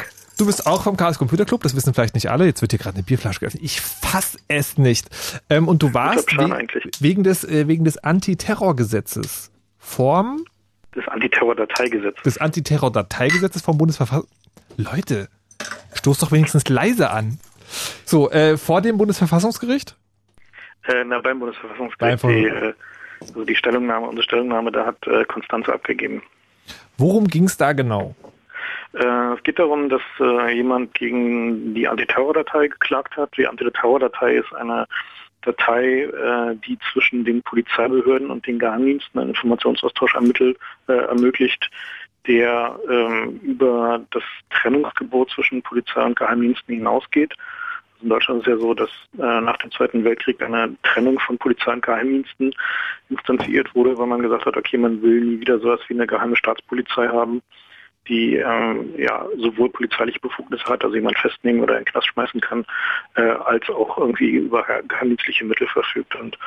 Du 0.42 0.48
bist 0.48 0.66
auch 0.66 0.82
vom 0.82 0.98
Chaos 0.98 1.20
Computer 1.20 1.46
Club, 1.46 1.62
das 1.62 1.76
wissen 1.76 1.94
vielleicht 1.94 2.16
nicht 2.16 2.32
alle. 2.32 2.46
Jetzt 2.46 2.64
wird 2.64 2.72
hier 2.72 2.80
gerade 2.80 2.96
eine 2.96 3.04
Bierflasche 3.04 3.42
geöffnet. 3.42 3.62
Ich 3.62 3.80
fass 3.80 4.40
es 4.48 4.76
nicht. 4.76 5.08
Ähm, 5.52 5.68
und 5.68 5.84
du 5.84 5.94
warst 5.94 6.36
we 6.36 6.68
wegen 7.00 7.22
des, 7.22 7.44
äh, 7.44 7.68
wegen 7.68 7.86
des 7.86 8.00
Antiterrorgesetzes. 8.04 9.52
Form 9.78 10.44
Das 10.94 11.08
Antiterror-Dateigesetz. 11.10 12.24
des 12.24 12.40
Antiterror-Dateigesetzes 12.40 13.62
vom 13.62 13.78
Bundesverfassung. 13.78 14.28
Leute, 14.78 15.30
stoß 15.94 16.18
doch 16.18 16.32
wenigstens 16.32 16.68
leise 16.70 17.12
an. 17.12 17.40
So, 18.06 18.32
äh, 18.32 18.58
vor 18.58 18.82
dem 18.82 18.98
Bundesverfassungsgericht? 18.98 19.96
Äh, 20.88 21.04
na, 21.06 21.20
beim 21.22 21.38
Bundesverfassungsgericht, 21.38 22.24
die, 22.24 22.46
äh, 22.48 22.74
also 23.20 23.46
die 23.46 23.56
Stellungnahme, 23.56 24.08
unsere 24.08 24.24
Stellungnahme, 24.24 24.72
da 24.72 24.88
hat 24.88 25.06
äh, 25.06 25.24
Konstanze 25.26 25.72
abgegeben. 25.72 26.24
Worum 26.98 27.28
ging 27.28 27.44
es 27.44 27.58
da 27.58 27.74
genau? 27.74 28.16
Äh, 28.94 29.34
es 29.34 29.44
geht 29.44 29.60
darum, 29.60 29.90
dass 29.90 30.02
äh, 30.20 30.54
jemand 30.56 30.94
gegen 30.94 31.74
die 31.74 31.88
Antiterror-Datei 31.88 32.68
geklagt 32.68 33.16
hat. 33.18 33.36
Die 33.38 33.48
Antiterror-Datei 33.48 34.36
ist 34.38 34.54
eine 34.54 34.88
Datei, 35.42 36.04
äh, 36.04 36.56
die 36.68 36.78
zwischen 36.92 37.24
den 37.24 37.42
Polizeibehörden 37.42 38.30
und 38.30 38.46
den 38.46 38.60
Geheimdiensten 38.60 39.20
einen 39.20 39.30
Informationsaustausch 39.32 40.16
ermöglicht, 40.88 41.70
der 42.28 42.78
ähm, 42.90 43.40
über 43.42 44.02
das 44.12 44.24
Trennungsgebot 44.52 45.32
zwischen 45.32 45.64
Polizei 45.64 46.04
und 46.04 46.18
Geheimdiensten 46.18 46.76
hinausgeht. 46.76 47.34
In 48.02 48.10
Deutschland 48.10 48.42
ist 48.42 48.48
es 48.48 48.54
ja 48.54 48.60
so, 48.60 48.74
dass 48.74 48.90
äh, 49.18 49.42
nach 49.42 49.58
dem 49.58 49.72
Zweiten 49.72 50.04
Weltkrieg 50.04 50.42
eine 50.42 50.76
Trennung 50.84 51.20
von 51.20 51.38
Polizei 51.38 51.72
und 51.72 51.84
Geheimdiensten 51.84 52.54
instanziert 53.10 53.74
wurde, 53.76 53.98
weil 53.98 54.08
man 54.08 54.22
gesagt 54.22 54.46
hat, 54.46 54.58
okay, 54.58 54.78
man 54.78 55.02
will 55.02 55.22
nie 55.22 55.40
wieder 55.40 55.60
sowas 55.60 55.80
wie 55.88 55.94
eine 55.94 56.08
geheime 56.08 56.36
Staatspolizei 56.36 57.08
haben, 57.08 57.42
die 58.12 58.36
ähm, 58.36 58.94
ja 58.98 59.26
sowohl 59.38 59.70
polizeiliche 59.70 60.20
Befugnisse 60.20 60.66
hat, 60.66 60.84
also 60.84 60.96
jemand 60.96 61.18
festnehmen 61.18 61.62
oder 61.62 61.78
in 61.78 61.86
den 61.86 61.92
Knast 61.92 62.08
schmeißen 62.08 62.42
kann, 62.42 62.66
äh, 63.16 63.22
als 63.22 63.68
auch 63.70 63.98
irgendwie 63.98 64.32
über 64.32 64.64
geheimdienstliche 64.88 65.46
Mittel 65.46 65.68
verfügt. 65.68 66.14
Und 66.16 66.38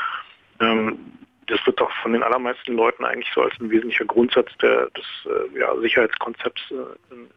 ähm, 0.60 0.98
das 1.46 1.64
wird 1.66 1.80
doch 1.80 1.90
von 2.02 2.12
den 2.12 2.22
allermeisten 2.22 2.74
Leuten 2.74 3.04
eigentlich 3.04 3.32
so 3.34 3.42
als 3.42 3.54
ein 3.60 3.70
wesentlicher 3.70 4.04
Grundsatz 4.04 4.50
der, 4.58 4.90
des 4.90 5.04
äh, 5.26 5.58
ja, 5.58 5.74
Sicherheitskonzepts 5.76 6.62
äh, 6.70 7.14
in, 7.14 7.28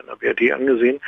in 0.00 0.06
der 0.06 0.16
BRD 0.16 0.52
angesehen. 0.52 1.00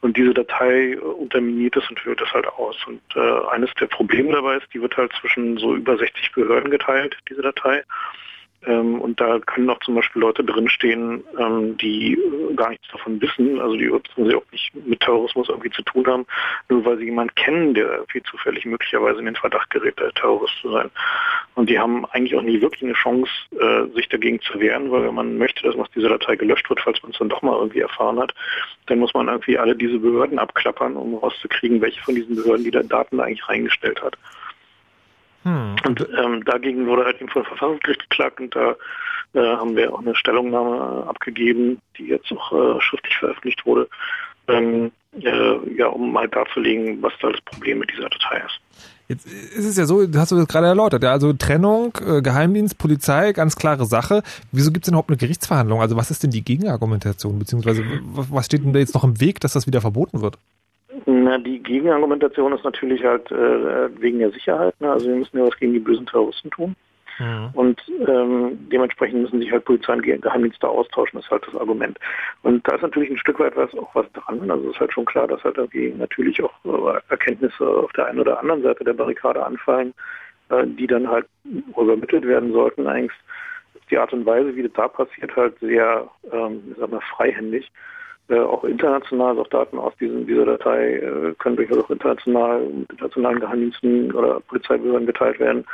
Und 0.00 0.16
diese 0.16 0.32
Datei 0.32 0.92
äh, 0.92 0.96
unterminiert 0.98 1.74
das 1.74 1.88
und 1.90 1.98
führt 1.98 2.20
das 2.20 2.32
halt 2.32 2.46
aus. 2.46 2.76
Und 2.86 3.02
äh, 3.16 3.46
eines 3.50 3.72
der 3.80 3.86
Probleme 3.86 4.32
dabei 4.32 4.58
ist, 4.58 4.72
die 4.72 4.80
wird 4.80 4.96
halt 4.96 5.12
zwischen 5.20 5.58
so 5.58 5.74
über 5.74 5.96
60 5.96 6.32
Behörden 6.32 6.70
geteilt, 6.70 7.16
diese 7.28 7.42
Datei. 7.42 7.82
Ähm, 8.66 9.00
und 9.00 9.20
da 9.20 9.40
können 9.40 9.70
auch 9.70 9.80
zum 9.80 9.96
Beispiel 9.96 10.22
Leute 10.22 10.44
drinstehen, 10.44 11.24
ähm, 11.38 11.76
die 11.78 12.14
äh, 12.14 12.54
gar 12.54 12.70
nichts 12.70 12.86
davon 12.92 13.20
wissen, 13.20 13.60
also 13.60 13.76
die 13.76 13.90
sie 14.16 14.34
auch 14.34 14.52
nicht 14.52 14.72
mit 14.86 15.00
Terrorismus 15.00 15.48
irgendwie 15.48 15.70
zu 15.70 15.82
tun 15.82 16.06
haben, 16.06 16.26
nur 16.68 16.84
weil 16.84 16.98
sie 16.98 17.06
jemanden 17.06 17.34
kennen, 17.34 17.74
der 17.74 17.90
irgendwie 17.90 18.22
zufällig 18.22 18.64
möglicherweise 18.64 19.18
in 19.18 19.26
den 19.26 19.36
Verdacht 19.36 19.70
gerät, 19.70 19.96
Terrorist 20.14 20.54
zu 20.60 20.70
sein. 20.70 20.90
Und 21.54 21.70
die 21.70 21.78
haben 21.78 22.06
eigentlich 22.06 22.36
auch 22.36 22.42
nie 22.42 22.60
wirklich 22.60 22.82
eine 22.84 22.92
Chance, 22.92 23.30
äh, 23.58 23.86
sich 23.94 24.08
dagegen 24.08 24.40
zu 24.40 24.58
wehren, 24.60 24.90
weil 24.90 25.04
wenn 25.04 25.14
man 25.14 25.38
möchte, 25.38 25.62
dass 25.62 25.76
aus 25.76 25.90
dieser 25.94 26.10
Datei 26.10 26.36
gelöscht 26.36 26.68
wird, 26.70 26.80
falls 26.80 27.02
man 27.02 27.10
es 27.12 27.18
dann 27.18 27.28
doch 27.28 27.42
mal 27.42 27.58
irgendwie 27.58 27.80
erfahren 27.80 28.20
hat, 28.20 28.32
dann 28.86 29.00
muss 29.00 29.12
man 29.14 29.26
irgendwie 29.26 29.58
alle 29.58 29.74
diese 29.74 29.98
Behörden 29.98 30.38
abklappern, 30.38 30.96
um 30.96 31.16
rauszukriegen, 31.16 31.80
welche 31.80 32.00
von 32.02 32.14
diesen 32.14 32.36
Behörden 32.36 32.64
die 32.64 32.70
da 32.70 32.82
Daten 32.82 33.18
da 33.18 33.24
eigentlich 33.24 33.48
reingestellt 33.48 34.00
hat. 34.02 34.16
Hm. 35.44 35.76
Und 35.86 36.06
ähm, 36.18 36.44
dagegen 36.44 36.86
wurde 36.86 37.04
halt 37.04 37.20
eben 37.20 37.30
vor 37.30 37.44
Verfassungsgericht 37.44 38.08
geklagt 38.08 38.40
und 38.40 38.54
da 38.54 38.76
äh, 39.34 39.40
haben 39.40 39.76
wir 39.76 39.92
auch 39.92 40.00
eine 40.00 40.14
Stellungnahme 40.14 41.06
abgegeben, 41.08 41.78
die 41.98 42.06
jetzt 42.06 42.30
auch 42.32 42.52
äh, 42.52 42.80
schriftlich 42.80 43.16
veröffentlicht 43.16 43.64
wurde, 43.66 43.88
ähm, 44.48 44.92
äh, 45.20 45.74
ja, 45.76 45.86
um 45.88 46.12
mal 46.12 46.28
darzulegen, 46.28 47.02
was 47.02 47.12
da 47.20 47.30
das 47.30 47.40
Problem 47.42 47.78
mit 47.78 47.90
dieser 47.90 48.08
Datei 48.08 48.38
ist. 48.38 48.60
Jetzt 49.08 49.26
ist 49.26 49.66
es 49.66 49.76
ja 49.76 49.84
so, 49.84 50.06
hast 50.14 50.32
du 50.32 50.36
das 50.36 50.48
gerade 50.48 50.68
erläutert, 50.68 51.02
ja, 51.02 51.10
also 51.10 51.32
Trennung, 51.32 51.92
äh, 52.06 52.22
Geheimdienst, 52.22 52.78
Polizei, 52.78 53.32
ganz 53.32 53.56
klare 53.56 53.84
Sache. 53.84 54.22
Wieso 54.52 54.70
gibt 54.70 54.84
es 54.84 54.86
denn 54.86 54.94
überhaupt 54.94 55.10
eine 55.10 55.18
Gerichtsverhandlung? 55.18 55.80
Also 55.80 55.96
was 55.96 56.10
ist 56.10 56.22
denn 56.22 56.30
die 56.30 56.42
Gegenargumentation, 56.42 57.38
beziehungsweise 57.38 57.84
was 58.04 58.46
steht 58.46 58.64
denn 58.64 58.72
da 58.72 58.78
jetzt 58.78 58.94
noch 58.94 59.04
im 59.04 59.20
Weg, 59.20 59.40
dass 59.40 59.52
das 59.52 59.66
wieder 59.66 59.80
verboten 59.80 60.22
wird? 60.22 60.38
Na, 61.06 61.38
die 61.38 61.62
Gegenargumentation 61.62 62.52
ist 62.52 62.64
natürlich 62.64 63.02
halt 63.04 63.30
äh, 63.30 64.00
wegen 64.00 64.18
der 64.18 64.30
Sicherheit. 64.30 64.78
Ne? 64.80 64.90
Also 64.90 65.08
wir 65.08 65.16
müssen 65.16 65.38
ja 65.38 65.46
was 65.46 65.58
gegen 65.58 65.72
die 65.72 65.78
bösen 65.78 66.06
Terroristen 66.06 66.50
tun. 66.50 66.76
Und 67.52 67.80
ähm, 68.08 68.58
dementsprechend 68.72 69.20
müssen 69.20 69.40
sich 69.40 69.52
halt 69.52 69.64
Polizei 69.66 69.92
und 69.92 70.02
Ge- 70.02 70.16
Geheimdienste 70.18 70.66
austauschen, 70.66 71.18
das 71.18 71.26
ist 71.26 71.30
halt 71.30 71.46
das 71.46 71.54
Argument. 71.54 71.98
Und 72.42 72.66
da 72.66 72.74
ist 72.74 72.82
natürlich 72.82 73.10
ein 73.10 73.18
Stück 73.18 73.38
weit 73.38 73.54
was, 73.54 73.72
auch 73.74 73.94
was 73.94 74.10
dran. 74.12 74.50
Also 74.50 74.68
es 74.68 74.74
ist 74.74 74.80
halt 74.80 74.92
schon 74.92 75.04
klar, 75.04 75.28
dass 75.28 75.44
halt 75.44 75.58
irgendwie 75.58 75.92
natürlich 75.96 76.42
auch 76.42 76.52
äh, 76.64 77.00
Erkenntnisse 77.10 77.66
auf 77.66 77.92
der 77.92 78.06
einen 78.06 78.20
oder 78.20 78.40
anderen 78.40 78.62
Seite 78.62 78.82
der 78.82 78.94
Barrikade 78.94 79.44
anfallen, 79.44 79.92
äh, 80.48 80.66
die 80.66 80.86
dann 80.86 81.06
halt 81.06 81.26
übermittelt 81.76 82.26
werden 82.26 82.52
sollten. 82.52 82.86
Eigentlich 82.86 83.12
ist 83.74 83.90
die 83.90 83.98
Art 83.98 84.12
und 84.14 84.24
Weise, 84.24 84.56
wie 84.56 84.62
das 84.62 84.72
da 84.72 84.88
passiert, 84.88 85.36
halt 85.36 85.58
sehr, 85.60 86.08
ähm, 86.32 86.62
ich 86.72 86.78
sag 86.78 86.90
mal, 86.90 87.02
freihändig. 87.14 87.70
Äh, 88.32 88.38
auch 88.38 88.64
international, 88.64 89.38
auch 89.38 89.48
Daten 89.48 89.78
aus 89.78 89.92
diesen, 90.00 90.26
dieser 90.26 90.46
Datei 90.46 90.94
äh, 90.94 91.34
können 91.38 91.56
durchaus 91.56 91.84
auch 91.84 91.90
international 91.90 92.60
mit 92.60 92.90
internationalen 92.90 93.40
Geheimdiensten 93.40 94.10
oder 94.12 94.40
Polizeibehörden 94.40 95.06
geteilt 95.06 95.38
werden. 95.38 95.66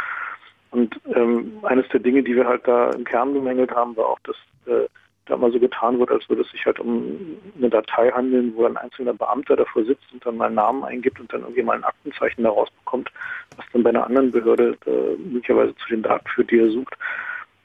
Und 0.72 1.00
ähm, 1.14 1.52
eines 1.62 1.88
der 1.90 2.00
Dinge, 2.00 2.24
die 2.24 2.34
wir 2.34 2.48
halt 2.48 2.66
da 2.66 2.90
im 2.90 3.04
Kern 3.04 3.32
bemängelt 3.32 3.70
haben, 3.70 3.96
war 3.96 4.06
auch, 4.06 4.18
dass 4.24 4.34
äh, 4.66 4.88
da 5.26 5.36
mal 5.36 5.52
so 5.52 5.61
getan 5.61 6.00
wird, 6.00 6.11
als 6.11 6.28
würde 6.28 6.42
es 6.42 6.50
sich 6.50 6.66
halt 6.66 6.80
um 6.80 7.16
eine 7.56 7.70
Datei 7.70 8.11
handeln, 8.11 8.52
wo 8.56 8.64
ein 8.64 8.76
einzelner 8.76 9.14
Beamter 9.14 9.54
davor 9.54 9.84
sitzt 9.84 10.12
und 10.12 10.26
dann 10.26 10.36
mal 10.36 10.46
einen 10.46 10.56
Namen 10.56 10.82
eingibt 10.82 11.20
und 11.20 11.32
dann 11.32 11.42
irgendwie 11.42 11.62
mal 11.62 11.76
ein 11.76 11.84
Aktenzeichen 11.84 12.42
daraus 12.42 12.70
bekommt, 12.84 13.12
was 13.56 13.66
dann 13.72 13.84
bei 13.84 13.90
einer 13.90 14.04
anderen 14.04 14.32
Behörde 14.32 14.76
äh, 14.86 15.16
möglicherweise 15.16 15.76
zu 15.76 15.90
den 15.90 16.02
Daten 16.02 16.26
führt, 16.28 16.50
die 16.50 16.59
er 16.59 16.70
sucht. 16.70 16.96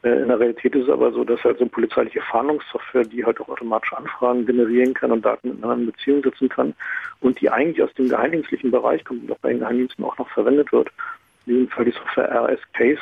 Äh, 0.04 0.20
in 0.20 0.28
der 0.28 0.38
Realität 0.38 0.74
ist 0.74 0.84
es 0.84 0.90
aber 0.90 1.12
so, 1.12 1.24
dass 1.24 1.42
halt 1.42 1.58
so 1.58 1.64
eine 1.64 1.70
polizeiliche 1.70 2.20
Fahndungssoftware, 2.20 3.04
die 3.04 3.24
halt 3.24 3.40
auch 3.40 3.48
automatisch 3.48 3.92
Anfragen 3.94 4.46
generieren 4.46 4.94
kann 4.94 5.10
und 5.10 5.24
Daten 5.24 5.48
miteinander 5.48 5.82
in 5.82 5.86
Beziehung 5.86 6.22
setzen 6.22 6.48
kann 6.48 6.74
und 7.20 7.40
die 7.40 7.50
eigentlich 7.50 7.82
aus 7.82 7.92
dem 7.94 8.08
geheimdienstlichen 8.08 8.70
Bereich 8.70 9.04
kommt 9.04 9.22
und 9.22 9.32
auch 9.32 9.38
bei 9.38 9.48
den 9.50 9.60
Geheimdiensten 9.60 10.04
auch 10.04 10.18
noch 10.18 10.28
verwendet 10.28 10.70
wird, 10.72 10.90
in 11.46 11.54
diesem 11.54 11.68
Fall 11.68 11.86
die 11.86 11.92
Software 11.92 12.30
RS-Case, 12.30 13.00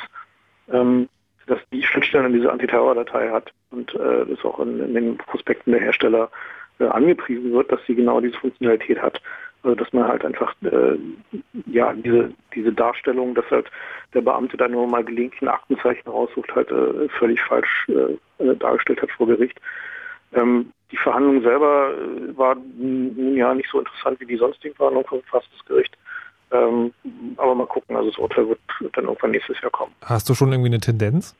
ähm, 0.72 1.08
dass 1.46 1.58
die 1.72 1.82
Schnittstelle 1.82 2.26
in 2.26 2.34
diese 2.34 2.52
Antiterror-Datei 2.52 3.30
hat 3.30 3.52
und 3.72 3.92
äh, 3.96 4.24
das 4.26 4.44
auch 4.44 4.60
in, 4.60 4.78
in 4.80 4.94
den 4.94 5.18
Prospekten 5.18 5.72
der 5.72 5.82
Hersteller 5.82 6.30
äh, 6.78 6.84
angepriesen 6.84 7.52
wird, 7.52 7.72
dass 7.72 7.80
sie 7.86 7.96
genau 7.96 8.20
diese 8.20 8.38
Funktionalität 8.38 9.02
hat. 9.02 9.20
Also 9.62 9.76
dass 9.76 9.92
man 9.92 10.08
halt 10.08 10.24
einfach 10.24 10.54
äh, 10.62 10.98
ja 11.66 11.92
diese 11.92 12.32
diese 12.54 12.72
Darstellung, 12.72 13.34
dass 13.34 13.48
halt 13.50 13.70
der 14.12 14.22
Beamte 14.22 14.56
da 14.56 14.68
nur 14.68 14.86
mal 14.86 15.04
gelegentlich 15.04 15.42
ein 15.42 15.48
Aktenzeichen 15.48 16.08
raussucht, 16.08 16.54
halt 16.54 16.70
äh, 16.70 17.08
völlig 17.18 17.40
falsch 17.42 17.88
äh, 17.88 18.54
dargestellt 18.56 19.02
hat 19.02 19.10
vor 19.12 19.26
Gericht. 19.28 19.60
Ähm, 20.34 20.72
die 20.90 20.96
Verhandlung 20.96 21.42
selber 21.42 21.92
äh, 21.94 22.36
war 22.36 22.56
nun 22.76 23.36
ja 23.36 23.54
nicht 23.54 23.70
so 23.70 23.78
interessant 23.78 24.18
wie 24.20 24.26
die 24.26 24.36
sonstigen 24.36 24.74
Verhandlungen 24.74 25.08
vom 25.08 25.22
Verfassungsgericht. 25.22 25.96
Ähm, 26.50 26.92
aber 27.36 27.54
mal 27.54 27.66
gucken, 27.66 27.96
also 27.96 28.10
das 28.10 28.18
Urteil 28.18 28.48
wird 28.48 28.60
dann 28.92 29.04
irgendwann 29.04 29.30
nächstes 29.30 29.60
Jahr 29.62 29.70
kommen. 29.70 29.92
Hast 30.02 30.28
du 30.28 30.34
schon 30.34 30.52
irgendwie 30.52 30.68
eine 30.68 30.80
Tendenz? 30.80 31.34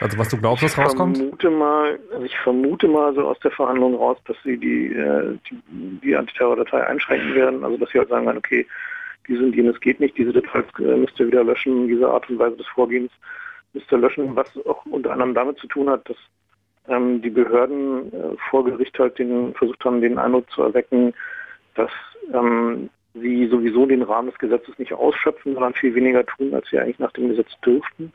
Also 0.00 0.18
was 0.18 0.28
du 0.28 0.36
glaubst, 0.36 0.62
was 0.64 0.76
rauskommt? 0.76 1.16
Ich 1.16 1.22
vermute 1.22 1.50
mal, 1.50 1.98
also 2.12 2.24
ich 2.24 2.38
vermute 2.38 2.88
mal 2.88 3.14
so 3.14 3.22
aus 3.22 3.38
der 3.40 3.50
Verhandlung 3.50 3.94
raus, 3.94 4.18
dass 4.26 4.36
sie 4.44 4.58
die, 4.58 4.92
äh, 4.92 5.38
die, 5.48 6.00
die 6.02 6.16
Antiterror-Datei 6.16 6.86
einschränken 6.86 7.34
werden. 7.34 7.64
Also 7.64 7.78
dass 7.78 7.90
sie 7.90 7.98
halt 7.98 8.08
sagen 8.08 8.26
werden, 8.26 8.38
okay, 8.38 8.66
diese 9.28 9.42
und 9.42 9.54
jenes 9.54 9.80
geht 9.80 10.00
nicht, 10.00 10.16
diese 10.18 10.32
Details 10.32 10.66
äh, 10.78 10.96
müsst 10.96 11.18
ihr 11.18 11.28
wieder 11.28 11.44
löschen, 11.44 11.88
diese 11.88 12.08
Art 12.08 12.28
und 12.28 12.38
Weise 12.38 12.56
des 12.56 12.66
Vorgehens 12.68 13.10
müsst 13.72 13.90
ihr 13.90 13.98
löschen, 13.98 14.36
was 14.36 14.48
auch 14.66 14.84
unter 14.86 15.12
anderem 15.12 15.34
damit 15.34 15.58
zu 15.58 15.66
tun 15.66 15.88
hat, 15.88 16.08
dass 16.08 16.16
ähm, 16.88 17.22
die 17.22 17.30
Behörden 17.30 18.12
äh, 18.12 18.36
vor 18.50 18.64
Gericht 18.64 18.98
halt 18.98 19.18
den, 19.18 19.54
versucht 19.54 19.84
haben, 19.84 20.00
den 20.00 20.18
Eindruck 20.18 20.50
zu 20.50 20.62
erwecken, 20.62 21.14
dass 21.74 21.90
ähm, 22.32 22.90
sie 23.14 23.46
sowieso 23.48 23.86
den 23.86 24.02
Rahmen 24.02 24.30
des 24.30 24.38
Gesetzes 24.38 24.78
nicht 24.78 24.92
ausschöpfen, 24.92 25.54
sondern 25.54 25.74
viel 25.74 25.94
weniger 25.94 26.24
tun, 26.24 26.54
als 26.54 26.68
sie 26.70 26.78
eigentlich 26.78 26.98
nach 26.98 27.12
dem 27.12 27.28
Gesetz 27.28 27.48
dürften. 27.64 28.12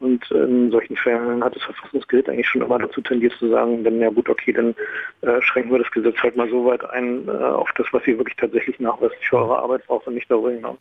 Und 0.00 0.30
in 0.30 0.70
solchen 0.70 0.96
Fällen 0.96 1.42
hat 1.42 1.56
das 1.56 1.62
Verfassungsgericht 1.64 2.28
eigentlich 2.28 2.48
schon 2.48 2.62
immer 2.62 2.78
dazu 2.78 3.00
tendiert 3.00 3.32
zu 3.38 3.48
sagen, 3.48 3.82
dann 3.82 3.98
ja 3.98 4.10
gut, 4.10 4.28
okay, 4.28 4.52
dann 4.52 4.74
äh, 5.22 5.42
schränken 5.42 5.72
wir 5.72 5.80
das 5.80 5.90
Gesetz 5.90 6.16
halt 6.18 6.36
mal 6.36 6.48
so 6.48 6.64
weit 6.66 6.88
ein 6.90 7.26
äh, 7.26 7.32
auf 7.32 7.70
das, 7.76 7.86
was 7.90 8.06
ihr 8.06 8.16
wirklich 8.16 8.36
tatsächlich 8.36 8.78
nachweislich 8.78 9.28
für 9.28 9.38
eure 9.38 9.58
Arbeit 9.58 9.86
braucht 9.86 10.06
und 10.06 10.14
nicht 10.14 10.30
darüber 10.30 10.52
hinaus. 10.52 10.78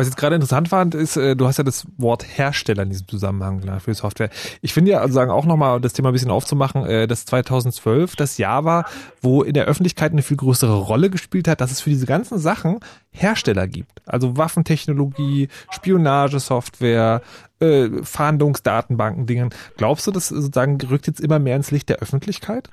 Was 0.00 0.06
jetzt 0.06 0.16
gerade 0.16 0.34
interessant 0.34 0.68
fand, 0.68 0.94
ist, 0.94 1.18
äh, 1.18 1.36
du 1.36 1.46
hast 1.46 1.58
ja 1.58 1.64
das 1.64 1.86
Wort 1.98 2.24
Hersteller 2.26 2.84
in 2.84 2.88
diesem 2.88 3.06
Zusammenhang 3.06 3.60
klar, 3.60 3.80
für 3.80 3.92
Software. 3.92 4.30
Ich 4.62 4.72
finde 4.72 4.92
ja, 4.92 5.00
also 5.00 5.12
sagen 5.12 5.30
auch 5.30 5.44
nochmal, 5.44 5.78
das 5.78 5.92
Thema 5.92 6.08
ein 6.08 6.14
bisschen 6.14 6.30
aufzumachen, 6.30 6.86
äh, 6.86 7.06
dass 7.06 7.26
2012 7.26 8.16
das 8.16 8.38
Jahr 8.38 8.64
war, 8.64 8.86
wo 9.20 9.42
in 9.42 9.52
der 9.52 9.66
Öffentlichkeit 9.66 10.12
eine 10.12 10.22
viel 10.22 10.38
größere 10.38 10.74
Rolle 10.74 11.10
gespielt 11.10 11.48
hat, 11.48 11.60
dass 11.60 11.70
es 11.70 11.82
für 11.82 11.90
diese 11.90 12.06
ganzen 12.06 12.38
Sachen 12.38 12.80
Hersteller 13.10 13.68
gibt. 13.68 14.00
Also 14.06 14.38
Waffentechnologie, 14.38 15.48
Spionagesoftware, 15.70 17.20
äh, 17.60 17.90
Fahndungsdatenbanken, 18.02 19.26
Dingen. 19.26 19.50
Glaubst 19.76 20.06
du, 20.06 20.12
das 20.12 20.30
sozusagen 20.30 20.78
rückt 20.80 21.08
jetzt 21.08 21.20
immer 21.20 21.38
mehr 21.38 21.56
ins 21.56 21.72
Licht 21.72 21.90
der 21.90 21.98
Öffentlichkeit? 21.98 22.70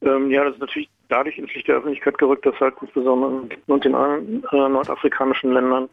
Ähm, 0.00 0.30
ja, 0.30 0.44
das 0.44 0.54
ist 0.54 0.60
natürlich 0.60 0.88
dadurch 1.10 1.36
ins 1.36 1.52
Licht 1.52 1.68
der 1.68 1.76
Öffentlichkeit 1.76 2.16
gerückt, 2.16 2.46
dass 2.46 2.58
halt 2.58 2.74
insbesondere 2.80 3.42
in 3.66 3.80
den 3.80 3.94
äh, 3.94 4.68
nordafrikanischen 4.70 5.52
Ländern 5.52 5.90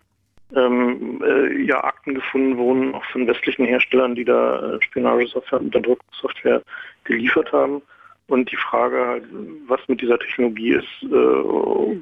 ähm, 0.56 1.22
äh, 1.24 1.62
ja 1.64 1.84
Akten 1.84 2.16
gefunden 2.16 2.58
wurden, 2.58 2.96
auch 2.96 3.06
von 3.06 3.28
westlichen 3.28 3.66
Herstellern, 3.66 4.16
die 4.16 4.26
da 4.26 4.76
äh, 4.76 4.82
Spionagesoftware, 4.82 5.62
Unterdrückungssoftware 5.62 6.62
geliefert 7.04 7.52
haben. 7.52 7.82
Und 8.28 8.52
die 8.52 8.58
Frage 8.58 9.08
halt, 9.08 9.24
was 9.68 9.80
mit 9.88 10.02
dieser 10.02 10.20
Technologie 10.20 10.74
ist, 10.74 11.04
äh, 11.04 11.08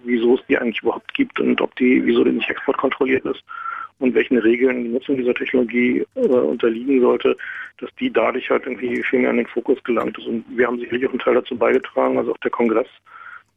wieso 0.04 0.36
es 0.36 0.46
die 0.48 0.58
eigentlich 0.58 0.82
überhaupt 0.82 1.14
gibt 1.14 1.40
und 1.40 1.62
ob 1.62 1.74
die, 1.78 2.06
wieso 2.06 2.24
die 2.24 2.32
nicht 2.32 2.50
exportkontrolliert 2.50 3.26
ist 3.26 3.44
und 4.00 4.14
welchen 4.14 4.38
Regeln 4.38 4.84
die 4.84 4.90
Nutzung 4.90 5.18
dieser 5.18 5.34
Technologie 5.34 6.06
äh, 6.16 6.28
unterliegen 6.28 7.02
sollte, 7.02 7.36
dass 7.80 7.90
die 7.96 8.12
dadurch 8.12 8.50
halt 8.50 8.66
irgendwie 8.66 9.02
viel 9.04 9.20
mehr 9.20 9.32
in 9.32 9.38
den 9.38 9.48
Fokus 9.48 9.82
gelangt 9.84 10.18
ist. 10.18 10.28
Und 10.28 10.46
wir 10.50 10.68
haben 10.68 10.80
sicherlich 10.80 11.08
auch 11.08 11.12
einen 11.12 11.20
Teil 11.20 11.36
dazu 11.36 11.58
beigetragen. 11.58 12.18
Also 12.18 12.34
auch 12.34 12.38
der 12.40 12.52
Kongress 12.52 12.88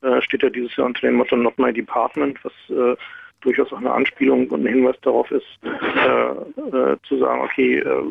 äh, 0.02 0.22
steht 0.22 0.42
ja 0.42 0.50
dieses 0.50 0.74
Jahr 0.76 0.86
unter 0.86 1.06
dem 1.06 1.16
Motto 1.16 1.36
Not 1.36 1.58
My 1.58 1.72
Department, 1.72 2.38
was 2.44 2.52
äh, 2.70 2.96
durchaus 3.40 3.72
auch 3.72 3.78
eine 3.78 3.92
Anspielung 3.92 4.48
und 4.48 4.66
ein 4.66 4.72
Hinweis 4.72 4.96
darauf 5.02 5.30
ist, 5.30 5.46
äh, 5.62 6.70
äh, 6.76 6.96
zu 7.08 7.18
sagen, 7.18 7.40
okay, 7.42 7.78
äh, 7.78 8.02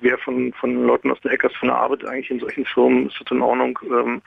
wer 0.00 0.18
von, 0.18 0.52
von 0.54 0.84
Leuten 0.84 1.10
aus 1.10 1.20
der 1.22 1.32
Hackersfirma 1.32 1.74
arbeitet 1.74 2.08
eigentlich 2.08 2.30
in 2.30 2.40
solchen 2.40 2.64
Firmen, 2.64 3.06
ist 3.08 3.20
das 3.20 3.30
in 3.30 3.42
Ordnung, 3.42 3.78
ähm, 3.84 4.22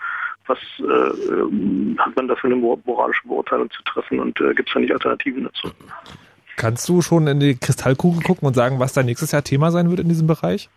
was 0.48 0.60
äh, 0.80 1.98
hat 1.98 2.16
man 2.16 2.28
da 2.28 2.36
für 2.36 2.48
eine 2.48 2.56
moralische 2.56 3.28
Beurteilung 3.28 3.70
zu 3.72 3.84
treffen 3.84 4.20
und 4.20 4.40
äh, 4.42 4.54
gibt 4.54 4.70
es 4.70 4.74
da 4.74 4.80
nicht 4.80 4.94
Alternativen 4.94 5.44
dazu? 5.44 5.70
Kannst 6.58 6.88
du 6.90 7.02
schon 7.02 7.28
in 7.28 7.40
die 7.40 7.56
Kristallkugel 7.56 8.22
gucken 8.22 8.48
und 8.48 8.54
sagen, 8.54 8.80
was 8.80 8.94
da 8.94 9.04
nächstes 9.04 9.32
Jahr 9.32 9.44
Thema 9.44 9.72
sein 9.72 9.90
wird 9.90 10.00
in 10.00 10.10
diesem 10.10 10.28
Bereich? 10.28 10.70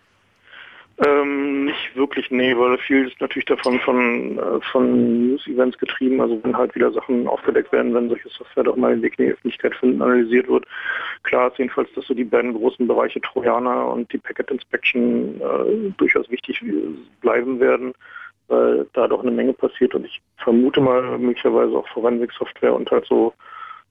Ähm, 0.98 1.64
nicht 1.64 1.96
wirklich, 1.96 2.30
nee, 2.30 2.56
weil 2.56 2.78
viel 2.78 3.08
ist 3.08 3.20
natürlich 3.20 3.46
davon 3.46 3.80
von, 3.80 4.38
äh, 4.38 4.60
von 4.70 5.28
News-Events 5.28 5.76
getrieben, 5.78 6.20
also 6.20 6.38
wenn 6.44 6.56
halt 6.56 6.72
wieder 6.76 6.92
Sachen 6.92 7.26
aufgedeckt 7.26 7.72
werden, 7.72 7.92
wenn 7.94 8.08
solche 8.08 8.28
Software 8.28 8.62
doch 8.62 8.76
mal 8.76 8.94
den 8.94 9.02
Weg 9.02 9.18
in 9.18 9.26
die 9.26 9.32
Öffentlichkeit 9.32 9.74
finden, 9.74 10.00
analysiert 10.02 10.46
wird. 10.46 10.66
Klar 11.24 11.50
ist 11.50 11.58
jedenfalls, 11.58 11.92
dass 11.94 12.06
so 12.06 12.14
die 12.14 12.22
beiden 12.22 12.54
großen 12.54 12.86
Bereiche 12.86 13.20
Trojaner 13.20 13.88
und 13.88 14.12
die 14.12 14.18
Packet 14.18 14.52
Inspection 14.52 15.40
äh, 15.40 15.90
durchaus 15.96 16.30
wichtig 16.30 16.62
bleiben 17.20 17.58
werden, 17.58 17.92
weil 18.46 18.86
da 18.92 19.08
doch 19.08 19.22
eine 19.22 19.32
Menge 19.32 19.52
passiert 19.52 19.96
und 19.96 20.06
ich 20.06 20.20
vermute 20.36 20.80
mal 20.80 21.18
möglicherweise 21.18 21.76
auch 21.76 21.88
Forensik-Software 21.88 22.72
und 22.72 22.88
halt 22.92 23.04
so 23.06 23.34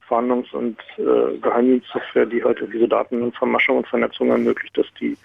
Fahndungs- 0.08 0.54
und 0.54 0.80
äh, 0.98 1.38
Geheimdienstsoftware, 1.42 2.28
die 2.28 2.42
halt 2.44 2.64
diese 2.74 2.88
Datenvermaschung 2.88 3.80
und 3.80 3.88
Vernetzung 3.88 4.30
ermöglicht, 4.30 4.78
dass 4.78 4.88
die 5.02 5.18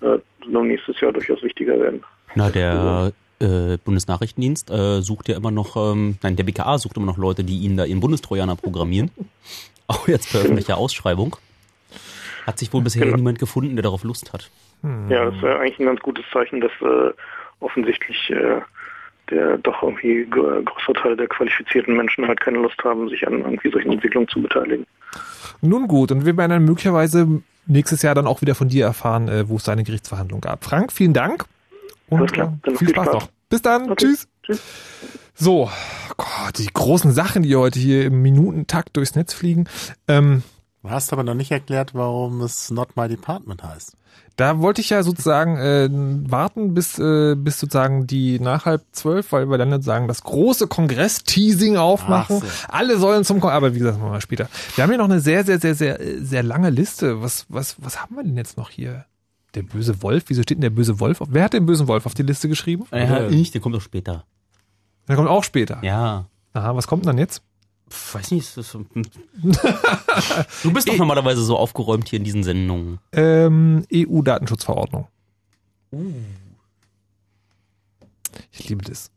äh, 0.00 0.18
nächstes 0.46 1.00
Jahr 1.00 1.12
durchaus 1.12 1.42
wichtiger 1.42 1.78
werden. 1.78 2.02
Na, 2.34 2.50
der 2.50 3.12
äh, 3.40 3.78
Bundesnachrichtendienst 3.84 4.70
äh, 4.70 5.00
sucht 5.00 5.28
ja 5.28 5.36
immer 5.36 5.50
noch, 5.50 5.76
ähm, 5.76 6.18
nein, 6.22 6.36
der 6.36 6.44
BKA 6.44 6.78
sucht 6.78 6.96
immer 6.96 7.06
noch 7.06 7.18
Leute, 7.18 7.44
die 7.44 7.58
ihnen 7.58 7.76
da 7.76 7.84
ihren 7.84 8.00
Bundestrojaner 8.00 8.56
programmieren. 8.56 9.10
Auch 9.88 10.08
jetzt 10.08 10.32
per 10.32 10.40
öffentlicher 10.40 10.78
Ausschreibung. 10.78 11.36
Hat 12.46 12.58
sich 12.58 12.72
wohl 12.72 12.82
bisher 12.82 13.04
genau. 13.04 13.16
niemand 13.16 13.38
gefunden, 13.38 13.76
der 13.76 13.82
darauf 13.82 14.04
Lust 14.04 14.32
hat. 14.32 14.50
Hm. 14.82 15.10
Ja, 15.10 15.30
das 15.30 15.40
wäre 15.42 15.58
eigentlich 15.58 15.78
ein 15.78 15.86
ganz 15.86 16.00
gutes 16.00 16.24
Zeichen, 16.32 16.60
dass 16.60 16.72
äh, 16.80 17.12
offensichtlich 17.60 18.30
äh, 18.30 18.60
der 19.30 19.58
doch 19.58 19.82
irgendwie 19.82 20.24
großer 20.24 20.94
Teil 20.94 21.16
der 21.16 21.26
qualifizierten 21.26 21.96
Menschen 21.96 22.26
halt 22.26 22.40
keine 22.40 22.58
Lust 22.58 22.82
haben, 22.84 23.08
sich 23.08 23.26
an 23.26 23.40
irgendwie 23.40 23.70
solchen 23.70 23.92
Entwicklungen 23.92 24.28
zu 24.28 24.40
beteiligen. 24.40 24.86
Nun 25.60 25.88
gut, 25.88 26.12
und 26.12 26.24
wir 26.24 26.36
werden 26.36 26.50
dann 26.50 26.64
möglicherweise 26.64 27.42
nächstes 27.66 28.02
Jahr 28.02 28.14
dann 28.14 28.26
auch 28.26 28.40
wieder 28.40 28.54
von 28.54 28.68
dir 28.68 28.84
erfahren, 28.84 29.28
äh, 29.28 29.48
wo 29.48 29.56
es 29.56 29.68
eine 29.68 29.84
Gerichtsverhandlung 29.84 30.40
gab. 30.40 30.64
Frank, 30.64 30.92
vielen 30.92 31.12
Dank 31.12 31.44
und 32.08 32.20
äh, 32.36 32.48
viel, 32.64 32.76
viel 32.76 32.88
Spaß 32.90 33.06
noch. 33.12 33.28
Bis 33.48 33.62
dann, 33.62 33.90
okay. 33.90 34.06
tschüss. 34.06 34.28
tschüss. 34.42 34.62
So, 35.34 35.70
Gott, 36.16 36.58
die 36.58 36.66
großen 36.66 37.12
Sachen, 37.12 37.42
die 37.42 37.54
heute 37.56 37.78
hier 37.78 38.06
im 38.06 38.22
Minutentakt 38.22 38.96
durchs 38.96 39.14
Netz 39.14 39.34
fliegen. 39.34 39.68
Ähm, 40.08 40.42
du 40.82 40.90
hast 40.90 41.12
aber 41.12 41.22
noch 41.22 41.34
nicht 41.34 41.50
erklärt, 41.50 41.94
warum 41.94 42.40
es 42.40 42.70
Not 42.70 42.96
My 42.96 43.08
Department 43.08 43.62
heißt. 43.62 43.96
Da 44.36 44.60
wollte 44.60 44.82
ich 44.82 44.90
ja 44.90 45.02
sozusagen 45.02 45.56
äh, 45.56 45.88
warten 46.30 46.74
bis, 46.74 46.98
äh, 46.98 47.34
bis 47.36 47.58
sozusagen 47.58 48.06
die 48.06 48.38
nach 48.38 48.66
halb 48.66 48.82
zwölf, 48.92 49.32
weil 49.32 49.48
wir 49.48 49.56
dann 49.56 49.70
sozusagen 49.70 50.08
das 50.08 50.22
große 50.22 50.66
Kongress-Teasing 50.66 51.78
aufmachen. 51.78 52.40
So. 52.40 52.46
Alle 52.68 52.98
sollen 52.98 53.24
zum 53.24 53.40
Kongress, 53.40 53.56
aber 53.56 53.74
wie 53.74 53.78
gesagt, 53.78 53.98
machen 53.98 54.12
wir 54.12 54.20
später. 54.20 54.48
Wir 54.74 54.84
haben 54.84 54.90
hier 54.90 54.98
noch 54.98 55.06
eine 55.06 55.20
sehr, 55.20 55.44
sehr, 55.44 55.58
sehr, 55.58 55.74
sehr, 55.74 55.98
sehr 56.20 56.42
lange 56.42 56.68
Liste. 56.68 57.22
Was, 57.22 57.46
was, 57.48 57.76
was 57.78 58.02
haben 58.02 58.14
wir 58.16 58.24
denn 58.24 58.36
jetzt 58.36 58.58
noch 58.58 58.68
hier? 58.68 59.06
Der 59.54 59.62
böse 59.62 60.02
Wolf? 60.02 60.24
Wieso 60.26 60.42
steht 60.42 60.58
denn 60.58 60.62
der 60.62 60.70
böse 60.70 61.00
Wolf 61.00 61.22
auf? 61.22 61.28
Wer 61.30 61.44
hat 61.44 61.54
den 61.54 61.64
bösen 61.64 61.88
Wolf 61.88 62.04
auf 62.04 62.12
die 62.12 62.22
Liste 62.22 62.46
geschrieben? 62.46 62.84
Ja, 62.92 63.28
ich, 63.28 63.52
der 63.52 63.62
kommt 63.62 63.74
doch 63.74 63.80
später. 63.80 64.24
Der 65.08 65.16
kommt 65.16 65.30
auch 65.30 65.44
später. 65.44 65.78
Ja. 65.82 66.26
Aha, 66.52 66.76
was 66.76 66.86
kommt 66.86 67.04
denn 67.04 67.12
dann 67.12 67.18
jetzt? 67.18 67.42
Weiß 67.88 68.30
nicht. 68.32 68.56
Das, 68.56 68.74
hm. 68.74 68.86
du 70.62 70.72
bist 70.72 70.88
doch 70.88 70.96
normalerweise 70.96 71.42
so 71.42 71.56
aufgeräumt 71.56 72.08
hier 72.08 72.18
in 72.18 72.24
diesen 72.24 72.42
Sendungen. 72.42 72.98
Ähm, 73.12 73.84
EU-Datenschutzverordnung. 73.92 75.08
Uh. 75.92 76.12
Ich 78.52 78.68
liebe 78.68 78.84
das. 78.84 79.10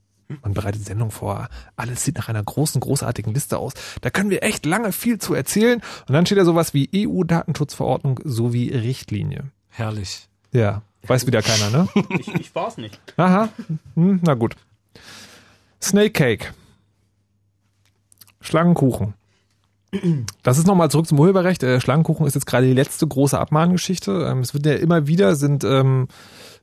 Man 0.44 0.54
bereitet 0.54 0.86
Sendung 0.86 1.10
vor. 1.10 1.50
Alles 1.76 2.04
sieht 2.04 2.18
nach 2.18 2.30
einer 2.30 2.44
großen, 2.44 2.80
großartigen 2.80 3.34
Liste 3.34 3.58
aus. 3.58 3.74
Da 4.02 4.12
können 4.12 4.30
wir 4.30 4.44
echt 4.44 4.66
lange 4.66 4.92
viel 4.92 5.18
zu 5.18 5.34
erzählen. 5.34 5.82
Und 6.08 6.14
dann 6.14 6.26
steht 6.26 6.38
da 6.38 6.46
sowas 6.46 6.74
wie 6.76 6.90
EU-Datenschutzverordnung 6.94 8.20
sowie 8.24 8.70
Richtlinie. 8.70 9.46
Herrlich. 9.70 10.30
Ja, 10.52 10.84
weiß 11.08 11.26
wieder 11.26 11.42
keiner, 11.42 11.70
ne? 11.72 11.88
ich, 12.20 12.28
ich 12.36 12.56
war's 12.56 12.78
nicht. 12.78 13.00
Aha. 13.18 13.50
Hm, 13.96 14.20
na 14.24 14.36
gut. 14.36 14.56
Snake 15.82 16.12
Cake. 16.12 16.54
Schlangenkuchen. 18.50 19.14
Das 20.44 20.58
ist 20.58 20.68
nochmal 20.68 20.92
zurück 20.92 21.08
zum 21.08 21.20
Urheberrecht. 21.20 21.64
Äh, 21.64 21.80
Schlangenkuchen 21.80 22.28
ist 22.28 22.36
jetzt 22.36 22.46
gerade 22.46 22.68
die 22.68 22.74
letzte 22.74 23.08
große 23.08 23.40
Abmahngeschichte. 23.40 24.28
Ähm, 24.30 24.40
es 24.40 24.54
wird 24.54 24.66
ja 24.66 24.74
immer 24.74 25.08
wieder 25.08 25.36
sind 25.36 25.64
ähm, 25.64 26.08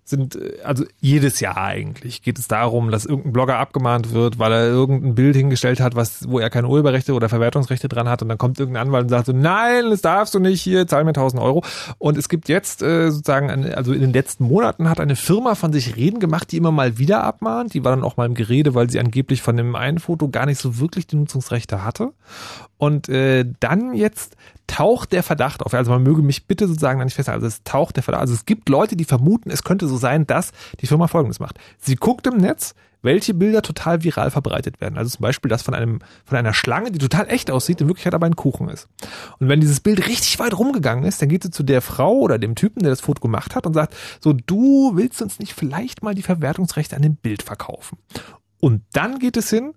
sind, 0.09 0.37
äh, 0.37 0.59
also 0.65 0.85
jedes 1.01 1.41
Jahr 1.41 1.57
eigentlich 1.57 2.23
geht 2.23 2.39
es 2.39 2.49
darum, 2.49 2.91
dass 2.91 3.07
irgendein 3.07 3.33
Blogger 3.33 3.59
abgemahnt 3.59 4.13
wird, 4.13 4.39
weil 4.39 4.53
er 4.53 4.67
irgendein 4.67 5.15
Bild 5.15 5.37
hingestellt 5.37 5.81
hat, 5.81 5.97
was, 5.97 6.29
wo 6.29 6.39
er 6.39 6.51
keine 6.51 6.69
Urheberrechte 6.69 7.13
oder 7.15 7.29
Verwertungsrechte 7.29 7.89
dran 7.89 8.09
hat 8.09 8.23
und 8.23 8.29
dann 8.29 8.39
kommt 8.39 8.59
irgendein 8.59 8.87
Anwalt 8.87 9.05
und 9.05 9.09
sagt 9.09 9.27
so, 9.27 9.33
nein, 9.33 9.91
das 9.91 10.03
darfst 10.03 10.35
du 10.35 10.39
nicht, 10.39 10.63
hier, 10.63 10.87
zahl 10.87 11.05
mir 11.05 11.11
1000 11.11 11.43
Euro. 11.43 11.65
Und 11.99 12.17
es 12.17 12.29
gibt 12.29 12.49
jetzt 12.49 12.83
äh, 12.83 13.11
sozusagen, 13.11 13.51
eine, 13.51 13.77
also 13.77 13.93
in 13.93 14.01
den 14.01 14.13
letzten 14.13 14.45
Monaten 14.45 14.89
hat 14.89 15.01
eine 15.01 15.17
Firma 15.17 15.55
von 15.55 15.73
sich 15.73 15.97
reden 15.97 16.21
gemacht, 16.21 16.53
die 16.53 16.57
immer 16.57 16.73
mal 16.73 16.99
wieder 16.99 17.25
abmahnt. 17.25 17.75
Die 17.75 17.85
war 17.85 17.95
dann 17.95 18.05
auch 18.05 18.17
mal 18.17 18.27
im 18.27 18.35
Gerede, 18.35 18.75
weil 18.75 18.91
sie 18.91 19.01
angeblich 19.01 19.43
von 19.43 19.57
dem 19.57 19.75
einen 19.75 19.99
Foto 19.99 20.29
gar 20.29 20.47
nicht 20.47 20.61
so 20.61 20.79
wirklich 20.79 21.07
die 21.07 21.17
Nutzungsrechte 21.17 21.85
hatte. 21.85 22.13
Und 22.79 23.09
äh, 23.09 23.45
dann 23.61 23.95
jetzt 23.95 24.37
taucht 24.67 25.13
der 25.13 25.23
Verdacht 25.23 25.63
auf. 25.63 25.75
Also 25.75 25.91
man 25.91 26.03
möge 26.03 26.23
mich 26.23 26.47
bitte 26.47 26.67
sozusagen 26.67 27.03
nicht 27.03 27.15
festhalten. 27.15 27.45
Also 27.45 27.47
es 27.47 27.63
taucht 27.65 27.97
der 27.97 28.03
Verdacht. 28.03 28.23
Also 28.23 28.35
es 28.35 28.47
gibt 28.47 28.69
Leute, 28.69 28.97
die 28.97 29.05
vermuten, 29.05 29.51
es 29.51 29.63
könnte 29.63 29.87
so 29.87 29.97
sein, 29.97 30.27
dass 30.27 30.53
die 30.81 30.87
Firma 30.87 31.07
Folgendes 31.07 31.41
macht. 31.41 31.59
Sie 31.79 31.97
guckt 31.97 32.27
im 32.27 32.37
Netz, 32.37 32.75
welche 33.03 33.35
Bilder 33.35 33.63
total 33.63 34.03
viral 34.03 34.31
verbreitet 34.31 34.81
werden. 34.81 34.99
Also 34.99 35.11
zum 35.11 35.23
Beispiel 35.23 35.49
das 35.49 35.63
von 35.63 35.75
einem, 35.75 36.01
von 36.25 36.37
einer 36.37 36.53
Schlange, 36.53 36.91
die 36.91 36.99
total 36.99 37.29
echt 37.29 37.51
aussieht, 37.51 37.81
in 37.81 37.87
Wirklichkeit 37.87 38.15
aber 38.15 38.27
ein 38.27 38.37
Kuchen 38.37 38.69
ist. 38.69 38.89
Und 39.39 39.49
wenn 39.49 39.61
dieses 39.61 39.81
Bild 39.81 40.07
richtig 40.07 40.39
weit 40.39 40.59
rumgegangen 40.59 41.05
ist, 41.05 41.23
dann 41.23 41.29
geht 41.29 41.45
sie 41.45 41.51
zu 41.51 41.63
der 41.63 41.83
Frau 41.83 42.15
oder 42.15 42.39
dem 42.39 42.55
Typen, 42.55 42.83
der 42.83 42.91
das 42.91 43.01
Foto 43.01 43.21
gemacht 43.21 43.55
hat 43.55 43.67
und 43.67 43.75
sagt, 43.75 43.95
so, 44.21 44.33
du 44.33 44.97
willst 44.97 45.23
uns 45.23 45.39
nicht 45.39 45.55
vielleicht 45.55 46.03
mal 46.03 46.15
die 46.15 46.23
Verwertungsrechte 46.23 46.97
an 46.97 47.03
dem 47.03 47.17
Bild 47.17 47.43
verkaufen. 47.43 47.99
Und 48.59 48.83
dann 48.93 49.19
geht 49.19 49.37
es 49.37 49.51
hin 49.51 49.75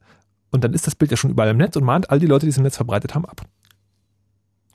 und 0.52 0.64
dann 0.64 0.74
ist 0.74 0.88
das 0.88 0.96
Bild 0.96 1.12
ja 1.12 1.18
schon 1.18 1.30
überall 1.30 1.50
im 1.50 1.58
Netz 1.58 1.76
und 1.76 1.84
mahnt 1.84 2.10
all 2.10 2.20
die 2.20 2.26
Leute, 2.26 2.46
die 2.46 2.50
es 2.50 2.58
im 2.58 2.64
Netz 2.64 2.78
verbreitet 2.78 3.14
haben, 3.14 3.26
ab. 3.26 3.46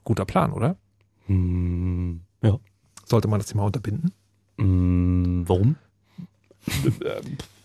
Guter 0.05 0.25
Plan, 0.25 0.53
oder? 0.53 0.77
Hm, 1.27 2.21
ja. 2.43 2.59
Sollte 3.05 3.29
man 3.29 3.41
das 3.41 3.49
Thema 3.49 3.65
unterbinden? 3.65 4.13
Hm, 4.59 5.45
warum? 5.47 5.77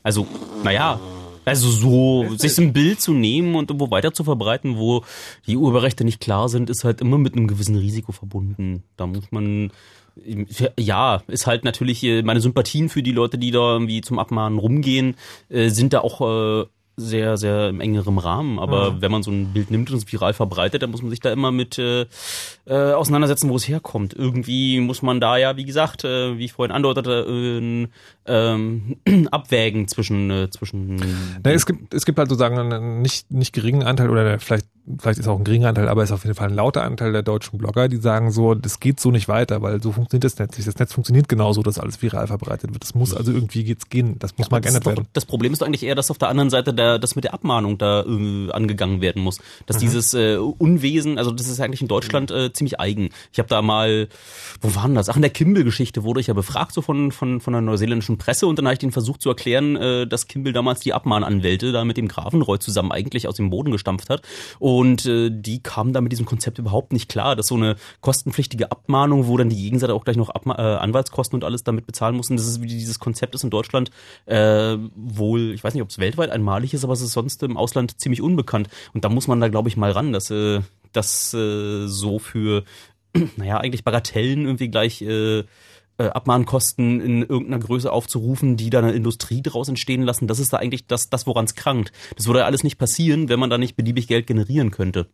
also, 0.04 0.28
naja, 0.64 1.00
also 1.46 1.70
so, 1.70 2.36
sich 2.36 2.58
ein 2.58 2.74
Bild 2.74 3.02
zu 3.02 3.14
nehmen 3.14 3.56
und 3.56 3.70
irgendwo 3.70 3.92
weiter 3.92 4.14
zu 4.14 4.24
verbreiten, 4.24 4.78
wo 4.78 5.04
die 5.48 5.58
Urheberrechte 5.58 6.04
nicht 6.04 6.20
klar 6.20 6.50
sind, 6.50 6.70
ist 6.70 6.84
halt 6.84 7.02
immer 7.02 7.18
mit 7.18 7.36
einem 7.36 7.48
gewissen 7.48 7.76
Risiko 7.76 8.12
verbunden. 8.12 8.84
Da 8.98 9.08
muss 9.08 9.32
man, 9.32 9.72
ja, 10.78 11.24
ist 11.28 11.48
halt 11.48 11.64
natürlich 11.64 12.04
meine 12.24 12.42
Sympathien 12.42 12.90
für 12.90 13.02
die 13.02 13.12
Leute, 13.14 13.38
die 13.38 13.52
da 13.52 13.74
irgendwie 13.74 14.02
zum 14.02 14.20
Abmahnen 14.20 14.60
rumgehen, 14.60 15.16
äh, 15.50 15.70
sind 15.70 15.94
da 15.94 16.02
auch 16.02 16.22
äh, 16.22 16.66
sehr, 17.00 17.38
sehr 17.38 17.70
im 17.70 17.82
engeren 17.82 18.18
Rahmen. 18.18 18.60
Aber 18.60 18.91
mhm. 18.91 19.02
wenn 19.02 19.12
man 19.12 19.24
so 19.24 19.32
ein 19.32 19.54
Bild 19.54 19.72
nimmt 19.72 19.89
und 19.91 19.97
es 19.97 20.12
viral 20.12 20.34
verbreitet, 20.34 20.82
dann 20.84 20.91
muss 20.91 21.02
man 21.02 21.10
sich 21.10 21.20
da 21.20 21.32
immer 21.32 21.52
mit 21.52 21.78
äh, 21.78 22.06
äh, 22.70 22.94
auseinandersetzen, 22.94 23.50
wo 23.50 23.56
es 23.56 23.68
herkommt. 23.68 24.14
Irgendwie 24.14 24.80
muss 24.80 25.02
man 25.02 25.20
da 25.20 25.38
ja, 25.38 25.58
wie 25.58 25.66
gesagt, 25.66 26.04
äh, 26.04 26.38
wie 26.38 26.46
ich 26.46 26.54
vorhin 26.54 26.74
andeutete, 26.74 27.26
äh, 27.28 27.88
ähm, 28.28 28.98
abwägen 29.32 29.88
zwischen 29.88 30.30
äh, 30.30 30.50
zwischen. 30.52 30.98
Na, 31.44 31.52
es 31.52 31.66
gibt 31.66 31.94
es 31.94 32.06
gibt 32.06 32.20
halt 32.20 32.30
sozusagen 32.30 32.60
einen 32.60 33.02
nicht 33.02 33.32
nicht 33.32 33.54
geringen 33.54 33.84
Anteil 33.84 34.10
oder 34.10 34.40
vielleicht 34.40 34.68
vielleicht 34.98 35.20
ist 35.20 35.28
auch 35.28 35.38
ein 35.38 35.44
geringer 35.44 35.70
Anteil, 35.70 35.88
aber 35.88 36.04
ist 36.04 36.12
auf 36.12 36.24
jeden 36.24 36.36
Fall 36.36 36.50
ein 36.50 36.56
lauter 36.56 36.84
Anteil 36.84 37.12
der 37.12 37.22
deutschen 37.22 37.58
Blogger, 37.58 37.88
die 37.88 37.98
sagen 37.98 38.32
so, 38.32 38.56
das 38.56 38.80
geht 38.80 39.00
so 39.00 39.12
nicht 39.12 39.28
weiter, 39.28 39.62
weil 39.62 39.82
so 39.82 39.92
funktioniert 39.92 40.24
das 40.24 40.40
Netz 40.40 40.58
nicht. 40.58 40.68
Das 40.68 40.78
Netz 40.78 40.94
funktioniert 40.94 41.30
genauso, 41.30 41.62
dass 41.62 41.80
alles 41.80 42.02
viral 42.02 42.28
verbreitet 42.28 42.72
wird. 42.74 42.84
Das 42.84 42.96
muss 42.96 43.14
also 43.14 43.32
irgendwie 43.32 43.64
geht's 43.64 43.90
gehen. 43.90 44.18
Das 44.20 44.38
muss 44.38 44.48
ja, 44.48 44.52
mal 44.52 44.62
geändert 44.62 44.86
das 44.86 44.96
werden. 44.96 45.08
Das 45.14 45.26
Problem 45.26 45.54
ist 45.54 45.62
doch 45.62 45.68
eigentlich 45.68 45.84
eher, 45.84 45.96
dass 45.96 46.10
auf 46.10 46.18
der 46.18 46.30
anderen 46.30 46.50
Seite 46.50 46.74
der, 46.74 46.98
das 47.00 47.16
mit 47.16 47.24
der 47.24 47.34
Abmahnung 47.34 47.78
da 47.78 48.04
äh, 48.04 48.52
angegangen 48.52 49.02
werden 49.02 49.22
muss. 49.22 49.40
Dass 49.66 49.78
mhm. 49.78 49.82
dieses 49.82 50.14
äh, 50.14 50.38
Unwesen, 50.38 51.18
also 51.18 51.32
das 51.32 51.48
ist 51.48 51.60
eigentlich 51.60 51.82
in 51.82 51.88
Deutschland 51.88 52.32
äh, 52.32 52.52
ziemlich 52.60 52.80
eigen. 52.80 53.10
Ich 53.34 53.40
habe 53.40 53.49
da 53.49 53.61
mal, 53.61 54.07
wo 54.61 54.76
waren 54.76 54.95
das? 54.95 55.10
Ach, 55.10 55.15
in 55.15 55.22
der 55.22 55.31
Kimball-Geschichte 55.31 56.03
wurde 56.03 56.19
ich 56.19 56.27
ja 56.27 56.34
befragt 56.34 56.73
so 56.73 56.81
von, 56.81 57.11
von, 57.11 57.41
von 57.41 57.53
der 57.53 57.61
neuseeländischen 57.61 58.18
Presse 58.18 58.48
und 58.48 58.60
dann 58.60 58.65
habe 58.65 58.73
ich 58.73 58.80
den 58.80 58.91
versucht 58.91 59.22
zu 59.22 59.30
erklären, 59.30 59.76
äh, 59.76 60.07
dass 60.07 60.27
Kimball 60.27 60.53
damals 60.53 60.81
die 60.81 60.94
Abmahnanwälte 60.94 61.72
da 61.72 61.84
mit 61.84 61.98
dem 61.98 62.07
Grafenreuth 62.07 62.61
zusammen 62.61 62.91
eigentlich 62.91 63.27
aus 63.27 63.36
dem 63.36 63.49
Boden 63.49 63.72
gestampft 63.72 64.10
hat. 64.10 64.22
Und 64.60 65.06
äh, 65.06 65.30
die 65.31 65.61
kamen 65.64 65.94
da 65.94 66.02
mit 66.02 66.11
diesem 66.11 66.26
Konzept 66.26 66.60
überhaupt 66.60 66.94
nicht 66.94 67.10
klar. 67.10 67.36
dass 67.36 67.48
so 67.48 67.56
eine 67.56 67.76
kostenpflichtige 68.02 68.72
Abmahnung, 68.72 69.27
wo 69.27 69.38
dann 69.38 69.49
die 69.49 69.56
Gegenseite 69.56 69.94
auch 69.94 70.03
gleich 70.03 70.18
noch 70.18 70.30
Abma 70.30 70.56
äh, 70.56 70.77
Anwaltskosten 70.77 71.36
und 71.36 71.44
alles 71.44 71.64
damit 71.64 71.86
bezahlen 71.86 72.15
muss. 72.15 72.30
Und 72.30 72.38
das 72.38 72.48
ist 72.48 72.61
wie 72.61 72.68
dieses 72.68 72.99
Konzept 72.99 73.36
ist 73.36 73.44
in 73.44 73.49
Deutschland 73.49 73.91
äh, 74.26 74.77
wohl, 74.95 75.53
ich 75.53 75.64
weiß 75.64 75.73
nicht, 75.73 75.84
ob 75.84 75.90
es 75.90 75.99
weltweit 75.99 76.30
einmalig 76.30 76.73
ist, 76.73 76.84
aber 76.84 76.94
es 76.94 77.02
ist 77.02 77.14
sonst 77.14 77.41
im 77.44 77.57
Ausland 77.57 77.99
ziemlich 77.99 78.22
unbekannt. 78.22 78.69
Und 78.94 79.06
da 79.06 79.10
muss 79.10 79.27
man 79.27 79.40
da, 79.40 79.48
glaube 79.48 79.69
ich, 79.69 79.77
mal 79.77 79.91
ran, 79.91 80.14
dass 80.14 80.30
äh, 80.30 80.61
das 80.91 81.34
äh, 81.34 81.88
so 81.88 82.20
für, 82.20 82.64
naja, 83.38 83.57
eigentlich 83.57 83.84
Bagatellen 83.84 84.45
irgendwie 84.45 84.70
gleich 84.70 85.02
äh, 85.02 85.44
äh, 85.99 86.07
Abmahnkosten 86.07 87.02
in 87.02 87.22
irgendeiner 87.22 87.60
Größe 87.60 87.91
aufzurufen, 87.91 88.57
die 88.57 88.70
da 88.70 88.80
eine 88.80 88.94
Industrie 88.94 89.41
draus 89.41 89.68
entstehen 89.68 90.03
lassen, 90.03 90.28
das 90.28 90.40
ist 90.40 90.53
da 90.53 90.57
eigentlich 90.57 90.88
das, 90.88 91.10
das 91.10 91.28
woran 91.28 91.45
es 91.45 91.56
krankt. 91.56 91.91
Das 92.16 92.26
würde 92.28 92.45
alles 92.45 92.64
nicht 92.64 92.78
passieren, 92.78 93.30
wenn 93.30 93.40
man 93.40 93.49
da 93.49 93.57
nicht 93.57 93.76
beliebig 93.76 94.07
Geld 94.07 94.26
generieren 94.26 94.72
könnte. 94.72 95.07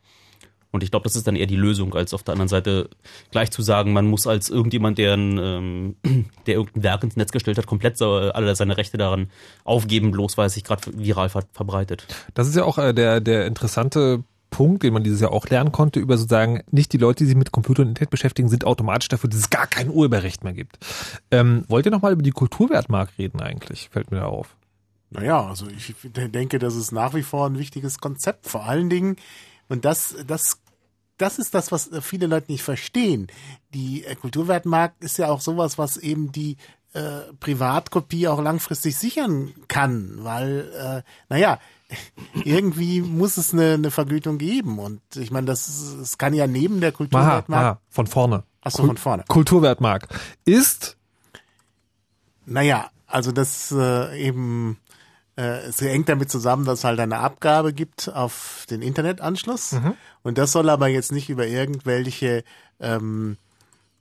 Und 0.72 0.84
ich 0.84 0.92
glaube, 0.92 1.06
das 1.06 1.16
ist 1.16 1.26
dann 1.26 1.38
eher 1.38 1.48
die 1.48 1.56
Lösung, 1.56 1.94
als 1.96 2.14
auf 2.14 2.24
der 2.24 2.34
anderen 2.34 2.50
Seite 2.50 2.90
gleich 3.32 3.50
zu 3.50 3.62
sagen, 3.62 3.94
man 3.94 4.08
muss 4.08 4.28
als 4.28 4.50
irgendjemand, 4.50 4.98
der, 4.98 5.14
ein, 5.14 5.38
ähm, 5.38 5.96
der 6.48 6.56
irgendein 6.56 6.84
Werk 6.84 7.04
ins 7.04 7.16
Netz 7.16 7.32
gestellt 7.32 7.58
hat, 7.58 7.66
komplett 7.66 7.98
so, 7.98 8.12
alle 8.12 8.56
seine 8.56 8.78
Rechte 8.78 8.98
daran 8.98 9.32
aufgeben, 9.64 10.12
bloß 10.12 10.38
weil 10.38 10.48
es 10.48 10.54
sich 10.54 10.66
gerade 10.66 10.84
viral 10.94 11.30
ver 11.30 11.46
verbreitet. 11.54 12.06
Das 12.34 12.48
ist 12.48 12.56
ja 12.56 12.66
auch 12.66 12.78
äh, 12.78 12.94
der, 12.94 13.22
der 13.22 13.48
interessante 13.48 14.24
Punkt, 14.50 14.84
den 14.84 14.94
man 14.94 15.04
dieses 15.04 15.22
Jahr 15.22 15.32
auch 15.32 15.48
lernen 15.48 15.72
konnte, 15.72 16.00
über 16.00 16.18
sozusagen 16.18 16.62
nicht 16.72 16.94
die 16.94 16.98
Leute, 16.98 17.24
die 17.24 17.28
sich 17.28 17.36
mit 17.36 17.52
Computer 17.52 17.82
und 17.82 17.90
Internet 17.90 18.10
beschäftigen, 18.10 18.50
sind 18.50 18.66
automatisch 18.66 19.10
dafür, 19.10 19.30
dass 19.30 19.40
es 19.40 19.50
gar 19.50 19.68
kein 19.68 19.90
Urheberrecht 19.90 20.44
mehr 20.44 20.54
gibt. 20.54 20.78
Ähm, 21.32 21.66
wollt 21.68 21.86
ihr 21.86 21.92
nochmal 21.92 22.14
über 22.14 22.24
die 22.24 22.32
Kulturwertmark 22.32 23.18
reden 23.18 23.42
eigentlich? 23.42 23.90
Fällt 23.92 24.12
mir 24.12 24.20
da 24.20 24.26
auf. 24.26 24.56
Naja, 25.10 25.46
also 25.46 25.68
ich 25.68 25.96
denke, 26.04 26.60
das 26.60 26.76
ist 26.76 26.92
nach 26.92 27.14
wie 27.14 27.24
vor 27.24 27.48
ein 27.48 27.60
wichtiges 27.60 28.00
Konzept. 28.00 28.48
Vor 28.48 28.66
allen 28.66 28.90
Dingen, 28.90 29.18
und 29.70 29.86
das, 29.86 30.16
das 30.26 30.60
das 31.18 31.40
ist 31.40 31.54
das, 31.54 31.72
was 31.72 31.90
viele 32.02 32.28
Leute 32.28 32.52
nicht 32.52 32.64
verstehen. 32.64 33.28
Die 33.74 34.04
äh, 34.04 34.16
Kulturwertmark 34.16 34.96
ist 35.00 35.18
ja 35.18 35.30
auch 35.30 35.42
sowas, 35.42 35.78
was 35.78 35.98
eben 35.98 36.32
die 36.32 36.58
äh, 36.94 37.34
Privatkopie 37.40 38.28
auch 38.28 38.42
langfristig 38.42 38.98
sichern 38.98 39.54
kann, 39.68 40.24
weil, 40.24 40.72
äh, 40.74 41.02
naja, 41.30 41.60
irgendwie 42.44 43.02
muss 43.02 43.38
es 43.38 43.54
eine, 43.54 43.74
eine 43.74 43.92
Vergütung 43.92 44.38
geben. 44.38 44.80
Und 44.80 45.02
ich 45.16 45.32
meine, 45.32 45.48
das, 45.48 45.68
es 45.68 46.18
kann 46.18 46.34
ja 46.34 46.48
neben 46.48 46.82
der 46.82 46.92
Kulturwertmark. 46.92 47.64
Aha, 47.64 47.82
von 47.90 48.08
vorne. 48.08 48.44
Achso, 48.62 48.86
von 48.86 48.98
vorne. 48.98 49.24
Kulturwertmark 49.28 50.08
ist. 50.46 50.98
Naja, 52.46 52.90
also 53.08 53.32
das 53.32 53.72
äh, 53.72 54.20
eben 54.20 54.78
äh, 55.38 55.68
es 55.68 55.82
hängt 55.82 56.10
damit 56.10 56.32
zusammen, 56.32 56.66
dass 56.66 56.80
es 56.80 56.84
halt 56.84 57.00
eine 57.00 57.20
Abgabe 57.20 57.74
gibt 57.74 58.10
auf 58.14 58.66
den 58.70 58.82
Internetanschluss. 58.82 59.74
Mhm. 59.74 59.94
Und 60.24 60.38
das 60.38 60.52
soll 60.52 60.70
aber 60.70 60.88
jetzt 60.88 61.12
nicht 61.12 61.30
über 61.30 61.46
irgendwelche 61.46 62.44
ähm, 62.80 63.38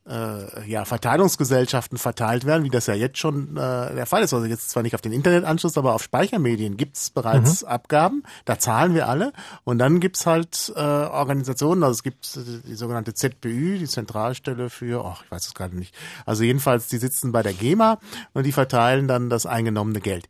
äh, 0.09 0.69
ja, 0.69 0.85
Verteilungsgesellschaften 0.85 1.97
verteilt 1.97 2.45
werden, 2.45 2.65
wie 2.65 2.71
das 2.71 2.87
ja 2.87 2.95
jetzt 2.95 3.19
schon 3.19 3.57
äh, 3.57 3.95
der 3.95 4.07
Fall 4.07 4.23
ist. 4.23 4.35
Also 4.35 4.47
jetzt 4.47 4.71
zwar 4.71 4.83
nicht 4.83 4.95
auf 4.95 5.01
den 5.01 5.13
Internetanschluss, 5.13 5.79
aber 5.79 5.95
auf 5.95 6.03
Speichermedien 6.03 6.77
gibt's 6.77 7.11
bereits 7.11 7.63
mhm. 7.63 7.69
Abgaben. 7.69 8.23
Da 8.45 8.59
zahlen 8.59 8.95
wir 8.95 9.09
alle. 9.09 9.33
Und 9.65 9.79
dann 9.79 10.01
gibt's 10.01 10.27
halt 10.27 10.73
äh, 10.77 10.81
Organisationen, 10.81 11.83
also 11.83 11.93
es 11.93 12.03
gibt 12.03 12.37
die 12.37 12.75
sogenannte 12.75 13.15
ZBÜ, 13.15 13.79
die 13.79 13.89
Zentralstelle 13.89 14.69
für, 14.69 15.05
ach, 15.05 15.25
ich 15.25 15.31
weiß 15.31 15.47
es 15.47 15.55
gerade 15.55 15.77
nicht. 15.77 15.95
Also 16.27 16.45
jedenfalls, 16.45 16.89
die 16.89 16.99
sitzen 16.99 17.33
bei 17.33 17.43
der 17.43 17.55
GEMA 17.55 17.99
und 18.35 18.45
die 18.45 18.53
verteilen 18.53 19.09
dann 19.09 19.31
das 19.31 19.47
eingenommene 19.47 20.01
Geld. 20.01 20.29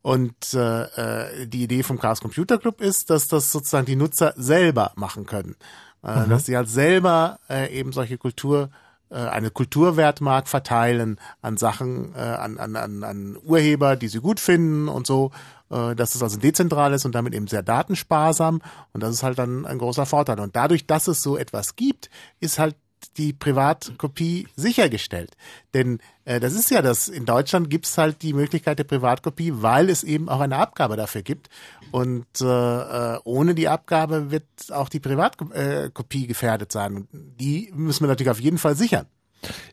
Und 0.00 0.54
äh, 0.54 0.82
äh, 0.82 1.46
die 1.46 1.62
Idee 1.62 1.82
vom 1.84 1.98
Chaos 1.98 2.20
Computer 2.20 2.58
Club 2.58 2.80
ist, 2.80 3.10
dass 3.10 3.28
das 3.28 3.52
sozusagen 3.52 3.86
die 3.86 3.94
Nutzer 3.94 4.34
selber 4.36 4.92
machen 4.96 5.26
können. 5.26 5.54
Äh, 6.02 6.20
mhm. 6.20 6.30
Dass 6.30 6.46
sie 6.46 6.56
halt 6.56 6.68
selber 6.68 7.38
äh, 7.48 7.72
eben 7.72 7.92
solche 7.92 8.18
Kultur 8.18 8.70
eine 9.16 9.50
Kulturwertmark 9.50 10.48
verteilen 10.48 11.18
an 11.40 11.56
Sachen, 11.56 12.14
äh, 12.14 12.18
an, 12.18 12.58
an, 12.58 12.76
an, 12.76 13.04
an 13.04 13.38
Urheber, 13.44 13.96
die 13.96 14.08
sie 14.08 14.20
gut 14.20 14.40
finden 14.40 14.88
und 14.88 15.06
so, 15.06 15.30
äh, 15.70 15.94
dass 15.94 16.14
es 16.14 16.22
also 16.22 16.38
dezentral 16.38 16.92
ist 16.92 17.04
und 17.04 17.14
damit 17.14 17.34
eben 17.34 17.46
sehr 17.46 17.62
datensparsam 17.62 18.62
und 18.92 19.02
das 19.02 19.10
ist 19.12 19.22
halt 19.22 19.38
dann 19.38 19.66
ein 19.66 19.78
großer 19.78 20.06
Vorteil. 20.06 20.40
Und 20.40 20.56
dadurch, 20.56 20.86
dass 20.86 21.08
es 21.08 21.22
so 21.22 21.36
etwas 21.36 21.76
gibt, 21.76 22.10
ist 22.40 22.58
halt 22.58 22.76
die 23.16 23.32
Privatkopie 23.32 24.48
sichergestellt. 24.56 25.36
Denn 25.74 25.98
äh, 26.24 26.40
das 26.40 26.54
ist 26.54 26.70
ja 26.70 26.82
das, 26.82 27.08
in 27.08 27.24
Deutschland 27.24 27.70
gibt's 27.70 27.98
halt 27.98 28.22
die 28.22 28.32
Möglichkeit 28.32 28.78
der 28.78 28.84
Privatkopie, 28.84 29.52
weil 29.56 29.90
es 29.90 30.02
eben 30.04 30.28
auch 30.28 30.40
eine 30.40 30.56
Abgabe 30.56 30.96
dafür 30.96 31.22
gibt. 31.22 31.48
Und 31.90 32.26
äh, 32.40 32.44
äh 32.44 33.18
ohne 33.24 33.54
die 33.54 33.68
Abgabe 33.68 34.30
wird 34.30 34.44
auch 34.70 34.88
die 34.88 35.00
Privatkopie 35.00 36.26
gefährdet 36.26 36.72
sein. 36.72 36.96
Und 36.96 37.08
die 37.12 37.72
müssen 37.74 38.04
wir 38.04 38.08
natürlich 38.08 38.30
auf 38.30 38.40
jeden 38.40 38.58
Fall 38.58 38.76
sichern. 38.76 39.06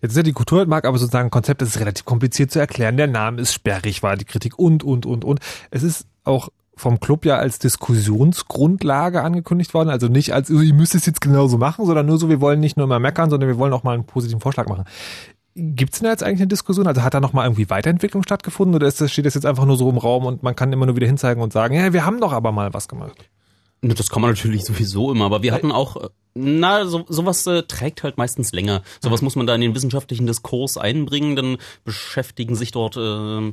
Jetzt 0.02 0.11
ist 0.11 0.18
ja 0.18 0.24
die 0.24 0.34
Kulturmark 0.34 0.86
aber 0.86 0.98
sozusagen 0.98 1.30
Konzept, 1.30 1.61
das 1.61 1.70
ist 1.70 1.80
relativ 1.80 2.06
kompliziert 2.06 2.52
zu 2.52 2.60
erklären. 2.60 2.98
Der 2.98 3.07
Name 3.07 3.41
ist 3.41 3.53
sperrig, 3.53 4.02
war 4.02 4.18
die 4.18 4.26
Kritik 4.26 4.57
und, 4.57 4.84
und, 4.84 5.06
und, 5.06 5.24
und. 5.24 5.40
Es 5.70 5.84
ist 5.84 6.07
auch 6.24 6.49
vom 6.80 6.99
Club 6.99 7.26
ja 7.26 7.38
als 7.38 7.60
Diskussionsgrundlage 7.60 9.22
angekündigt 9.22 9.73
worden. 9.73 9.89
Also 9.89 10.07
nicht 10.07 10.34
als, 10.34 10.49
ihr 10.49 10.73
müsst 10.73 10.95
es 10.95 11.06
jetzt 11.06 11.22
genauso 11.22 11.57
machen, 11.57 11.85
sondern 11.85 12.06
nur 12.06 12.18
so, 12.18 12.30
wir 12.30 12.41
wollen 12.41 12.60
nicht 12.60 12.77
nur 12.77 12.85
immer 12.85 12.99
meckern, 12.99 13.30
sondern 13.30 13.49
wir 13.49 13.57
wollen 13.57 13.73
auch 13.73 13.84
mal 13.84 13.93
einen 13.93 14.06
positiven 14.06 14.41
Vorschlag 14.41 14.68
machen. 14.68 14.85
Gibt 15.56 15.93
es 15.93 15.99
denn 15.99 16.10
jetzt 16.10 16.23
eigentlich 16.23 16.39
eine 16.39 16.47
Diskussion? 16.47 16.88
Also 16.88 17.03
hat 17.03 17.14
da 17.14 17.19
nochmal 17.19 17.45
irgendwie 17.45 17.69
Weiterentwicklung 17.69 18.23
stattgefunden 18.23 18.76
oder 18.76 18.88
ist 18.88 19.01
das, 19.01 19.11
steht 19.11 19.26
das 19.26 19.34
jetzt 19.34 19.45
einfach 19.45 19.65
nur 19.65 19.76
so 19.76 19.89
im 19.89 19.97
Raum 19.97 20.26
und 20.26 20.41
man 20.41 20.56
kann 20.56 20.72
immer 20.72 20.85
nur 20.85 20.95
wieder 20.95 21.07
hinzeigen 21.07 21.43
und 21.43 21.51
sagen, 21.51 21.76
ja, 21.76 21.91
wir 21.91 22.06
haben 22.06 22.22
doch 22.22 22.31
aber 22.31 22.51
mal 22.51 22.73
was 22.73 22.88
gemacht? 22.88 23.30
Das 23.81 24.10
kann 24.10 24.22
man 24.22 24.31
natürlich 24.31 24.64
sowieso 24.65 25.11
immer, 25.11 25.26
aber 25.26 25.43
wir 25.43 25.51
hatten 25.51 25.72
auch, 25.72 26.10
na, 26.34 26.85
so, 26.85 27.06
sowas 27.10 27.45
äh, 27.47 27.64
trägt 27.64 28.03
halt 28.03 28.18
meistens 28.18 28.53
länger. 28.53 28.84
Sowas 29.01 29.22
muss 29.22 29.35
man 29.35 29.47
da 29.47 29.56
in 29.56 29.61
den 29.61 29.76
wissenschaftlichen 29.76 30.27
Diskurs 30.27 30.77
einbringen, 30.77 31.35
dann 31.35 31.57
beschäftigen 31.84 32.56
sich 32.56 32.72
dort 32.72 32.95
äh, 32.95 33.51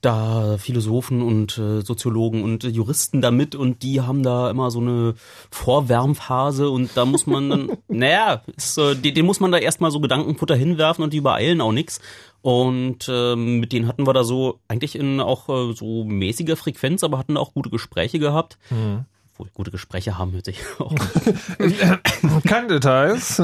da 0.00 0.58
Philosophen 0.58 1.22
und 1.22 1.58
äh, 1.58 1.80
Soziologen 1.82 2.44
und 2.44 2.64
äh, 2.64 2.68
Juristen 2.68 3.20
damit 3.20 3.54
und 3.54 3.82
die 3.82 4.00
haben 4.00 4.22
da 4.22 4.50
immer 4.50 4.70
so 4.70 4.80
eine 4.80 5.14
Vorwärmphase 5.50 6.70
und 6.70 6.90
da 6.94 7.04
muss 7.04 7.26
man 7.26 7.50
dann, 7.50 7.70
naja, 7.88 8.42
ist, 8.56 8.78
äh, 8.78 8.94
den, 8.94 9.14
den 9.14 9.26
muss 9.26 9.40
man 9.40 9.50
da 9.50 9.58
erstmal 9.58 9.90
so 9.90 10.00
Gedankenfutter 10.00 10.54
hinwerfen 10.54 11.02
und 11.02 11.12
die 11.12 11.18
übereilen 11.18 11.60
auch 11.60 11.72
nix. 11.72 12.00
Und 12.40 13.08
ähm, 13.10 13.58
mit 13.58 13.72
denen 13.72 13.88
hatten 13.88 14.06
wir 14.06 14.12
da 14.12 14.22
so 14.22 14.60
eigentlich 14.68 14.94
in 14.94 15.20
auch 15.20 15.48
äh, 15.48 15.74
so 15.74 16.04
mäßiger 16.04 16.56
Frequenz, 16.56 17.02
aber 17.02 17.18
hatten 17.18 17.36
auch 17.36 17.52
gute 17.52 17.70
Gespräche 17.70 18.20
gehabt. 18.20 18.58
Mhm 18.70 19.04
obwohl 19.38 19.50
gute 19.54 19.70
Gespräche 19.70 20.18
haben 20.18 20.32
hört 20.32 20.46
sich 20.46 20.58
auch. 20.78 20.94
Keine 22.44 22.66
Details. 22.66 23.40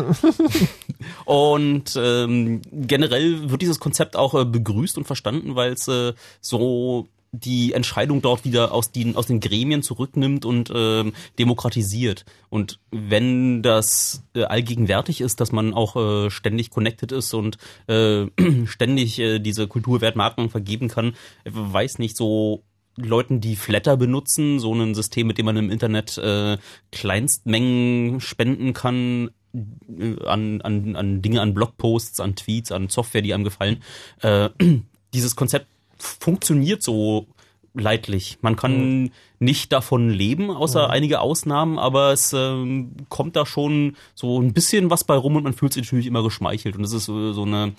und 1.25 1.97
ähm, 1.97 2.63
generell 2.73 3.51
wird 3.51 3.63
dieses 3.63 3.79
Konzept 3.79 4.17
auch 4.17 4.35
äh, 4.35 4.45
begrüßt 4.45 4.99
und 4.99 5.05
verstanden, 5.05 5.55
weil 5.55 5.73
es 5.73 5.87
äh, 5.87 6.15
so 6.41 7.09
die 7.31 7.73
Entscheidung 7.73 8.23
dort 8.23 8.45
wieder 8.45 8.73
aus 8.73 8.93
den, 8.93 9.17
aus 9.17 9.27
den 9.27 9.41
Gremien 9.41 9.83
zurücknimmt 9.83 10.45
und 10.45 10.71
ähm, 10.75 11.13
demokratisiert. 11.39 12.25
Und 12.49 12.79
wenn 12.91 13.63
das 13.63 14.23
äh, 14.35 14.45
allgegenwärtig 14.45 15.21
ist, 15.21 15.41
dass 15.41 15.51
man 15.51 15.75
auch 15.75 15.97
äh, 15.97 16.31
ständig 16.31 16.71
connected 16.71 17.13
ist 17.13 17.35
und 17.35 17.59
äh, 17.89 18.27
ständig 18.67 19.19
äh, 19.19 19.41
diese 19.41 19.67
Kulturwertmarken 19.67 20.49
vergeben 20.49 20.89
kann, 20.89 21.15
weiß 21.45 21.99
nicht, 21.99 22.17
so 22.17 22.63
Leuten, 22.97 23.41
die 23.41 23.57
Flatter 23.57 23.97
benutzen, 23.97 24.61
so 24.61 24.75
ein 24.75 24.95
System, 24.95 25.27
mit 25.27 25.39
dem 25.39 25.47
man 25.47 25.57
im 25.57 25.71
Internet 25.71 26.17
äh, 26.19 26.59
Kleinstmengen 26.93 28.21
spenden 28.21 28.73
kann 28.73 29.31
äh, 29.53 30.25
an, 30.27 30.61
an, 30.61 30.97
an 30.97 31.23
Dinge, 31.23 31.41
an 31.41 31.55
Blogposts, 31.55 32.21
an 32.21 32.37
Tweets, 32.37 32.73
an 32.73 32.89
Software, 32.89 33.23
die 33.23 33.35
einem 33.35 33.45
gefallen. 33.45 33.83
Äh, 34.21 34.51
dieses 35.15 35.37
Konzept 35.37 35.67
funktioniert 35.99 36.83
so 36.83 37.27
leidlich. 37.75 38.39
Man 38.41 38.57
kann 38.57 39.03
mhm. 39.03 39.11
nicht 39.41 39.73
davon 39.73 40.09
leben, 40.09 40.51
außer 40.51 40.87
mhm. 40.87 40.91
einige 40.93 41.21
Ausnahmen, 41.21 41.79
aber 41.79 42.13
es 42.13 42.33
ähm, 42.33 42.93
kommt 43.09 43.37
da 43.37 43.45
schon 43.45 43.97
so 44.15 44.41
ein 44.41 44.53
bisschen 44.53 44.91
was 44.91 45.05
bei 45.05 45.17
rum 45.17 45.37
und 45.37 45.43
man 45.43 45.55
fühlt 45.55 45.73
sich 45.73 45.83
natürlich 45.83 46.07
immer 46.07 46.23
geschmeichelt. 46.23 46.77
Und 46.77 46.85
es 46.85 46.93
ist 46.93 47.07
so, 47.07 47.33
so 47.33 47.43
eine 47.43 47.75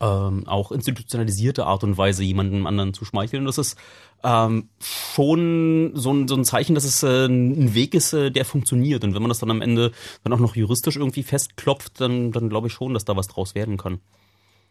ähm, 0.00 0.46
auch 0.46 0.72
institutionalisierte 0.72 1.66
Art 1.66 1.84
und 1.84 1.96
Weise 1.96 2.22
jemandem 2.24 2.66
anderen 2.66 2.94
zu 2.94 3.04
schmeicheln. 3.04 3.44
Das 3.44 3.58
ist 3.58 3.76
ähm, 4.22 4.68
schon 4.80 5.92
so 5.94 6.12
ein, 6.12 6.28
so 6.28 6.34
ein 6.34 6.44
Zeichen, 6.44 6.74
dass 6.74 6.84
es 6.84 7.02
äh, 7.02 7.26
ein 7.26 7.74
Weg 7.74 7.94
ist, 7.94 8.12
äh, 8.12 8.30
der 8.30 8.44
funktioniert. 8.44 9.04
Und 9.04 9.14
wenn 9.14 9.22
man 9.22 9.28
das 9.28 9.38
dann 9.38 9.50
am 9.50 9.62
Ende 9.62 9.92
dann 10.24 10.32
auch 10.32 10.40
noch 10.40 10.56
juristisch 10.56 10.96
irgendwie 10.96 11.22
festklopft, 11.22 12.00
dann, 12.00 12.32
dann 12.32 12.48
glaube 12.48 12.66
ich 12.66 12.72
schon, 12.72 12.94
dass 12.94 13.04
da 13.04 13.16
was 13.16 13.28
draus 13.28 13.54
werden 13.54 13.76
kann. 13.76 14.00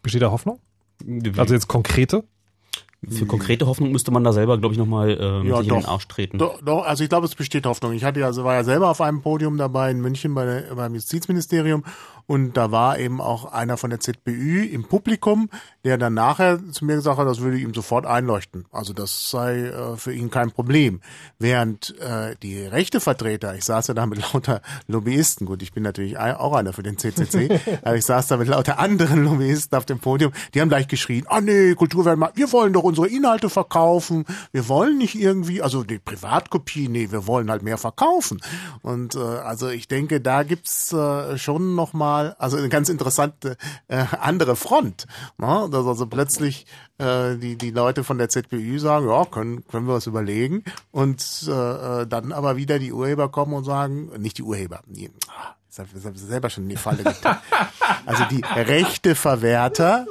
Besteht 0.02 0.22
da 0.22 0.31
Hoffnung? 0.31 0.60
Also 1.38 1.53
jetzt 1.53 1.68
konkrete? 1.68 2.23
Für 3.07 3.27
konkrete 3.27 3.68
Hoffnung 3.68 3.91
müsste 3.91 4.10
man 4.10 4.23
da 4.23 4.34
selber, 4.34 4.57
glaube 4.57 4.73
ich, 4.73 4.80
nochmal 4.80 5.18
ähm, 5.22 5.48
Ja, 5.48 5.57
sich 5.57 5.68
in 5.68 5.76
den 5.76 5.85
Arsch 5.85 6.07
treten. 6.07 6.39
Doch, 6.39 6.60
doch, 6.64 6.84
also 6.84 7.03
ich 7.03 7.10
glaube, 7.10 7.27
es 7.27 7.35
besteht 7.35 7.68
Hoffnung. 7.68 7.94
Ich 7.94 8.03
hatte 8.03 8.19
ja, 8.19 8.26
also 8.26 8.44
war 8.44 8.56
ja 8.56 8.64
selber 8.64 8.89
auf 8.89 9.02
einem 9.02 9.22
Podium 9.22 9.57
dabei 9.57 9.91
in 9.91 10.02
München 10.02 10.34
bei 10.34 10.45
der, 10.45 10.76
beim 10.76 10.95
Justizministerium 10.95 11.84
und 12.27 12.57
da 12.57 12.71
war 12.71 12.99
eben 12.99 13.21
auch 13.21 13.51
einer 13.51 13.77
von 13.77 13.89
der 13.89 14.01
ZBÜ 14.01 14.65
im 14.65 14.83
Publikum, 14.83 15.49
der 15.85 15.97
dann 15.97 16.13
nachher 16.13 16.59
zu 16.71 16.83
mir 16.83 16.97
gesagt 16.97 17.17
hat, 17.17 17.25
das 17.25 17.39
würde 17.39 17.57
ihm 17.57 17.73
sofort 17.73 18.05
einleuchten. 18.05 18.65
Also 18.71 18.91
das 18.91 19.31
sei 19.31 19.67
äh, 19.67 19.95
für 19.95 20.11
ihn 20.11 20.29
kein 20.29 20.51
Problem. 20.51 20.99
Während 21.39 21.97
äh, 21.99 22.35
die 22.43 22.61
rechte 22.61 22.99
Vertreter, 22.99 23.55
ich 23.55 23.63
saß 23.63 23.87
ja 23.87 23.93
da 23.93 24.05
mit 24.05 24.19
lauter 24.33 24.61
Lobbyisten, 24.87 25.47
gut, 25.47 25.61
ich 25.61 25.71
bin 25.71 25.83
natürlich 25.83 26.17
auch 26.17 26.53
einer 26.53 26.73
für 26.73 26.83
den 26.83 26.97
CCC, 26.97 27.61
aber 27.83 27.95
ich 27.95 28.03
saß 28.03 28.27
da 28.27 28.35
mit 28.35 28.49
lauter 28.49 28.77
anderen 28.79 29.23
Lobbyisten 29.23 29.77
auf 29.77 29.85
dem 29.85 29.99
Podium, 29.99 30.33
die 30.53 30.59
haben 30.59 30.67
gleich 30.67 30.89
geschrien, 30.89 31.23
ah 31.29 31.39
nee, 31.39 31.75
Kulturwelt, 31.75 32.19
wir 32.35 32.51
wollen 32.51 32.73
doch 32.73 32.83
unsere 32.83 33.07
Inhalte 33.07 33.49
verkaufen, 33.49 34.25
wir 34.51 34.67
wollen 34.67 34.97
nicht 34.97 35.15
irgendwie, 35.15 35.61
also 35.61 35.85
die 35.85 35.99
Privatkopie, 35.99 36.89
nee, 36.89 37.09
wir 37.09 37.25
wollen 37.25 37.49
halt 37.49 37.63
mehr 37.63 37.77
verkaufen. 37.77 38.41
Und 38.81 39.15
äh, 39.15 39.19
also 39.19 39.69
ich 39.69 39.87
denke, 39.87 40.19
da 40.19 40.43
gibt's 40.43 40.91
äh, 40.91 41.37
schon 41.37 41.75
nochmal, 41.75 42.16
also 42.38 42.57
eine 42.57 42.69
ganz 42.69 42.89
interessante 42.89 43.57
äh, 43.88 44.03
andere 44.19 44.56
Front. 44.56 45.07
Ne? 45.38 45.68
Dass 45.72 45.85
also 45.85 46.07
plötzlich 46.07 46.65
äh, 46.98 47.35
die, 47.35 47.57
die 47.57 47.72
Leute 47.72 48.03
von 48.03 48.18
der 48.18 48.30
ZBÜ 48.30 48.80
sagen, 48.80 49.07
ja, 49.07 49.26
können, 49.26 49.65
können 49.68 49.88
wir 49.88 49.95
uns 49.95 50.07
überlegen. 50.07 50.64
Und 50.91 51.45
äh, 51.48 51.52
äh, 52.02 52.07
dann 52.07 52.31
aber 52.31 52.57
wieder 52.57 52.80
die 52.80 52.94
Urheber 52.94 53.30
kommen 53.30 53.53
und 53.53 53.64
sagen, 53.64 54.10
nicht 54.18 54.38
die 54.38 54.44
Urheber, 54.44 54.81
die, 54.85 55.10
selber 56.15 56.49
schon 56.49 56.63
in 56.63 56.69
die 56.69 56.75
Falle 56.77 57.03
getan. 57.03 57.37
Also 58.05 58.23
die 58.31 58.41
Rechteverwerter, 58.41 60.05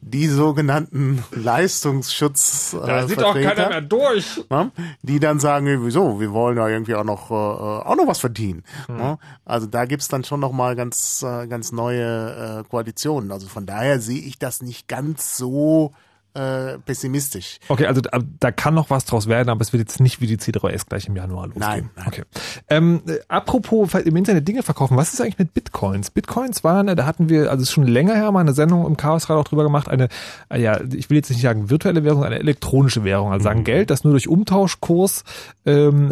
die 0.00 0.28
sogenannten 0.28 1.24
Leistungsschutz 1.32 2.74
äh, 2.74 2.86
Da 2.86 3.08
sieht 3.08 3.22
auch 3.22 3.34
keiner 3.34 3.68
mehr 3.68 3.80
durch. 3.80 4.44
ne, 4.50 4.70
die 5.02 5.20
dann 5.20 5.40
sagen, 5.40 5.84
wieso, 5.84 6.20
wir 6.20 6.32
wollen 6.32 6.56
ja 6.56 6.68
irgendwie 6.68 6.94
auch 6.94 7.04
noch 7.04 7.30
äh, 7.30 7.34
auch 7.34 7.96
noch 7.96 8.06
was 8.06 8.18
verdienen. 8.18 8.64
Ne? 8.88 9.18
Also 9.44 9.66
da 9.66 9.84
gibt's 9.84 10.08
dann 10.08 10.24
schon 10.24 10.40
noch 10.40 10.52
mal 10.52 10.76
ganz 10.76 11.22
äh, 11.22 11.46
ganz 11.46 11.72
neue 11.72 12.64
äh, 12.64 12.68
Koalitionen. 12.68 13.32
Also 13.32 13.48
von 13.48 13.66
daher 13.66 14.00
sehe 14.00 14.20
ich 14.20 14.38
das 14.38 14.62
nicht 14.62 14.88
ganz 14.88 15.36
so 15.36 15.92
äh, 16.38 16.78
pessimistisch. 16.78 17.58
Okay, 17.68 17.86
also 17.86 18.00
da, 18.00 18.18
da 18.40 18.50
kann 18.52 18.74
noch 18.74 18.90
was 18.90 19.04
draus 19.04 19.26
werden, 19.26 19.48
aber 19.48 19.60
es 19.60 19.72
wird 19.72 19.80
jetzt 19.80 20.00
nicht 20.00 20.20
wie 20.20 20.26
die 20.26 20.36
C3S 20.38 20.88
gleich 20.88 21.06
im 21.08 21.16
Januar 21.16 21.46
losgehen. 21.48 21.60
Nein, 21.66 21.90
nein. 21.96 22.06
Okay. 22.06 22.22
Ähm, 22.68 23.02
äh, 23.06 23.18
apropos 23.28 23.94
im 23.94 24.16
Internet 24.16 24.46
Dinge 24.46 24.62
verkaufen, 24.62 24.96
was 24.96 25.12
ist 25.12 25.20
eigentlich 25.20 25.38
mit 25.38 25.54
Bitcoins? 25.54 26.10
Bitcoins 26.10 26.62
waren, 26.64 26.88
äh, 26.88 26.96
da 26.96 27.06
hatten 27.06 27.28
wir, 27.28 27.50
also 27.50 27.64
schon 27.64 27.86
länger 27.86 28.14
her, 28.14 28.30
mal 28.32 28.40
eine 28.40 28.52
Sendung 28.52 28.86
im 28.86 28.96
Chaosrad 28.96 29.36
auch 29.36 29.44
drüber 29.44 29.64
gemacht, 29.64 29.88
eine, 29.88 30.08
ja, 30.54 30.80
ich 30.92 31.10
will 31.10 31.16
jetzt 31.16 31.30
nicht 31.30 31.42
sagen 31.42 31.70
virtuelle 31.70 32.04
Währung, 32.04 32.24
eine 32.24 32.38
elektronische 32.38 33.04
Währung, 33.04 33.32
also 33.32 33.38
Mhm. 33.42 33.44
sagen 33.44 33.64
Geld, 33.64 33.90
das 33.90 34.04
nur 34.04 34.12
durch 34.12 34.28
Umtauschkurs 34.28 35.24
ähm, 35.66 36.10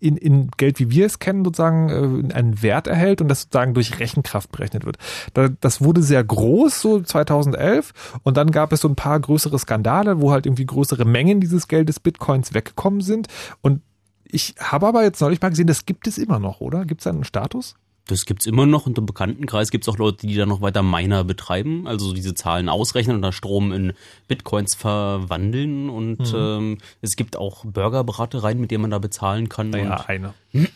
in, 0.00 0.16
in 0.16 0.50
Geld, 0.56 0.78
wie 0.80 0.90
wir 0.90 1.06
es 1.06 1.18
kennen, 1.18 1.44
sozusagen 1.44 2.28
äh, 2.30 2.34
einen 2.34 2.62
Wert 2.62 2.86
erhält 2.86 3.20
und 3.20 3.28
das 3.28 3.42
sozusagen 3.42 3.74
durch 3.74 3.98
Rechenkraft 3.98 4.50
berechnet 4.52 4.84
wird. 4.84 4.96
Da, 5.34 5.48
das 5.60 5.82
wurde 5.82 6.02
sehr 6.02 6.22
groß, 6.24 6.80
so 6.80 7.00
2011 7.00 7.92
und 8.22 8.36
dann 8.36 8.50
gab 8.50 8.72
es 8.72 8.80
so 8.80 8.88
ein 8.88 8.96
paar 8.96 9.18
größere 9.20 9.58
Skandale, 9.68 10.20
wo 10.22 10.32
halt 10.32 10.46
irgendwie 10.46 10.64
größere 10.64 11.04
Mengen 11.04 11.40
dieses 11.42 11.68
Geldes 11.68 12.00
Bitcoins 12.00 12.54
weggekommen 12.54 13.02
sind 13.02 13.28
und 13.60 13.82
ich 14.30 14.54
habe 14.58 14.86
aber 14.86 15.02
jetzt 15.02 15.20
neulich 15.20 15.40
mal 15.42 15.48
gesehen, 15.50 15.66
das 15.66 15.84
gibt 15.86 16.06
es 16.06 16.16
immer 16.18 16.38
noch, 16.38 16.60
oder? 16.60 16.84
Gibt 16.86 17.00
es 17.02 17.04
da 17.04 17.10
einen 17.10 17.24
Status? 17.24 17.74
Das 18.08 18.24
gibt's 18.24 18.46
immer 18.46 18.64
noch. 18.64 18.86
Unter 18.86 19.02
Bekanntenkreis 19.02 19.70
gibt's 19.70 19.86
auch 19.88 19.98
Leute, 19.98 20.26
die 20.26 20.34
da 20.34 20.46
noch 20.46 20.62
weiter 20.62 20.82
Miner 20.82 21.24
betreiben, 21.24 21.86
also 21.86 22.14
diese 22.14 22.32
Zahlen 22.34 22.70
ausrechnen 22.70 23.16
und 23.16 23.22
dann 23.22 23.32
Strom 23.32 23.70
in 23.70 23.92
Bitcoins 24.28 24.74
verwandeln. 24.74 25.90
Und 25.90 26.20
Mhm. 26.20 26.34
ähm, 26.34 26.78
es 27.02 27.16
gibt 27.16 27.36
auch 27.36 27.66
Burgerbratereien, 27.66 28.58
mit 28.60 28.70
denen 28.70 28.80
man 28.82 28.90
da 28.92 28.98
bezahlen 28.98 29.50
kann. 29.50 29.68
Naja, 29.70 29.96
und 29.96 30.08
eine. 30.08 30.34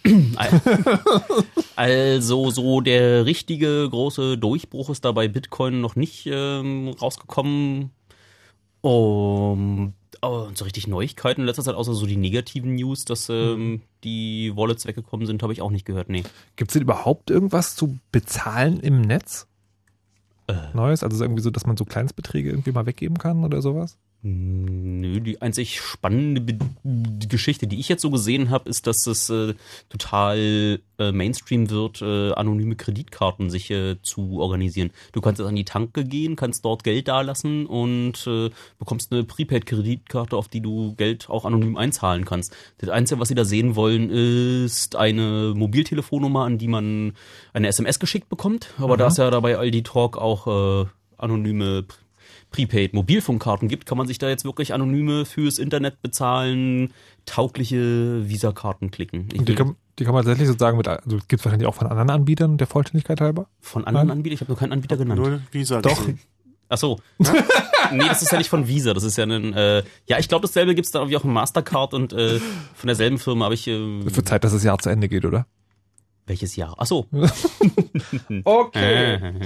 Also 1.76 2.50
so 2.50 2.80
der 2.80 3.24
richtige 3.24 3.88
große 3.88 4.36
Durchbruch 4.38 4.90
ist 4.90 5.04
da 5.04 5.12
bei 5.12 5.28
Bitcoin 5.28 5.80
noch 5.80 5.96
nicht 5.96 6.26
ähm, 6.30 6.88
rausgekommen. 7.00 7.90
Um, 8.82 9.94
oh, 10.22 10.44
und 10.48 10.58
so 10.58 10.64
richtig 10.64 10.88
Neuigkeiten 10.88 11.42
in 11.42 11.46
letzter 11.46 11.62
Zeit, 11.62 11.76
außer 11.76 11.94
so 11.94 12.04
die 12.04 12.16
negativen 12.16 12.74
News, 12.74 13.04
dass 13.04 13.28
ähm, 13.28 13.82
die 14.02 14.52
Wallets 14.56 14.86
weggekommen 14.86 15.26
sind, 15.26 15.42
habe 15.42 15.52
ich 15.52 15.62
auch 15.62 15.70
nicht 15.70 15.86
gehört. 15.86 16.08
Nee. 16.08 16.24
Gibt 16.56 16.70
es 16.70 16.72
denn 16.74 16.82
überhaupt 16.82 17.30
irgendwas 17.30 17.76
zu 17.76 17.98
bezahlen 18.10 18.80
im 18.80 19.00
Netz? 19.00 19.46
Äh. 20.48 20.54
Neues? 20.74 21.04
Also 21.04 21.22
irgendwie 21.22 21.42
so, 21.42 21.50
dass 21.50 21.66
man 21.66 21.76
so 21.76 21.84
Kleinstbeträge 21.84 22.50
irgendwie 22.50 22.72
mal 22.72 22.86
weggeben 22.86 23.18
kann 23.18 23.44
oder 23.44 23.62
sowas? 23.62 23.96
Nö, 24.24 25.20
die 25.20 25.42
einzig 25.42 25.80
spannende 25.80 26.56
Geschichte, 27.28 27.66
die 27.66 27.80
ich 27.80 27.88
jetzt 27.88 28.02
so 28.02 28.10
gesehen 28.10 28.50
habe, 28.50 28.70
ist, 28.70 28.86
dass 28.86 29.04
es 29.08 29.28
äh, 29.30 29.54
total 29.88 30.78
äh, 31.00 31.10
Mainstream 31.10 31.70
wird, 31.70 32.02
äh, 32.02 32.30
anonyme 32.34 32.76
Kreditkarten 32.76 33.50
sich 33.50 33.68
äh, 33.72 33.96
zu 34.00 34.40
organisieren. 34.40 34.92
Du 35.10 35.20
kannst 35.20 35.40
jetzt 35.40 35.48
an 35.48 35.56
die 35.56 35.64
Tanke 35.64 36.04
gehen, 36.04 36.36
kannst 36.36 36.64
dort 36.64 36.84
Geld 36.84 37.08
dalassen 37.08 37.66
und 37.66 38.24
äh, 38.28 38.50
bekommst 38.78 39.10
eine 39.10 39.24
Prepaid-Kreditkarte, 39.24 40.36
auf 40.36 40.46
die 40.46 40.60
du 40.60 40.94
Geld 40.94 41.28
auch 41.28 41.44
anonym 41.44 41.76
einzahlen 41.76 42.24
kannst. 42.24 42.54
Das 42.78 42.90
Einzige, 42.90 43.20
was 43.20 43.26
sie 43.26 43.34
da 43.34 43.44
sehen 43.44 43.74
wollen, 43.74 44.08
ist 44.08 44.94
eine 44.94 45.52
Mobiltelefonnummer, 45.56 46.44
an 46.44 46.58
die 46.58 46.68
man 46.68 47.14
eine 47.54 47.66
SMS 47.66 47.98
geschickt 47.98 48.28
bekommt. 48.28 48.68
Aber 48.78 48.96
da 48.96 49.08
es 49.08 49.16
ja 49.16 49.32
dabei 49.32 49.58
Aldi 49.58 49.82
Talk 49.82 50.16
auch 50.16 50.84
äh, 50.84 50.86
anonyme 51.18 51.86
Prepaid-Mobilfunkkarten 52.52 53.68
gibt, 53.68 53.86
kann 53.86 53.98
man 53.98 54.06
sich 54.06 54.18
da 54.18 54.28
jetzt 54.28 54.44
wirklich 54.44 54.72
anonyme 54.72 55.24
fürs 55.24 55.58
Internet 55.58 56.02
bezahlen, 56.02 56.92
taugliche 57.26 58.28
Visa-Karten 58.28 58.90
klicken. 58.90 59.28
Ich 59.32 59.40
Und 59.40 59.48
die 59.48 59.54
kann, 59.54 59.76
die 59.98 60.04
kann 60.04 60.14
man 60.14 60.24
tatsächlich 60.24 60.48
sozusagen 60.48 60.76
mit, 60.76 60.88
also 60.88 61.18
gibt 61.28 61.40
es 61.40 61.44
wahrscheinlich 61.44 61.68
auch 61.68 61.74
von 61.74 61.86
anderen 61.86 62.10
Anbietern, 62.10 62.58
der 62.58 62.66
Vollständigkeit 62.66 63.20
halber? 63.20 63.46
von 63.60 63.84
anderen 63.84 64.08
Nein. 64.08 64.18
Anbietern? 64.18 64.34
Ich 64.34 64.40
habe 64.42 64.52
noch 64.52 64.58
keinen 64.58 64.72
Anbieter 64.72 64.96
genannt. 64.96 65.20
Nur 65.20 65.40
Visa 65.50 65.80
Doch. 65.80 65.98
gesehen. 65.98 66.20
Ach 66.68 66.78
so. 66.78 66.98
nee, 67.18 68.08
das 68.08 68.22
ist 68.22 68.32
ja 68.32 68.38
nicht 68.38 68.48
von 68.48 68.66
Visa, 68.66 68.94
das 68.94 69.04
ist 69.04 69.18
ja 69.18 69.24
ein, 69.24 69.52
äh, 69.52 69.82
ja, 70.06 70.18
ich 70.18 70.28
glaube, 70.28 70.46
dasselbe 70.46 70.74
gibt's 70.74 70.90
da 70.90 71.00
irgendwie 71.00 71.18
auch 71.18 71.24
in 71.24 71.32
Mastercard 71.32 71.92
und 71.92 72.14
äh, 72.14 72.38
von 72.38 72.86
derselben 72.86 73.18
Firma 73.18 73.44
habe 73.44 73.54
ich, 73.54 73.68
äh, 73.68 74.08
Für 74.08 74.24
Zeit, 74.24 74.42
dass 74.44 74.52
das 74.52 74.64
Jahr 74.64 74.78
zu 74.78 74.88
Ende 74.88 75.08
geht, 75.08 75.26
oder? 75.26 75.46
Welches 76.26 76.56
Jahr? 76.56 76.74
Ach 76.78 76.86
so. 76.86 77.06
Okay. 78.44 79.18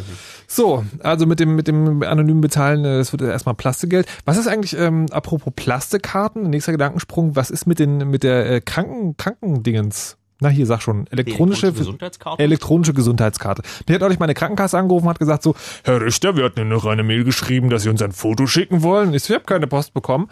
So, 0.48 0.84
also 1.00 1.26
mit 1.26 1.40
dem, 1.40 1.56
mit 1.56 1.66
dem 1.66 2.02
anonymen 2.02 2.40
Bezahlen, 2.40 2.84
äh, 2.84 2.98
es 2.98 3.12
wird 3.12 3.22
erstmal 3.22 3.54
Plastikgeld. 3.54 4.06
Was 4.24 4.36
ist 4.36 4.46
eigentlich, 4.46 4.78
ähm, 4.78 5.06
apropos 5.10 5.52
Plastikkarten, 5.54 6.48
nächster 6.48 6.72
Gedankensprung, 6.72 7.34
was 7.34 7.50
ist 7.50 7.66
mit 7.66 7.78
den, 7.78 8.08
mit 8.08 8.22
der 8.22 8.48
äh, 8.50 8.60
Kranken, 8.60 9.16
Krankendingens? 9.16 10.16
Na 10.38 10.50
hier, 10.50 10.66
sag 10.66 10.82
schon, 10.82 11.06
elektronische, 11.06 11.68
elektronische 11.68 11.72
Gesundheitskarte? 11.72 12.42
elektronische 12.42 12.92
Gesundheitskarte. 12.92 13.62
Mir 13.88 13.94
hat 13.94 14.02
neulich 14.02 14.18
meine 14.18 14.34
Krankenkasse 14.34 14.76
angerufen 14.78 15.06
und 15.06 15.10
hat 15.10 15.18
gesagt 15.18 15.42
so, 15.42 15.54
Herr 15.84 16.00
Richter, 16.00 16.36
wir 16.36 16.44
hatten 16.44 16.60
Ihnen 16.60 16.68
noch 16.68 16.84
eine 16.84 17.02
Mail 17.02 17.24
geschrieben, 17.24 17.70
dass 17.70 17.84
Sie 17.84 17.88
uns 17.88 18.02
ein 18.02 18.12
Foto 18.12 18.46
schicken 18.46 18.82
wollen. 18.82 19.14
Ich 19.14 19.22
so, 19.22 19.32
ich 19.32 19.38
habe 19.38 19.46
keine 19.46 19.66
Post 19.66 19.94
bekommen. 19.94 20.28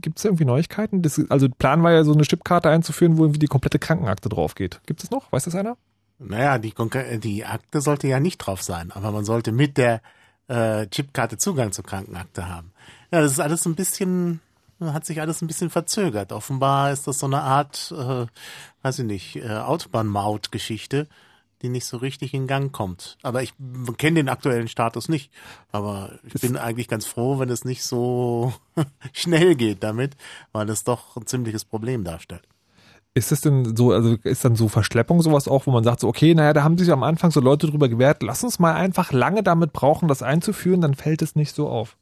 Gibt 0.00 0.18
es 0.18 0.24
irgendwie 0.24 0.46
Neuigkeiten? 0.46 1.02
Das, 1.02 1.20
also 1.28 1.48
Plan 1.50 1.82
war 1.82 1.92
ja 1.92 2.04
so 2.04 2.14
eine 2.14 2.22
Chipkarte 2.22 2.70
einzuführen, 2.70 3.18
wo 3.18 3.24
irgendwie 3.24 3.40
die 3.40 3.46
komplette 3.46 3.78
Krankenakte 3.78 4.30
drauf 4.30 4.54
geht. 4.54 4.80
Gibt 4.86 5.04
es 5.04 5.10
noch? 5.10 5.30
Weiß 5.30 5.44
das 5.44 5.54
einer? 5.54 5.76
Naja, 6.18 6.56
die, 6.58 6.72
die 7.18 7.44
Akte 7.44 7.82
sollte 7.82 8.08
ja 8.08 8.20
nicht 8.20 8.38
drauf 8.38 8.62
sein, 8.62 8.90
aber 8.90 9.12
man 9.12 9.26
sollte 9.26 9.52
mit 9.52 9.76
der 9.76 10.00
äh, 10.48 10.86
Chipkarte 10.86 11.36
Zugang 11.36 11.72
zur 11.72 11.84
Krankenakte 11.84 12.48
haben. 12.48 12.72
Ja, 13.12 13.20
das 13.20 13.32
ist 13.32 13.40
alles 13.40 13.66
ein 13.66 13.74
bisschen, 13.74 14.40
hat 14.80 15.06
sich 15.06 15.20
alles 15.20 15.42
ein 15.42 15.46
bisschen 15.46 15.70
verzögert. 15.70 16.32
Offenbar 16.32 16.92
ist 16.92 17.06
das 17.06 17.18
so 17.18 17.26
eine 17.26 17.42
Art, 17.42 17.92
äh, 17.96 18.26
weiß 18.82 19.00
ich 19.00 19.04
nicht, 19.04 19.36
äh, 19.36 19.48
Autobahnmaut-Geschichte, 19.48 21.08
die 21.62 21.68
nicht 21.68 21.86
so 21.86 21.96
richtig 21.96 22.34
in 22.34 22.46
Gang 22.46 22.72
kommt. 22.72 23.16
Aber 23.22 23.42
ich 23.42 23.54
kenne 23.96 24.16
den 24.16 24.28
aktuellen 24.28 24.68
Status 24.68 25.08
nicht. 25.08 25.32
Aber 25.72 26.18
ich 26.24 26.40
bin 26.40 26.56
eigentlich 26.56 26.88
ganz 26.88 27.06
froh, 27.06 27.38
wenn 27.38 27.48
es 27.48 27.64
nicht 27.64 27.82
so 27.82 28.52
schnell 29.12 29.54
geht 29.54 29.82
damit, 29.82 30.16
weil 30.52 30.68
es 30.68 30.84
doch 30.84 31.16
ein 31.16 31.26
ziemliches 31.26 31.64
Problem 31.64 32.04
darstellt. 32.04 32.46
Ist 33.14 33.32
das 33.32 33.40
denn 33.40 33.74
so, 33.74 33.92
also 33.92 34.16
ist 34.24 34.44
dann 34.44 34.56
so 34.56 34.68
Verschleppung 34.68 35.22
sowas 35.22 35.48
auch, 35.48 35.66
wo 35.66 35.70
man 35.70 35.84
sagt 35.84 36.00
so, 36.00 36.08
okay, 36.08 36.34
naja, 36.34 36.52
da 36.52 36.62
haben 36.62 36.76
sich 36.76 36.92
am 36.92 37.02
Anfang 37.02 37.30
so 37.30 37.40
Leute 37.40 37.66
drüber 37.66 37.88
gewehrt, 37.88 38.22
lass 38.22 38.44
uns 38.44 38.58
mal 38.58 38.74
einfach 38.74 39.10
lange 39.10 39.42
damit 39.42 39.72
brauchen, 39.72 40.06
das 40.06 40.22
einzuführen, 40.22 40.82
dann 40.82 40.92
fällt 40.92 41.22
es 41.22 41.34
nicht 41.34 41.54
so 41.54 41.66
auf. 41.66 41.96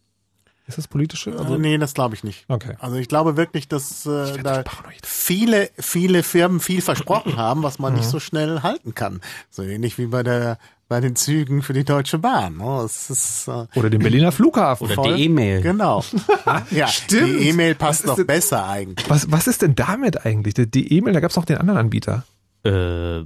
Ist 0.67 0.79
das 0.79 0.89
politische? 0.89 1.37
Also, 1.39 1.57
nee, 1.59 1.77
das 1.77 1.93
glaube 1.93 2.15
ich 2.15 2.25
nicht. 2.25 2.47
Okay. 2.49 2.75
Also 2.79 2.97
ich 2.97 3.09
glaube 3.09 3.37
wirklich, 3.37 3.69
dass 3.69 4.07
äh, 4.07 4.39
da 4.43 4.65
viele, 5.03 5.69
viele 5.79 6.23
Firmen 6.23 6.59
viel 6.61 6.81
versprochen 6.81 7.37
haben, 7.37 7.63
was 7.63 7.79
man 7.79 7.95
nicht 7.95 8.09
so 8.09 8.19
schnell 8.19 8.63
halten 8.63 8.95
kann. 8.95 9.21
So 9.51 9.63
ähnlich 9.63 9.99
wie 9.99 10.07
bei 10.07 10.23
der 10.23 10.59
bei 10.87 11.01
den 11.01 11.17
Zügen 11.17 11.63
für 11.63 11.73
die 11.73 11.85
Deutsche 11.85 12.19
Bahn. 12.19 12.59
Das 12.59 13.09
ist, 13.11 13.49
äh, 13.49 13.67
Oder 13.75 13.89
den 13.91 14.01
Berliner 14.01 14.33
Flughafen. 14.33 14.85
Oder 14.87 14.95
voll- 14.95 15.17
die 15.17 15.25
E-Mail. 15.25 15.63
Genau. 15.63 16.05
ja, 16.71 16.87
Stimmt. 16.89 17.41
die 17.41 17.49
E-Mail 17.49 17.75
passt 17.75 18.07
noch 18.07 18.23
besser 18.25 18.67
eigentlich. 18.69 19.09
Was, 19.09 19.31
was 19.33 19.47
ist 19.47 19.63
denn 19.63 19.75
damit 19.75 20.25
eigentlich? 20.27 20.55
Die- 20.55 20.71
Die 20.71 20.93
E-Mail, 20.95 21.15
da 21.15 21.21
gab 21.21 21.31
es 21.31 21.37
noch 21.37 21.47
den 21.47 21.57
anderen 21.57 21.79
Anbieter. 21.79 22.25
Äh, 22.65 23.25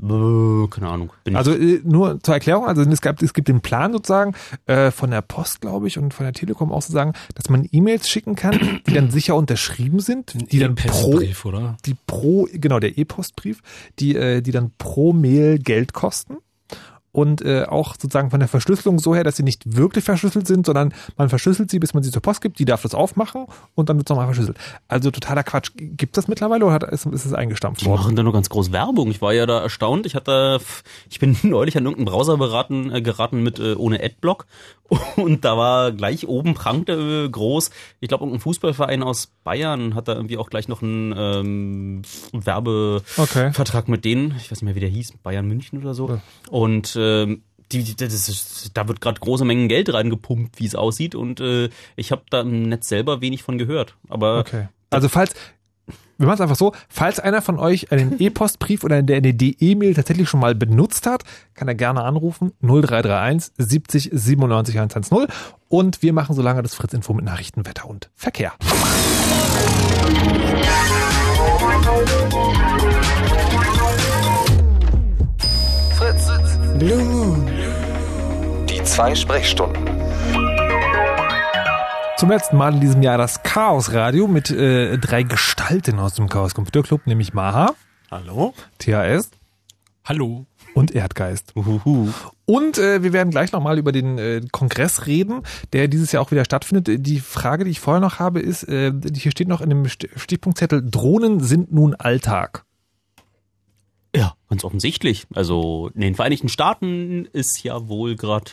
keine 0.69 0.89
Ahnung. 0.89 1.13
Bin 1.23 1.37
Also 1.37 1.53
äh, 1.53 1.81
nur 1.85 2.21
zur 2.21 2.35
Erklärung, 2.35 2.67
also 2.67 2.83
es, 2.83 3.01
gab, 3.01 3.23
es 3.23 3.33
gibt 3.33 3.47
den 3.47 3.61
Plan 3.61 3.93
sozusagen 3.93 4.35
äh, 4.67 4.91
von 4.91 5.13
der 5.13 5.23
Post, 5.23 5.61
glaube 5.61 5.87
ich, 5.87 5.97
und 5.97 6.13
von 6.13 6.25
der 6.25 6.33
Telekom 6.33 6.73
auch 6.73 6.83
sozusagen, 6.83 7.13
dass 7.37 7.49
man 7.49 7.69
E-Mails 7.71 8.09
schicken 8.09 8.35
kann, 8.35 8.81
die 8.87 8.95
dann 8.95 9.11
sicher 9.11 9.37
unterschrieben 9.37 10.01
sind, 10.01 10.35
die 10.53 10.59
dann 10.59 10.75
pro, 10.75 10.89
E-Postbrief, 10.89 11.45
oder? 11.45 11.77
die 11.87 11.95
pro, 12.07 12.49
genau, 12.53 12.81
der 12.81 12.99
E-Postbrief, 12.99 13.61
die, 14.01 14.17
äh, 14.17 14.41
die 14.41 14.51
dann 14.51 14.73
pro 14.77 15.13
Mail 15.13 15.61
Geld 15.61 15.93
kosten. 15.93 16.39
Und 17.19 17.43
äh, 17.43 17.65
auch 17.65 17.95
sozusagen 17.95 18.31
von 18.31 18.39
der 18.39 18.49
Verschlüsselung 18.49 18.99
so 19.01 19.15
her, 19.15 19.25
dass 19.25 19.37
sie 19.37 19.43
nicht 19.43 19.77
wirklich 19.77 20.05
verschlüsselt 20.05 20.47
sind, 20.47 20.67
sondern 20.67 20.95
man 21.17 21.29
verschlüsselt 21.29 21.69
sie, 21.71 21.79
bis 21.81 21.93
man 21.95 22.03
sie 22.05 22.11
zur 22.13 22.23
Post 22.23 22.41
gibt, 22.41 22.59
die 22.61 22.65
darf 22.65 22.83
das 22.83 22.95
aufmachen 22.95 23.47
und 23.75 23.89
dann 23.89 23.97
wird 23.97 24.09
es 24.09 24.11
nochmal 24.11 24.27
verschlüsselt. 24.27 24.57
Also 24.87 25.11
totaler 25.11 25.43
Quatsch. 25.43 25.71
Gibt 25.77 26.17
das 26.17 26.29
mittlerweile 26.29 26.65
oder 26.65 26.75
hat, 26.75 26.85
ist, 26.85 27.07
ist 27.07 27.25
es 27.25 27.33
eingestampft 27.33 27.81
Die 27.83 27.87
worden? 27.87 28.01
machen 28.03 28.17
da 28.17 28.23
nur 28.23 28.33
ganz 28.33 28.49
groß 28.49 28.71
Werbung. 28.73 29.11
Ich 29.11 29.21
war 29.21 29.33
ja 29.33 29.47
da 29.47 29.61
erstaunt. 29.61 30.07
Ich 30.07 30.15
hatte, 30.15 30.61
ich 31.11 31.19
bin 31.19 31.37
neulich 31.43 31.77
an 31.77 31.85
irgendeinen 31.87 32.07
Browser 32.15 32.37
beraten, 32.37 32.93
äh, 32.93 33.03
geraten 33.03 33.43
mit 33.43 33.59
äh, 33.59 33.75
ohne 33.75 34.03
Adblock 34.03 34.47
und 35.17 35.45
da 35.45 35.57
war 35.59 35.93
gleich 35.93 36.27
oben 36.29 36.55
prangte 36.55 37.25
äh, 37.27 37.29
groß. 37.29 37.71
Ich 38.01 38.09
glaube, 38.09 38.25
irgendein 38.25 38.41
Fußballverein 38.41 39.03
aus 39.03 39.29
Bayern 39.45 39.95
hat 39.95 40.09
da 40.09 40.15
irgendwie 40.15 40.39
auch 40.39 40.49
gleich 40.51 40.69
noch 40.69 40.83
einen 40.83 41.15
ähm, 41.17 42.03
Werbevertrag 42.33 43.85
Okay. 43.85 43.91
mit 43.91 44.05
denen. 44.05 44.35
Ich 44.39 44.51
weiß 44.51 44.63
nicht 44.63 44.63
mehr, 44.63 44.75
wie 44.75 44.81
der 44.81 44.89
hieß, 44.89 45.13
Bayern 45.23 45.47
München 45.47 45.79
oder 45.81 45.95
so. 45.95 46.21
Und 46.51 46.97
ähm, 47.09 47.43
die, 47.73 47.83
die, 47.83 47.97
das 47.97 48.29
ist, 48.29 48.71
da 48.75 48.89
wird 48.89 49.01
gerade 49.01 49.21
große 49.21 49.45
Mengen 49.45 49.69
Geld 49.69 49.93
reingepumpt, 49.93 50.59
wie 50.59 50.67
es 50.67 50.75
aussieht. 50.75 51.15
Und 51.15 51.41
äh, 51.41 51.69
ich 51.97 52.13
habe 52.13 52.23
da 52.31 52.41
im 52.41 52.69
Netz 52.69 52.89
selber 52.89 53.21
wenig 53.21 53.43
von 53.43 53.59
gehört. 53.59 53.97
Aber 54.09 54.39
Okay. 54.39 54.69
Also 54.91 55.09
falls, 55.09 55.35
wir 56.17 56.27
machen 56.27 56.37
es 56.37 56.41
einfach 56.41 56.57
so, 56.57 56.73
falls 56.89 57.21
einer 57.21 57.43
von 57.43 57.59
euch 57.59 57.93
einen 57.93 58.17
E-Postbrief 58.19 58.85
oder 58.85 58.97
eine, 58.97 59.13
E-Mail 59.13 59.95
tatsächlich 59.95 60.29
schon 60.29 60.41
mal 60.41 60.55
benutzt 60.55 61.07
hat, 61.07 61.25
kann 61.55 61.69
er 61.69 61.75
gerne 61.75 62.03
anrufen 62.05 62.53
0331 62.63 63.53
70 63.59 64.11
97 64.13 64.77
110 64.77 65.27
und 65.69 66.03
wir 66.03 66.13
machen 66.13 66.35
so 66.35 66.43
lange 66.43 66.63
das 66.63 66.75
Fritz 66.75 66.95
Info 66.95 67.13
mit 67.13 67.25
Nachrichten, 67.25 67.67
Wetter 67.67 67.89
und 67.89 68.11
Verkehr. 68.15 68.53
Blue 76.79 77.03
Moon. 77.03 77.47
Die 78.69 78.83
zwei 78.85 79.15
Sprechstunden. 79.15 79.85
Zum 82.17 82.31
letzten 82.31 82.57
Mal 82.57 82.75
in 82.75 82.81
diesem 82.81 83.03
Jahr 83.03 83.17
das 83.19 83.43
Chaos 83.43 83.93
Radio 83.93 84.27
mit 84.27 84.51
äh, 84.51 84.99
drei 84.99 85.23
Gestalten 85.23 85.99
aus 85.99 86.15
dem 86.15 86.29
Chaos 86.29 86.55
Computer 86.55 86.83
Club, 86.83 87.07
nämlich 87.07 87.33
Maha, 87.33 87.75
Hallo? 88.11 88.55
THS 88.79 89.31
Hallo. 90.05 90.47
und 90.75 90.93
Erdgeist. 90.95 91.53
Und 92.47 92.79
äh, 92.79 93.03
wir 93.03 93.13
werden 93.13 93.31
gleich 93.31 93.53
nochmal 93.53 93.79
über 93.79 93.93
den 93.93 94.19
äh, 94.19 94.41
Kongress 94.51 95.07
reden, 95.07 95.43
der 95.73 95.87
dieses 95.87 96.11
Jahr 96.13 96.23
auch 96.23 96.31
wieder 96.31 96.45
stattfindet. 96.45 97.07
Die 97.07 97.21
Frage, 97.21 97.65
die 97.65 97.71
ich 97.71 97.81
vorher 97.81 98.01
noch 98.01 98.19
habe, 98.19 98.41
ist, 98.41 98.65
äh, 98.69 98.93
hier 99.15 99.31
steht 99.31 99.49
noch 99.49 99.61
in 99.61 99.69
dem 99.71 99.85
St- 99.85 100.09
Stichpunktzettel, 100.17 100.83
Drohnen 100.91 101.41
sind 101.41 101.73
nun 101.73 101.95
Alltag. 101.95 102.65
Ganz 104.49 104.65
offensichtlich. 104.65 105.27
Also 105.35 105.91
in 105.95 106.01
den 106.01 106.15
Vereinigten 106.15 106.49
Staaten 106.49 107.27
ist 107.33 107.63
ja 107.63 107.89
wohl 107.89 108.17
gerade 108.17 108.53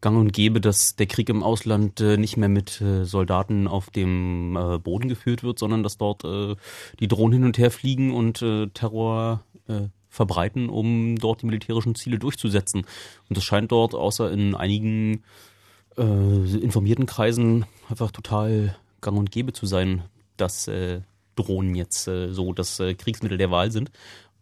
gang 0.00 0.18
und 0.18 0.32
gäbe, 0.32 0.60
dass 0.60 0.96
der 0.96 1.06
Krieg 1.06 1.28
im 1.28 1.42
Ausland 1.42 2.00
äh, 2.00 2.16
nicht 2.16 2.36
mehr 2.36 2.48
mit 2.48 2.80
äh, 2.80 3.04
Soldaten 3.04 3.68
auf 3.68 3.90
dem 3.90 4.56
äh, 4.56 4.78
Boden 4.78 5.08
geführt 5.08 5.42
wird, 5.42 5.58
sondern 5.58 5.82
dass 5.82 5.98
dort 5.98 6.24
äh, 6.24 6.56
die 7.00 7.08
Drohnen 7.08 7.34
hin 7.34 7.44
und 7.44 7.58
her 7.58 7.70
fliegen 7.70 8.12
und 8.12 8.40
äh, 8.42 8.68
Terror 8.68 9.44
äh, 9.68 9.88
verbreiten, 10.08 10.68
um 10.68 11.16
dort 11.16 11.42
die 11.42 11.46
militärischen 11.46 11.94
Ziele 11.94 12.18
durchzusetzen. 12.18 12.86
Und 13.28 13.36
das 13.36 13.44
scheint 13.44 13.70
dort, 13.72 13.94
außer 13.94 14.30
in 14.30 14.54
einigen 14.54 15.22
informierten 15.96 17.04
Kreisen, 17.04 17.66
einfach 17.88 18.10
total 18.10 18.76
gang 19.02 19.18
und 19.18 19.30
gäbe 19.30 19.52
zu 19.52 19.66
sein, 19.66 20.02
dass 20.36 20.70
Drohnen 21.36 21.74
jetzt 21.74 22.04
so 22.04 22.52
das 22.54 22.80
Kriegsmittel 22.96 23.36
der 23.36 23.50
Wahl 23.50 23.70
sind. 23.70 23.90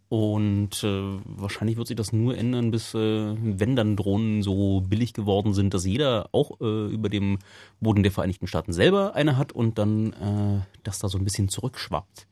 Und 0.09 0.83
äh, 0.83 1.19
wahrscheinlich 1.23 1.77
wird 1.77 1.87
sich 1.87 1.95
das 1.95 2.11
nur 2.11 2.35
ändern, 2.35 2.71
bis 2.71 2.95
äh, 2.95 3.35
wenn 3.39 3.75
dann 3.75 3.95
Drohnen 3.95 4.41
so 4.41 4.81
billig 4.81 5.13
geworden 5.13 5.53
sind, 5.53 5.75
dass 5.75 5.85
jeder 5.85 6.29
auch 6.31 6.59
äh, 6.61 6.87
über 6.87 7.09
dem 7.09 7.37
Boden 7.79 8.01
der 8.01 8.11
Vereinigten 8.11 8.47
Staaten 8.47 8.73
selber 8.73 9.13
eine 9.13 9.37
hat 9.37 9.51
und 9.51 9.77
dann 9.77 10.13
äh, 10.13 10.65
das 10.83 10.97
da 10.97 11.09
so 11.09 11.19
ein 11.19 11.25
bisschen 11.25 11.47
zurückschwappt. 11.47 12.25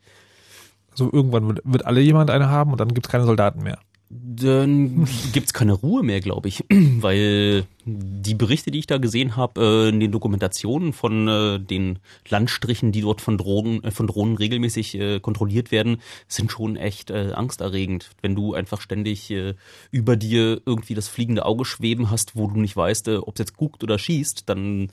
Also 0.89 1.11
irgendwann 1.13 1.47
wird, 1.47 1.61
wird 1.63 1.85
alle 1.85 2.01
jemand 2.01 2.31
eine 2.31 2.49
haben 2.49 2.71
und 2.71 2.79
dann 2.79 2.95
gibt 2.95 3.05
es 3.05 3.11
keine 3.11 3.25
Soldaten 3.25 3.61
mehr. 3.61 3.77
Dann 4.09 5.05
gibt's 5.33 5.51
keine 5.51 5.73
Ruhe 5.73 6.01
mehr, 6.01 6.21
glaube 6.21 6.47
ich, 6.47 6.63
weil 6.69 7.65
die 7.83 8.35
Berichte, 8.35 8.71
die 8.71 8.79
ich 8.79 8.87
da 8.87 8.99
gesehen 8.99 9.35
habe, 9.35 9.61
äh, 9.61 9.89
in 9.89 9.99
den 9.99 10.13
Dokumentationen 10.13 10.93
von 10.93 11.27
äh, 11.27 11.59
den 11.59 11.99
Landstrichen, 12.29 12.93
die 12.93 13.01
dort 13.01 13.19
von 13.19 13.37
Drohnen, 13.37 13.83
äh, 13.83 13.91
von 13.91 14.07
Drohnen 14.07 14.37
regelmäßig 14.37 14.97
kontrolliert 15.21 15.71
werden, 15.71 15.97
sind 16.27 16.51
schon 16.51 16.77
echt 16.77 17.11
angsterregend. 17.11 18.11
Wenn 18.21 18.35
du 18.35 18.53
einfach 18.53 18.81
ständig 18.81 19.33
über 19.91 20.15
dir 20.15 20.61
irgendwie 20.65 20.93
das 20.93 21.07
fliegende 21.07 21.45
Auge 21.45 21.65
schweben 21.65 22.09
hast, 22.09 22.35
wo 22.35 22.47
du 22.47 22.59
nicht 22.59 22.75
weißt, 22.75 23.09
ob 23.09 23.35
es 23.35 23.39
jetzt 23.39 23.57
guckt 23.57 23.83
oder 23.83 23.99
schießt, 23.99 24.49
dann 24.49 24.89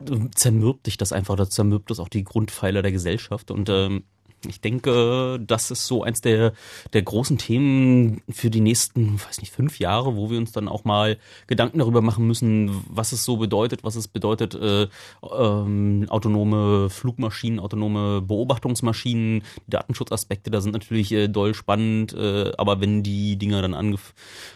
äh, 0.00 0.30
zermürbt 0.34 0.86
dich 0.86 0.96
das 0.96 1.12
einfach, 1.12 1.36
das 1.36 1.50
zermürbt 1.50 1.90
das 1.90 2.00
auch 2.00 2.08
die 2.08 2.24
Grundpfeiler 2.24 2.82
der 2.82 2.92
Gesellschaft. 2.92 3.50
Und 3.50 3.68
ähm, 3.68 4.04
ich 4.48 4.60
denke, 4.60 5.40
das 5.44 5.70
ist 5.70 5.86
so 5.86 6.02
eins 6.02 6.20
der, 6.20 6.52
der 6.92 7.02
großen 7.02 7.38
Themen 7.38 8.22
für 8.30 8.50
die 8.50 8.60
nächsten, 8.60 9.20
weiß 9.20 9.40
nicht, 9.40 9.52
fünf 9.52 9.78
Jahre, 9.78 10.16
wo 10.16 10.30
wir 10.30 10.38
uns 10.38 10.52
dann 10.52 10.68
auch 10.68 10.84
mal 10.84 11.18
Gedanken 11.46 11.78
darüber 11.78 12.02
machen 12.02 12.26
müssen, 12.26 12.84
was 12.88 13.12
es 13.12 13.24
so 13.24 13.36
bedeutet, 13.36 13.84
was 13.84 13.96
es 13.96 14.08
bedeutet, 14.08 14.54
äh, 14.54 14.88
ähm, 15.22 16.06
autonome 16.08 16.90
Flugmaschinen, 16.90 17.60
autonome 17.60 18.22
Beobachtungsmaschinen, 18.22 19.42
die 19.66 19.70
Datenschutzaspekte, 19.70 20.50
da 20.50 20.60
sind 20.60 20.72
natürlich 20.72 21.12
äh, 21.12 21.28
doll 21.28 21.54
spannend, 21.54 22.14
äh, 22.14 22.52
aber 22.56 22.80
wenn 22.80 23.02
die 23.02 23.36
Dinger 23.36 23.62
dann 23.62 23.74
angef 23.74 24.14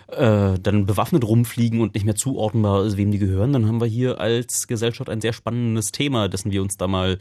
äh, 0.08 0.58
dann 0.58 0.86
bewaffnet 0.86 1.24
rumfliegen 1.24 1.80
und 1.80 1.94
nicht 1.94 2.04
mehr 2.04 2.14
zuordnenbar 2.14 2.84
ist, 2.84 2.96
wem 2.96 3.10
die 3.10 3.18
gehören, 3.18 3.52
dann 3.52 3.66
haben 3.66 3.80
wir 3.80 3.86
hier 3.86 4.20
als 4.20 4.66
Gesellschaft 4.66 5.10
ein 5.10 5.20
sehr 5.20 5.32
spannendes 5.32 5.92
Thema, 5.92 6.28
dessen 6.28 6.50
wir 6.50 6.62
uns 6.62 6.76
da 6.76 6.86
mal 6.86 7.18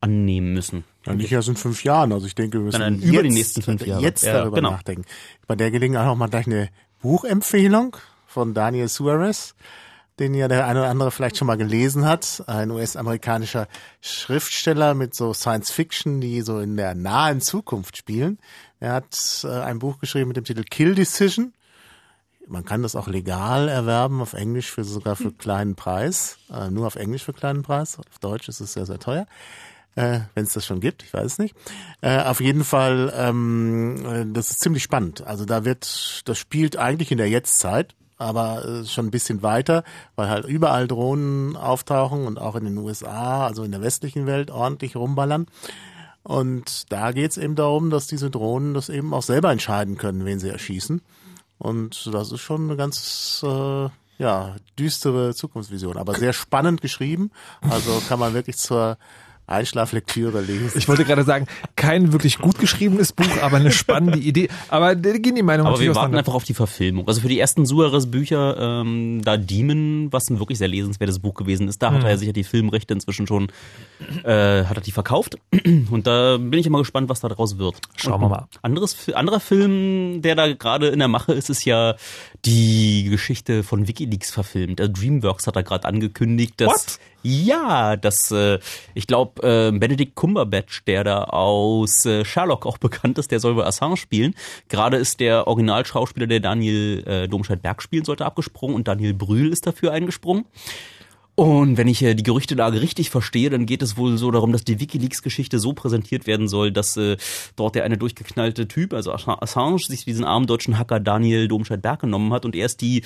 annehmen 0.00 0.52
müssen. 0.52 0.84
Ja, 1.08 1.14
nicht 1.14 1.32
erst 1.32 1.48
in 1.48 1.56
fünf 1.56 1.84
Jahren. 1.84 2.12
Also 2.12 2.26
ich 2.26 2.34
denke, 2.34 2.58
wir 2.58 2.64
müssen 2.64 2.80
nein, 2.80 3.00
über 3.00 3.22
die 3.22 3.30
nächsten 3.30 3.62
fünf 3.62 3.84
Jahre. 3.86 4.02
jetzt 4.02 4.24
Ja, 4.24 4.34
darüber 4.34 4.56
genau. 4.56 4.70
nachdenken. 4.72 5.04
Bei 5.46 5.56
der 5.56 5.70
Gelegenheit 5.70 6.06
auch 6.06 6.16
mal 6.16 6.28
gleich 6.28 6.46
eine 6.46 6.68
Buchempfehlung 7.00 7.96
von 8.26 8.54
Daniel 8.54 8.88
Suarez, 8.88 9.54
den 10.18 10.34
ja 10.34 10.48
der 10.48 10.66
eine 10.66 10.80
oder 10.80 10.90
andere 10.90 11.10
vielleicht 11.10 11.36
schon 11.36 11.46
mal 11.46 11.56
gelesen 11.56 12.04
hat. 12.04 12.42
Ein 12.46 12.70
US-amerikanischer 12.70 13.68
Schriftsteller 14.00 14.94
mit 14.94 15.14
so 15.14 15.32
Science 15.32 15.70
Fiction, 15.70 16.20
die 16.20 16.42
so 16.42 16.58
in 16.58 16.76
der 16.76 16.94
nahen 16.94 17.40
Zukunft 17.40 17.96
spielen. 17.96 18.38
Er 18.80 18.94
hat 18.94 19.44
äh, 19.44 19.48
ein 19.48 19.78
Buch 19.78 19.98
geschrieben 19.98 20.28
mit 20.28 20.36
dem 20.36 20.44
Titel 20.44 20.64
Kill 20.64 20.94
Decision. 20.94 21.52
Man 22.46 22.64
kann 22.64 22.82
das 22.82 22.96
auch 22.96 23.08
legal 23.08 23.68
erwerben 23.68 24.22
auf 24.22 24.32
Englisch 24.32 24.70
für 24.70 24.82
sogar 24.82 25.16
für 25.16 25.32
kleinen 25.32 25.74
Preis. 25.76 26.38
Äh, 26.50 26.70
nur 26.70 26.86
auf 26.86 26.96
Englisch 26.96 27.24
für 27.24 27.34
kleinen 27.34 27.62
Preis. 27.62 27.98
Auf 27.98 28.18
Deutsch 28.20 28.48
ist 28.48 28.60
es 28.60 28.72
sehr, 28.72 28.86
sehr 28.86 28.98
teuer 28.98 29.26
äh, 29.98 30.20
wenn 30.34 30.44
es 30.44 30.52
das 30.52 30.64
schon 30.64 30.80
gibt, 30.80 31.02
ich 31.02 31.12
weiß 31.12 31.26
es 31.26 31.38
nicht. 31.38 31.56
Äh, 32.02 32.22
auf 32.22 32.40
jeden 32.40 32.62
Fall, 32.62 33.12
ähm, 33.16 34.06
äh, 34.06 34.32
das 34.32 34.50
ist 34.50 34.60
ziemlich 34.60 34.84
spannend. 34.84 35.26
Also 35.26 35.44
da 35.44 35.64
wird, 35.64 36.22
das 36.24 36.38
spielt 36.38 36.76
eigentlich 36.76 37.10
in 37.10 37.18
der 37.18 37.28
Jetztzeit, 37.28 37.96
aber 38.16 38.64
äh, 38.64 38.84
schon 38.84 39.06
ein 39.06 39.10
bisschen 39.10 39.42
weiter, 39.42 39.82
weil 40.14 40.28
halt 40.28 40.44
überall 40.44 40.86
Drohnen 40.86 41.56
auftauchen 41.56 42.28
und 42.28 42.38
auch 42.38 42.54
in 42.54 42.64
den 42.64 42.78
USA, 42.78 43.44
also 43.44 43.64
in 43.64 43.72
der 43.72 43.82
westlichen 43.82 44.26
Welt, 44.26 44.52
ordentlich 44.52 44.94
rumballern. 44.94 45.46
Und 46.22 46.92
da 46.92 47.10
geht 47.10 47.32
es 47.32 47.36
eben 47.36 47.56
darum, 47.56 47.90
dass 47.90 48.06
diese 48.06 48.30
Drohnen 48.30 48.74
das 48.74 48.90
eben 48.90 49.12
auch 49.12 49.22
selber 49.22 49.50
entscheiden 49.50 49.98
können, 49.98 50.24
wen 50.24 50.38
sie 50.38 50.48
erschießen. 50.48 51.02
Und 51.58 52.14
das 52.14 52.30
ist 52.30 52.40
schon 52.40 52.64
eine 52.64 52.76
ganz 52.76 53.44
äh, 53.44 53.88
ja, 54.18 54.54
düstere 54.78 55.34
Zukunftsvision, 55.34 55.96
aber 55.96 56.14
sehr 56.14 56.32
spannend 56.32 56.82
geschrieben. 56.82 57.32
Also 57.62 58.00
kann 58.08 58.20
man 58.20 58.34
wirklich 58.34 58.58
zur 58.58 58.96
Einschlaflektüre 59.48 60.40
lesen. 60.40 60.72
Ich 60.76 60.88
wollte 60.88 61.04
gerade 61.04 61.24
sagen, 61.24 61.46
kein 61.76 62.12
wirklich 62.12 62.38
gut 62.38 62.58
geschriebenes 62.58 63.12
Buch, 63.12 63.42
aber 63.42 63.56
eine 63.56 63.70
spannende 63.72 64.18
Idee. 64.18 64.48
Aber 64.68 64.94
da 64.94 65.12
gehen 65.18 65.34
die 65.34 65.42
Meinungen 65.42 65.68
Aber 65.72 65.80
wir 65.80 65.94
warten 65.94 66.14
einfach 66.16 66.34
auf 66.34 66.44
die 66.44 66.54
Verfilmung. 66.54 67.06
Also 67.08 67.20
für 67.20 67.28
die 67.28 67.38
ersten 67.40 67.66
Suarez-Bücher, 67.66 68.56
ähm, 68.82 69.20
da 69.24 69.36
Demon, 69.36 70.12
was 70.12 70.30
ein 70.30 70.38
wirklich 70.38 70.58
sehr 70.58 70.68
lesenswertes 70.68 71.18
Buch 71.18 71.34
gewesen 71.34 71.68
ist, 71.68 71.82
da 71.82 71.92
hat 71.92 72.00
Mhm. 72.02 72.06
er 72.08 72.18
sicher 72.18 72.32
die 72.32 72.44
Filmrechte 72.44 72.94
inzwischen 72.94 73.26
schon, 73.26 73.48
äh, 74.24 74.64
hat 74.64 74.76
er 74.76 74.80
die 74.82 74.92
verkauft. 74.92 75.36
Und 75.90 76.06
da 76.06 76.36
bin 76.36 76.54
ich 76.58 76.66
immer 76.66 76.78
gespannt, 76.78 77.08
was 77.08 77.20
da 77.20 77.28
draus 77.28 77.58
wird. 77.58 77.76
Schauen 77.96 78.20
wir 78.20 78.28
mal. 78.28 78.46
Anderes, 78.62 78.96
anderer 79.14 79.40
Film, 79.40 80.22
der 80.22 80.34
da 80.34 80.52
gerade 80.52 80.88
in 80.88 80.98
der 80.98 81.08
Mache 81.08 81.32
ist, 81.32 81.48
ist 81.50 81.64
ja 81.64 81.94
die 82.44 83.08
Geschichte 83.10 83.62
von 83.62 83.88
WikiLeaks 83.88 84.30
verfilmt. 84.30 84.80
Also 84.80 84.92
DreamWorks 84.92 85.46
hat 85.46 85.56
da 85.56 85.62
gerade 85.62 85.86
angekündigt, 85.86 86.54
dass 86.58 86.68
What? 86.68 86.98
Ja, 87.22 87.96
dass 87.96 88.30
äh, 88.30 88.58
ich 88.94 89.06
glaube 89.06 89.42
äh, 89.42 89.76
Benedict 89.76 90.14
Cumberbatch, 90.14 90.84
der 90.84 91.04
da 91.04 91.24
aus 91.24 92.06
äh, 92.06 92.24
Sherlock 92.24 92.66
auch 92.66 92.78
bekannt 92.78 93.18
ist, 93.18 93.30
der 93.30 93.40
soll 93.40 93.56
wohl 93.56 93.64
Assange 93.64 93.96
spielen. 93.96 94.34
Gerade 94.68 94.96
ist 94.96 95.20
der 95.20 95.46
Originalschauspieler, 95.46 96.26
der 96.26 96.40
Daniel 96.40 97.02
äh, 97.06 97.28
Domscheit-Berg 97.28 97.82
spielen 97.82 98.04
sollte, 98.04 98.24
abgesprungen 98.24 98.76
und 98.76 98.88
Daniel 98.88 99.14
Brühl 99.14 99.52
ist 99.52 99.66
dafür 99.66 99.92
eingesprungen. 99.92 100.44
Und 101.38 101.76
wenn 101.76 101.86
ich 101.86 102.02
äh, 102.02 102.14
die 102.14 102.24
Gerüchtelage 102.24 102.80
richtig 102.80 103.10
verstehe, 103.10 103.48
dann 103.48 103.64
geht 103.64 103.80
es 103.82 103.96
wohl 103.96 104.18
so 104.18 104.32
darum, 104.32 104.50
dass 104.50 104.64
die 104.64 104.80
WikiLeaks-Geschichte 104.80 105.60
so 105.60 105.72
präsentiert 105.72 106.26
werden 106.26 106.48
soll, 106.48 106.72
dass 106.72 106.96
äh, 106.96 107.16
dort 107.54 107.76
der 107.76 107.84
eine 107.84 107.96
durchgeknallte 107.96 108.66
Typ, 108.66 108.92
also 108.92 109.12
Assange, 109.12 109.40
Assange, 109.40 109.78
sich 109.78 110.04
diesen 110.04 110.24
armen 110.24 110.48
deutschen 110.48 110.78
Hacker 110.78 110.98
Daniel 110.98 111.46
Domscheit-Berg 111.46 112.00
genommen 112.00 112.32
hat 112.32 112.44
und 112.44 112.56
erst 112.56 112.80
die 112.80 113.04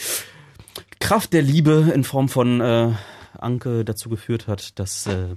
Kraft 0.98 1.34
der 1.34 1.42
Liebe 1.42 1.92
in 1.94 2.04
Form 2.04 2.30
von 2.30 2.62
äh, 2.62 2.92
Anke 3.38 3.84
dazu 3.84 4.08
geführt 4.08 4.48
hat, 4.48 4.78
dass 4.78 5.06
äh, 5.06 5.34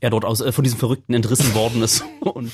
er 0.00 0.10
dort 0.10 0.24
aus, 0.24 0.40
äh, 0.40 0.52
von 0.52 0.64
diesem 0.64 0.78
Verrückten 0.78 1.14
entrissen 1.14 1.54
worden 1.54 1.82
ist. 1.82 2.04
Und 2.20 2.52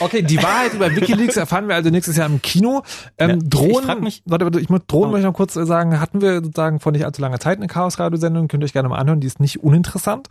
Okay, 0.00 0.22
die 0.22 0.42
Wahrheit 0.42 0.72
über 0.72 0.90
WikiLeaks 0.96 1.36
erfahren 1.36 1.68
wir 1.68 1.74
also 1.74 1.90
nächstes 1.90 2.16
Jahr 2.16 2.26
im 2.26 2.40
Kino. 2.40 2.82
Ähm, 3.18 3.28
Ja, 3.30 3.36
ich- 3.36 3.42
ich 3.44 3.50
Drohnen, 3.50 3.84
frag 3.84 4.00
mich- 4.00 4.22
warte, 4.24 4.44
warte, 4.46 4.58
ich 4.60 4.68
muss 4.70 4.80
Drohnen 4.86 5.08
Oh. 5.08 5.12
möchte 5.12 5.20
ich 5.26 5.30
noch 5.30 5.36
kurz 5.36 5.56
äh, 5.56 5.66
sagen, 5.66 6.00
hatten 6.00 6.20
wir 6.22 6.36
sozusagen 6.36 6.80
vor 6.80 6.90
nicht 6.92 7.04
allzu 7.04 7.20
langer 7.20 7.38
Zeit 7.38 7.58
eine 7.58 7.66
Chaos-Radio-Sendung, 7.66 8.48
könnt 8.48 8.62
ihr 8.62 8.64
euch 8.64 8.72
gerne 8.72 8.88
mal 8.88 8.96
anhören, 8.98 9.20
die 9.20 9.26
ist 9.26 9.40
nicht 9.40 9.62
uninteressant. 9.62 10.28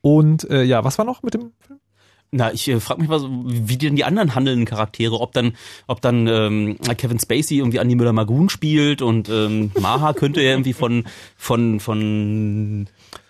Und 0.00 0.48
äh, 0.50 0.62
ja, 0.64 0.82
was 0.84 0.98
war 0.98 1.04
noch 1.04 1.22
mit 1.22 1.34
dem 1.34 1.52
Film? 1.60 1.78
Na, 2.32 2.52
ich 2.52 2.68
äh, 2.68 2.80
frage 2.80 3.00
mich 3.00 3.08
mal, 3.08 3.20
so, 3.20 3.28
wie 3.30 3.76
denn 3.76 3.96
die 3.96 4.04
anderen 4.04 4.34
handelnden 4.34 4.64
Charaktere, 4.64 5.20
ob 5.20 5.32
dann, 5.32 5.54
ob 5.86 6.00
dann 6.00 6.26
ähm, 6.26 6.76
Kevin 6.96 7.20
Spacey 7.20 7.58
irgendwie 7.58 7.78
Andi 7.78 7.94
Müller-Magun 7.94 8.48
spielt 8.48 9.00
und 9.00 9.28
ähm, 9.28 9.70
Maha 9.78 10.12
könnte 10.12 10.42
ja 10.42 10.50
irgendwie 10.50 10.72
von 10.72 11.04
von 11.36 11.80
von 11.80 12.88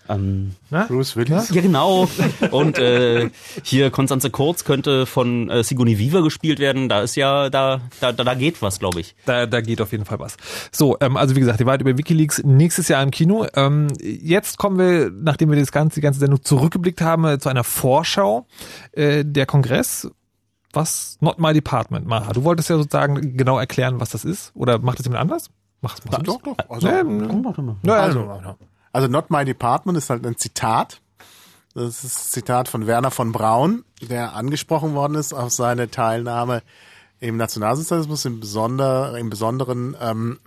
ähm, 0.09 0.55
Bruce 0.69 1.15
Willis. 1.15 1.49
ja 1.49 1.61
genau 1.61 2.07
und 2.51 2.77
äh, 2.79 3.29
hier 3.63 3.91
Konstanze 3.91 4.29
Kurz 4.29 4.63
könnte 4.63 5.05
von 5.05 5.49
äh, 5.49 5.63
Sigourney 5.63 5.99
Weaver 5.99 6.23
gespielt 6.23 6.59
werden. 6.59 6.89
Da 6.89 7.01
ist 7.01 7.15
ja 7.15 7.49
da 7.49 7.81
da 7.99 8.11
da, 8.11 8.23
da 8.23 8.33
geht 8.33 8.61
was, 8.61 8.79
glaube 8.79 8.99
ich. 8.99 9.15
Da, 9.25 9.45
da 9.45 9.61
geht 9.61 9.81
auf 9.81 9.91
jeden 9.91 10.05
Fall 10.05 10.19
was. 10.19 10.37
So, 10.71 10.97
ähm, 11.01 11.17
also 11.17 11.35
wie 11.35 11.39
gesagt, 11.39 11.59
die 11.59 11.65
Wahrheit 11.65 11.81
über 11.81 11.97
WikiLeaks 11.97 12.43
nächstes 12.43 12.87
Jahr 12.87 13.03
im 13.03 13.11
Kino. 13.11 13.45
Ähm, 13.55 13.87
jetzt 14.01 14.57
kommen 14.57 14.77
wir, 14.77 15.11
nachdem 15.11 15.49
wir 15.49 15.59
das 15.59 15.71
ganze, 15.71 15.95
die 15.95 16.01
ganze 16.01 16.19
Sendung 16.19 16.43
zurückgeblickt 16.43 17.01
haben, 17.01 17.25
äh, 17.25 17.39
zu 17.39 17.49
einer 17.49 17.63
Vorschau. 17.63 18.47
Äh, 18.91 19.23
der 19.25 19.45
Kongress, 19.45 20.09
was 20.73 21.17
Not 21.21 21.39
My 21.39 21.53
Department. 21.53 22.07
Maha, 22.07 22.33
du 22.33 22.43
wolltest 22.43 22.69
ja 22.69 22.77
sozusagen 22.77 23.37
genau 23.37 23.59
erklären, 23.59 23.99
was 23.99 24.09
das 24.09 24.25
ist. 24.25 24.51
Oder 24.55 24.79
macht 24.79 24.99
das 24.99 25.05
jemand 25.05 25.21
anders? 25.21 25.49
Mach, 25.81 25.95
machst 26.05 26.19
du 26.19 26.23
Doch, 26.23 26.41
doch. 26.41 26.57
Also, 26.69 26.87
Ja, 27.83 27.95
ja, 27.95 28.03
Also, 28.03 28.21
also, 28.21 28.55
Also 28.97 29.07
Not 29.09 29.29
My 29.29 29.45
Department 29.45 29.95
ist 29.95 30.09
halt 30.09 30.25
ein 30.25 30.37
Zitat. 30.37 31.01
Das 31.75 32.03
ist 32.03 32.17
ein 32.17 32.29
Zitat 32.31 32.67
von 32.67 32.87
Werner 32.87 33.11
von 33.11 33.31
Braun, 33.31 33.85
der 34.01 34.33
angesprochen 34.33 34.95
worden 34.95 35.13
ist 35.13 35.33
auf 35.33 35.51
seine 35.51 35.91
Teilnahme 35.91 36.63
im 37.19 37.37
Nationalsozialismus. 37.37 38.25
Im, 38.25 38.39
Besonder, 38.39 39.15
im 39.19 39.29
Besonderen 39.29 39.95
ähm, 40.01 40.39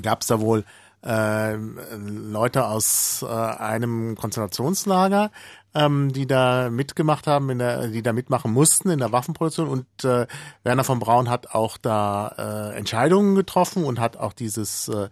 gab 0.00 0.20
es 0.20 0.28
da 0.28 0.38
wohl 0.38 0.62
äh, 1.04 1.56
Leute 1.56 2.66
aus 2.66 3.24
äh, 3.28 3.32
einem 3.34 4.14
Konzentrationslager, 4.14 5.32
ähm, 5.74 6.12
die 6.12 6.28
da 6.28 6.70
mitgemacht 6.70 7.26
haben, 7.26 7.50
in 7.50 7.58
der, 7.58 7.88
die 7.88 8.02
da 8.02 8.12
mitmachen 8.12 8.52
mussten 8.52 8.90
in 8.90 9.00
der 9.00 9.10
Waffenproduktion. 9.10 9.66
Und 9.66 10.04
äh, 10.04 10.28
Werner 10.62 10.84
von 10.84 11.00
Braun 11.00 11.28
hat 11.28 11.50
auch 11.50 11.78
da 11.78 12.28
äh, 12.38 12.76
Entscheidungen 12.78 13.34
getroffen 13.34 13.82
und 13.82 13.98
hat 13.98 14.16
auch 14.18 14.34
dieses 14.34 14.86
äh, 14.86 15.08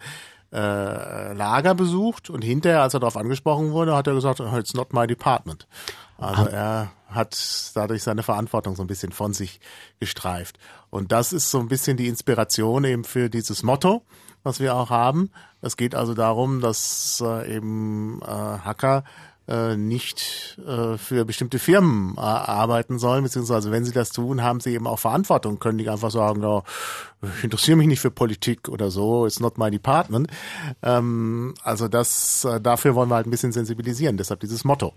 äh, 0.54 1.32
Lager 1.32 1.74
besucht 1.74 2.30
und 2.30 2.42
hinterher, 2.42 2.82
als 2.82 2.94
er 2.94 3.00
darauf 3.00 3.16
angesprochen 3.16 3.72
wurde, 3.72 3.94
hat 3.96 4.06
er 4.06 4.14
gesagt, 4.14 4.40
"Oh, 4.40 4.56
it's 4.56 4.74
not 4.74 4.92
my 4.92 5.06
department. 5.06 5.66
Also 6.16 6.46
er 6.46 6.92
hat 7.08 7.36
dadurch 7.74 8.02
seine 8.02 8.22
Verantwortung 8.22 8.76
so 8.76 8.82
ein 8.82 8.86
bisschen 8.86 9.12
von 9.12 9.32
sich 9.32 9.60
gestreift. 10.00 10.58
Und 10.90 11.12
das 11.12 11.32
ist 11.32 11.50
so 11.50 11.58
ein 11.60 11.68
bisschen 11.68 11.96
die 11.96 12.08
Inspiration 12.08 12.84
eben 12.84 13.04
für 13.04 13.28
dieses 13.28 13.62
Motto, 13.62 14.02
was 14.42 14.60
wir 14.60 14.74
auch 14.74 14.90
haben. 14.90 15.30
Es 15.60 15.76
geht 15.76 15.94
also 15.94 16.14
darum, 16.14 16.60
dass 16.60 17.22
äh, 17.24 17.56
eben 17.56 18.20
äh, 18.22 18.26
Hacker 18.26 19.04
äh, 19.46 19.76
nicht 19.76 20.58
äh, 20.66 20.96
für 20.96 21.24
bestimmte 21.24 21.58
Firmen 21.58 22.14
äh, 22.16 22.20
arbeiten 22.20 22.98
sollen, 22.98 23.24
beziehungsweise 23.24 23.70
wenn 23.70 23.84
sie 23.84 23.92
das 23.92 24.10
tun, 24.10 24.42
haben 24.42 24.60
sie 24.60 24.72
eben 24.72 24.86
auch 24.86 24.98
Verantwortung, 24.98 25.58
können 25.58 25.78
die 25.78 25.88
einfach 25.88 26.10
sagen, 26.10 26.42
ja, 26.42 26.62
ich 27.38 27.44
interessiere 27.44 27.76
mich 27.76 27.86
nicht 27.86 28.00
für 28.00 28.10
Politik 28.10 28.68
oder 28.68 28.90
so, 28.90 29.26
it's 29.26 29.40
not 29.40 29.58
my 29.58 29.70
department. 29.70 30.28
Ähm, 30.82 31.54
also 31.62 31.88
das, 31.88 32.44
äh, 32.44 32.60
dafür 32.60 32.94
wollen 32.94 33.10
wir 33.10 33.16
halt 33.16 33.26
ein 33.26 33.30
bisschen 33.30 33.52
sensibilisieren, 33.52 34.16
deshalb 34.16 34.40
dieses 34.40 34.64
Motto. 34.64 34.94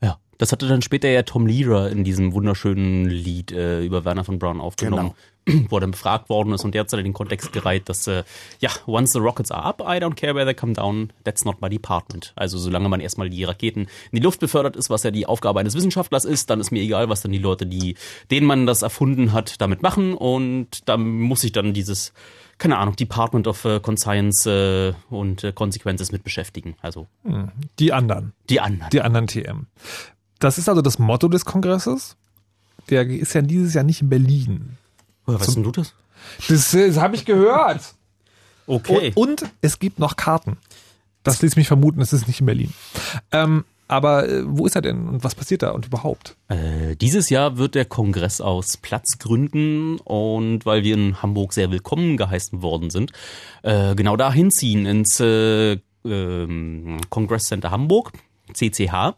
Ja, 0.00 0.18
das 0.38 0.52
hatte 0.52 0.68
dann 0.68 0.82
später 0.82 1.08
ja 1.08 1.22
Tom 1.22 1.46
Lehrer 1.46 1.90
in 1.90 2.04
diesem 2.04 2.32
wunderschönen 2.32 3.06
Lied 3.06 3.50
äh, 3.50 3.84
über 3.84 4.04
Werner 4.04 4.24
von 4.24 4.38
Braun 4.38 4.60
aufgenommen, 4.60 5.14
wo 5.68 5.76
er 5.76 5.80
dann 5.80 5.90
befragt 5.92 6.28
worden 6.28 6.52
ist 6.52 6.64
und 6.64 6.74
der 6.74 6.80
hat 6.82 6.92
dann 6.92 7.04
den 7.04 7.12
Kontext 7.12 7.52
gereiht, 7.52 7.88
dass 7.88 8.06
äh, 8.06 8.24
ja, 8.60 8.70
once 8.86 9.12
the 9.12 9.18
rockets 9.18 9.50
are 9.50 9.64
up, 9.64 9.80
I 9.80 9.98
don't 10.02 10.14
care 10.14 10.34
where 10.34 10.44
they 10.44 10.54
come 10.54 10.72
down, 10.72 11.12
that's 11.24 11.44
not 11.44 11.60
my 11.60 11.68
department. 11.68 12.32
Also 12.36 12.58
solange 12.58 12.88
man 12.88 13.00
erstmal 13.00 13.30
die 13.30 13.44
Raketen 13.44 13.82
in 13.82 14.16
die 14.16 14.22
Luft 14.22 14.40
befördert 14.40 14.76
ist, 14.76 14.90
was 14.90 15.02
ja 15.02 15.10
die 15.10 15.26
Aufgabe 15.26 15.60
eines 15.60 15.74
Wissenschaftlers 15.74 16.24
ist, 16.24 16.50
dann 16.50 16.60
ist 16.60 16.70
mir 16.70 16.82
egal, 16.82 17.08
was 17.08 17.22
dann 17.22 17.32
die 17.32 17.38
Leute, 17.38 17.66
die 17.66 17.96
denen 18.30 18.46
man 18.46 18.66
das 18.66 18.82
erfunden 18.82 19.32
hat, 19.32 19.60
damit 19.60 19.82
machen 19.82 20.14
und 20.14 20.88
da 20.88 20.96
muss 20.96 21.40
sich 21.40 21.52
dann 21.52 21.72
dieses 21.72 22.12
keine 22.58 22.76
Ahnung, 22.78 22.96
Department 22.96 23.46
of 23.46 23.64
äh, 23.64 23.78
Conscience 23.78 24.44
äh, 24.46 24.92
und 25.10 25.44
äh, 25.44 25.52
Consequences 25.52 26.10
mit 26.10 26.24
beschäftigen. 26.24 26.74
Also 26.82 27.06
die 27.78 27.92
anderen. 27.92 28.32
die 28.50 28.60
anderen. 28.60 28.90
Die 28.90 29.00
anderen 29.00 29.28
TM. 29.28 29.66
Das 30.38 30.58
ist 30.58 30.68
also 30.68 30.82
das 30.82 30.98
Motto 30.98 31.28
des 31.28 31.44
Kongresses. 31.44 32.16
Der 32.90 33.06
ist 33.06 33.34
ja 33.34 33.42
dieses 33.42 33.74
Jahr 33.74 33.84
nicht 33.84 34.02
in 34.02 34.08
Berlin. 34.08 34.78
Woher 35.28 35.40
weißt 35.40 35.56
denn 35.56 35.62
du 35.62 35.72
das? 35.72 35.92
Das, 36.48 36.72
äh, 36.72 36.88
das 36.88 36.96
habe 36.96 37.14
ich 37.14 37.26
gehört. 37.26 37.82
Okay. 38.66 39.12
Und, 39.14 39.42
und 39.42 39.52
es 39.60 39.78
gibt 39.78 39.98
noch 39.98 40.16
Karten. 40.16 40.56
Das 41.22 41.42
ließ 41.42 41.56
mich 41.56 41.68
vermuten, 41.68 42.00
es 42.00 42.14
ist 42.14 42.26
nicht 42.26 42.40
in 42.40 42.46
Berlin. 42.46 42.72
Ähm, 43.30 43.66
aber 43.88 44.26
äh, 44.26 44.42
wo 44.46 44.64
ist 44.64 44.74
er 44.74 44.80
denn 44.80 45.06
und 45.06 45.24
was 45.24 45.34
passiert 45.34 45.62
da 45.62 45.72
und 45.72 45.84
überhaupt? 45.84 46.34
Äh, 46.48 46.96
dieses 46.96 47.28
Jahr 47.28 47.58
wird 47.58 47.74
der 47.74 47.84
Kongress 47.84 48.40
aus 48.40 48.78
Platzgründen 48.78 49.98
und 50.00 50.64
weil 50.64 50.82
wir 50.82 50.94
in 50.94 51.20
Hamburg 51.20 51.52
sehr 51.52 51.70
willkommen 51.70 52.16
geheißen 52.16 52.62
worden 52.62 52.88
sind, 52.88 53.12
äh, 53.62 53.94
genau 53.94 54.16
dahin 54.16 54.50
ziehen 54.50 54.86
ins 54.86 55.20
äh, 55.20 55.76
ähm, 56.06 57.00
Congress 57.10 57.44
Center 57.44 57.70
Hamburg, 57.70 58.12
CCH, 58.54 59.14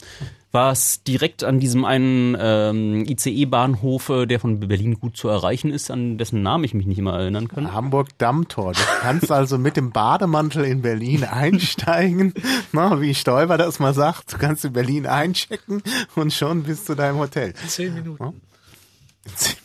was 0.52 1.02
direkt 1.05 1.44
an 1.44 1.60
diesem 1.60 1.85
einen 1.85 2.36
ähm, 2.39 3.05
ICE-Bahnhof, 3.06 4.10
der 4.28 4.40
von 4.40 4.60
Berlin 4.60 4.98
gut 4.98 5.16
zu 5.16 5.28
erreichen 5.28 5.70
ist, 5.70 5.90
an 5.90 6.18
dessen 6.18 6.43
Namen 6.43 6.64
ich 6.64 6.74
mich 6.74 6.86
nicht 6.86 6.98
immer 6.98 7.14
erinnern 7.18 7.48
kann. 7.48 7.72
Hamburg 7.72 8.09
Dammtor. 8.18 8.72
Du 8.72 8.81
kannst 9.01 9.31
also 9.31 9.59
mit 9.59 9.77
dem 9.77 9.93
Bademantel 9.93 10.64
in 10.64 10.82
Berlin 10.82 11.24
einsteigen, 11.24 12.35
na, 12.72 13.01
wie 13.01 13.14
Stoiber 13.14 13.59
das 13.59 13.78
mal 13.78 13.94
sagt. 13.94 14.32
Du 14.32 14.39
kannst 14.39 14.64
in 14.64 14.72
Berlin 14.72 15.06
einchecken 15.06 15.82
und 16.16 16.32
schon 16.32 16.64
bist 16.64 16.89
du 16.89 16.94
da 16.94 17.10
im 17.10 17.18
Hotel. 17.18 17.55
Zehn 17.68 17.94
Minuten. 17.94 18.40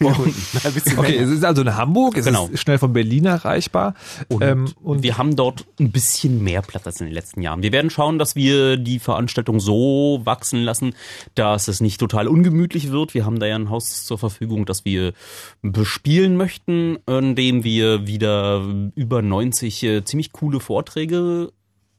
Okay, 0.97 1.17
es 1.17 1.29
ist 1.29 1.43
also 1.45 1.61
in 1.61 1.75
Hamburg, 1.75 2.17
es 2.17 2.25
Genau. 2.25 2.47
ist 2.47 2.59
schnell 2.61 2.77
von 2.77 2.93
Berlin 2.93 3.25
erreichbar. 3.25 3.93
Und, 4.27 4.43
ähm, 4.43 4.67
und 4.83 5.03
wir 5.03 5.17
haben 5.17 5.35
dort 5.35 5.65
ein 5.79 5.91
bisschen 5.91 6.43
mehr 6.43 6.61
Platz 6.61 6.85
als 6.85 6.99
in 6.99 7.07
den 7.07 7.13
letzten 7.13 7.41
Jahren. 7.41 7.63
Wir 7.63 7.71
werden 7.71 7.89
schauen, 7.89 8.19
dass 8.19 8.35
wir 8.35 8.77
die 8.77 8.99
Veranstaltung 8.99 9.59
so 9.59 10.21
wachsen 10.23 10.61
lassen, 10.63 10.93
dass 11.35 11.67
es 11.67 11.81
nicht 11.81 11.99
total 11.99 12.27
ungemütlich 12.27 12.91
wird. 12.91 13.13
Wir 13.13 13.25
haben 13.25 13.39
da 13.39 13.45
ja 13.45 13.55
ein 13.55 13.69
Haus 13.69 14.03
zur 14.05 14.17
Verfügung, 14.17 14.65
das 14.65 14.85
wir 14.85 15.13
bespielen 15.61 16.35
möchten, 16.37 16.97
in 17.07 17.35
dem 17.35 17.63
wir 17.63 18.05
wieder 18.07 18.61
über 18.95 19.21
90 19.21 19.83
äh, 19.83 20.03
ziemlich 20.03 20.31
coole 20.33 20.59
Vorträge 20.59 21.51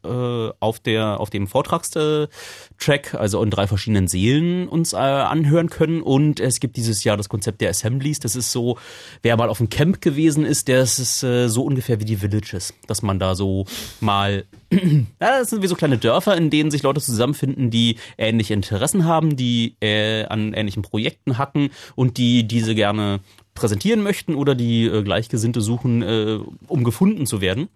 äh, 0.06 0.52
auf 0.60 0.80
der 0.80 1.20
auf 1.20 1.30
dem 1.30 1.46
Vortragstrack, 1.46 3.14
also 3.14 3.42
in 3.42 3.50
drei 3.50 3.66
verschiedenen 3.66 4.08
Seelen 4.08 4.68
uns 4.68 4.92
äh, 4.92 4.96
anhören 4.96 5.70
können. 5.70 6.02
Und 6.02 6.40
es 6.40 6.60
gibt 6.60 6.76
dieses 6.76 7.04
Jahr 7.04 7.16
das 7.16 7.28
Konzept 7.28 7.60
der 7.60 7.70
Assemblies. 7.70 8.20
Das 8.20 8.36
ist 8.36 8.52
so, 8.52 8.78
wer 9.22 9.36
mal 9.36 9.48
auf 9.48 9.58
dem 9.58 9.68
Camp 9.68 10.00
gewesen 10.00 10.44
ist, 10.44 10.68
der 10.68 10.82
ist 10.82 11.22
äh, 11.22 11.48
so 11.48 11.62
ungefähr 11.64 12.00
wie 12.00 12.04
die 12.04 12.22
Villages, 12.22 12.74
dass 12.86 13.02
man 13.02 13.18
da 13.18 13.34
so 13.34 13.66
mal 14.00 14.44
ja, 14.72 15.08
das 15.20 15.50
sind 15.50 15.62
wie 15.62 15.68
so 15.68 15.76
kleine 15.76 15.98
Dörfer, 15.98 16.36
in 16.36 16.50
denen 16.50 16.70
sich 16.70 16.82
Leute 16.82 17.00
zusammenfinden, 17.00 17.70
die 17.70 17.96
ähnliche 18.18 18.54
Interessen 18.54 19.04
haben, 19.04 19.36
die 19.36 19.76
äh, 19.80 20.24
an 20.24 20.54
ähnlichen 20.54 20.82
Projekten 20.82 21.38
hacken 21.38 21.70
und 21.94 22.16
die 22.16 22.46
diese 22.46 22.74
gerne 22.74 23.20
präsentieren 23.54 24.02
möchten 24.02 24.34
oder 24.34 24.54
die 24.54 24.86
äh, 24.86 25.02
Gleichgesinnte 25.02 25.60
suchen, 25.60 26.02
äh, 26.02 26.38
um 26.66 26.84
gefunden 26.84 27.26
zu 27.26 27.40
werden. 27.40 27.68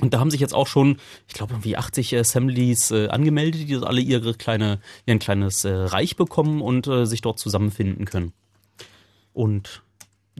Und 0.00 0.14
da 0.14 0.20
haben 0.20 0.30
sich 0.30 0.40
jetzt 0.40 0.54
auch 0.54 0.66
schon, 0.66 0.98
ich 1.26 1.34
glaube, 1.34 1.54
irgendwie 1.54 1.76
80 1.76 2.16
Assemblies 2.16 2.90
äh, 2.90 3.08
angemeldet, 3.08 3.68
die 3.68 3.76
alle 3.76 4.00
ihre 4.00 4.34
kleine, 4.34 4.80
ihr 5.06 5.18
kleines 5.18 5.64
äh, 5.64 5.70
Reich 5.70 6.16
bekommen 6.16 6.62
und 6.62 6.86
äh, 6.86 7.04
sich 7.04 7.20
dort 7.20 7.38
zusammenfinden 7.38 8.04
können. 8.04 8.32
Und 9.32 9.82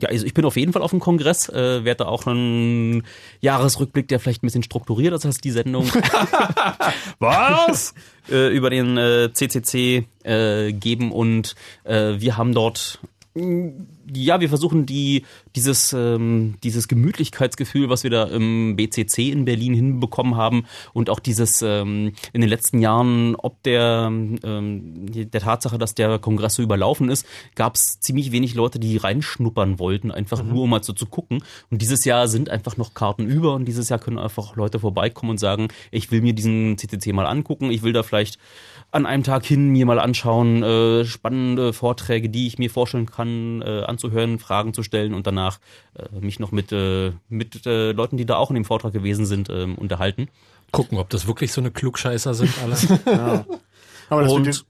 ja, 0.01 0.07
also 0.07 0.25
ich 0.25 0.33
bin 0.33 0.45
auf 0.45 0.55
jeden 0.55 0.71
Fall 0.71 0.81
auf 0.81 0.91
dem 0.91 1.01
Kongress, 1.01 1.49
äh, 1.49 1.83
werde 1.83 2.03
da 2.03 2.05
auch 2.05 2.25
einen 2.25 3.03
Jahresrückblick, 3.41 4.07
der 4.07 4.19
vielleicht 4.19 4.43
ein 4.43 4.47
bisschen 4.47 4.63
strukturiert 4.63 5.13
ist 5.13 5.25
als 5.25 5.39
die 5.39 5.51
Sendung. 5.51 5.85
Was? 7.19 7.93
äh, 8.31 8.55
über 8.55 8.69
den 8.69 8.97
äh, 8.97 9.31
CCC 9.33 10.05
äh, 10.23 10.71
geben 10.71 11.11
und 11.11 11.55
äh, 11.83 12.13
wir 12.17 12.37
haben 12.37 12.53
dort 12.53 12.99
ja, 13.35 14.41
wir 14.41 14.49
versuchen 14.49 14.87
die, 14.87 15.23
dieses, 15.55 15.93
ähm, 15.93 16.55
dieses 16.63 16.87
Gemütlichkeitsgefühl, 16.87 17.87
was 17.87 18.03
wir 18.03 18.09
da 18.09 18.23
im 18.23 18.75
BCC 18.75 19.29
in 19.29 19.45
Berlin 19.45 19.75
hinbekommen 19.75 20.35
haben 20.35 20.65
und 20.93 21.11
auch 21.11 21.19
dieses 21.19 21.61
ähm, 21.61 22.13
in 22.33 22.41
den 22.41 22.49
letzten 22.49 22.79
Jahren, 22.79 23.35
ob 23.35 23.61
der, 23.63 24.07
ähm, 24.09 25.05
der 25.11 25.41
Tatsache, 25.41 25.77
dass 25.77 25.93
der 25.93 26.17
Kongress 26.17 26.55
so 26.55 26.63
überlaufen 26.63 27.09
ist, 27.09 27.25
gab 27.53 27.75
es 27.75 27.99
ziemlich 27.99 28.31
wenig 28.31 28.55
Leute, 28.55 28.79
die 28.79 28.97
reinschnuppern 28.97 29.77
wollten, 29.77 30.11
einfach 30.11 30.43
mhm. 30.43 30.49
nur 30.49 30.63
um 30.63 30.71
mal 30.71 30.83
so 30.83 30.93
zu 30.93 31.05
gucken. 31.05 31.43
Und 31.69 31.81
dieses 31.83 32.05
Jahr 32.05 32.27
sind 32.27 32.49
einfach 32.49 32.77
noch 32.77 32.95
Karten 32.95 33.27
über 33.27 33.53
und 33.53 33.65
dieses 33.65 33.89
Jahr 33.89 33.99
können 33.99 34.17
einfach 34.17 34.55
Leute 34.55 34.79
vorbeikommen 34.79 35.31
und 35.31 35.39
sagen, 35.39 35.67
ich 35.91 36.11
will 36.11 36.21
mir 36.21 36.33
diesen 36.33 36.77
CCC 36.79 37.13
mal 37.13 37.27
angucken, 37.27 37.69
ich 37.69 37.83
will 37.83 37.93
da 37.93 38.01
vielleicht 38.01 38.39
an 38.91 39.05
einem 39.05 39.23
Tag 39.23 39.45
hin 39.45 39.69
mir 39.69 39.85
mal 39.85 39.99
anschauen, 39.99 40.63
äh, 40.63 41.05
spannende 41.05 41.73
Vorträge, 41.73 42.29
die 42.29 42.47
ich 42.47 42.57
mir 42.57 42.71
vorstellen 42.71 43.05
kann, 43.05 43.28
äh, 43.61 43.83
anzuhören, 43.83 44.39
Fragen 44.39 44.73
zu 44.73 44.83
stellen 44.83 45.13
und 45.13 45.27
danach 45.27 45.59
äh, 45.95 46.19
mich 46.19 46.39
noch 46.39 46.51
mit, 46.51 46.71
äh, 46.71 47.11
mit 47.29 47.65
äh, 47.65 47.91
Leuten, 47.91 48.17
die 48.17 48.25
da 48.25 48.37
auch 48.37 48.49
in 48.49 48.55
dem 48.55 48.65
Vortrag 48.65 48.93
gewesen 48.93 49.25
sind, 49.25 49.49
äh, 49.49 49.63
unterhalten. 49.63 50.27
Gucken, 50.71 50.97
ob 50.97 51.09
das 51.09 51.27
wirklich 51.27 51.51
so 51.51 51.61
eine 51.61 51.71
Klugscheißer 51.71 52.33
sind 52.33 52.53
alle. 52.63 52.99
ja. 53.05 53.45
Aber 54.09 54.23
das 54.23 54.31
Und- 54.31 54.65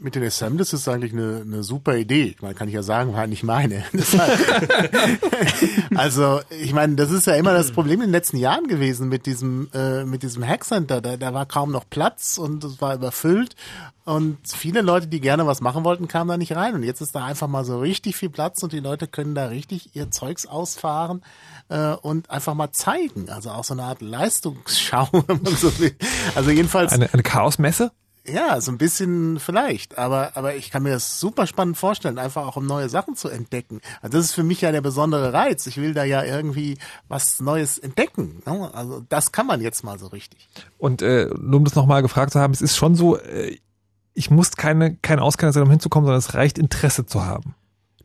mit, 0.00 0.14
den, 0.14 0.24
Assemblies 0.24 0.72
ist 0.72 0.88
eigentlich 0.88 1.12
eine, 1.12 1.42
eine 1.42 1.62
super 1.62 1.96
Idee. 1.96 2.36
Meine, 2.40 2.54
kann 2.54 2.68
ich 2.68 2.74
ja 2.74 2.82
sagen, 2.82 3.12
war 3.12 3.26
nicht 3.26 3.42
meine. 3.42 3.84
also, 5.94 6.40
ich 6.50 6.72
meine, 6.72 6.96
das 6.96 7.10
ist 7.10 7.26
ja 7.26 7.34
immer 7.34 7.52
das 7.52 7.72
Problem 7.72 8.00
in 8.00 8.08
den 8.08 8.12
letzten 8.12 8.36
Jahren 8.36 8.66
gewesen 8.66 9.08
mit 9.08 9.26
diesem, 9.26 9.68
äh, 9.74 10.04
mit 10.04 10.22
diesem 10.22 10.46
Hackcenter. 10.46 11.00
Da, 11.00 11.16
da 11.16 11.34
war 11.34 11.46
kaum 11.46 11.72
noch 11.72 11.88
Platz 11.88 12.38
und 12.38 12.64
es 12.64 12.80
war 12.80 12.94
überfüllt. 12.94 13.56
Und 14.04 14.38
viele 14.44 14.80
Leute, 14.80 15.06
die 15.06 15.20
gerne 15.20 15.46
was 15.46 15.60
machen 15.60 15.84
wollten, 15.84 16.08
kamen 16.08 16.28
da 16.28 16.36
nicht 16.36 16.56
rein. 16.56 16.74
Und 16.74 16.82
jetzt 16.82 17.00
ist 17.00 17.14
da 17.14 17.24
einfach 17.24 17.46
mal 17.46 17.64
so 17.64 17.78
richtig 17.78 18.16
viel 18.16 18.30
Platz 18.30 18.62
und 18.62 18.72
die 18.72 18.80
Leute 18.80 19.06
können 19.06 19.34
da 19.34 19.46
richtig 19.46 19.94
ihr 19.94 20.10
Zeugs 20.10 20.46
ausfahren 20.46 21.22
äh, 21.68 21.92
und 21.92 22.30
einfach 22.30 22.54
mal 22.54 22.72
zeigen. 22.72 23.30
Also 23.30 23.50
auch 23.50 23.64
so 23.64 23.74
eine 23.74 23.84
Art 23.84 24.00
Leistungsschau, 24.00 25.08
wenn 25.12 25.42
man 25.42 25.54
so 25.54 25.78
will. 25.78 25.94
Also 26.34 26.50
jedenfalls. 26.50 26.92
Eine, 26.92 27.12
eine 27.12 27.22
Chaosmesse? 27.22 27.92
Ja, 28.32 28.60
so 28.60 28.70
ein 28.70 28.78
bisschen 28.78 29.38
vielleicht, 29.40 29.98
aber 29.98 30.36
aber 30.36 30.54
ich 30.54 30.70
kann 30.70 30.82
mir 30.82 30.90
das 30.90 31.20
super 31.20 31.46
spannend 31.46 31.76
vorstellen, 31.76 32.18
einfach 32.18 32.46
auch 32.46 32.56
um 32.56 32.66
neue 32.66 32.88
Sachen 32.88 33.16
zu 33.16 33.28
entdecken. 33.28 33.80
Also 34.02 34.18
das 34.18 34.26
ist 34.26 34.32
für 34.34 34.42
mich 34.42 34.60
ja 34.60 34.72
der 34.72 34.80
besondere 34.80 35.32
Reiz. 35.32 35.66
Ich 35.66 35.76
will 35.76 35.94
da 35.94 36.04
ja 36.04 36.22
irgendwie 36.22 36.78
was 37.08 37.40
Neues 37.40 37.78
entdecken. 37.78 38.42
Ne? 38.46 38.70
Also 38.72 39.02
das 39.08 39.32
kann 39.32 39.46
man 39.46 39.60
jetzt 39.60 39.84
mal 39.84 39.98
so 39.98 40.06
richtig. 40.08 40.48
Und 40.78 41.02
äh, 41.02 41.30
nur 41.38 41.58
um 41.58 41.64
das 41.64 41.74
nochmal 41.74 42.02
gefragt 42.02 42.32
zu 42.32 42.40
haben, 42.40 42.52
es 42.52 42.62
ist 42.62 42.76
schon 42.76 42.94
so, 42.94 43.16
äh, 43.16 43.58
ich 44.14 44.30
muss 44.30 44.52
keine, 44.52 44.96
kein 44.96 45.18
Auskenner 45.18 45.52
sein, 45.52 45.62
um 45.62 45.70
hinzukommen, 45.70 46.06
sondern 46.06 46.18
es 46.18 46.34
reicht 46.34 46.58
Interesse 46.58 47.06
zu 47.06 47.24
haben. 47.24 47.54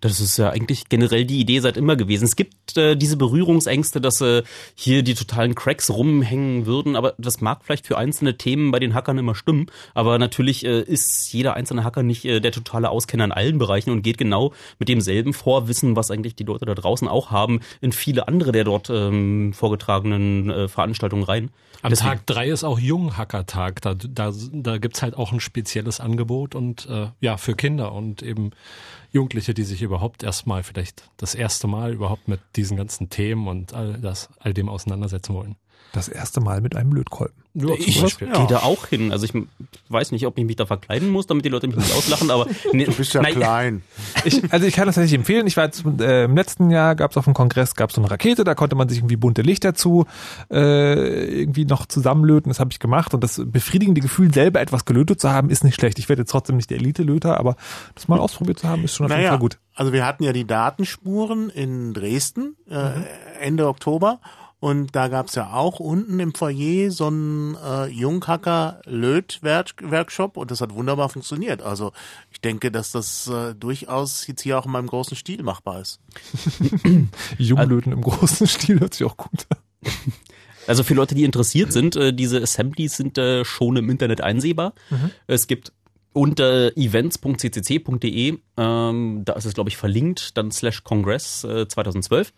Das 0.06 0.20
ist 0.20 0.38
ja 0.38 0.52
eigentlich 0.52 0.88
generell 0.88 1.26
die 1.26 1.40
Idee 1.40 1.60
seit 1.62 1.78
immer 1.78 1.96
gewesen. 1.96 2.26
Es 2.26 2.36
gibt 2.36 2.78
äh, 2.78 2.96
diese 2.96 3.18
Berührungsängste, 3.18 4.00
dass 4.00 4.22
äh, 4.22 4.44
hier 4.76 5.02
die 5.02 5.16
totalen 5.16 5.56
Cracks 5.56 5.90
rumhängen 5.90 6.68
würden, 6.68 6.96
aber 6.96 7.16
das 7.18 7.42
mag 7.42 7.62
vielleicht 7.64 7.88
für 7.88 7.98
einzelne 7.98 8.38
Themen 8.38 8.70
bei 8.70 8.78
den 8.78 8.94
Hackern 8.94 9.18
immer 9.18 9.34
stimmen. 9.34 9.66
Aber 9.96 10.20
natürlich 10.20 10.64
äh, 10.64 10.82
ist 10.82 11.34
jeder 11.34 11.56
einzelne 11.56 11.84
Hacker 11.84 12.04
nicht 12.04 12.24
äh, 12.24 12.40
der 12.40 12.52
totale 12.52 12.92
Auskenner 12.92 13.24
in 13.24 13.32
allen 13.32 13.58
Bereichen 13.58 13.90
und 13.90 14.04
geht 14.04 14.20
genau 14.20 14.54
mit 14.78 14.90
demselben 14.90 15.34
Vorwissen, 15.34 15.96
was 15.96 16.12
eigentlich 16.12 16.36
die 16.36 16.44
Leute 16.44 16.66
da 16.66 16.76
draußen 16.76 17.08
auch 17.08 17.32
haben, 17.32 17.62
in 17.82 17.92
viele 17.92 18.28
andere 18.28 18.52
der 18.52 18.64
dort 18.64 18.92
ähm, 18.92 19.54
vorgetragenen 19.54 20.52
äh, 20.52 20.68
Veranstaltungen 20.68 21.24
rein. 21.24 21.50
Am 21.82 21.90
Deswegen- 21.90 22.10
Tag 22.10 22.26
drei 22.28 22.50
ist 22.50 22.64
auch 22.64 22.78
Junghackertag. 22.80 23.82
Da, 23.82 23.96
da, 23.96 24.32
da 24.52 24.78
gibt's 24.78 25.02
halt 25.02 25.16
auch 25.18 25.32
ein 25.32 25.40
spezielles 25.40 26.00
Angebot 26.00 26.54
und 26.54 26.88
äh, 26.90 27.08
ja, 27.22 27.38
für 27.38 27.56
Kinder 27.56 27.92
und 27.92 28.22
eben 28.22 28.52
Jugendliche, 29.16 29.54
die 29.54 29.64
sich 29.64 29.82
überhaupt 29.82 30.24
erstmal 30.24 30.62
vielleicht 30.62 31.10
das 31.16 31.36
erste 31.36 31.68
Mal 31.68 31.94
überhaupt 31.94 32.28
mit 32.28 32.42
diesen 32.58 32.76
ganzen 32.76 33.10
Themen 33.10 33.48
und 33.48 33.74
all 33.74 33.94
das, 33.94 34.30
all 34.40 34.54
dem 34.54 34.68
auseinandersetzen 34.68 35.34
wollen. 35.34 35.56
Das 35.94 36.10
erste 36.10 36.42
Mal 36.42 36.60
mit 36.60 36.76
einem 36.76 36.92
Lötkolben. 36.92 37.45
Ja, 37.56 37.68
zum 37.68 37.76
ich 37.80 38.02
Beispiel. 38.02 38.28
gehe 38.30 38.48
da 38.48 38.60
auch 38.64 38.88
hin. 38.88 39.12
Also 39.14 39.26
ich 39.26 39.34
weiß 39.90 40.12
nicht, 40.12 40.28
ob 40.28 40.38
ich 40.38 40.44
mich 40.46 40.58
da 40.58 40.66
verkleiden 40.66 41.10
muss, 41.10 41.26
damit 41.26 41.46
die 41.46 41.50
Leute 41.50 41.68
mich 41.68 41.78
nicht 41.78 41.94
auslachen, 41.96 42.30
aber 42.30 42.48
nee, 42.74 42.84
Du 42.86 42.92
bist 42.94 43.14
ja 43.14 43.22
nein, 43.22 43.34
klein. 43.34 43.82
Ich, 44.26 44.42
also 44.52 44.66
ich 44.68 44.74
kann 44.76 44.86
das 44.88 44.96
tatsächlich 44.96 45.18
empfehlen. 45.20 45.48
Ich 45.48 45.56
war 45.56 45.64
jetzt, 45.66 45.84
äh, 46.00 46.26
im 46.26 46.36
letzten 46.36 46.70
Jahr 46.70 46.96
gab 46.96 47.12
es 47.12 47.18
auf 47.18 47.24
dem 47.26 47.34
Kongress 47.34 47.76
gab 47.76 47.92
so 47.94 48.02
eine 48.02 48.12
Rakete, 48.12 48.44
da 48.44 48.56
konnte 48.56 48.76
man 48.76 48.90
sich 48.90 48.98
irgendwie 49.00 49.16
bunte 49.16 49.42
Lichter 49.42 49.74
zu 49.74 50.06
äh, 50.52 51.40
irgendwie 51.42 51.66
noch 51.66 51.86
zusammenlöten. 51.86 52.50
Das 52.50 52.60
habe 52.60 52.72
ich 52.72 52.80
gemacht 52.80 53.14
und 53.14 53.24
das 53.24 53.42
befriedigende 53.46 54.02
Gefühl, 54.02 54.34
selber 54.34 54.60
etwas 54.62 54.86
gelötet 54.86 55.22
zu 55.22 55.30
haben, 55.32 55.50
ist 55.50 55.64
nicht 55.64 55.76
schlecht. 55.76 55.98
Ich 56.00 56.10
werde 56.10 56.24
jetzt 56.24 56.32
trotzdem 56.32 56.58
nicht 56.58 56.70
der 56.70 56.78
Elite-Löter, 56.78 57.40
aber 57.40 57.56
das 57.94 58.08
mal 58.08 58.20
ausprobiert 58.20 58.60
zu 58.60 58.68
haben, 58.68 58.84
ist 58.84 58.96
schon 58.96 59.06
auf 59.06 59.12
jeden 59.12 59.22
Naja, 59.22 59.32
Fall 59.32 59.40
gut. 59.40 59.60
also 59.76 59.94
wir 59.94 60.06
hatten 60.06 60.24
ja 60.24 60.34
die 60.34 60.46
Datenspuren 60.46 61.50
in 61.50 61.94
Dresden 61.94 62.56
äh, 62.70 62.92
Ende 63.40 63.68
Oktober 63.68 64.20
und 64.60 64.96
da 64.96 65.10
gab's 65.10 65.36
ja 65.36 65.54
auch 65.54 65.80
unten 65.80 66.20
im 66.20 66.34
Foyer 66.34 66.90
so 66.90 67.06
einen 67.08 67.56
äh, 67.56 67.86
Junghacker-Löt-Workshop 67.88 70.38
und 70.38 70.52
das 70.52 70.62
hat 70.62 70.74
wunderbar 70.74 71.10
funktioniert. 71.10 71.62
Also 71.62 71.92
ich 72.32 72.40
denke, 72.42 72.72
dass 72.72 72.92
das 72.92 73.28
äh, 73.28 73.54
durchaus 73.54 74.26
jetzt 74.28 74.42
hier 74.42 74.58
auch 74.58 74.66
in 74.66 74.72
meinem 74.72 74.88
großen 74.88 75.18
Stil 75.18 75.44
machbar 75.44 75.82
ist. 75.82 76.00
Junglöten 77.38 77.92
im 77.92 78.02
großen 78.02 78.48
Stil 78.48 78.80
hört 78.80 78.96
sich 78.96 79.06
auch 79.06 79.18
gut 79.18 79.46
an. 79.50 79.58
Also 80.68 80.82
für 80.82 80.96
Leute, 80.96 81.14
die 81.14 81.26
interessiert 81.26 81.72
sind, 81.72 81.96
äh, 81.96 82.12
diese 82.12 82.42
Assemblies 82.42 82.98
sind 82.98 83.20
äh, 83.20 83.46
schon 83.46 83.76
im 83.76 83.88
Internet 83.88 84.22
einsehbar. 84.22 84.74
Es 85.28 85.46
gibt 85.46 85.72
unter 86.12 86.76
events.ccc.de, 86.78 88.40
ähm, 88.58 89.22
da 89.26 89.34
ist 89.34 89.46
es, 89.46 89.54
glaube 89.54 89.70
ich, 89.70 89.78
verlinkt, 89.78 90.36
dann 90.38 90.50
slash 90.50 90.84
Congress 90.84 91.44
äh, 91.44 91.68
2012. 91.68 92.34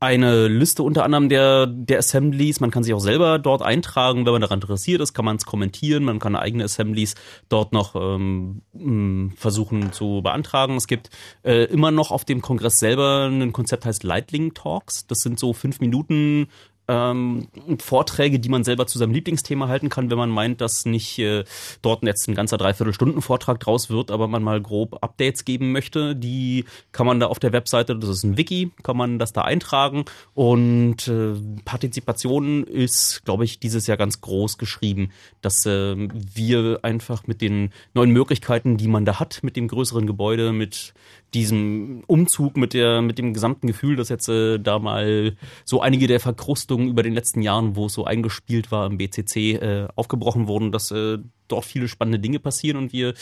Eine 0.00 0.46
Liste 0.46 0.84
unter 0.84 1.04
anderem 1.04 1.28
der, 1.28 1.66
der 1.66 1.98
Assemblies. 1.98 2.60
Man 2.60 2.70
kann 2.70 2.84
sich 2.84 2.94
auch 2.94 3.00
selber 3.00 3.38
dort 3.38 3.62
eintragen, 3.62 4.26
wenn 4.26 4.32
man 4.32 4.42
daran 4.42 4.60
interessiert 4.60 5.00
ist, 5.00 5.12
kann 5.12 5.24
man 5.24 5.36
es 5.36 5.44
kommentieren, 5.44 6.04
man 6.04 6.20
kann 6.20 6.36
eigene 6.36 6.64
Assemblies 6.64 7.16
dort 7.48 7.72
noch 7.72 7.96
ähm, 7.96 8.62
mh, 8.74 9.32
versuchen 9.36 9.92
zu 9.92 10.20
beantragen. 10.22 10.76
Es 10.76 10.86
gibt 10.86 11.10
äh, 11.42 11.64
immer 11.64 11.90
noch 11.90 12.12
auf 12.12 12.24
dem 12.24 12.42
Kongress 12.42 12.74
selber 12.74 13.26
ein 13.26 13.52
Konzept 13.52 13.86
heißt 13.86 14.04
Lightning 14.04 14.54
Talks. 14.54 15.06
Das 15.08 15.18
sind 15.18 15.40
so 15.40 15.52
fünf 15.52 15.80
Minuten 15.80 16.46
ähm, 16.88 17.48
Vorträge, 17.78 18.40
die 18.40 18.48
man 18.48 18.64
selber 18.64 18.86
zu 18.86 18.98
seinem 18.98 19.12
Lieblingsthema 19.12 19.68
halten 19.68 19.90
kann, 19.90 20.10
wenn 20.10 20.18
man 20.18 20.30
meint, 20.30 20.60
dass 20.60 20.86
nicht 20.86 21.18
äh, 21.18 21.44
dort 21.82 22.02
jetzt 22.02 22.28
ein 22.28 22.34
ganzer 22.34 22.56
Dreiviertelstunden-Vortrag 22.56 23.60
draus 23.60 23.90
wird, 23.90 24.10
aber 24.10 24.26
man 24.26 24.42
mal 24.42 24.60
grob 24.60 25.02
Updates 25.02 25.44
geben 25.44 25.72
möchte. 25.72 26.16
Die 26.16 26.64
kann 26.92 27.06
man 27.06 27.20
da 27.20 27.26
auf 27.26 27.38
der 27.38 27.52
Webseite, 27.52 27.94
das 27.94 28.08
ist 28.10 28.24
ein 28.24 28.36
Wiki, 28.38 28.72
kann 28.82 28.96
man 28.96 29.18
das 29.18 29.32
da 29.32 29.42
eintragen 29.42 30.06
und 30.34 31.06
äh, 31.08 31.34
Partizipation 31.64 32.64
ist, 32.64 33.22
glaube 33.24 33.44
ich, 33.44 33.60
dieses 33.60 33.86
Jahr 33.86 33.98
ganz 33.98 34.20
groß 34.20 34.56
geschrieben, 34.58 35.10
dass 35.42 35.66
äh, 35.66 35.94
wir 35.96 36.80
einfach 36.82 37.26
mit 37.26 37.42
den 37.42 37.70
neuen 37.92 38.10
Möglichkeiten, 38.10 38.78
die 38.78 38.88
man 38.88 39.04
da 39.04 39.20
hat, 39.20 39.40
mit 39.42 39.56
dem 39.56 39.68
größeren 39.68 40.06
Gebäude, 40.06 40.52
mit 40.52 40.94
diesem 41.34 42.02
Umzug, 42.06 42.56
mit 42.56 42.72
der, 42.74 43.02
mit 43.02 43.18
dem 43.18 43.34
gesamten 43.34 43.66
Gefühl, 43.66 43.96
dass 43.96 44.08
jetzt 44.08 44.28
äh, 44.28 44.58
da 44.58 44.78
mal 44.78 45.36
so 45.64 45.80
einige 45.80 46.06
der 46.06 46.20
Verkrustungen 46.20 46.88
über 46.88 47.02
den 47.02 47.14
letzten 47.14 47.42
Jahren, 47.42 47.76
wo 47.76 47.86
es 47.86 47.92
so 47.92 48.04
eingespielt 48.04 48.70
war 48.70 48.86
im 48.86 48.98
BCC, 48.98 49.54
äh, 49.54 49.88
aufgebrochen 49.94 50.48
wurden, 50.48 50.72
dass 50.72 50.90
äh, 50.90 51.18
dort 51.48 51.64
viele 51.64 51.88
spannende 51.88 52.18
Dinge 52.18 52.38
passieren 52.38 52.76
und 52.76 52.92
wir 52.92 53.14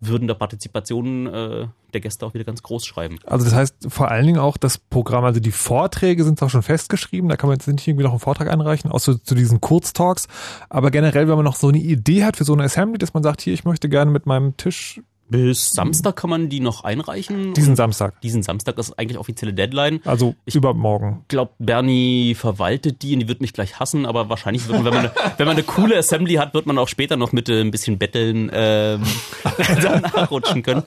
würden 0.00 0.26
der 0.26 0.34
Partizipation 0.34 1.26
äh, 1.26 1.66
der 1.92 2.00
Gäste 2.00 2.26
auch 2.26 2.34
wieder 2.34 2.44
ganz 2.44 2.62
groß 2.62 2.84
schreiben. 2.84 3.18
Also 3.24 3.44
das 3.44 3.54
heißt 3.54 3.76
vor 3.88 4.10
allen 4.10 4.26
Dingen 4.26 4.38
auch 4.38 4.56
das 4.56 4.78
Programm, 4.78 5.24
also 5.24 5.40
die 5.40 5.52
Vorträge 5.52 6.24
sind 6.24 6.42
auch 6.42 6.50
schon 6.50 6.62
festgeschrieben, 6.62 7.28
da 7.28 7.36
kann 7.36 7.48
man 7.48 7.56
jetzt 7.56 7.68
nicht 7.68 7.86
irgendwie 7.86 8.04
noch 8.04 8.10
einen 8.10 8.20
Vortrag 8.20 8.50
einreichen, 8.50 8.90
außer 8.90 9.22
zu 9.22 9.34
diesen 9.34 9.60
Kurztalks. 9.60 10.26
Aber 10.68 10.90
generell, 10.90 11.28
wenn 11.28 11.36
man 11.36 11.44
noch 11.44 11.56
so 11.56 11.68
eine 11.68 11.78
Idee 11.78 12.24
hat 12.24 12.36
für 12.36 12.44
so 12.44 12.52
eine 12.52 12.64
Assembly, 12.64 12.98
dass 12.98 13.14
man 13.14 13.22
sagt, 13.22 13.40
hier, 13.40 13.54
ich 13.54 13.64
möchte 13.64 13.88
gerne 13.88 14.10
mit 14.10 14.26
meinem 14.26 14.56
Tisch 14.56 15.00
bis 15.34 15.70
Samstag 15.70 16.14
kann 16.14 16.30
man 16.30 16.48
die 16.48 16.60
noch 16.60 16.84
einreichen. 16.84 17.54
Diesen 17.54 17.74
Samstag. 17.74 18.20
Diesen 18.20 18.44
Samstag 18.44 18.78
ist 18.78 18.96
eigentlich 18.96 19.18
offizielle 19.18 19.52
Deadline. 19.52 20.00
Also 20.04 20.36
ich 20.44 20.54
übermorgen. 20.54 21.22
Ich 21.22 21.28
glaube, 21.28 21.52
Bernie 21.58 22.36
verwaltet 22.36 23.02
die 23.02 23.14
und 23.14 23.20
die 23.20 23.28
wird 23.28 23.40
mich 23.40 23.52
gleich 23.52 23.80
hassen, 23.80 24.06
aber 24.06 24.28
wahrscheinlich 24.28 24.68
wird 24.68 24.80
man, 24.80 24.84
wenn 24.84 24.94
man, 24.94 25.06
eine, 25.06 25.14
wenn 25.36 25.46
man 25.46 25.56
eine 25.56 25.64
coole 25.64 25.98
Assembly 25.98 26.34
hat, 26.34 26.54
wird 26.54 26.66
man 26.66 26.78
auch 26.78 26.86
später 26.86 27.16
noch 27.16 27.32
mit 27.32 27.48
äh, 27.48 27.60
ein 27.60 27.72
bisschen 27.72 27.98
Betteln 27.98 28.48
ähm, 28.52 29.02
nachrutschen 30.14 30.62
können. 30.62 30.84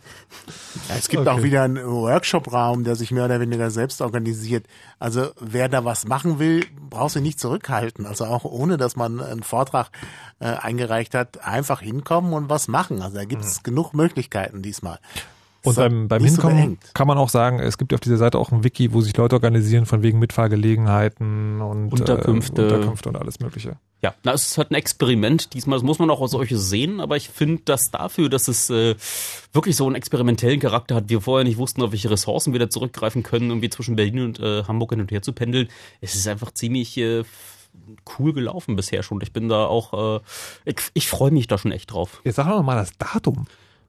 Ja, 0.90 0.96
es 0.98 1.10
gibt 1.10 1.22
okay. 1.22 1.30
auch 1.30 1.44
wieder 1.44 1.64
einen 1.64 1.84
Workshop-Raum, 1.86 2.84
der 2.84 2.96
sich 2.96 3.12
mehr 3.12 3.26
oder 3.26 3.40
weniger 3.40 3.72
selbst 3.72 4.02
organisiert. 4.02 4.66
Also 5.00 5.30
wer 5.40 5.70
da 5.70 5.86
was 5.86 6.08
machen 6.08 6.40
will, 6.40 6.66
braucht 6.90 7.14
sich 7.14 7.22
nicht 7.22 7.40
zurückhalten. 7.40 8.06
Also 8.06 8.26
auch 8.26 8.46
ohne, 8.46 8.78
dass 8.78 8.96
man 8.96 9.22
einen 9.22 9.44
Vortrag 9.44 9.90
äh, 10.40 10.46
eingereicht 10.46 11.14
hat, 11.14 11.44
einfach 11.44 11.82
hinkommen 11.82 12.34
und 12.34 12.50
was 12.50 12.68
machen. 12.68 13.02
Also 13.02 13.18
da 13.18 13.26
gibt 13.26 13.44
es 13.44 13.60
mhm. 13.60 13.64
genug 13.64 13.94
Möglichkeiten 13.94 14.62
diesmal. 14.62 15.00
Und 15.70 15.76
beim, 15.76 16.08
beim 16.08 16.24
Hinkommen 16.24 16.78
so 16.82 16.92
kann 16.94 17.08
man 17.08 17.18
auch 17.18 17.30
sagen, 17.30 17.60
es 17.60 17.78
gibt 17.78 17.94
auf 17.94 18.00
dieser 18.00 18.18
Seite 18.18 18.38
auch 18.38 18.52
ein 18.52 18.64
Wiki, 18.64 18.94
wo 18.94 19.02
sich 19.02 19.16
Leute 19.16 19.36
organisieren 19.36 19.86
von 19.86 20.04
wegen 20.04 20.20
Mitfahrgelegenheiten 20.20 21.62
und 21.62 21.92
Unterkünfte, 21.92 22.62
äh, 22.62 22.66
Unterkünfte 22.66 23.10
und 23.10 23.18
alles 23.18 23.40
Mögliche. 23.40 23.78
Ja, 24.02 24.14
na, 24.24 24.34
es 24.34 24.48
ist 24.48 24.58
halt 24.58 24.72
ein 24.72 24.76
Experiment. 24.76 25.54
Diesmal 25.54 25.78
das 25.78 25.84
muss 25.84 25.98
man 25.98 26.10
auch 26.10 26.22
als 26.22 26.32
solches 26.32 26.70
sehen, 26.70 27.00
aber 27.00 27.18
ich 27.18 27.30
finde, 27.30 27.64
dass 27.66 27.90
dafür, 27.90 28.30
dass 28.30 28.48
es 28.48 28.70
äh, 28.70 28.96
wirklich 29.54 29.76
so 29.76 29.86
einen 29.88 29.96
experimentellen 29.96 30.60
Charakter 30.60 30.96
hat, 30.96 31.10
wir 31.10 31.22
vorher 31.22 31.44
nicht 31.44 31.58
wussten, 31.58 31.82
auf 31.82 31.92
welche 31.92 32.12
Ressourcen 32.12 32.54
wir 32.54 32.60
da 32.60 32.70
zurückgreifen 32.70 33.24
können, 33.24 33.50
irgendwie 33.50 33.70
zwischen 33.70 33.96
Berlin 33.96 34.22
und 34.22 34.40
äh, 34.40 34.64
Hamburg 34.64 34.92
hin 34.92 35.02
und 35.02 35.12
her 35.12 35.24
zu 35.24 35.34
pendeln, 35.34 35.68
es 36.00 36.14
ist 36.14 36.28
einfach 36.28 36.52
ziemlich 36.52 36.98
äh, 36.98 37.24
cool 38.18 38.34
gelaufen 38.34 38.76
bisher 38.76 39.04
schon. 39.04 39.20
Ich 39.22 39.34
bin 39.34 39.50
da 39.50 39.66
auch, 39.66 40.18
äh, 40.18 40.22
ich, 40.66 40.78
ich 40.94 41.08
freue 41.08 41.32
mich 41.32 41.48
da 41.48 41.58
schon 41.58 41.72
echt 41.72 41.92
drauf. 41.92 42.22
Jetzt 42.24 42.36
sag 42.36 42.48
doch 42.48 42.64
mal 42.64 42.76
das 42.76 42.92
Datum. 42.98 43.48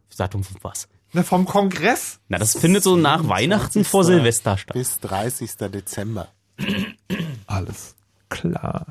Das 0.08 0.16
Datum 0.16 0.42
von 0.42 0.56
was? 0.62 0.88
Na, 1.12 1.22
vom 1.22 1.46
Kongress? 1.46 2.20
Na, 2.28 2.38
das 2.38 2.56
findet 2.58 2.82
so 2.82 2.96
nach 2.96 3.28
Weihnachten 3.28 3.84
vor 3.84 4.04
Silvester 4.04 4.58
statt. 4.58 4.74
Bis 4.74 5.00
30. 5.00 5.56
Dezember. 5.72 6.28
Alles 7.46 7.94
klar. 8.28 8.86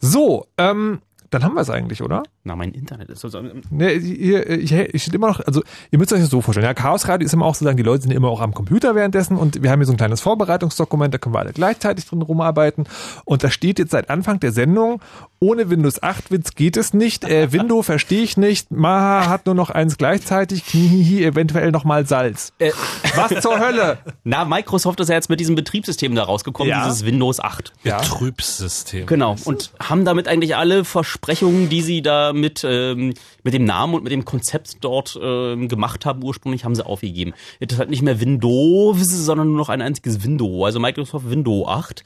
So, 0.00 0.46
ähm, 0.56 1.02
dann 1.30 1.44
haben 1.44 1.54
wir 1.54 1.60
es 1.60 1.70
eigentlich, 1.70 2.02
oder? 2.02 2.22
Na, 2.42 2.56
mein 2.56 2.72
Internet 2.72 3.10
ist 3.10 3.20
so. 3.20 3.28
Ne, 3.68 3.90
hier, 3.90 4.48
ich, 4.48 4.72
ich 4.72 5.02
steht 5.02 5.14
immer 5.14 5.28
noch, 5.28 5.40
also 5.40 5.62
ihr 5.90 5.98
müsst 5.98 6.10
euch 6.10 6.20
das 6.20 6.30
so 6.30 6.40
vorstellen. 6.40 6.64
Ja, 6.64 6.72
Chaos 6.72 7.06
Radio 7.06 7.26
ist 7.26 7.34
immer 7.34 7.44
auch 7.44 7.54
so 7.54 7.66
sagen, 7.66 7.76
die 7.76 7.82
Leute 7.82 8.04
sind 8.04 8.12
immer 8.12 8.28
auch 8.28 8.40
am 8.40 8.54
Computer 8.54 8.94
währenddessen 8.94 9.36
und 9.36 9.62
wir 9.62 9.70
haben 9.70 9.80
hier 9.80 9.86
so 9.86 9.92
ein 9.92 9.98
kleines 9.98 10.22
Vorbereitungsdokument, 10.22 11.12
da 11.12 11.18
können 11.18 11.34
wir 11.34 11.40
alle 11.40 11.52
gleichzeitig 11.52 12.06
drin 12.06 12.22
rumarbeiten. 12.22 12.86
Und 13.26 13.44
da 13.44 13.50
steht 13.50 13.78
jetzt 13.78 13.90
seit 13.90 14.08
Anfang 14.08 14.40
der 14.40 14.52
Sendung, 14.52 15.02
ohne 15.38 15.68
Windows 15.68 16.02
8 16.02 16.30
Witz 16.30 16.54
geht 16.54 16.78
es 16.78 16.94
nicht, 16.94 17.24
äh, 17.24 17.52
Windows 17.52 17.84
verstehe 17.86 18.22
ich 18.22 18.38
nicht, 18.38 18.70
Maha 18.70 19.28
hat 19.28 19.44
nur 19.44 19.54
noch 19.54 19.68
eins 19.68 19.98
gleichzeitig, 19.98 20.64
Knihihi, 20.64 21.24
eventuell 21.24 21.70
nochmal 21.72 22.06
Salz. 22.06 22.54
Äh. 22.58 22.72
Was 23.16 23.42
zur 23.42 23.58
Hölle? 23.58 23.98
Na, 24.24 24.46
Microsoft 24.46 25.00
ist 25.00 25.08
ja 25.08 25.14
jetzt 25.14 25.28
mit 25.28 25.40
diesem 25.40 25.56
Betriebssystem 25.56 26.14
da 26.14 26.22
rausgekommen, 26.22 26.70
ja. 26.70 26.86
dieses 26.86 27.04
Windows 27.04 27.38
8. 27.38 27.74
Ja. 27.84 27.98
Betriebssystem. 27.98 29.04
Genau. 29.04 29.36
Und 29.44 29.72
haben 29.78 30.06
damit 30.06 30.26
eigentlich 30.26 30.56
alle 30.56 30.84
Versprechungen, 30.86 31.68
die 31.68 31.82
sie 31.82 32.00
da 32.00 32.29
mit, 32.32 32.64
ähm, 32.64 33.14
mit 33.42 33.54
dem 33.54 33.64
Namen 33.64 33.94
und 33.94 34.04
mit 34.04 34.12
dem 34.12 34.24
Konzept 34.24 34.78
dort 34.80 35.18
ähm, 35.22 35.68
gemacht 35.68 36.06
haben, 36.06 36.22
ursprünglich 36.22 36.64
haben 36.64 36.74
sie 36.74 36.84
aufgegeben. 36.84 37.34
Jetzt 37.58 37.72
ist 37.72 37.78
halt 37.78 37.90
nicht 37.90 38.02
mehr 38.02 38.20
Windows, 38.20 38.98
sondern 39.00 39.48
nur 39.48 39.56
noch 39.56 39.68
ein 39.68 39.82
einziges 39.82 40.24
Window. 40.24 40.64
Also 40.64 40.80
Microsoft 40.80 41.30
Windows 41.30 41.66
8 41.68 42.04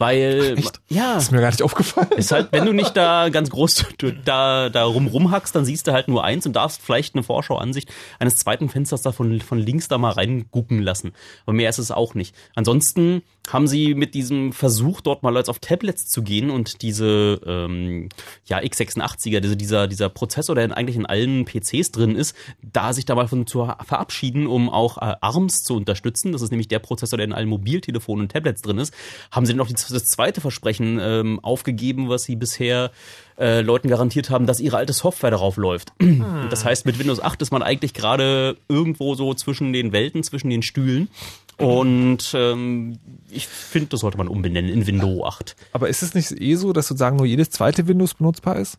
weil, 0.00 0.54
Echt? 0.56 0.80
ja. 0.88 1.18
ist 1.18 1.30
mir 1.30 1.42
gar 1.42 1.50
nicht 1.50 1.60
aufgefallen. 1.60 2.08
Ist 2.16 2.32
halt, 2.32 2.48
wenn 2.52 2.64
du 2.64 2.72
nicht 2.72 2.96
da 2.96 3.28
ganz 3.28 3.50
groß 3.50 3.84
da, 4.24 4.70
da 4.70 4.84
rum 4.84 5.06
rumhackst, 5.06 5.54
dann 5.54 5.66
siehst 5.66 5.86
du 5.86 5.92
halt 5.92 6.08
nur 6.08 6.24
eins 6.24 6.46
und 6.46 6.54
darfst 6.54 6.80
vielleicht 6.80 7.14
eine 7.14 7.22
Vorschauansicht 7.22 7.92
eines 8.18 8.36
zweiten 8.36 8.70
Fensters 8.70 9.02
da 9.02 9.12
von, 9.12 9.42
von 9.42 9.58
links 9.58 9.88
da 9.88 9.98
mal 9.98 10.12
reingucken 10.12 10.80
lassen. 10.80 11.12
Aber 11.44 11.52
mehr 11.52 11.68
ist 11.68 11.76
es 11.76 11.90
auch 11.90 12.14
nicht. 12.14 12.34
Ansonsten 12.54 13.20
haben 13.48 13.66
sie 13.66 13.94
mit 13.94 14.14
diesem 14.14 14.52
Versuch, 14.52 15.00
dort 15.00 15.22
mal 15.22 15.36
als 15.36 15.48
auf 15.48 15.58
Tablets 15.58 16.06
zu 16.06 16.22
gehen 16.22 16.50
und 16.50 16.82
diese, 16.82 17.40
ähm, 17.44 18.08
ja, 18.46 18.58
x86er, 18.58 19.40
diese, 19.40 19.56
dieser, 19.56 19.86
dieser 19.86 20.08
Prozessor, 20.08 20.54
der 20.54 20.76
eigentlich 20.76 20.96
in 20.96 21.06
allen 21.06 21.44
PCs 21.44 21.90
drin 21.90 22.14
ist, 22.14 22.34
da 22.62 22.92
sich 22.92 23.04
da 23.04 23.14
mal 23.14 23.28
von 23.28 23.46
zu 23.46 23.68
verabschieden, 23.84 24.46
um 24.46 24.70
auch 24.70 24.98
äh, 24.98 25.16
ARMS 25.20 25.62
zu 25.62 25.74
unterstützen. 25.74 26.32
Das 26.32 26.42
ist 26.42 26.50
nämlich 26.50 26.68
der 26.68 26.78
Prozessor, 26.78 27.16
der 27.16 27.26
in 27.26 27.32
allen 27.32 27.48
Mobiltelefonen 27.48 28.22
und 28.22 28.32
Tablets 28.32 28.62
drin 28.62 28.78
ist. 28.78 28.94
Haben 29.30 29.46
sie 29.46 29.52
dann 29.52 29.60
auch 29.60 29.68
die 29.68 29.74
das 29.94 30.04
zweite 30.04 30.40
Versprechen 30.40 30.98
ähm, 31.00 31.40
aufgegeben, 31.40 32.08
was 32.08 32.24
sie 32.24 32.36
bisher 32.36 32.90
äh, 33.38 33.60
Leuten 33.60 33.88
garantiert 33.88 34.30
haben, 34.30 34.46
dass 34.46 34.60
ihre 34.60 34.76
alte 34.76 34.92
Software 34.92 35.30
darauf 35.30 35.56
läuft. 35.56 35.92
Hm. 36.00 36.48
Das 36.50 36.64
heißt, 36.64 36.86
mit 36.86 36.98
Windows 36.98 37.20
8 37.20 37.40
ist 37.40 37.52
man 37.52 37.62
eigentlich 37.62 37.94
gerade 37.94 38.56
irgendwo 38.68 39.14
so 39.14 39.32
zwischen 39.34 39.72
den 39.72 39.92
Welten, 39.92 40.22
zwischen 40.22 40.50
den 40.50 40.62
Stühlen. 40.62 41.08
Und 41.56 42.32
ähm, 42.34 42.98
ich 43.30 43.46
finde, 43.46 43.90
das 43.90 44.00
sollte 44.00 44.16
man 44.16 44.28
umbenennen 44.28 44.70
in 44.70 44.86
Windows 44.86 45.22
8. 45.24 45.56
Aber 45.72 45.88
ist 45.88 46.02
es 46.02 46.14
nicht 46.14 46.32
eh 46.32 46.54
so, 46.54 46.72
dass 46.72 46.88
sozusagen 46.88 47.16
nur 47.16 47.26
jedes 47.26 47.50
zweite 47.50 47.86
Windows 47.86 48.14
benutzbar 48.14 48.56
ist? 48.56 48.78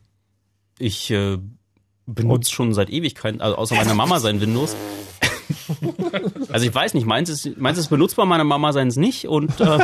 Ich 0.80 1.12
äh, 1.12 1.38
benutze 2.08 2.52
schon 2.52 2.74
seit 2.74 2.90
Ewigkeiten, 2.90 3.42
also 3.42 3.56
außer 3.56 3.76
meiner 3.76 3.94
Mama 3.94 4.20
sein 4.20 4.42
Windows. 4.42 4.76
Also 6.52 6.66
ich 6.66 6.74
weiß 6.74 6.94
nicht, 6.94 7.06
meins 7.06 7.30
ist, 7.30 7.58
meins 7.58 7.78
ist 7.78 7.88
benutzbar, 7.88 8.26
meine 8.26 8.44
Mama 8.44 8.74
seins 8.74 8.98
nicht 8.98 9.28
und 9.28 9.60
äh, 9.62 9.66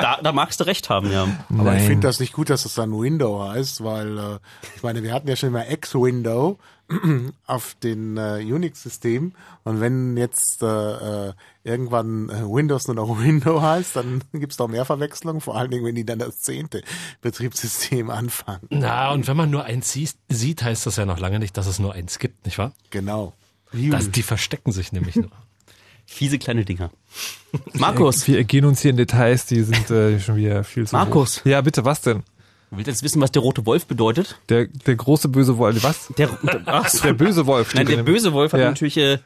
da, 0.00 0.18
da 0.22 0.32
magst 0.32 0.60
du 0.60 0.64
recht 0.64 0.90
haben, 0.90 1.12
ja. 1.12 1.28
Aber 1.50 1.64
Nein. 1.64 1.78
ich 1.78 1.84
finde 1.84 2.06
das 2.06 2.20
nicht 2.20 2.32
gut, 2.32 2.50
dass 2.50 2.64
es 2.64 2.74
dann 2.74 2.90
Window 2.92 3.40
heißt, 3.48 3.84
weil 3.84 4.18
äh, 4.18 4.38
ich 4.74 4.82
meine, 4.82 5.02
wir 5.02 5.12
hatten 5.12 5.28
ja 5.28 5.36
schon 5.36 5.52
mal 5.52 5.66
X-Window 5.70 6.58
auf 7.46 7.76
den 7.82 8.16
äh, 8.16 8.42
Unix-Systemen 8.42 9.34
und 9.64 9.80
wenn 9.80 10.16
jetzt 10.16 10.62
äh, 10.62 11.28
äh 11.28 11.32
irgendwann 11.68 12.30
äh, 12.30 12.42
Windows 12.44 12.88
nur 12.88 12.96
noch 12.96 13.18
Window 13.22 13.60
heißt, 13.60 13.96
dann 13.96 14.22
gibt 14.32 14.52
es 14.52 14.56
doch 14.56 14.68
mehr 14.68 14.84
Verwechslung, 14.84 15.40
vor 15.40 15.56
allen 15.56 15.70
Dingen, 15.70 15.84
wenn 15.84 15.94
die 15.94 16.06
dann 16.06 16.18
das 16.18 16.40
zehnte 16.40 16.82
Betriebssystem 17.20 18.10
anfangen. 18.10 18.66
Na, 18.70 19.12
und 19.12 19.28
wenn 19.28 19.36
man 19.36 19.50
nur 19.50 19.64
eins 19.64 19.92
sieht, 19.92 20.62
heißt 20.62 20.86
das 20.86 20.96
ja 20.96 21.04
noch 21.04 21.18
lange 21.18 21.38
nicht, 21.38 21.56
dass 21.56 21.66
es 21.66 21.78
nur 21.78 21.92
eins 21.92 22.18
gibt, 22.18 22.46
nicht 22.46 22.58
wahr? 22.58 22.72
Genau. 22.90 23.34
Das, 23.72 24.10
die 24.10 24.22
verstecken 24.22 24.72
sich 24.72 24.92
nämlich 24.92 25.16
nur. 25.16 25.30
Fiese 26.06 26.38
kleine 26.38 26.64
Dinger. 26.64 26.90
Markus. 27.74 28.26
Wir, 28.26 28.36
wir 28.36 28.44
gehen 28.44 28.64
uns 28.64 28.80
hier 28.80 28.90
in 28.90 28.96
Details, 28.96 29.44
die 29.46 29.62
sind 29.62 29.90
äh, 29.90 30.18
schon 30.18 30.36
wieder 30.36 30.64
viel 30.64 30.86
zu 30.86 30.96
Markus. 30.96 31.40
Hoch. 31.40 31.46
Ja, 31.46 31.60
bitte, 31.60 31.84
was 31.84 32.00
denn? 32.00 32.22
Du 32.70 32.76
willst 32.76 32.88
jetzt 32.88 33.02
wissen, 33.02 33.20
was 33.20 33.30
der 33.30 33.42
rote 33.42 33.64
Wolf 33.66 33.86
bedeutet? 33.86 34.38
Der, 34.48 34.66
der 34.66 34.96
große 34.96 35.28
böse 35.28 35.58
Wolf, 35.58 35.82
was? 35.82 36.08
Der, 36.18 36.30
ach, 36.66 36.90
der 37.00 37.12
böse 37.12 37.46
Wolf. 37.46 37.74
Nein, 37.74 37.86
der 37.86 38.02
böse 38.02 38.32
Wolf 38.32 38.52
hat 38.52 38.60
ja. 38.60 38.66
natürlich 38.68 38.96
äh, 38.96 39.18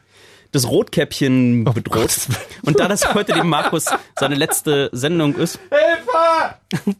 das 0.51 0.69
Rotkäppchen 0.69 1.67
oh 1.67 1.73
bedroht. 1.73 2.27
Gott. 2.27 2.27
Und 2.63 2.79
da 2.79 2.87
das 2.87 3.13
heute 3.13 3.33
dem 3.33 3.49
Markus 3.49 3.85
seine 4.17 4.35
letzte 4.35 4.89
Sendung 4.93 5.35
ist. 5.35 5.59
Hilfe! 5.69 6.93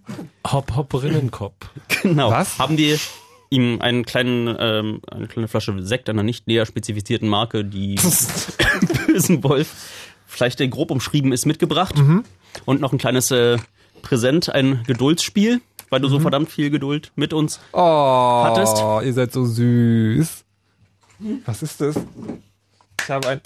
Hopp, 0.50 0.76
hopp, 0.76 1.02
Rinnenkopf. 1.02 1.56
Genau. 2.02 2.32
Was? 2.32 2.58
Haben 2.60 2.78
die 2.78 2.98
ihm 3.54 3.82
einen 3.82 4.04
kleinen, 4.04 4.56
ähm, 4.60 5.02
eine 5.10 5.28
kleine 5.28 5.48
Flasche 5.48 5.76
Sekt 5.84 6.10
einer 6.10 6.24
nicht 6.24 6.48
näher 6.48 6.66
spezifizierten 6.66 7.30
Marke, 7.30 7.64
die 7.64 7.96
Bösen 9.08 9.44
Wolf 9.44 9.74
vielleicht 10.26 10.60
grob 10.72 10.92
umschrieben 10.92 11.32
ist, 11.32 11.46
mitgebracht. 11.46 11.98
Mhm. 11.98 12.24
Und 12.66 12.82
noch 12.82 12.92
ein 12.92 12.98
kleines 12.98 13.32
äh, 13.32 13.58
Präsent, 14.02 14.50
ein 14.50 14.84
Geduldsspiel, 14.86 15.62
weil 15.90 16.02
du 16.02 16.08
mhm. 16.08 16.12
so 16.12 16.20
verdammt 16.20 16.50
viel 16.50 16.70
Geduld 16.70 17.12
mit 17.16 17.34
uns 17.34 17.60
oh, 17.72 18.44
hattest. 18.44 18.78
Oh, 18.78 19.00
ihr 19.04 19.14
seid 19.14 19.32
so 19.32 19.46
süß. 19.46 20.44
Was 21.46 21.64
ist 21.64 21.80
das? 21.80 21.96
Ich 23.02 23.10
habe 23.10 23.28
ein. 23.28 23.42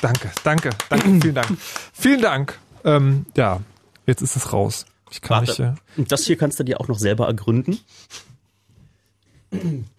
danke, 0.00 0.30
danke, 0.42 0.70
danke, 0.88 1.20
vielen 1.20 1.34
Dank. 1.34 1.58
Vielen 1.92 2.20
Dank. 2.20 2.58
Ähm, 2.84 3.26
ja, 3.36 3.60
jetzt 4.06 4.22
ist 4.22 4.36
es 4.36 4.52
raus. 4.52 4.86
Ich 5.10 5.20
kann 5.20 5.46
Warte, 5.46 5.76
nicht, 5.96 6.04
äh, 6.06 6.08
das 6.08 6.24
hier 6.24 6.36
kannst 6.36 6.58
du 6.60 6.64
dir 6.64 6.80
auch 6.80 6.88
noch 6.88 6.98
selber 6.98 7.26
ergründen. 7.26 7.78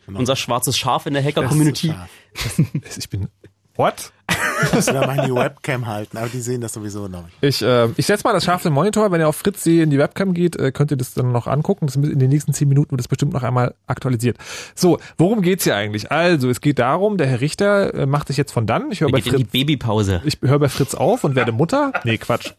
Unser 0.08 0.36
schwarzes 0.36 0.78
Schaf 0.78 1.06
in 1.06 1.14
der 1.14 1.24
Hacker-Community. 1.24 1.94
Ich 2.98 3.10
bin. 3.10 3.28
What? 3.76 4.12
Ich 4.64 4.74
muss 4.74 4.88
wieder 4.88 5.06
mal 5.08 5.20
in 5.20 5.26
die 5.26 5.36
Webcam 5.36 5.88
halten, 5.88 6.18
aber 6.18 6.30
die 6.30 6.42
sehen 6.42 6.62
das 6.62 6.74
sowieso 6.74 7.08
noch 7.08 7.24
nicht. 7.24 7.38
Ich, 7.42 7.62
äh, 7.62 7.88
ich 7.98 8.06
setze 8.06 8.24
mal 8.24 8.34
das 8.34 8.44
scharfe 8.44 8.70
Monitor. 8.70 9.12
Wenn 9.12 9.22
ihr 9.22 9.28
auf 9.28 9.36
Fritz.de 9.36 9.82
in 9.82 9.90
die 9.90 9.98
Webcam 9.98 10.34
geht, 10.34 10.56
äh, 10.56 10.72
könnt 10.72 10.92
ihr 10.92 10.98
das 10.98 11.14
dann 11.14 11.32
noch 11.32 11.48
angucken. 11.48 11.88
Das, 11.88 11.96
in 11.96 12.20
den 12.20 12.30
nächsten 12.30 12.54
zehn 12.54 12.68
Minuten 12.68 12.92
wird 12.92 13.00
das 13.00 13.08
bestimmt 13.08 13.34
noch 13.34 13.44
einmal 13.44 13.74
aktualisiert. 13.88 14.38
So, 14.76 15.00
worum 15.18 15.42
geht's 15.42 15.64
hier 15.64 15.76
eigentlich? 15.76 16.12
Also, 16.12 16.50
es 16.50 16.62
geht 16.62 16.80
darum, 16.80 17.18
der 17.18 17.28
Herr 17.28 17.42
Richter 17.42 17.94
äh, 17.94 18.06
macht 18.06 18.28
sich 18.28 18.38
jetzt 18.38 18.52
von 18.52 18.66
dann. 18.66 18.92
Ich 18.92 19.02
höre 19.02 19.10
bei 19.10 19.20
in 19.20 19.24
die 19.24 19.30
Fritz, 19.30 19.52
Babypause. 19.52 20.22
ich 20.26 20.40
höre 20.42 20.60
bei 20.60 20.70
Fritz 20.70 20.94
auf 20.96 21.24
und 21.24 21.36
werde 21.36 21.52
Mutter. 21.52 21.92
Nee, 22.04 22.18
Quatsch. 22.18 22.52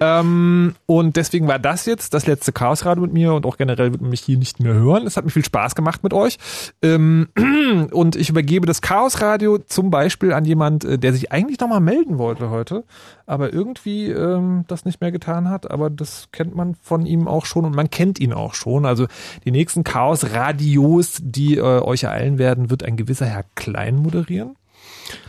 Ähm, 0.00 0.74
und 0.86 1.16
deswegen 1.16 1.48
war 1.48 1.58
das 1.58 1.86
jetzt 1.86 2.14
das 2.14 2.26
letzte 2.26 2.52
Chaosradio 2.52 3.02
mit 3.02 3.12
mir 3.12 3.34
und 3.34 3.46
auch 3.46 3.56
generell 3.56 3.92
wird 3.92 4.00
man 4.00 4.10
mich 4.10 4.20
hier 4.20 4.38
nicht 4.38 4.60
mehr 4.60 4.74
hören. 4.74 5.06
Es 5.06 5.16
hat 5.16 5.24
mir 5.24 5.30
viel 5.30 5.44
Spaß 5.44 5.74
gemacht 5.74 6.02
mit 6.02 6.12
euch. 6.12 6.38
Ähm, 6.82 7.28
und 7.92 8.16
ich 8.16 8.28
übergebe 8.28 8.66
das 8.66 8.82
Chaosradio 8.82 9.58
zum 9.58 9.90
Beispiel 9.90 10.32
an 10.32 10.44
jemand, 10.44 10.84
äh, 10.84 10.98
der 10.98 11.12
sich 11.12 11.32
eigentlich 11.32 11.39
nochmal 11.60 11.80
melden 11.80 12.18
wollte 12.18 12.50
heute, 12.50 12.84
aber 13.26 13.52
irgendwie 13.52 14.06
ähm, 14.06 14.64
das 14.68 14.84
nicht 14.84 15.00
mehr 15.00 15.12
getan 15.12 15.48
hat. 15.48 15.70
Aber 15.70 15.90
das 15.90 16.28
kennt 16.32 16.54
man 16.54 16.74
von 16.74 17.06
ihm 17.06 17.28
auch 17.28 17.46
schon 17.46 17.64
und 17.64 17.74
man 17.74 17.90
kennt 17.90 18.18
ihn 18.20 18.32
auch 18.32 18.54
schon. 18.54 18.84
Also 18.86 19.06
die 19.44 19.50
nächsten 19.50 19.84
Chaosradios, 19.84 21.18
die 21.22 21.56
äh, 21.56 21.60
euch 21.62 22.04
ereilen 22.04 22.38
werden, 22.38 22.70
wird 22.70 22.82
ein 22.82 22.96
gewisser 22.96 23.26
Herr 23.26 23.44
Klein 23.54 23.96
moderieren. 23.96 24.56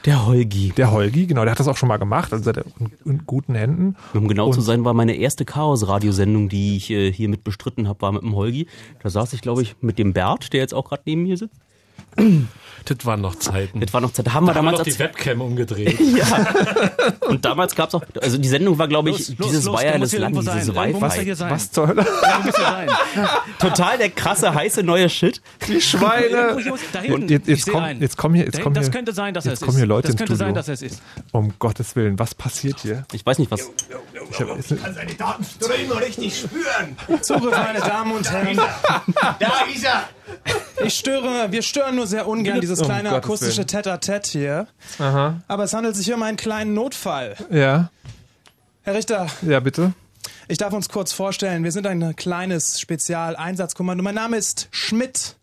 Der 0.05 0.25
Holgi. 0.27 0.73
Der 0.77 0.91
Holgi, 0.91 1.25
genau, 1.25 1.41
der 1.43 1.51
hat 1.51 1.59
das 1.59 1.67
auch 1.67 1.77
schon 1.77 1.89
mal 1.89 1.97
gemacht, 1.97 2.31
also 2.31 2.43
seid 2.43 2.57
in, 2.57 2.91
in 3.03 3.25
guten 3.25 3.55
Händen. 3.55 3.95
Um 4.13 4.27
genau 4.27 4.47
Und- 4.47 4.53
zu 4.53 4.61
sein, 4.61 4.85
war 4.85 4.93
meine 4.93 5.15
erste 5.15 5.43
Chaos-Radiosendung, 5.45 6.49
die 6.49 6.77
ich 6.77 6.89
äh, 6.91 7.11
hier 7.11 7.29
mit 7.29 7.43
bestritten 7.43 7.88
habe, 7.88 8.01
war 8.01 8.11
mit 8.11 8.21
dem 8.21 8.35
Holgi. 8.35 8.67
Da 9.01 9.09
saß 9.09 9.33
ich, 9.33 9.41
glaube 9.41 9.61
ich, 9.63 9.75
mit 9.81 9.97
dem 9.97 10.13
Bert, 10.13 10.53
der 10.53 10.59
jetzt 10.61 10.73
auch 10.73 10.88
gerade 10.88 11.03
neben 11.05 11.23
mir 11.23 11.38
sitzt. 11.38 11.55
Das 12.85 13.05
waren 13.05 13.21
noch 13.21 13.35
Zeiten. 13.35 13.79
Das 13.79 13.93
war 13.93 14.01
noch 14.01 14.11
Zeit. 14.11 14.27
Da 14.27 14.33
haben 14.33 14.45
wir 14.45 14.53
Da 14.53 14.59
haben 14.59 14.65
wir 14.65 14.71
damals 14.71 14.88
noch 14.88 14.93
die 14.93 14.99
Webcam 14.99 15.41
umgedreht. 15.41 15.99
ja. 16.17 16.47
Und 17.27 17.45
damals 17.45 17.75
gab's 17.75 17.93
auch, 17.93 18.03
also 18.21 18.38
die 18.38 18.47
Sendung 18.47 18.77
war, 18.77 18.88
glaube 18.88 19.11
ich, 19.11 19.29
Los, 19.29 19.38
los, 19.38 19.47
dieses 19.49 19.65
Wireless 19.65 20.11
hier 20.11 20.19
Land, 20.19 20.38
dieses 20.38 20.75
Wi-Fi. 20.75 21.23
hier 21.23 21.35
sein. 21.35 21.51
Was 21.51 21.71
zur 21.71 21.88
Hölle? 21.88 22.05
Er. 22.05 22.88
Total 23.59 23.97
der 23.97 24.09
krasse, 24.09 24.53
heiße 24.53 24.83
neue 24.83 25.09
Shit. 25.09 25.41
Die 25.67 25.79
Schweine! 25.79 26.57
Da. 26.91 27.13
Und 27.13 27.29
jetzt, 27.29 27.47
jetzt, 27.47 27.69
einen. 27.69 28.01
jetzt 28.01 28.17
kommen 28.17 28.35
hier, 28.35 28.45
jetzt 28.45 28.57
Da 28.57 28.63
kommen 28.63 28.75
hier, 28.75 28.83
das 28.83 28.91
könnte 28.91 29.13
sein, 29.13 29.33
dass 29.33 29.45
er 29.45 29.51
jetzt 29.51 29.61
es 29.61 29.65
kommen 29.65 29.77
ist. 29.77 29.81
hier 29.81 29.88
Leute 29.88 30.07
das 30.07 30.17
könnte 30.17 30.35
sein, 30.35 30.55
dass 30.55 30.67
er 30.67 30.73
es 30.73 30.81
ist. 30.81 31.01
Um 31.31 31.53
Gottes 31.59 31.95
Willen, 31.95 32.17
was 32.17 32.33
passiert 32.35 32.79
hier? 32.79 33.05
Ich 33.13 33.25
weiß 33.25 33.39
nicht, 33.39 33.51
was. 33.51 33.69
Ich 34.31 34.39
hab, 34.39 34.57
ist, 34.57 34.69
seine 34.69 35.13
Datenströme 35.13 36.01
richtig 36.01 36.39
spüren. 36.39 37.21
Zugriff, 37.21 37.51
meine 37.51 37.79
Damen 37.79 38.13
und 38.13 38.29
Herren. 38.29 38.57
Da 39.39 39.51
ist 39.73 39.83
er. 39.83 40.09
Ich 40.83 40.95
störe, 40.97 41.51
wir 41.51 41.61
stören 41.61 41.95
nur 41.95 42.07
sehr 42.07 42.27
ungern 42.27 42.59
dieses 42.59 42.81
kleine 42.81 43.09
Gottes 43.09 43.25
akustische. 43.25 43.61
Tête-à-Tête 43.65 44.27
hier. 44.31 44.67
aha. 44.97 45.41
Aber 45.47 45.63
es 45.63 45.73
handelt 45.73 45.95
sich 45.95 46.05
hier 46.05 46.15
um 46.15 46.23
einen 46.23 46.37
kleinen 46.37 46.73
Notfall. 46.73 47.35
Ja, 47.51 47.91
Herr 48.83 48.95
Richter, 48.95 49.27
ja, 49.43 49.59
bitte. 49.59 49.93
ich 50.47 50.57
darf 50.57 50.73
uns 50.73 50.89
kurz 50.89 51.13
vorstellen, 51.13 51.63
wir 51.63 51.71
sind 51.71 51.85
ein 51.85 52.15
kleines 52.15 52.79
Spezialeinsatzkommando. 52.79 54.03
Mein 54.03 54.15
Name 54.15 54.37
ist 54.37 54.67
Schmidt. 54.71 55.35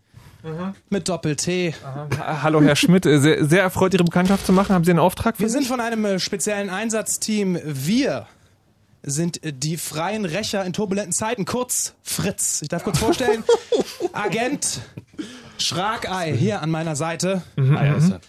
Mit 0.89 1.09
Doppel-T. 1.09 1.75
Hallo, 2.21 2.63
Herr 2.63 2.77
Schmidt. 2.77 3.05
äh, 3.07 3.19
Sehr, 3.19 3.45
sehr 3.45 3.63
erfreut, 3.63 3.93
Ihre 3.93 4.05
Bekanntschaft 4.05 4.47
zu 4.47 4.53
machen. 4.53 4.73
Haben 4.75 4.85
Sie 4.85 4.91
einen 4.93 5.01
Auftrag 5.01 5.37
für 5.37 5.43
Wir 5.43 5.51
sind 5.51 5.67
von 5.67 5.81
einem 5.81 6.05
äh, 6.05 6.19
speziellen 6.21 6.71
Einsatzteam. 6.71 7.59
Wir 7.65 8.27
sind 9.11 9.43
äh, 9.45 9.53
die 9.53 9.77
freien 9.77 10.25
Rächer 10.25 10.65
in 10.65 10.73
turbulenten 10.73 11.13
Zeiten, 11.13 11.45
kurz 11.45 11.95
Fritz. 12.03 12.63
Ich 12.63 12.69
darf 12.69 12.85
kurz 12.85 12.99
vorstellen, 12.99 13.45
Agent 14.13 14.81
Schragei 15.59 16.33
hier 16.33 16.63
an 16.63 16.71
meiner 16.71 16.97
Seite. 16.97 17.43
Ah, 17.57 17.85
ja, 17.85 17.95
ist 17.97 18.11
er. 18.11 18.21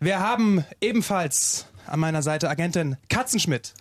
Wir 0.00 0.20
haben 0.20 0.64
ebenfalls 0.80 1.66
an 1.86 2.00
meiner 2.00 2.22
Seite 2.22 2.48
Agentin 2.48 2.96
Katzenschmidt. 3.08 3.72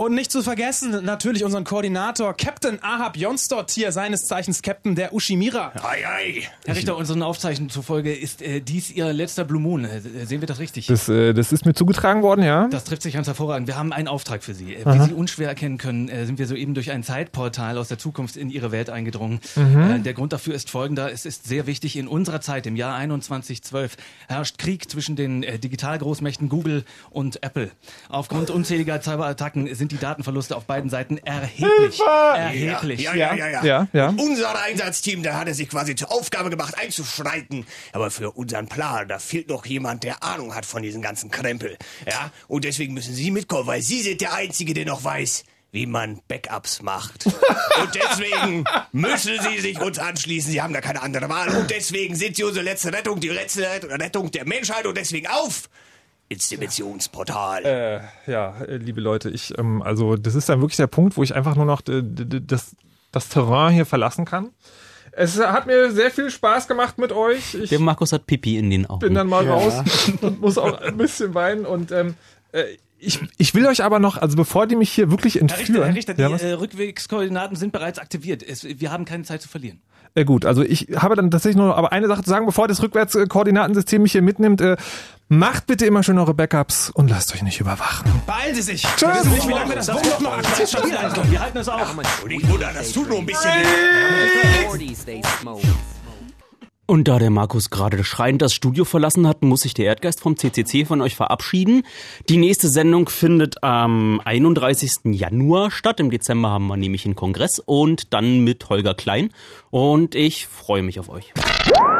Und 0.00 0.14
nicht 0.14 0.32
zu 0.32 0.42
vergessen, 0.42 1.04
natürlich 1.04 1.44
unseren 1.44 1.64
Koordinator, 1.64 2.32
Captain 2.32 2.82
Ahab 2.82 3.18
Jonsdott 3.18 3.70
hier, 3.70 3.92
seines 3.92 4.24
Zeichens 4.24 4.62
Captain 4.62 4.94
der 4.94 5.12
Ushimira. 5.12 5.74
Ei, 5.82 6.08
ei. 6.08 6.48
Herr 6.64 6.74
Richter, 6.74 6.96
unseren 6.96 7.22
Aufzeichnungen 7.22 7.68
zufolge 7.68 8.14
ist 8.14 8.40
äh, 8.40 8.62
dies 8.62 8.90
Ihr 8.90 9.12
letzter 9.12 9.44
Blue 9.44 9.60
Moon. 9.60 9.84
Äh, 9.84 10.00
sehen 10.24 10.40
wir 10.40 10.46
das 10.48 10.58
richtig? 10.58 10.86
Das, 10.86 11.10
äh, 11.10 11.34
das 11.34 11.52
ist 11.52 11.66
mir 11.66 11.74
zugetragen 11.74 12.22
worden, 12.22 12.42
ja. 12.42 12.66
Das 12.68 12.84
trifft 12.84 13.02
sich 13.02 13.12
ganz 13.12 13.26
hervorragend. 13.26 13.68
Wir 13.68 13.76
haben 13.76 13.92
einen 13.92 14.08
Auftrag 14.08 14.42
für 14.42 14.54
Sie. 14.54 14.74
Äh, 14.74 14.86
Wie 14.86 15.04
Sie 15.04 15.12
unschwer 15.12 15.48
erkennen 15.48 15.76
können, 15.76 16.08
äh, 16.08 16.24
sind 16.24 16.38
wir 16.38 16.46
soeben 16.46 16.72
durch 16.72 16.90
ein 16.92 17.02
Zeitportal 17.02 17.76
aus 17.76 17.88
der 17.88 17.98
Zukunft 17.98 18.38
in 18.38 18.48
Ihre 18.48 18.72
Welt 18.72 18.88
eingedrungen. 18.88 19.40
Äh, 19.54 19.98
Der 19.98 20.14
Grund 20.14 20.32
dafür 20.32 20.54
ist 20.54 20.70
folgender. 20.70 21.12
Es 21.12 21.26
ist 21.26 21.46
sehr 21.46 21.66
wichtig, 21.66 21.98
in 21.98 22.08
unserer 22.08 22.40
Zeit, 22.40 22.66
im 22.66 22.76
Jahr 22.76 22.96
2112, 22.96 23.98
herrscht 24.28 24.56
Krieg 24.56 24.90
zwischen 24.90 25.14
den 25.14 25.42
äh, 25.42 25.58
Digitalgroßmächten 25.58 26.48
Google 26.48 26.86
und 27.10 27.42
Apple. 27.42 27.70
Aufgrund 28.08 28.48
unzähliger 28.48 28.98
Cyberattacken 29.02 29.74
sind 29.74 29.89
die 29.90 29.98
Datenverluste 29.98 30.56
auf 30.56 30.64
beiden 30.64 30.90
Seiten 30.90 31.18
erheblich. 31.18 32.00
Erheblich. 32.00 33.00
Ja, 33.00 33.14
ja, 33.14 33.34
ja, 33.34 33.48
ja. 33.48 33.64
Ja, 33.64 33.88
ja. 33.92 34.08
Unser 34.08 34.60
Einsatzteam, 34.62 35.22
da 35.22 35.34
hat 35.34 35.48
er 35.48 35.54
sich 35.54 35.68
quasi 35.68 35.94
zur 35.94 36.12
Aufgabe 36.12 36.50
gemacht, 36.50 36.74
einzuschreiten. 36.78 37.66
Aber 37.92 38.10
für 38.10 38.30
unseren 38.32 38.68
Plan, 38.68 39.08
da 39.08 39.18
fehlt 39.18 39.48
noch 39.48 39.66
jemand, 39.66 40.04
der 40.04 40.22
Ahnung 40.22 40.54
hat 40.54 40.66
von 40.66 40.82
diesem 40.82 41.02
ganzen 41.02 41.30
Krempel. 41.30 41.76
Ja, 42.06 42.30
und 42.48 42.64
deswegen 42.64 42.94
müssen 42.94 43.14
Sie 43.14 43.30
mitkommen, 43.30 43.66
weil 43.66 43.82
Sie 43.82 44.02
sind 44.02 44.20
der 44.20 44.34
Einzige, 44.34 44.74
der 44.74 44.86
noch 44.86 45.04
weiß, 45.04 45.44
wie 45.72 45.86
man 45.86 46.20
Backups 46.26 46.82
macht. 46.82 47.26
Und 47.80 47.94
deswegen 47.94 48.64
müssen 48.92 49.38
Sie 49.40 49.60
sich 49.60 49.80
uns 49.80 49.98
anschließen. 49.98 50.50
Sie 50.50 50.60
haben 50.60 50.74
da 50.74 50.80
keine 50.80 51.00
andere 51.00 51.28
Wahl. 51.28 51.48
Und 51.50 51.70
deswegen 51.70 52.16
sind 52.16 52.36
Sie 52.36 52.42
unsere 52.42 52.64
letzte 52.64 52.92
Rettung, 52.92 53.20
die 53.20 53.28
letzte 53.28 53.62
Rettung 53.62 54.30
der 54.32 54.46
Menschheit. 54.46 54.86
Und 54.86 54.96
deswegen 54.96 55.28
auf 55.28 55.68
ins 56.30 56.48
Dimensionsportal. 56.48 57.64
Äh, 57.66 58.30
ja, 58.30 58.54
äh, 58.62 58.76
liebe 58.76 59.00
Leute, 59.00 59.28
ich, 59.30 59.58
ähm, 59.58 59.82
also 59.82 60.16
das 60.16 60.34
ist 60.34 60.48
dann 60.48 60.60
wirklich 60.60 60.76
der 60.76 60.86
Punkt, 60.86 61.16
wo 61.16 61.22
ich 61.22 61.34
einfach 61.34 61.56
nur 61.56 61.64
noch 61.66 61.80
d- 61.82 62.02
das, 62.02 62.74
das 63.12 63.28
Terrain 63.28 63.74
hier 63.74 63.84
verlassen 63.84 64.24
kann. 64.24 64.50
Es 65.12 65.38
hat 65.40 65.66
mir 65.66 65.90
sehr 65.90 66.12
viel 66.12 66.30
Spaß 66.30 66.68
gemacht 66.68 66.96
mit 66.98 67.10
euch. 67.10 67.54
Ich 67.54 67.70
Der 67.70 67.80
Markus 67.80 68.12
hat 68.12 68.26
Pipi 68.26 68.56
in 68.58 68.70
den 68.70 68.86
Augen. 68.86 69.00
bin 69.00 69.14
dann 69.14 69.26
mal 69.26 69.46
raus 69.46 69.82
und 70.20 70.40
muss 70.40 70.56
auch 70.56 70.80
ein 70.80 70.96
bisschen 70.96 71.34
weinen 71.34 71.66
und 71.66 71.90
ähm, 71.90 72.14
äh, 72.52 72.62
ich, 73.02 73.18
ich 73.38 73.54
will 73.54 73.66
euch 73.66 73.82
aber 73.82 73.98
noch, 73.98 74.16
also 74.18 74.36
bevor 74.36 74.66
die 74.68 74.76
mich 74.76 74.92
hier 74.92 75.10
wirklich 75.10 75.34
Herr 75.34 75.42
Richter, 75.42 75.58
entführen. 75.58 75.84
Herr 75.86 75.94
Richter 75.96 76.14
die 76.14 76.22
ja, 76.22 76.28
äh, 76.36 76.52
Rückwegskoordinaten 76.52 77.56
sind 77.56 77.72
bereits 77.72 77.98
aktiviert. 77.98 78.42
Es, 78.42 78.62
wir 78.62 78.92
haben 78.92 79.04
keine 79.04 79.24
Zeit 79.24 79.42
zu 79.42 79.48
verlieren. 79.48 79.80
Äh, 80.14 80.24
gut, 80.24 80.44
also 80.44 80.62
ich 80.62 80.88
habe 80.96 81.16
dann 81.16 81.30
tatsächlich 81.30 81.56
nur 81.56 81.68
noch 81.68 81.76
aber 81.76 81.90
eine 81.92 82.06
Sache 82.08 82.22
zu 82.22 82.30
sagen, 82.30 82.46
bevor 82.46 82.68
das 82.68 82.80
Rückwärtskoordinatensystem 82.82 84.02
mich 84.02 84.12
hier 84.12 84.22
mitnimmt. 84.22 84.60
Äh, 84.60 84.76
macht 85.30 85.66
bitte 85.66 85.86
immer 85.86 86.02
schön 86.02 86.18
eure 86.18 86.34
Backups 86.34 86.90
und 86.90 87.08
lasst 87.08 87.32
euch 87.32 87.42
nicht 87.42 87.60
überwachen. 87.60 88.10
Beeilen 88.26 88.54
Sie 88.54 88.62
sich! 88.62 88.82
Tschüss. 88.82 89.00
Wir 89.02 89.14
wissen 89.14 89.30
nicht, 89.32 89.48
wie 89.48 89.52
lange 89.52 89.68
wir 89.70 89.76
das 89.76 89.88
Wurmloch 89.88 90.20
noch 90.20 90.38
aktiv 90.38 90.68
stabil 90.68 90.98
halten. 90.98 91.30
Wir 91.30 91.40
halten 91.40 91.58
es 91.58 91.68
auf. 91.68 91.96
Und 92.24 92.30
ich 92.30 92.48
wundere, 92.48 92.72
das 92.74 92.92
tut 92.92 93.08
nur 93.08 93.18
ein 93.18 93.26
bisschen. 93.26 93.50
Und 96.86 97.06
da 97.06 97.20
der 97.20 97.30
Markus 97.30 97.70
gerade 97.70 98.02
schreiend 98.02 98.42
das 98.42 98.52
Studio 98.52 98.84
verlassen 98.84 99.28
hat, 99.28 99.42
muss 99.42 99.60
sich 99.60 99.74
der 99.74 99.84
Erdgeist 99.86 100.20
vom 100.20 100.36
CCC 100.36 100.84
von 100.84 101.00
euch 101.00 101.14
verabschieden. 101.14 101.84
Die 102.28 102.36
nächste 102.36 102.68
Sendung 102.68 103.08
findet 103.08 103.62
am 103.62 104.20
31. 104.24 105.02
Januar 105.04 105.70
statt. 105.70 106.00
Im 106.00 106.10
Dezember 106.10 106.50
haben 106.50 106.66
wir 106.66 106.76
nämlich 106.76 107.04
einen 107.04 107.14
Kongress 107.14 107.60
und 107.60 108.12
dann 108.12 108.40
mit 108.40 108.68
Holger 108.68 108.94
Klein. 108.94 109.30
Und 109.70 110.16
ich 110.16 110.48
freue 110.48 110.82
mich 110.82 110.98
auf 110.98 111.08
euch. 111.08 111.32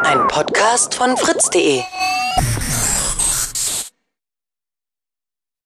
Ein 0.02 0.26
Podcast 0.26 0.96
von 0.96 1.16
fritz.de. 1.16 1.82